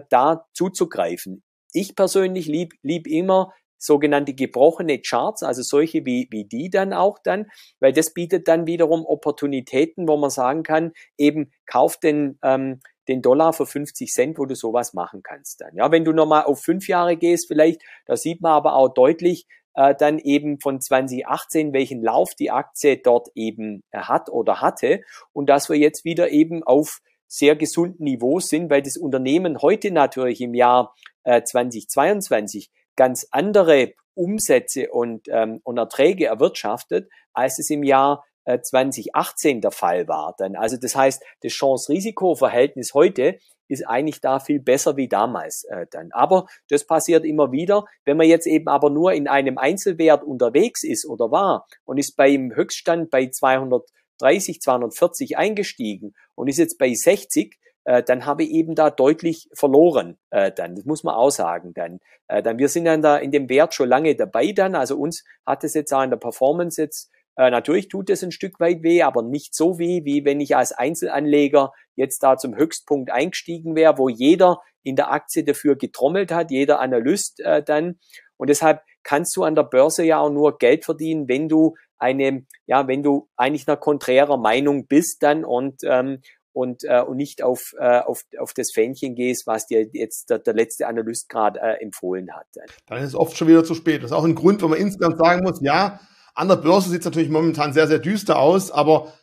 da 0.09 0.47
zuzugreifen. 0.55 1.43
Ich 1.73 1.95
persönlich 1.95 2.47
lieb, 2.47 2.73
lieb 2.81 3.05
immer 3.05 3.53
sogenannte 3.81 4.33
gebrochene 4.33 4.99
Charts, 4.99 5.43
also 5.43 5.63
solche 5.63 6.05
wie, 6.05 6.27
wie 6.29 6.45
die 6.45 6.69
dann 6.69 6.93
auch 6.93 7.17
dann, 7.23 7.47
weil 7.79 7.93
das 7.93 8.13
bietet 8.13 8.47
dann 8.47 8.67
wiederum 8.67 9.05
Opportunitäten, 9.05 10.07
wo 10.07 10.17
man 10.17 10.29
sagen 10.29 10.63
kann, 10.63 10.93
eben 11.17 11.51
kauf 11.65 11.97
den, 11.97 12.37
ähm, 12.43 12.79
den 13.07 13.21
Dollar 13.21 13.53
für 13.53 13.65
50 13.65 14.11
Cent, 14.11 14.37
wo 14.37 14.45
du 14.45 14.55
sowas 14.55 14.93
machen 14.93 15.21
kannst 15.23 15.61
dann. 15.61 15.75
Ja, 15.75 15.91
wenn 15.91 16.05
du 16.05 16.13
nochmal 16.13 16.43
auf 16.43 16.61
fünf 16.61 16.87
Jahre 16.87 17.17
gehst, 17.17 17.47
vielleicht, 17.47 17.81
da 18.05 18.15
sieht 18.15 18.41
man 18.41 18.51
aber 18.51 18.75
auch 18.75 18.89
deutlich, 18.89 19.47
äh, 19.73 19.95
dann 19.95 20.19
eben 20.19 20.59
von 20.59 20.81
2018, 20.81 21.73
welchen 21.73 22.01
Lauf 22.01 22.35
die 22.35 22.51
Aktie 22.51 22.97
dort 22.97 23.29
eben 23.35 23.83
äh, 23.91 23.99
hat 23.99 24.29
oder 24.29 24.61
hatte 24.61 25.01
und 25.33 25.49
dass 25.49 25.69
wir 25.69 25.77
jetzt 25.77 26.03
wieder 26.05 26.29
eben 26.29 26.63
auf 26.63 26.99
sehr 27.27 27.55
gesunden 27.55 28.03
Niveaus 28.03 28.49
sind, 28.49 28.69
weil 28.69 28.81
das 28.81 28.97
Unternehmen 28.97 29.61
heute 29.61 29.91
natürlich 29.91 30.41
im 30.41 30.53
Jahr 30.53 30.93
äh, 31.23 31.41
2022 31.41 32.69
ganz 32.97 33.25
andere 33.31 33.93
Umsätze 34.13 34.91
und, 34.91 35.27
ähm, 35.29 35.61
und 35.63 35.77
Erträge 35.77 36.25
erwirtschaftet, 36.25 37.09
als 37.33 37.57
es 37.57 37.69
im 37.69 37.83
Jahr 37.83 38.25
2018 38.45 39.61
der 39.61 39.71
Fall 39.71 40.07
war. 40.07 40.33
Dann, 40.37 40.55
also 40.55 40.77
das 40.77 40.95
heißt, 40.95 41.23
das 41.41 41.51
Chance-Risiko-Verhältnis 41.51 42.93
heute 42.93 43.37
ist 43.71 43.87
eigentlich 43.87 44.19
da 44.19 44.39
viel 44.39 44.59
besser 44.59 44.97
wie 44.97 45.07
damals 45.07 45.63
äh, 45.69 45.85
dann. 45.89 46.09
Aber 46.11 46.45
das 46.69 46.85
passiert 46.85 47.23
immer 47.23 47.51
wieder. 47.51 47.85
Wenn 48.03 48.17
man 48.17 48.27
jetzt 48.27 48.45
eben 48.45 48.67
aber 48.67 48.89
nur 48.89 49.13
in 49.13 49.27
einem 49.27 49.57
Einzelwert 49.57 50.23
unterwegs 50.23 50.83
ist 50.83 51.07
oder 51.07 51.31
war 51.31 51.65
und 51.85 51.97
ist 51.97 52.17
beim 52.17 52.53
Höchststand 52.53 53.09
bei 53.09 53.29
230, 53.29 54.61
240 54.61 55.37
eingestiegen 55.37 56.13
und 56.35 56.49
ist 56.49 56.57
jetzt 56.57 56.77
bei 56.77 56.93
60, 56.93 57.57
äh, 57.85 58.03
dann 58.03 58.25
habe 58.25 58.43
ich 58.43 58.51
eben 58.51 58.75
da 58.75 58.89
deutlich 58.89 59.49
verloren. 59.53 60.17
Äh, 60.31 60.51
dann, 60.51 60.75
das 60.75 60.85
muss 60.85 61.03
man 61.03 61.15
auch 61.15 61.31
sagen. 61.31 61.73
Dann, 61.73 61.99
äh, 62.27 62.43
dann 62.43 62.57
wir 62.57 62.67
sind 62.67 62.85
dann 62.85 63.01
da 63.01 63.17
in 63.17 63.31
dem 63.31 63.49
Wert 63.49 63.73
schon 63.73 63.87
lange 63.87 64.15
dabei. 64.15 64.51
Dann, 64.51 64.75
also 64.75 64.97
uns 64.97 65.23
hat 65.45 65.63
es 65.63 65.73
jetzt 65.73 65.93
auch 65.93 66.03
in 66.03 66.09
der 66.09 66.17
Performance 66.17 66.81
jetzt 66.81 67.09
Äh, 67.37 67.49
natürlich 67.49 67.87
tut 67.87 68.09
es 68.09 68.23
ein 68.23 68.31
Stück 68.31 68.59
weit 68.59 68.83
weh, 68.83 69.01
aber 69.01 69.21
nicht 69.21 69.55
so 69.55 69.79
weh, 69.79 70.03
wie 70.03 70.25
wenn 70.25 70.39
ich 70.41 70.55
als 70.55 70.71
Einzelanleger 70.71 71.71
jetzt 71.95 72.23
da 72.23 72.37
zum 72.37 72.55
Höchstpunkt 72.55 73.11
eingestiegen 73.11 73.75
wäre, 73.75 73.97
wo 73.97 74.09
jeder 74.09 74.61
in 74.83 74.95
der 74.95 75.11
Aktie 75.11 75.43
dafür 75.43 75.75
getrommelt 75.75 76.31
hat, 76.31 76.51
jeder 76.51 76.79
Analyst 76.79 77.39
äh, 77.41 77.63
dann. 77.63 77.99
Und 78.37 78.49
deshalb 78.49 78.81
kannst 79.03 79.35
du 79.35 79.43
an 79.43 79.55
der 79.55 79.63
Börse 79.63 80.03
ja 80.03 80.19
auch 80.19 80.31
nur 80.31 80.57
Geld 80.57 80.85
verdienen, 80.85 81.27
wenn 81.27 81.47
du 81.47 81.75
eine, 81.97 82.45
ja, 82.65 82.87
wenn 82.87 83.03
du 83.03 83.29
eigentlich 83.35 83.67
einer 83.67 83.77
konträrer 83.77 84.37
Meinung 84.37 84.87
bist 84.87 85.21
dann 85.21 85.45
und 85.45 85.81
ähm, 85.83 86.21
und, 86.53 86.83
äh, 86.83 87.01
und 87.01 87.17
nicht 87.17 87.43
auf, 87.43 87.73
äh, 87.79 87.99
auf, 87.99 88.23
auf 88.37 88.53
das 88.53 88.71
Fähnchen 88.73 89.15
gehst, 89.15 89.47
was 89.47 89.67
dir 89.67 89.87
jetzt 89.93 90.29
der, 90.29 90.39
der 90.39 90.53
letzte 90.53 90.87
Analyst 90.87 91.29
gerade 91.29 91.59
äh, 91.61 91.81
empfohlen 91.81 92.33
hat. 92.35 92.45
Dann 92.87 92.99
ist 92.99 93.09
es 93.09 93.15
oft 93.15 93.37
schon 93.37 93.47
wieder 93.47 93.63
zu 93.63 93.73
spät. 93.73 94.03
Das 94.03 94.11
ist 94.11 94.17
auch 94.17 94.25
ein 94.25 94.35
Grund, 94.35 94.61
wo 94.61 94.67
man 94.67 94.79
insgesamt 94.79 95.17
sagen 95.17 95.43
muss, 95.43 95.61
ja, 95.61 96.01
an 96.33 96.47
der 96.47 96.55
Börse 96.55 96.89
sieht 96.89 96.99
es 96.99 97.05
natürlich 97.05 97.29
momentan 97.29 97.73
sehr, 97.73 97.87
sehr 97.87 97.99
düster 97.99 98.39
aus, 98.39 98.71
aber 98.71 99.13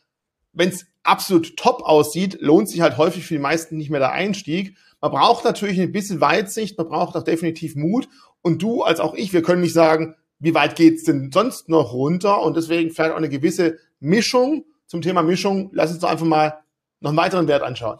wenn 0.53 0.69
es 0.69 0.87
absolut 1.03 1.57
top 1.57 1.83
aussieht, 1.83 2.39
lohnt 2.41 2.69
sich 2.69 2.81
halt 2.81 2.99
häufig 2.99 3.27
für 3.27 3.35
die 3.35 3.41
meisten 3.41 3.77
nicht 3.77 3.91
mehr 3.91 4.01
der 4.01 4.13
Einstieg. 4.13 4.77
Man 5.01 5.13
braucht 5.13 5.45
natürlich 5.45 5.81
ein 5.81 5.93
bisschen 5.93 6.21
Weitsicht, 6.21 6.77
man 6.77 6.89
braucht 6.89 7.17
auch 7.17 7.23
definitiv 7.23 7.77
Mut. 7.77 8.09
Und 8.43 8.63
du 8.63 8.83
als 8.83 9.01
auch 9.01 9.15
ich, 9.15 9.33
wir 9.33 9.43
können 9.43 9.63
nicht 9.63 9.73
sagen, 9.73 10.17
wie 10.39 10.55
weit 10.55 10.77
geht's 10.77 11.05
denn 11.05 11.31
sonst 11.33 11.69
noch 11.69 11.93
runter? 11.93 12.43
Und 12.43 12.57
deswegen 12.57 12.91
vielleicht 12.91 13.13
auch 13.13 13.17
eine 13.17 13.29
gewisse 13.29 13.79
Mischung 14.01 14.65
zum 14.87 15.03
Thema 15.03 15.23
Mischung. 15.23 15.71
Lass 15.73 15.91
uns 15.91 16.01
doch 16.01 16.11
einfach 16.11 16.27
mal 16.27 16.61
noch 17.01 17.11
einen 17.11 17.19
weiteren 17.19 17.49
Wert 17.49 17.63
anschauen. 17.63 17.99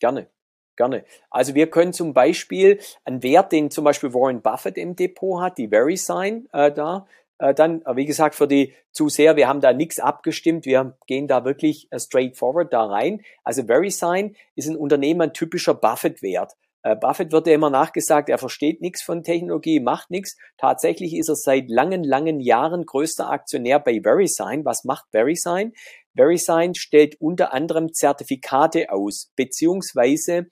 Gerne. 0.00 0.28
Gerne. 0.76 1.06
Also 1.30 1.54
wir 1.54 1.70
können 1.70 1.94
zum 1.94 2.12
Beispiel 2.12 2.80
einen 3.04 3.22
Wert, 3.22 3.52
den 3.52 3.70
zum 3.70 3.84
Beispiel 3.84 4.12
Warren 4.12 4.42
Buffett 4.42 4.76
im 4.76 4.94
Depot 4.94 5.40
hat, 5.40 5.56
die 5.56 5.68
VeriSign 5.68 6.48
äh, 6.52 6.70
da, 6.70 7.06
äh, 7.38 7.54
dann, 7.54 7.82
wie 7.94 8.06
gesagt, 8.06 8.34
für 8.34 8.48
die 8.48 8.74
Zuseher, 8.92 9.36
wir 9.36 9.48
haben 9.48 9.60
da 9.60 9.72
nichts 9.72 9.98
abgestimmt, 9.98 10.64
wir 10.64 10.96
gehen 11.06 11.28
da 11.28 11.44
wirklich 11.44 11.88
äh, 11.90 11.98
straightforward 11.98 12.72
da 12.72 12.84
rein. 12.84 13.22
Also 13.44 13.64
VeriSign 13.64 14.36
ist 14.54 14.68
ein 14.68 14.76
Unternehmen, 14.76 15.20
ein 15.20 15.32
typischer 15.32 15.74
Buffett-Wert. 15.74 16.52
Äh, 16.82 16.96
Buffett 16.96 17.32
wird 17.32 17.46
ja 17.48 17.54
immer 17.54 17.68
nachgesagt, 17.68 18.28
er 18.28 18.38
versteht 18.38 18.80
nichts 18.80 19.02
von 19.02 19.22
Technologie, 19.24 19.80
macht 19.80 20.10
nichts. 20.10 20.36
Tatsächlich 20.56 21.14
ist 21.16 21.28
er 21.28 21.34
seit 21.34 21.68
langen, 21.68 22.04
langen 22.04 22.40
Jahren 22.40 22.86
größter 22.86 23.28
Aktionär 23.28 23.80
bei 23.80 24.00
VeriSign. 24.02 24.64
Was 24.64 24.84
macht 24.84 25.06
VeriSign? 25.10 25.72
VeriSign 26.16 26.74
stellt 26.74 27.20
unter 27.20 27.52
anderem 27.52 27.92
Zertifikate 27.92 28.90
aus, 28.90 29.32
beziehungsweise 29.36 30.46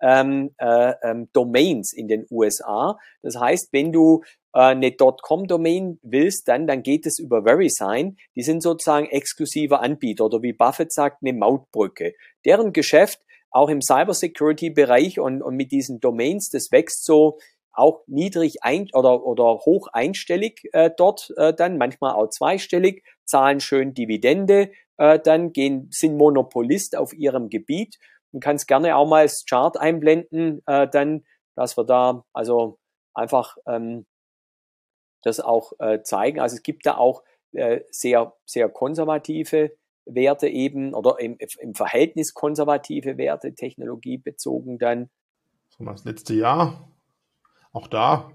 ähm, 0.00 0.54
äh, 0.58 0.94
ähm, 1.02 1.28
Domains 1.32 1.92
in 1.92 2.08
den 2.08 2.26
USA. 2.30 2.98
Das 3.22 3.38
heißt, 3.38 3.68
wenn 3.72 3.92
du 3.92 4.22
äh, 4.52 4.60
eine 4.60 4.92
.com-Domain 4.92 5.98
willst, 6.02 6.48
dann, 6.48 6.66
dann 6.66 6.82
geht 6.82 7.06
es 7.06 7.18
über 7.18 7.44
VeriSign. 7.44 8.16
Die 8.36 8.42
sind 8.42 8.62
sozusagen 8.62 9.06
exklusiver 9.06 9.82
Anbieter 9.82 10.26
oder 10.26 10.42
wie 10.42 10.52
Buffett 10.52 10.92
sagt, 10.92 11.22
eine 11.22 11.32
Mautbrücke. 11.32 12.14
Deren 12.44 12.72
Geschäft 12.72 13.20
auch 13.50 13.68
im 13.68 13.82
Cybersecurity-Bereich 13.82 15.18
und, 15.20 15.42
und 15.42 15.56
mit 15.56 15.72
diesen 15.72 16.00
Domains, 16.00 16.50
das 16.50 16.70
wächst 16.70 17.04
so 17.04 17.38
auch 17.72 18.02
niedrig 18.06 18.62
ein 18.62 18.88
oder, 18.92 19.24
oder 19.24 19.60
hoch 19.64 19.88
einstellig 19.92 20.68
äh, 20.72 20.90
dort 20.96 21.32
äh, 21.36 21.54
dann, 21.54 21.78
manchmal 21.78 22.14
auch 22.14 22.28
zweistellig, 22.28 23.04
zahlen 23.24 23.60
schön 23.60 23.94
Dividende, 23.94 24.70
äh, 24.96 25.18
dann 25.18 25.52
gehen, 25.52 25.88
sind 25.90 26.16
Monopolist 26.16 26.96
auf 26.96 27.12
ihrem 27.12 27.48
Gebiet 27.48 27.98
und 28.32 28.40
kannst 28.40 28.68
gerne 28.68 28.96
auch 28.96 29.08
mal 29.08 29.24
das 29.24 29.44
Chart 29.44 29.76
einblenden, 29.76 30.62
äh, 30.66 30.88
dann, 30.88 31.24
dass 31.54 31.76
wir 31.76 31.84
da 31.84 32.24
also 32.32 32.78
einfach 33.14 33.56
ähm, 33.66 34.06
das 35.22 35.40
auch 35.40 35.72
äh, 35.78 36.02
zeigen. 36.02 36.40
Also 36.40 36.56
es 36.56 36.62
gibt 36.62 36.86
da 36.86 36.96
auch 36.96 37.22
äh, 37.52 37.80
sehr, 37.90 38.34
sehr 38.44 38.68
konservative 38.68 39.76
Werte 40.06 40.48
eben 40.48 40.94
oder 40.94 41.18
im, 41.20 41.38
im 41.58 41.74
Verhältnis 41.74 42.34
konservative 42.34 43.18
Werte, 43.18 43.54
technologiebezogen 43.54 44.78
dann. 44.78 45.10
So 45.68 45.84
das 45.84 46.04
letzte 46.04 46.34
Jahr. 46.34 46.88
Auch 47.72 47.86
da 47.86 48.32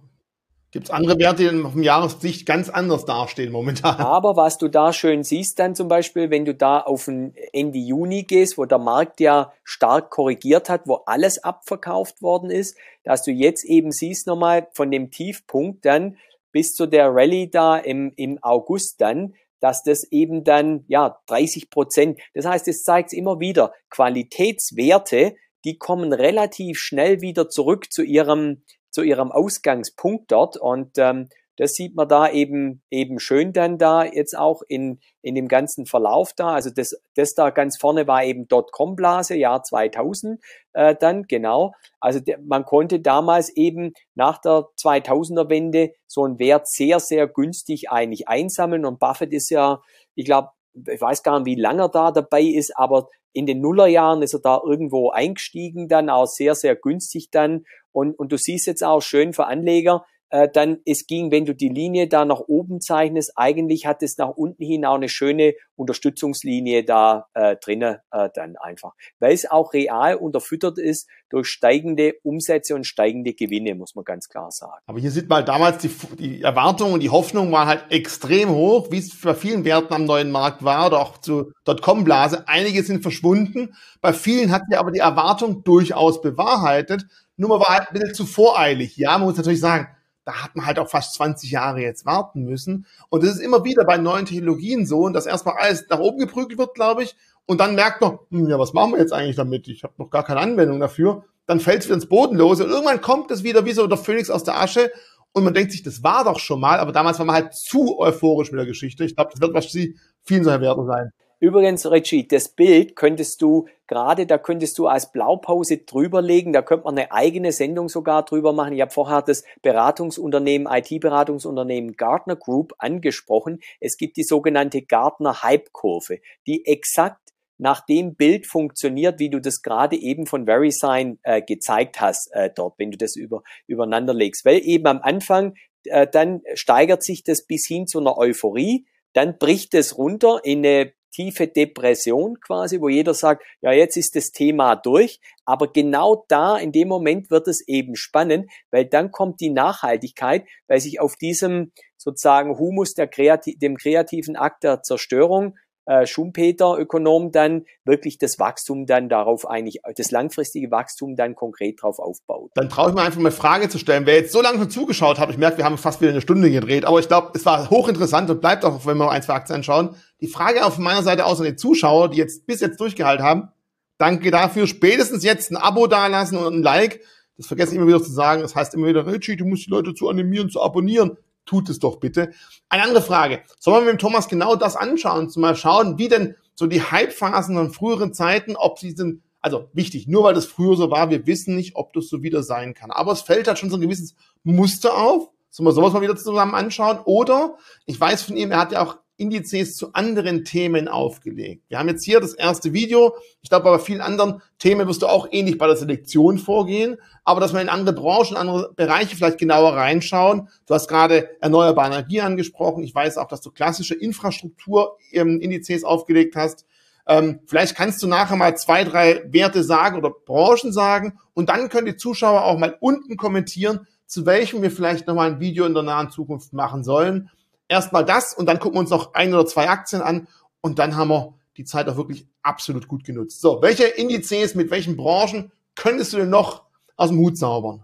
Gibt 0.75 0.87
es 0.87 0.91
andere 0.91 1.17
Werte, 1.17 1.49
die 1.49 1.63
auf 1.63 1.71
dem 1.71 1.83
Jahressicht 1.83 2.45
ganz 2.45 2.67
anders 2.67 3.05
dastehen 3.05 3.49
momentan? 3.53 3.95
Aber 3.95 4.35
was 4.35 4.57
du 4.57 4.67
da 4.67 4.91
schön 4.91 5.23
siehst 5.23 5.57
dann 5.57 5.73
zum 5.73 5.87
Beispiel, 5.87 6.31
wenn 6.31 6.43
du 6.43 6.53
da 6.53 6.81
auf 6.81 7.05
den 7.05 7.33
Ende 7.53 7.79
Juni 7.79 8.23
gehst, 8.23 8.57
wo 8.57 8.65
der 8.65 8.77
Markt 8.77 9.21
ja 9.21 9.53
stark 9.63 10.09
korrigiert 10.09 10.69
hat, 10.69 10.81
wo 10.83 10.95
alles 11.05 11.41
abverkauft 11.41 12.21
worden 12.21 12.49
ist, 12.49 12.77
dass 13.05 13.23
du 13.23 13.31
jetzt 13.31 13.63
eben 13.63 13.93
siehst 13.93 14.27
nochmal 14.27 14.67
von 14.73 14.91
dem 14.91 15.11
Tiefpunkt 15.11 15.85
dann 15.85 16.17
bis 16.51 16.73
zu 16.73 16.87
der 16.87 17.07
Rallye 17.07 17.49
da 17.49 17.77
im, 17.77 18.11
im 18.17 18.37
August 18.43 18.99
dann, 18.99 19.33
dass 19.61 19.81
das 19.81 20.03
eben 20.11 20.43
dann, 20.43 20.83
ja, 20.89 21.21
30 21.27 21.69
Prozent. 21.69 22.19
Das 22.33 22.45
heißt, 22.45 22.67
es 22.67 22.83
zeigt 22.83 23.13
immer 23.13 23.39
wieder, 23.39 23.71
Qualitätswerte, 23.89 25.37
die 25.63 25.77
kommen 25.77 26.11
relativ 26.11 26.79
schnell 26.79 27.21
wieder 27.21 27.47
zurück 27.47 27.93
zu 27.93 28.03
ihrem, 28.03 28.63
zu 28.95 29.03
ihrem 29.03 29.29
Ausgangspunkt 29.29 30.31
dort 30.31 30.55
und 30.55 30.97
ähm, 30.99 31.27
das 31.57 31.73
sieht 31.73 31.95
man 31.95 32.07
da 32.07 32.29
eben, 32.29 32.81
eben 32.89 33.19
schön 33.19 33.51
dann 33.51 33.77
da 33.77 34.05
jetzt 34.05 34.37
auch 34.37 34.61
in, 34.69 34.99
in 35.21 35.35
dem 35.35 35.49
ganzen 35.49 35.85
Verlauf 35.85 36.31
da. 36.33 36.53
Also 36.53 36.69
das, 36.69 36.95
das 37.13 37.33
da 37.33 37.49
ganz 37.49 37.77
vorne 37.77 38.07
war 38.07 38.23
eben 38.23 38.47
Dotcom-Blase, 38.47 39.35
Jahr 39.35 39.63
2000 39.63 40.39
äh, 40.71 40.95
dann, 40.97 41.23
genau. 41.23 41.73
Also 41.99 42.21
der, 42.21 42.39
man 42.39 42.63
konnte 42.63 43.01
damals 43.01 43.49
eben 43.49 43.91
nach 44.15 44.39
der 44.39 44.65
2000er-Wende 44.81 45.91
so 46.07 46.23
einen 46.23 46.39
Wert 46.39 46.69
sehr, 46.69 47.01
sehr 47.01 47.27
günstig 47.27 47.89
eigentlich 47.89 48.29
einsammeln 48.29 48.85
und 48.85 48.99
Buffett 48.99 49.33
ist 49.33 49.49
ja, 49.49 49.81
ich 50.15 50.23
glaube, 50.23 50.51
ich 50.73 51.01
weiß 51.01 51.21
gar 51.21 51.39
nicht, 51.39 51.57
wie 51.57 51.61
lange 51.61 51.83
er 51.83 51.89
da 51.89 52.11
dabei 52.11 52.43
ist, 52.43 52.77
aber 52.77 53.09
in 53.35 53.45
den 53.45 53.59
Nullerjahren 53.59 54.21
ist 54.21 54.33
er 54.33 54.39
da 54.39 54.61
irgendwo 54.65 55.09
eingestiegen, 55.09 55.89
dann 55.89 56.09
auch 56.09 56.25
sehr, 56.25 56.55
sehr 56.55 56.75
günstig 56.75 57.29
dann. 57.31 57.65
Und, 57.91 58.17
und 58.17 58.31
du 58.31 58.37
siehst 58.37 58.65
jetzt 58.65 58.83
auch 58.83 59.01
schön 59.01 59.33
für 59.33 59.45
Anleger, 59.45 60.05
äh, 60.29 60.49
dann 60.51 60.79
es 60.85 61.07
ging, 61.07 61.31
wenn 61.31 61.45
du 61.45 61.53
die 61.53 61.69
Linie 61.69 62.07
da 62.07 62.25
nach 62.25 62.41
oben 62.41 62.81
zeichnest, 62.81 63.33
eigentlich 63.35 63.85
hat 63.85 64.03
es 64.03 64.17
nach 64.17 64.29
unten 64.29 64.63
hin 64.63 64.85
auch 64.85 64.95
eine 64.95 65.09
schöne 65.09 65.53
Unterstützungslinie 65.75 66.83
da 66.83 67.27
äh, 67.33 67.55
drinnen 67.57 67.97
äh, 68.11 68.29
dann 68.33 68.55
einfach, 68.57 68.93
weil 69.19 69.33
es 69.33 69.49
auch 69.49 69.73
real 69.73 70.15
unterfüttert 70.15 70.77
ist 70.77 71.07
durch 71.29 71.47
steigende 71.47 72.13
Umsätze 72.23 72.75
und 72.75 72.85
steigende 72.85 73.33
Gewinne, 73.33 73.75
muss 73.75 73.95
man 73.95 74.05
ganz 74.05 74.29
klar 74.29 74.51
sagen. 74.51 74.81
Aber 74.85 74.99
hier 74.99 75.11
sieht 75.11 75.29
man 75.29 75.45
damals 75.45 75.79
die, 75.79 75.91
die 76.17 76.41
Erwartungen 76.41 76.93
und 76.93 77.03
die 77.03 77.09
Hoffnungen 77.09 77.51
waren 77.51 77.67
halt 77.67 77.85
extrem 77.89 78.49
hoch, 78.49 78.91
wie 78.91 78.99
es 78.99 79.19
bei 79.21 79.33
vielen 79.33 79.65
Werten 79.65 79.93
am 79.93 80.05
neuen 80.05 80.31
Markt 80.31 80.63
war 80.63 80.87
oder 80.87 81.01
auch 81.01 81.17
zu 81.17 81.51
Dotcom-Blase. 81.65 82.47
Einige 82.47 82.83
sind 82.83 83.01
verschwunden. 83.01 83.75
Bei 84.01 84.13
vielen 84.13 84.51
hat 84.51 84.63
sich 84.69 84.77
aber 84.77 84.91
die 84.91 84.99
Erwartung 84.99 85.63
durchaus 85.63 86.21
bewahrheitet. 86.21 87.05
Nur 87.37 87.49
man 87.49 87.59
war 87.59 87.67
halt 87.69 87.89
ein 87.89 87.93
bisschen 87.93 88.13
zu 88.13 88.25
voreilig. 88.25 88.95
Ja, 88.97 89.17
man 89.17 89.27
muss 89.27 89.37
natürlich 89.37 89.59
sagen, 89.59 89.87
da 90.25 90.43
hat 90.43 90.55
man 90.55 90.65
halt 90.65 90.79
auch 90.79 90.89
fast 90.89 91.13
20 91.15 91.51
Jahre 91.51 91.81
jetzt 91.81 92.05
warten 92.05 92.43
müssen. 92.43 92.85
Und 93.09 93.23
das 93.23 93.31
ist 93.31 93.39
immer 93.39 93.63
wieder 93.63 93.85
bei 93.85 93.97
neuen 93.97 94.25
Technologien 94.25 94.85
so, 94.85 95.07
dass 95.09 95.27
erstmal 95.27 95.55
alles 95.57 95.85
nach 95.89 95.99
oben 95.99 96.19
geprügelt 96.19 96.57
wird, 96.57 96.73
glaube 96.73 97.03
ich, 97.03 97.15
und 97.45 97.59
dann 97.59 97.75
merkt 97.75 98.01
man, 98.01 98.17
hm, 98.31 98.49
ja, 98.49 98.57
was 98.57 98.73
machen 98.73 98.93
wir 98.93 98.99
jetzt 98.99 99.13
eigentlich 99.13 99.35
damit? 99.35 99.67
Ich 99.67 99.83
habe 99.83 99.93
noch 99.97 100.09
gar 100.09 100.23
keine 100.23 100.39
Anwendung 100.39 100.79
dafür. 100.79 101.25
Dann 101.45 101.59
fällt 101.59 101.81
es 101.81 101.85
wieder 101.85 101.95
ins 101.95 102.09
Bodenlose 102.09 102.65
und 102.65 102.71
irgendwann 102.71 103.01
kommt 103.01 103.29
es 103.29 103.43
wieder 103.43 103.65
wie 103.65 103.73
so 103.73 103.85
der 103.85 103.99
Phönix 103.99 104.31
aus 104.31 104.43
der 104.43 104.59
Asche 104.59 104.91
und 105.31 105.43
man 105.43 105.53
denkt 105.53 105.73
sich, 105.73 105.83
das 105.83 106.01
war 106.01 106.23
doch 106.23 106.39
schon 106.39 106.59
mal, 106.59 106.79
aber 106.79 106.91
damals 106.91 107.19
war 107.19 107.25
man 107.25 107.35
halt 107.35 107.53
zu 107.53 107.99
euphorisch 107.99 108.51
mit 108.51 108.59
der 108.59 108.65
Geschichte. 108.65 109.03
Ich 109.03 109.15
glaube, 109.15 109.31
das 109.31 109.41
wird 109.41 109.53
wahrscheinlich 109.53 109.95
vielen 110.23 110.43
solcher 110.43 110.61
Werte 110.61 110.85
sein. 110.85 111.11
Übrigens, 111.39 111.89
Richie, 111.89 112.27
das 112.27 112.49
Bild 112.49 112.95
könntest 112.95 113.41
du 113.41 113.67
gerade, 113.87 114.25
da 114.25 114.37
könntest 114.37 114.77
du 114.77 114.87
als 114.87 115.11
Blaupause 115.11 115.79
drüberlegen, 115.79 116.53
da 116.53 116.61
könnte 116.61 116.85
man 116.85 116.97
eine 116.97 117.11
eigene 117.11 117.51
Sendung 117.51 117.89
sogar 117.89 118.23
drüber 118.23 118.53
machen. 118.53 118.73
Ich 118.73 118.81
habe 118.81 118.91
vorher 118.91 119.21
das 119.21 119.43
Beratungsunternehmen, 119.61 120.67
IT-Beratungsunternehmen 120.71 121.97
Gartner 121.97 122.35
Group 122.35 122.73
angesprochen. 122.77 123.59
Es 123.79 123.97
gibt 123.97 124.17
die 124.17 124.23
sogenannte 124.23 124.81
Gartner 124.81 125.43
Hype-Kurve, 125.43 126.19
die 126.47 126.65
exakt 126.65 127.19
nach 127.57 127.85
dem 127.85 128.15
Bild 128.15 128.47
funktioniert, 128.47 129.19
wie 129.19 129.29
du 129.29 129.39
das 129.39 129.61
gerade 129.61 129.95
eben 129.95 130.25
von 130.25 130.45
VeriSign 130.45 131.19
äh, 131.23 131.41
gezeigt 131.41 132.01
hast 132.01 132.29
äh, 132.33 132.49
dort, 132.53 132.77
wenn 132.77 132.91
du 132.91 132.97
das 132.97 133.15
über, 133.15 133.43
übereinander 133.67 134.13
legst. 134.13 134.45
Weil 134.45 134.61
eben 134.63 134.87
am 134.87 135.01
Anfang, 135.01 135.55
äh, 135.85 136.07
dann 136.07 136.41
steigert 136.53 137.03
sich 137.03 137.23
das 137.23 137.45
bis 137.45 137.65
hin 137.67 137.87
zu 137.87 137.99
einer 137.99 138.17
Euphorie, 138.17 138.85
dann 139.15 139.37
bricht 139.37 139.73
es 139.73 139.97
runter 139.97 140.41
in 140.43 140.65
eine 140.65 140.93
tiefe 141.11 141.47
Depression 141.47 142.41
quasi, 142.41 142.81
wo 142.81 142.89
jeder 142.89 143.13
sagt, 143.13 143.43
ja, 143.61 143.71
jetzt 143.71 143.95
ist 143.95 144.17
das 144.17 144.31
Thema 144.31 144.75
durch. 144.75 145.21
Aber 145.45 145.71
genau 145.71 146.25
da, 146.27 146.57
in 146.57 146.73
dem 146.73 146.89
Moment 146.89 147.31
wird 147.31 147.47
es 147.47 147.65
eben 147.65 147.95
spannend, 147.95 148.51
weil 148.71 148.85
dann 148.85 149.11
kommt 149.11 149.39
die 149.39 149.49
Nachhaltigkeit, 149.49 150.45
weil 150.67 150.81
sich 150.81 150.99
auf 150.99 151.15
diesem 151.15 151.71
sozusagen 151.95 152.57
Humus 152.59 152.93
der 152.93 153.07
Kreati 153.07 153.57
dem 153.57 153.77
kreativen 153.77 154.35
Akt 154.35 154.65
der 154.65 154.83
Zerstörung 154.83 155.55
äh, 155.85 156.05
Schumpeter, 156.05 156.77
Ökonom, 156.77 157.31
dann 157.31 157.65
wirklich 157.83 158.17
das 158.17 158.39
Wachstum 158.39 158.85
dann 158.85 159.09
darauf 159.09 159.47
eigentlich, 159.47 159.81
das 159.95 160.11
langfristige 160.11 160.71
Wachstum 160.71 161.15
dann 161.15 161.35
konkret 161.35 161.81
drauf 161.81 161.99
aufbaut. 161.99 162.51
Dann 162.55 162.69
traue 162.69 162.89
ich 162.89 162.95
mir 162.95 163.01
einfach 163.01 163.19
mal 163.19 163.29
eine 163.29 163.35
Frage 163.35 163.69
zu 163.69 163.77
stellen. 163.77 164.05
Wer 164.05 164.15
jetzt 164.15 164.31
so 164.31 164.41
lange 164.41 164.67
zugeschaut 164.67 165.19
hat, 165.19 165.29
ich 165.29 165.37
merke, 165.37 165.57
wir 165.57 165.65
haben 165.65 165.77
fast 165.77 166.01
wieder 166.01 166.11
eine 166.11 166.21
Stunde 166.21 166.49
gedreht, 166.49 166.85
aber 166.85 166.99
ich 166.99 167.07
glaube, 167.07 167.31
es 167.35 167.45
war 167.45 167.69
hochinteressant 167.69 168.29
und 168.29 168.41
bleibt 168.41 168.65
auch, 168.65 168.85
wenn 168.85 168.97
wir 168.97 169.05
noch 169.05 169.11
ein, 169.11 169.21
zwei 169.21 169.33
Aktien 169.33 169.57
anschauen. 169.57 169.95
Die 170.21 170.27
Frage 170.27 170.65
auf 170.65 170.77
meiner 170.77 171.03
Seite 171.03 171.25
aus 171.25 171.39
an 171.39 171.45
die 171.45 171.55
Zuschauer, 171.55 172.09
die 172.09 172.17
jetzt 172.17 172.45
bis 172.47 172.61
jetzt 172.61 172.79
durchgehalten 172.79 173.23
haben, 173.25 173.49
danke 173.97 174.31
dafür. 174.31 174.67
Spätestens 174.67 175.23
jetzt 175.23 175.51
ein 175.51 175.57
Abo 175.57 175.87
dalassen 175.87 176.37
und 176.37 176.55
ein 176.55 176.63
Like. 176.63 177.01
Das 177.37 177.47
vergesse 177.47 177.73
ich 177.73 177.77
immer 177.77 177.87
wieder 177.87 178.01
zu 178.01 178.11
sagen. 178.11 178.41
Das 178.41 178.55
heißt 178.55 178.73
immer 178.73 178.87
wieder, 178.87 179.05
Richie, 179.05 179.35
du 179.35 179.45
musst 179.45 179.65
die 179.65 179.69
Leute 179.69 179.93
zu 179.93 180.09
animieren, 180.09 180.49
zu 180.49 180.61
abonnieren 180.61 181.17
tut 181.45 181.69
es 181.69 181.79
doch 181.79 181.97
bitte. 181.97 182.31
Eine 182.69 182.83
andere 182.83 183.01
Frage. 183.01 183.43
Sollen 183.59 183.85
wir 183.85 183.93
mit 183.93 184.01
dem 184.01 184.03
Thomas 184.05 184.27
genau 184.27 184.55
das 184.55 184.75
anschauen, 184.75 185.31
mal 185.37 185.55
schauen, 185.55 185.97
wie 185.97 186.09
denn 186.09 186.35
so 186.55 186.67
die 186.67 186.81
Hypephasen 186.81 187.55
von 187.55 187.71
früheren 187.71 188.13
Zeiten, 188.13 188.55
ob 188.55 188.79
sie 188.79 188.91
sind, 188.91 189.21
also 189.41 189.69
wichtig, 189.73 190.07
nur 190.07 190.23
weil 190.23 190.33
das 190.33 190.45
früher 190.45 190.75
so 190.75 190.89
war, 190.89 191.09
wir 191.09 191.27
wissen 191.27 191.55
nicht, 191.55 191.75
ob 191.75 191.93
das 191.93 192.07
so 192.07 192.23
wieder 192.23 192.43
sein 192.43 192.73
kann. 192.73 192.91
Aber 192.91 193.11
es 193.11 193.21
fällt 193.21 193.47
halt 193.47 193.59
schon 193.59 193.69
so 193.69 193.77
ein 193.77 193.81
gewisses 193.81 194.15
Muster 194.43 194.97
auf. 194.97 195.29
Sollen 195.49 195.67
wir 195.67 195.73
sowas 195.73 195.93
mal 195.93 196.01
wieder 196.01 196.15
zusammen 196.15 196.55
anschauen? 196.55 196.99
Oder, 197.05 197.55
ich 197.85 197.99
weiß 197.99 198.23
von 198.23 198.35
ihm, 198.35 198.51
er 198.51 198.59
hat 198.59 198.71
ja 198.71 198.83
auch 198.83 198.97
Indizes 199.17 199.75
zu 199.75 199.93
anderen 199.93 200.43
Themen 200.43 200.87
aufgelegt. 200.87 201.63
Wir 201.69 201.79
haben 201.79 201.87
jetzt 201.87 202.03
hier 202.03 202.19
das 202.19 202.33
erste 202.33 202.73
Video. 202.73 203.15
Ich 203.41 203.49
glaube, 203.49 203.65
bei 203.65 203.79
vielen 203.79 204.01
anderen 204.01 204.41
Themen 204.59 204.87
wirst 204.87 205.01
du 205.01 205.07
auch 205.07 205.27
ähnlich 205.31 205.57
bei 205.57 205.67
der 205.67 205.77
Selektion 205.77 206.37
vorgehen, 206.37 206.97
aber 207.23 207.39
dass 207.39 207.53
wir 207.53 207.61
in 207.61 207.69
andere 207.69 207.95
Branchen, 207.95 208.35
andere 208.35 208.73
Bereiche 208.75 209.15
vielleicht 209.15 209.37
genauer 209.37 209.73
reinschauen. 209.73 210.49
Du 210.65 210.73
hast 210.73 210.87
gerade 210.87 211.29
erneuerbare 211.41 211.87
Energie 211.87 212.21
angesprochen. 212.21 212.83
Ich 212.83 212.93
weiß 212.93 213.17
auch, 213.17 213.27
dass 213.27 213.41
du 213.41 213.51
klassische 213.51 213.95
Infrastrukturindizes 213.95 215.83
aufgelegt 215.83 216.35
hast. 216.35 216.65
Ähm, 217.07 217.39
vielleicht 217.45 217.75
kannst 217.75 218.01
du 218.03 218.07
nachher 218.07 218.35
mal 218.35 218.57
zwei, 218.57 218.83
drei 218.83 219.23
Werte 219.27 219.63
sagen 219.63 219.97
oder 219.97 220.09
Branchen 220.09 220.73
sagen 220.73 221.19
und 221.33 221.49
dann 221.49 221.69
können 221.69 221.85
die 221.85 221.97
Zuschauer 221.97 222.43
auch 222.43 222.57
mal 222.57 222.75
unten 222.79 223.15
kommentieren, 223.15 223.87
zu 224.07 224.25
welchem 224.25 224.61
wir 224.61 224.71
vielleicht 224.71 225.07
nochmal 225.07 225.31
ein 225.31 225.39
Video 225.39 225.65
in 225.65 225.73
der 225.73 225.83
nahen 225.83 226.09
Zukunft 226.09 226.53
machen 226.53 226.83
sollen 226.83 227.29
erstmal 227.67 228.05
das 228.05 228.33
und 228.33 228.45
dann 228.47 228.59
gucken 228.59 228.75
wir 228.75 228.81
uns 228.81 228.89
noch 228.89 229.13
ein 229.13 229.33
oder 229.33 229.45
zwei 229.45 229.69
Aktien 229.69 230.01
an 230.01 230.27
und 230.61 230.79
dann 230.79 230.95
haben 230.95 231.09
wir 231.09 231.33
die 231.57 231.65
Zeit 231.65 231.87
auch 231.87 231.97
wirklich 231.97 232.27
absolut 232.41 232.87
gut 232.87 233.03
genutzt. 233.03 233.41
So, 233.41 233.61
welche 233.61 233.85
Indizes 233.85 234.55
mit 234.55 234.71
welchen 234.71 234.97
Branchen 234.97 235.51
könntest 235.75 236.13
du 236.13 236.17
denn 236.17 236.29
noch 236.29 236.63
aus 236.97 237.09
dem 237.09 237.19
Hut 237.19 237.37
zaubern? 237.37 237.83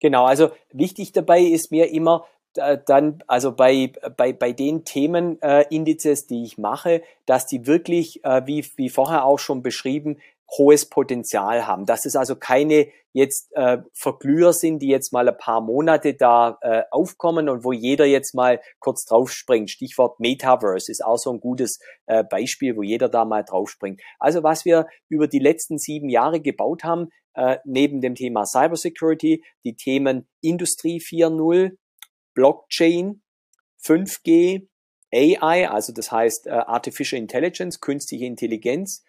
Genau, 0.00 0.26
also 0.26 0.50
wichtig 0.72 1.12
dabei 1.12 1.40
ist 1.40 1.70
mir 1.70 1.90
immer, 1.90 2.26
dann, 2.86 3.22
also 3.26 3.52
bei, 3.52 3.92
bei, 4.16 4.32
bei 4.32 4.52
den 4.52 4.84
Themenindizes, 4.84 6.22
äh, 6.22 6.26
die 6.28 6.44
ich 6.44 6.58
mache, 6.58 7.02
dass 7.26 7.46
die 7.46 7.66
wirklich, 7.66 8.24
äh, 8.24 8.46
wie, 8.46 8.64
wie 8.76 8.88
vorher 8.88 9.24
auch 9.24 9.38
schon 9.38 9.62
beschrieben, 9.62 10.18
hohes 10.50 10.88
Potenzial 10.88 11.66
haben. 11.66 11.86
Dass 11.86 12.04
es 12.04 12.16
also 12.16 12.36
keine 12.36 12.88
jetzt 13.12 13.50
äh, 13.56 13.78
Verglüher 13.94 14.52
sind, 14.52 14.80
die 14.80 14.88
jetzt 14.88 15.12
mal 15.12 15.26
ein 15.26 15.38
paar 15.38 15.62
Monate 15.62 16.14
da 16.14 16.58
äh, 16.60 16.82
aufkommen 16.90 17.48
und 17.48 17.64
wo 17.64 17.72
jeder 17.72 18.04
jetzt 18.04 18.34
mal 18.34 18.60
kurz 18.78 19.06
draufspringt. 19.06 19.70
Stichwort 19.70 20.20
Metaverse 20.20 20.92
ist 20.92 21.02
auch 21.02 21.16
so 21.16 21.32
ein 21.32 21.40
gutes 21.40 21.80
äh, 22.06 22.24
Beispiel, 22.24 22.76
wo 22.76 22.82
jeder 22.82 23.08
da 23.08 23.24
mal 23.24 23.42
draufspringt. 23.42 24.02
Also 24.18 24.42
was 24.42 24.66
wir 24.66 24.86
über 25.08 25.28
die 25.28 25.38
letzten 25.38 25.78
sieben 25.78 26.10
Jahre 26.10 26.40
gebaut 26.40 26.84
haben, 26.84 27.08
äh, 27.32 27.58
neben 27.64 28.02
dem 28.02 28.14
Thema 28.14 28.44
Cybersecurity, 28.44 29.42
die 29.64 29.76
Themen 29.76 30.28
Industrie 30.42 30.98
4.0, 31.00 31.76
Blockchain, 32.34 33.22
5G, 33.82 34.68
AI, 35.14 35.70
also 35.70 35.92
das 35.92 36.12
heißt 36.12 36.48
äh, 36.48 36.50
Artificial 36.50 37.20
Intelligence, 37.20 37.80
künstliche 37.80 38.26
Intelligenz, 38.26 39.04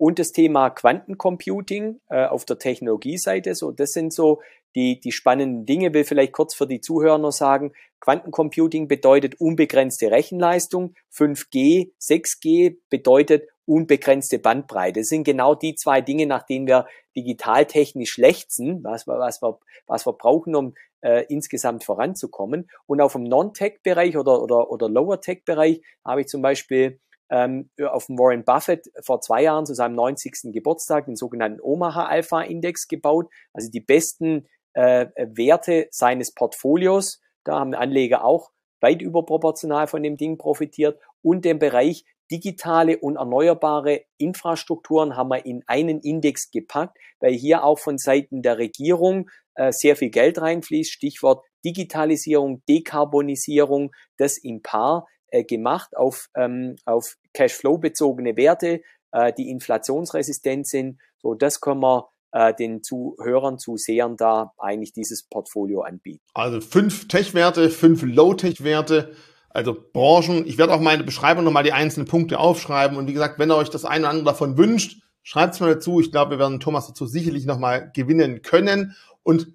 und 0.00 0.18
das 0.18 0.32
Thema 0.32 0.70
Quantencomputing 0.70 2.00
äh, 2.08 2.24
auf 2.24 2.46
der 2.46 2.58
Technologieseite. 2.58 3.54
So, 3.54 3.70
das 3.70 3.90
sind 3.90 4.14
so 4.14 4.40
die, 4.74 4.98
die 4.98 5.12
spannenden 5.12 5.66
Dinge. 5.66 5.92
Will 5.92 6.04
vielleicht 6.04 6.32
kurz 6.32 6.54
für 6.54 6.66
die 6.66 6.80
Zuhörer 6.80 7.18
noch 7.18 7.32
sagen. 7.32 7.72
Quantencomputing 8.00 8.88
bedeutet 8.88 9.38
unbegrenzte 9.42 10.10
Rechenleistung. 10.10 10.94
5G, 11.14 11.92
6G 12.00 12.78
bedeutet 12.88 13.50
unbegrenzte 13.66 14.38
Bandbreite. 14.38 15.00
Das 15.00 15.08
sind 15.08 15.24
genau 15.24 15.54
die 15.54 15.74
zwei 15.74 16.00
Dinge, 16.00 16.26
nach 16.26 16.44
denen 16.44 16.66
wir 16.66 16.86
digitaltechnisch 17.14 18.16
lechzen, 18.16 18.82
was 18.82 19.06
wir, 19.06 19.18
was 19.18 19.42
wir, 19.42 19.58
was 19.86 20.06
wir 20.06 20.14
brauchen, 20.14 20.56
um 20.56 20.72
äh, 21.02 21.26
insgesamt 21.28 21.84
voranzukommen. 21.84 22.70
Und 22.86 23.02
auf 23.02 23.12
dem 23.12 23.24
Non-Tech-Bereich 23.24 24.16
oder, 24.16 24.42
oder, 24.42 24.70
oder 24.70 24.88
Lower-Tech-Bereich 24.88 25.82
habe 26.06 26.22
ich 26.22 26.28
zum 26.28 26.40
Beispiel 26.40 27.00
ähm, 27.30 27.70
auf 27.82 28.06
dem 28.06 28.18
Warren 28.18 28.44
Buffett 28.44 28.90
vor 29.04 29.20
zwei 29.20 29.42
Jahren 29.42 29.66
zu 29.66 29.74
seinem 29.74 29.94
90. 29.94 30.52
Geburtstag 30.52 31.06
den 31.06 31.16
sogenannten 31.16 31.60
Omaha 31.60 32.06
Alpha 32.06 32.42
Index 32.42 32.88
gebaut, 32.88 33.28
also 33.52 33.70
die 33.70 33.80
besten 33.80 34.48
äh, 34.74 35.06
Werte 35.16 35.88
seines 35.90 36.34
Portfolios. 36.34 37.20
Da 37.44 37.58
haben 37.58 37.74
Anleger 37.74 38.24
auch 38.24 38.50
weit 38.80 39.02
überproportional 39.02 39.86
von 39.86 40.02
dem 40.02 40.16
Ding 40.16 40.38
profitiert 40.38 41.00
und 41.22 41.44
den 41.44 41.58
Bereich 41.58 42.04
digitale 42.30 42.98
und 42.98 43.16
erneuerbare 43.16 44.02
Infrastrukturen 44.16 45.16
haben 45.16 45.30
wir 45.30 45.44
in 45.44 45.64
einen 45.66 46.00
Index 46.00 46.50
gepackt, 46.50 46.96
weil 47.18 47.32
hier 47.32 47.64
auch 47.64 47.78
von 47.78 47.98
Seiten 47.98 48.42
der 48.42 48.58
Regierung 48.58 49.28
äh, 49.54 49.72
sehr 49.72 49.96
viel 49.96 50.10
Geld 50.10 50.40
reinfließt. 50.40 50.92
Stichwort 50.92 51.44
Digitalisierung, 51.64 52.62
Dekarbonisierung, 52.68 53.90
das 54.16 54.38
im 54.38 54.62
Paar 54.62 55.06
äh, 55.30 55.44
gemacht 55.44 55.96
auf, 55.96 56.28
ähm, 56.36 56.76
auf 56.84 57.16
Cashflow-bezogene 57.34 58.36
Werte, 58.36 58.82
äh, 59.12 59.32
die 59.36 59.50
inflationsresistent 59.50 60.66
sind. 60.66 60.98
So, 61.18 61.34
das 61.34 61.60
können 61.60 61.80
wir 61.80 62.08
äh, 62.32 62.54
den 62.54 62.82
Zuhörern, 62.82 63.58
Zusehern 63.58 64.16
da 64.16 64.52
eigentlich 64.58 64.92
dieses 64.92 65.24
Portfolio 65.24 65.82
anbieten. 65.82 66.24
Also 66.34 66.60
fünf 66.60 67.08
Tech-Werte, 67.08 67.70
fünf 67.70 68.02
Low-Tech-Werte, 68.02 69.14
also 69.50 69.76
Branchen. 69.92 70.46
Ich 70.46 70.58
werde 70.58 70.72
auch 70.72 70.80
meine 70.80 71.04
Beschreibung 71.04 71.44
nochmal 71.44 71.64
die 71.64 71.72
einzelnen 71.72 72.06
Punkte 72.06 72.38
aufschreiben. 72.38 72.96
Und 72.96 73.08
wie 73.08 73.12
gesagt, 73.12 73.38
wenn 73.38 73.50
ihr 73.50 73.56
euch 73.56 73.70
das 73.70 73.84
eine 73.84 74.04
oder 74.04 74.10
andere 74.10 74.26
davon 74.26 74.56
wünscht, 74.56 75.02
schreibt 75.22 75.54
es 75.54 75.60
mal 75.60 75.74
dazu. 75.74 76.00
Ich 76.00 76.12
glaube, 76.12 76.32
wir 76.32 76.38
werden 76.38 76.60
Thomas 76.60 76.86
dazu 76.86 77.06
sicherlich 77.06 77.46
nochmal 77.46 77.90
gewinnen 77.94 78.42
können. 78.42 78.94
Und 79.22 79.48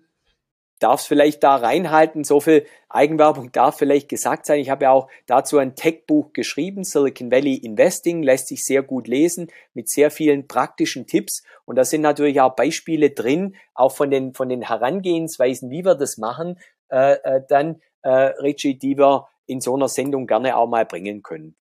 darf 0.79 1.01
es 1.01 1.07
vielleicht 1.07 1.43
da 1.43 1.55
reinhalten. 1.55 2.23
So 2.23 2.39
viel 2.39 2.65
Eigenwerbung 2.89 3.51
darf 3.51 3.77
vielleicht 3.77 4.09
gesagt 4.09 4.45
sein. 4.45 4.59
Ich 4.59 4.69
habe 4.69 4.85
ja 4.85 4.91
auch 4.91 5.09
dazu 5.25 5.57
ein 5.57 5.75
Tech-Buch 5.75 6.33
geschrieben, 6.33 6.83
Silicon 6.83 7.31
Valley 7.31 7.55
Investing, 7.55 8.23
lässt 8.23 8.47
sich 8.47 8.63
sehr 8.63 8.83
gut 8.83 9.07
lesen 9.07 9.47
mit 9.73 9.89
sehr 9.89 10.11
vielen 10.11 10.47
praktischen 10.47 11.07
Tipps. 11.07 11.43
Und 11.65 11.77
da 11.77 11.83
sind 11.83 12.01
natürlich 12.01 12.41
auch 12.41 12.55
Beispiele 12.55 13.11
drin, 13.11 13.55
auch 13.73 13.91
von 13.91 14.11
den, 14.11 14.33
von 14.33 14.49
den 14.49 14.61
Herangehensweisen, 14.61 15.69
wie 15.69 15.85
wir 15.85 15.95
das 15.95 16.17
machen, 16.17 16.59
äh, 16.89 17.13
äh, 17.23 17.41
dann, 17.47 17.81
äh, 18.03 18.09
Richie, 18.09 18.77
die 18.77 18.97
wir 18.97 19.27
in 19.47 19.61
so 19.61 19.75
einer 19.75 19.87
Sendung 19.87 20.27
gerne 20.27 20.57
auch 20.57 20.67
mal 20.67 20.85
bringen 20.85 21.23
können. 21.23 21.55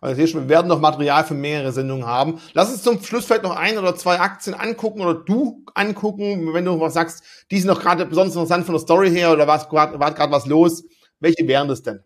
Also 0.00 0.16
hier 0.16 0.26
schon, 0.26 0.42
wir 0.42 0.48
werden 0.48 0.68
noch 0.68 0.80
Material 0.80 1.24
für 1.24 1.34
mehrere 1.34 1.72
Sendungen 1.72 2.06
haben. 2.06 2.40
Lass 2.52 2.70
uns 2.70 2.82
zum 2.82 3.02
Schluss 3.02 3.26
vielleicht 3.26 3.42
noch 3.42 3.56
ein 3.56 3.78
oder 3.78 3.94
zwei 3.96 4.20
Aktien 4.20 4.54
angucken 4.54 5.00
oder 5.00 5.14
du 5.14 5.64
angucken, 5.74 6.52
wenn 6.54 6.64
du 6.64 6.78
was 6.80 6.94
sagst, 6.94 7.22
die 7.50 7.58
sind 7.58 7.68
noch 7.68 7.80
gerade 7.80 8.06
besonders 8.06 8.34
interessant 8.34 8.66
von 8.66 8.74
der 8.74 8.80
Story 8.80 9.10
her 9.10 9.32
oder 9.32 9.46
was 9.46 9.70
war 9.72 10.14
gerade 10.14 10.32
was 10.32 10.46
los. 10.46 10.84
Welche 11.20 11.46
wären 11.48 11.68
das 11.68 11.82
denn? 11.82 12.00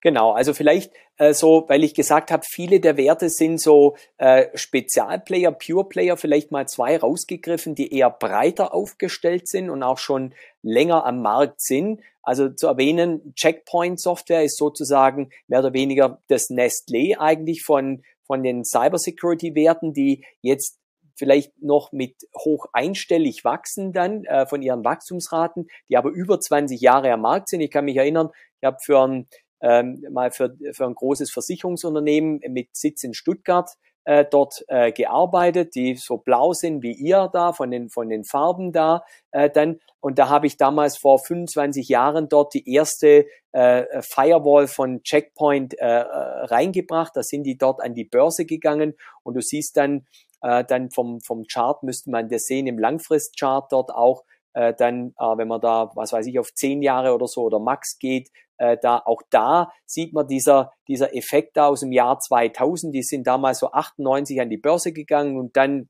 Genau, 0.00 0.32
also 0.32 0.54
vielleicht 0.54 0.92
äh, 1.16 1.32
so, 1.32 1.64
weil 1.68 1.84
ich 1.84 1.94
gesagt 1.94 2.30
habe, 2.30 2.44
viele 2.46 2.80
der 2.80 2.96
Werte 2.96 3.28
sind 3.28 3.60
so 3.60 3.96
äh, 4.18 4.46
Spezialplayer, 4.54 5.52
Pure 5.52 5.88
Player, 5.88 6.16
vielleicht 6.16 6.50
mal 6.50 6.66
zwei 6.66 6.96
rausgegriffen, 6.96 7.74
die 7.74 7.92
eher 7.92 8.10
breiter 8.10 8.74
aufgestellt 8.74 9.48
sind 9.48 9.70
und 9.70 9.82
auch 9.82 9.98
schon 9.98 10.34
länger 10.62 11.06
am 11.06 11.22
Markt 11.22 11.60
sind. 11.60 12.00
Also 12.22 12.48
zu 12.48 12.66
erwähnen, 12.66 13.34
Checkpoint 13.34 14.00
Software 14.00 14.44
ist 14.44 14.56
sozusagen 14.56 15.30
mehr 15.46 15.60
oder 15.60 15.72
weniger 15.72 16.22
das 16.28 16.48
Nestlé 16.50 17.18
eigentlich 17.18 17.62
von, 17.62 18.02
von 18.26 18.42
den 18.42 18.64
Cybersecurity-Werten, 18.64 19.92
die 19.92 20.24
jetzt 20.40 20.78
vielleicht 21.16 21.52
noch 21.62 21.92
mit 21.92 22.16
hoch 22.36 22.66
einstellig 22.72 23.44
wachsen 23.44 23.92
dann 23.92 24.24
äh, 24.24 24.46
von 24.46 24.62
ihren 24.62 24.84
Wachstumsraten, 24.84 25.68
die 25.88 25.96
aber 25.96 26.10
über 26.10 26.40
20 26.40 26.80
Jahre 26.80 27.12
am 27.12 27.20
Markt 27.20 27.48
sind. 27.48 27.60
Ich 27.60 27.70
kann 27.70 27.84
mich 27.84 27.96
erinnern, 27.96 28.30
ich 28.60 28.66
habe 28.66 28.78
für 28.82 29.00
ein 29.00 29.28
ähm, 29.64 30.04
mal 30.10 30.30
für, 30.30 30.54
für 30.72 30.84
ein 30.84 30.94
großes 30.94 31.32
Versicherungsunternehmen 31.32 32.40
mit 32.48 32.76
Sitz 32.76 33.02
in 33.02 33.14
Stuttgart 33.14 33.70
äh, 34.04 34.26
dort 34.30 34.62
äh, 34.68 34.92
gearbeitet, 34.92 35.74
die 35.74 35.96
so 35.96 36.18
blau 36.18 36.52
sind 36.52 36.82
wie 36.82 36.92
ihr 36.92 37.30
da, 37.32 37.52
von 37.52 37.70
den, 37.70 37.88
von 37.88 38.10
den 38.10 38.24
Farben 38.24 38.72
da 38.72 39.04
äh, 39.30 39.48
dann. 39.48 39.80
Und 40.00 40.18
da 40.18 40.28
habe 40.28 40.46
ich 40.46 40.58
damals 40.58 40.98
vor 40.98 41.18
25 41.18 41.88
Jahren 41.88 42.28
dort 42.28 42.52
die 42.52 42.70
erste 42.70 43.24
äh, 43.52 44.02
Firewall 44.02 44.68
von 44.68 45.02
Checkpoint 45.02 45.78
äh, 45.78 45.86
äh, 45.86 46.02
reingebracht. 46.44 47.16
Da 47.16 47.22
sind 47.22 47.44
die 47.44 47.56
dort 47.56 47.82
an 47.82 47.94
die 47.94 48.04
Börse 48.04 48.44
gegangen 48.44 48.94
und 49.22 49.34
du 49.34 49.40
siehst 49.40 49.78
dann, 49.78 50.06
äh, 50.42 50.64
dann 50.64 50.90
vom, 50.90 51.22
vom 51.22 51.44
Chart 51.50 51.82
müsste 51.82 52.10
man 52.10 52.28
das 52.28 52.44
sehen, 52.44 52.66
im 52.66 52.78
Langfristchart 52.78 53.72
dort 53.72 53.90
auch, 53.90 54.24
äh, 54.54 54.72
dann, 54.76 55.14
äh, 55.18 55.36
wenn 55.36 55.48
man 55.48 55.60
da, 55.60 55.90
was 55.94 56.12
weiß 56.12 56.26
ich, 56.26 56.38
auf 56.38 56.54
zehn 56.54 56.82
Jahre 56.82 57.14
oder 57.14 57.26
so 57.26 57.42
oder 57.42 57.58
Max 57.58 57.98
geht, 57.98 58.30
äh, 58.58 58.76
da 58.80 59.02
auch 59.04 59.22
da 59.30 59.72
sieht 59.84 60.12
man 60.12 60.26
dieser 60.26 60.72
dieser 60.88 61.14
Effekt 61.14 61.56
da 61.56 61.66
aus 61.68 61.80
dem 61.80 61.92
Jahr 61.92 62.18
2000. 62.18 62.94
Die 62.94 63.02
sind 63.02 63.26
damals 63.26 63.58
so 63.58 63.72
98 63.72 64.40
an 64.40 64.50
die 64.50 64.56
Börse 64.56 64.92
gegangen 64.92 65.38
und 65.38 65.56
dann 65.56 65.88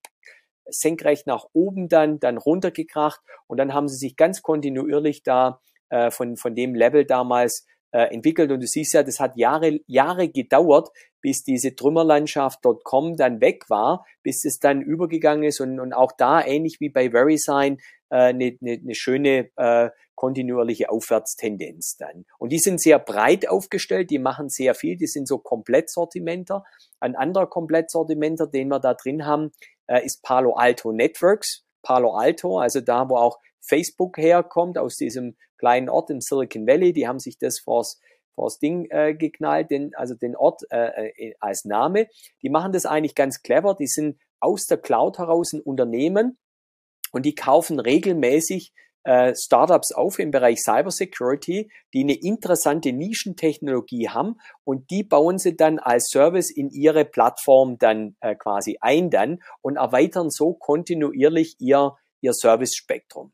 senkrecht 0.66 1.26
nach 1.26 1.44
oben 1.52 1.88
dann 1.88 2.18
dann 2.20 2.38
runtergekracht 2.38 3.20
und 3.46 3.58
dann 3.58 3.74
haben 3.74 3.88
sie 3.88 3.96
sich 3.96 4.16
ganz 4.16 4.42
kontinuierlich 4.42 5.22
da 5.22 5.60
äh, 5.90 6.10
von 6.10 6.36
von 6.36 6.54
dem 6.54 6.74
Level 6.74 7.04
damals 7.04 7.66
äh, 7.94 8.12
entwickelt. 8.12 8.50
Und 8.50 8.60
du 8.60 8.66
siehst 8.66 8.92
ja, 8.92 9.04
das 9.04 9.20
hat 9.20 9.36
Jahre, 9.36 9.78
Jahre 9.86 10.28
gedauert, 10.28 10.90
bis 11.20 11.44
diese 11.44 11.76
Trümmerlandschaft.com 11.76 13.16
dann 13.16 13.40
weg 13.40 13.70
war, 13.70 14.04
bis 14.24 14.44
es 14.44 14.58
dann 14.58 14.82
übergegangen 14.82 15.44
ist 15.44 15.60
und, 15.60 15.78
und 15.78 15.92
auch 15.92 16.10
da, 16.12 16.44
ähnlich 16.44 16.80
wie 16.80 16.88
bei 16.88 17.12
VeriSign, 17.12 17.78
äh, 18.10 18.16
eine, 18.16 18.58
eine, 18.60 18.72
eine 18.82 18.94
schöne 18.96 19.48
äh, 19.56 19.90
kontinuierliche 20.16 20.90
Aufwärtstendenz 20.90 21.96
dann. 21.96 22.24
Und 22.38 22.50
die 22.50 22.58
sind 22.58 22.80
sehr 22.80 22.98
breit 22.98 23.48
aufgestellt, 23.48 24.10
die 24.10 24.18
machen 24.18 24.48
sehr 24.48 24.74
viel, 24.74 24.96
die 24.96 25.06
sind 25.06 25.28
so 25.28 25.38
Komplettsortimenter. 25.38 26.64
Ein 26.98 27.14
anderer 27.14 27.46
Komplettsortimenter, 27.46 28.48
den 28.48 28.68
wir 28.68 28.80
da 28.80 28.94
drin 28.94 29.24
haben, 29.24 29.52
äh, 29.86 30.04
ist 30.04 30.22
Palo 30.22 30.54
Alto 30.54 30.90
Networks. 30.90 31.64
Palo 31.82 32.14
Alto, 32.14 32.58
also 32.58 32.80
da, 32.80 33.08
wo 33.08 33.16
auch 33.16 33.38
Facebook 33.66 34.18
herkommt, 34.18 34.78
aus 34.78 34.96
diesem 34.96 35.36
kleinen 35.58 35.88
Ort 35.88 36.10
im 36.10 36.20
Silicon 36.20 36.66
Valley. 36.66 36.92
Die 36.92 37.08
haben 37.08 37.18
sich 37.18 37.38
das 37.38 37.58
vors, 37.58 38.00
vors 38.34 38.58
Ding 38.58 38.86
äh, 38.90 39.14
geknallt, 39.14 39.70
den, 39.70 39.94
also 39.94 40.14
den 40.14 40.36
Ort 40.36 40.62
äh, 40.70 41.08
äh, 41.08 41.34
als 41.40 41.64
Name. 41.64 42.08
Die 42.42 42.50
machen 42.50 42.72
das 42.72 42.86
eigentlich 42.86 43.14
ganz 43.14 43.42
clever. 43.42 43.74
Die 43.74 43.86
sind 43.86 44.18
aus 44.40 44.66
der 44.66 44.78
Cloud 44.78 45.18
heraus 45.18 45.52
ein 45.52 45.60
Unternehmen 45.60 46.38
und 47.12 47.24
die 47.24 47.34
kaufen 47.34 47.80
regelmäßig 47.80 48.72
äh, 49.04 49.34
Startups 49.36 49.92
auf 49.92 50.18
im 50.18 50.30
Bereich 50.30 50.62
Cybersecurity, 50.62 51.70
die 51.92 52.00
eine 52.02 52.14
interessante 52.14 52.92
Nischentechnologie 52.92 54.08
haben 54.08 54.36
und 54.64 54.90
die 54.90 55.04
bauen 55.04 55.38
sie 55.38 55.56
dann 55.56 55.78
als 55.78 56.08
Service 56.08 56.50
in 56.50 56.70
ihre 56.70 57.04
Plattform 57.04 57.78
dann 57.78 58.16
äh, 58.20 58.34
quasi 58.34 58.78
ein 58.80 59.10
dann 59.10 59.42
und 59.60 59.76
erweitern 59.76 60.30
so 60.30 60.54
kontinuierlich 60.54 61.56
ihr, 61.58 61.96
ihr 62.20 62.32
Service-Spektrum. 62.32 63.32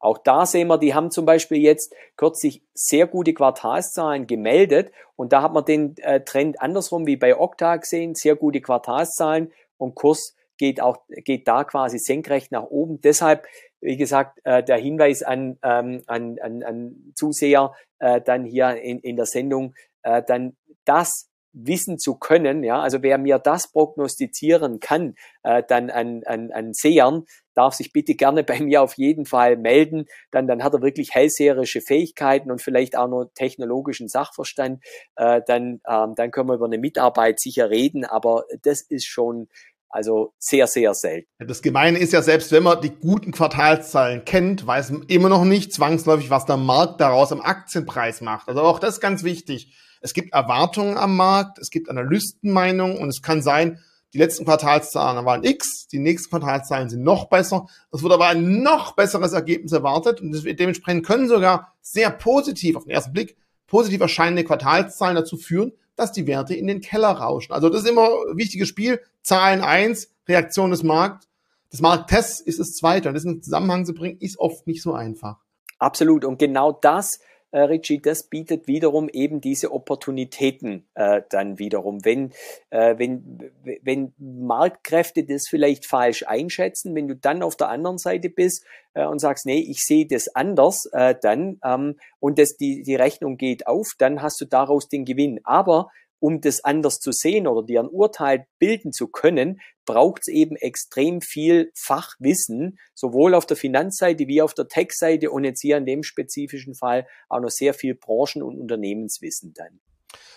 Auch 0.00 0.18
da 0.18 0.46
sehen 0.46 0.68
wir, 0.68 0.78
die 0.78 0.94
haben 0.94 1.10
zum 1.10 1.26
Beispiel 1.26 1.58
jetzt 1.58 1.92
kürzlich 2.16 2.62
sehr 2.74 3.06
gute 3.06 3.34
Quartalszahlen 3.34 4.26
gemeldet. 4.26 4.92
Und 5.16 5.32
da 5.32 5.42
hat 5.42 5.52
man 5.52 5.64
den 5.64 5.96
äh, 5.98 6.20
Trend 6.22 6.60
andersrum 6.60 7.06
wie 7.06 7.16
bei 7.16 7.38
Okta 7.38 7.76
gesehen, 7.76 8.14
sehr 8.14 8.36
gute 8.36 8.60
Quartalszahlen. 8.60 9.52
Und 9.76 9.94
Kurs 9.94 10.36
geht 10.56 10.80
auch 10.80 10.98
geht 11.08 11.48
da 11.48 11.64
quasi 11.64 11.98
senkrecht 11.98 12.52
nach 12.52 12.64
oben. 12.64 13.00
Deshalb, 13.00 13.46
wie 13.80 13.96
gesagt, 13.96 14.40
äh, 14.44 14.62
der 14.62 14.76
Hinweis 14.76 15.22
an, 15.22 15.58
ähm, 15.62 16.02
an, 16.06 16.38
an, 16.40 16.62
an 16.62 17.12
Zuseher 17.14 17.74
äh, 17.98 18.20
dann 18.20 18.44
hier 18.44 18.76
in, 18.76 18.98
in 19.00 19.16
der 19.16 19.26
Sendung, 19.26 19.74
äh, 20.02 20.22
dann 20.26 20.56
das 20.84 21.27
wissen 21.52 21.98
zu 21.98 22.16
können, 22.16 22.62
ja, 22.62 22.80
also 22.80 23.02
wer 23.02 23.18
mir 23.18 23.38
das 23.38 23.72
prognostizieren 23.72 24.80
kann, 24.80 25.14
äh, 25.42 25.62
dann 25.66 25.90
an, 25.90 26.22
an, 26.24 26.50
an 26.52 26.72
Sehern, 26.72 27.24
darf 27.54 27.74
sich 27.74 27.92
bitte 27.92 28.14
gerne 28.14 28.44
bei 28.44 28.60
mir 28.60 28.82
auf 28.82 28.94
jeden 28.94 29.26
Fall 29.26 29.56
melden. 29.56 30.06
Dann, 30.30 30.46
dann 30.46 30.62
hat 30.62 30.74
er 30.74 30.82
wirklich 30.82 31.14
hellseherische 31.14 31.80
Fähigkeiten 31.80 32.50
und 32.50 32.62
vielleicht 32.62 32.96
auch 32.96 33.08
noch 33.08 33.30
technologischen 33.34 34.08
Sachverstand. 34.08 34.82
Äh, 35.16 35.42
dann, 35.46 35.80
ähm, 35.88 36.14
dann 36.14 36.30
können 36.30 36.48
wir 36.48 36.54
über 36.54 36.66
eine 36.66 36.78
Mitarbeit 36.78 37.40
sicher 37.40 37.70
reden, 37.70 38.04
aber 38.04 38.44
das 38.62 38.82
ist 38.82 39.06
schon 39.06 39.48
also 39.90 40.34
sehr, 40.38 40.66
sehr 40.66 40.92
selten. 40.94 41.28
Das 41.38 41.62
Gemeine 41.62 41.98
ist 41.98 42.12
ja, 42.12 42.20
selbst 42.20 42.52
wenn 42.52 42.62
man 42.62 42.80
die 42.82 42.90
guten 42.90 43.32
Quartalszahlen 43.32 44.24
kennt, 44.24 44.66
weiß 44.66 44.90
man 44.90 45.02
immer 45.08 45.30
noch 45.30 45.44
nicht 45.44 45.72
zwangsläufig, 45.72 46.28
was 46.30 46.44
der 46.44 46.58
Markt 46.58 47.00
daraus 47.00 47.32
am 47.32 47.40
Aktienpreis 47.40 48.20
macht. 48.20 48.48
Also 48.48 48.60
auch 48.60 48.78
das 48.78 48.96
ist 48.96 49.00
ganz 49.00 49.24
wichtig. 49.24 49.74
Es 50.00 50.14
gibt 50.14 50.32
Erwartungen 50.32 50.96
am 50.96 51.16
Markt, 51.16 51.58
es 51.58 51.70
gibt 51.70 51.90
Analystenmeinungen 51.90 52.98
und 52.98 53.08
es 53.08 53.22
kann 53.22 53.42
sein, 53.42 53.80
die 54.14 54.18
letzten 54.18 54.46
Quartalszahlen 54.46 55.24
waren 55.26 55.44
X, 55.44 55.86
die 55.88 55.98
nächsten 55.98 56.30
Quartalszahlen 56.30 56.88
sind 56.88 57.02
noch 57.02 57.26
besser. 57.26 57.66
Es 57.92 58.02
wird 58.02 58.12
aber 58.12 58.28
ein 58.28 58.62
noch 58.62 58.92
besseres 58.92 59.32
Ergebnis 59.32 59.72
erwartet 59.72 60.20
und 60.20 60.32
dementsprechend 60.58 61.04
können 61.04 61.28
sogar 61.28 61.74
sehr 61.82 62.10
positiv, 62.10 62.76
auf 62.76 62.84
den 62.84 62.92
ersten 62.92 63.12
Blick, 63.12 63.36
positiv 63.66 64.00
erscheinende 64.00 64.44
Quartalszahlen 64.44 65.14
dazu 65.14 65.36
führen, 65.36 65.72
dass 65.94 66.12
die 66.12 66.26
Werte 66.26 66.54
in 66.54 66.66
den 66.66 66.80
Keller 66.80 67.10
rauschen. 67.10 67.52
Also 67.52 67.68
das 67.68 67.82
ist 67.82 67.90
immer 67.90 68.08
ein 68.30 68.36
wichtiges 68.36 68.68
Spiel. 68.68 69.00
Zahlen 69.22 69.62
eins, 69.62 70.10
Reaktion 70.26 70.70
des 70.70 70.82
Marktes. 70.82 71.28
Das 71.70 71.80
Markttests 71.80 72.40
ist 72.40 72.60
das 72.60 72.72
zweite. 72.72 73.08
Und 73.08 73.14
das 73.14 73.24
in 73.24 73.42
Zusammenhang 73.42 73.84
zu 73.84 73.92
bringen, 73.92 74.16
ist 74.20 74.38
oft 74.38 74.66
nicht 74.66 74.80
so 74.80 74.94
einfach. 74.94 75.36
Absolut. 75.78 76.24
Und 76.24 76.38
genau 76.38 76.72
das 76.72 77.20
äh, 77.50 77.60
Richie, 77.60 78.00
das 78.00 78.24
bietet 78.24 78.66
wiederum 78.66 79.08
eben 79.08 79.40
diese 79.40 79.72
Opportunitäten 79.72 80.86
äh, 80.94 81.22
dann 81.30 81.58
wiederum. 81.58 82.04
Wenn, 82.04 82.32
äh, 82.70 82.98
wenn, 82.98 83.50
wenn 83.82 84.12
Marktkräfte 84.18 85.24
das 85.24 85.48
vielleicht 85.48 85.86
falsch 85.86 86.24
einschätzen, 86.26 86.94
wenn 86.94 87.08
du 87.08 87.16
dann 87.16 87.42
auf 87.42 87.56
der 87.56 87.68
anderen 87.68 87.98
Seite 87.98 88.28
bist 88.28 88.64
äh, 88.94 89.06
und 89.06 89.18
sagst, 89.18 89.46
nee, 89.46 89.60
ich 89.60 89.84
sehe 89.84 90.06
das 90.06 90.34
anders, 90.34 90.86
äh, 90.92 91.14
dann 91.20 91.58
ähm, 91.64 91.96
und 92.20 92.38
das, 92.38 92.56
die, 92.56 92.82
die 92.82 92.96
Rechnung 92.96 93.36
geht 93.36 93.66
auf, 93.66 93.92
dann 93.98 94.22
hast 94.22 94.40
du 94.40 94.44
daraus 94.44 94.88
den 94.88 95.04
Gewinn. 95.04 95.40
Aber 95.44 95.90
um 96.20 96.40
das 96.40 96.64
anders 96.64 96.98
zu 96.98 97.12
sehen 97.12 97.46
oder 97.46 97.64
dir 97.64 97.80
ein 97.80 97.88
Urteil 97.88 98.46
bilden 98.58 98.92
zu 98.92 99.08
können, 99.08 99.60
braucht 99.84 100.22
es 100.22 100.28
eben 100.28 100.56
extrem 100.56 101.20
viel 101.20 101.70
Fachwissen, 101.74 102.78
sowohl 102.94 103.34
auf 103.34 103.46
der 103.46 103.56
Finanzseite 103.56 104.26
wie 104.26 104.42
auf 104.42 104.54
der 104.54 104.68
Tech-Seite 104.68 105.30
und 105.30 105.44
jetzt 105.44 105.60
hier 105.60 105.76
in 105.76 105.86
dem 105.86 106.02
spezifischen 106.02 106.74
Fall 106.74 107.06
auch 107.28 107.40
noch 107.40 107.50
sehr 107.50 107.74
viel 107.74 107.94
Branchen- 107.94 108.42
und 108.42 108.58
Unternehmenswissen 108.58 109.54
dann. 109.54 109.80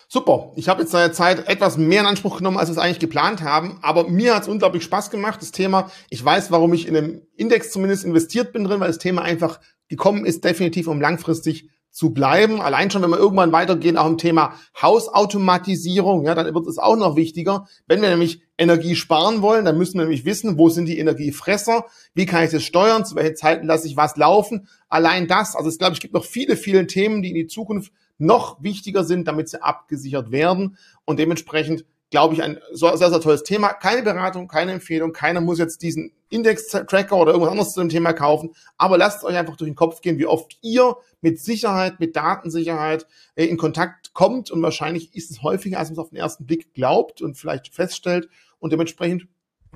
Super. 0.08 0.52
Ich 0.56 0.68
habe 0.68 0.82
jetzt 0.82 0.90
seine 0.90 1.12
Zeit 1.12 1.48
etwas 1.48 1.78
mehr 1.78 2.00
in 2.00 2.06
Anspruch 2.06 2.36
genommen, 2.36 2.58
als 2.58 2.68
wir 2.68 2.72
es 2.72 2.78
eigentlich 2.78 2.98
geplant 2.98 3.40
haben. 3.40 3.78
Aber 3.80 4.08
mir 4.08 4.34
hat 4.34 4.42
es 4.42 4.48
unglaublich 4.48 4.84
Spaß 4.84 5.10
gemacht, 5.10 5.40
das 5.40 5.52
Thema. 5.52 5.90
Ich 6.10 6.22
weiß, 6.22 6.50
warum 6.50 6.74
ich 6.74 6.86
in 6.86 6.96
einem 6.96 7.22
Index 7.34 7.70
zumindest 7.70 8.04
investiert 8.04 8.52
bin 8.52 8.64
drin, 8.64 8.80
weil 8.80 8.88
das 8.88 8.98
Thema 8.98 9.22
einfach 9.22 9.60
gekommen 9.88 10.26
ist, 10.26 10.44
definitiv 10.44 10.86
um 10.86 11.00
langfristig 11.00 11.70
zu 11.92 12.14
bleiben. 12.14 12.60
Allein 12.60 12.90
schon, 12.90 13.02
wenn 13.02 13.10
wir 13.10 13.18
irgendwann 13.18 13.52
weitergehen, 13.52 13.98
auch 13.98 14.06
im 14.06 14.18
Thema 14.18 14.54
Hausautomatisierung, 14.80 16.24
ja, 16.24 16.34
dann 16.34 16.52
wird 16.52 16.66
es 16.66 16.78
auch 16.78 16.96
noch 16.96 17.16
wichtiger. 17.16 17.68
Wenn 17.86 18.00
wir 18.00 18.08
nämlich 18.08 18.42
Energie 18.56 18.96
sparen 18.96 19.42
wollen, 19.42 19.66
dann 19.66 19.76
müssen 19.76 19.98
wir 19.98 20.04
nämlich 20.04 20.24
wissen, 20.24 20.58
wo 20.58 20.70
sind 20.70 20.86
die 20.86 20.98
Energiefresser, 20.98 21.84
wie 22.14 22.26
kann 22.26 22.44
ich 22.44 22.50
das 22.50 22.64
steuern, 22.64 23.04
zu 23.04 23.14
welchen 23.14 23.36
Zeiten 23.36 23.66
lasse 23.66 23.86
ich 23.86 23.96
was 23.96 24.16
laufen. 24.16 24.68
Allein 24.88 25.28
das, 25.28 25.54
also 25.54 25.68
ich 25.68 25.78
glaube, 25.78 25.92
es 25.92 26.00
gibt 26.00 26.14
noch 26.14 26.24
viele, 26.24 26.56
viele 26.56 26.86
Themen, 26.86 27.22
die 27.22 27.28
in 27.28 27.34
die 27.34 27.46
Zukunft 27.46 27.92
noch 28.16 28.62
wichtiger 28.62 29.04
sind, 29.04 29.28
damit 29.28 29.50
sie 29.50 29.62
abgesichert 29.62 30.30
werden. 30.30 30.78
Und 31.04 31.18
dementsprechend 31.18 31.84
glaube 32.12 32.34
ich, 32.34 32.42
ein 32.42 32.60
sehr, 32.72 32.96
sehr 32.96 33.20
tolles 33.20 33.42
Thema. 33.42 33.72
Keine 33.72 34.02
Beratung, 34.02 34.46
keine 34.46 34.72
Empfehlung. 34.72 35.12
Keiner 35.12 35.40
muss 35.40 35.58
jetzt 35.58 35.82
diesen 35.82 36.12
Index-Tracker 36.28 37.16
oder 37.16 37.32
irgendwas 37.32 37.50
anderes 37.50 37.72
zu 37.72 37.80
dem 37.80 37.88
Thema 37.88 38.12
kaufen. 38.12 38.54
Aber 38.76 38.98
lasst 38.98 39.24
euch 39.24 39.34
einfach 39.34 39.56
durch 39.56 39.70
den 39.70 39.74
Kopf 39.74 40.02
gehen, 40.02 40.18
wie 40.18 40.26
oft 40.26 40.58
ihr 40.60 40.96
mit 41.22 41.40
Sicherheit, 41.40 42.00
mit 42.00 42.14
Datensicherheit 42.14 43.06
äh, 43.34 43.46
in 43.46 43.56
Kontakt 43.56 44.12
kommt. 44.12 44.50
Und 44.50 44.62
wahrscheinlich 44.62 45.16
ist 45.16 45.30
es 45.30 45.42
häufiger, 45.42 45.78
als 45.78 45.88
man 45.88 45.94
es 45.94 45.98
auf 46.00 46.10
den 46.10 46.18
ersten 46.18 46.46
Blick 46.46 46.74
glaubt 46.74 47.22
und 47.22 47.36
vielleicht 47.36 47.74
feststellt. 47.74 48.28
Und 48.58 48.72
dementsprechend 48.72 49.26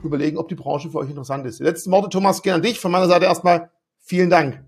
überlegen, 0.04 0.36
ob 0.36 0.48
die 0.48 0.54
Branche 0.54 0.90
für 0.90 0.98
euch 0.98 1.08
interessant 1.08 1.46
ist. 1.46 1.58
Die 1.58 1.64
letzten 1.64 1.90
Worte, 1.90 2.10
Thomas, 2.10 2.42
gehen 2.42 2.52
an 2.52 2.62
dich. 2.62 2.78
Von 2.78 2.92
meiner 2.92 3.08
Seite 3.08 3.24
erstmal 3.24 3.70
vielen 3.98 4.28
Dank. 4.28 4.62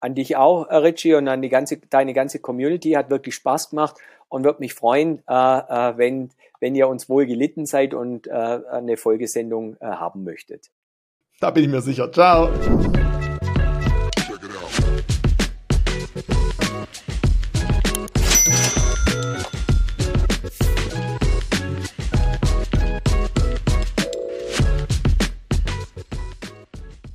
An 0.00 0.16
dich 0.16 0.36
auch, 0.36 0.68
Richie, 0.68 1.14
und 1.14 1.28
an 1.28 1.40
die 1.40 1.50
ganze, 1.50 1.76
deine 1.76 2.14
ganze 2.14 2.40
Community. 2.40 2.92
Hat 2.92 3.10
wirklich 3.10 3.36
Spaß 3.36 3.70
gemacht 3.70 3.94
und 4.30 4.44
würde 4.44 4.60
mich 4.60 4.72
freuen, 4.72 5.22
äh, 5.28 5.32
äh, 5.32 5.98
wenn, 5.98 6.30
wenn 6.60 6.74
ihr 6.74 6.88
uns 6.88 7.10
wohl 7.10 7.26
gelitten 7.26 7.66
seid 7.66 7.92
und 7.92 8.26
äh, 8.26 8.30
eine 8.30 8.96
Folgesendung 8.96 9.76
haben 9.80 10.24
möchtet. 10.24 10.70
Da 11.40 11.50
bin 11.50 11.64
ich 11.64 11.70
mir 11.70 11.82
sicher. 11.82 12.10
Ciao. 12.10 12.48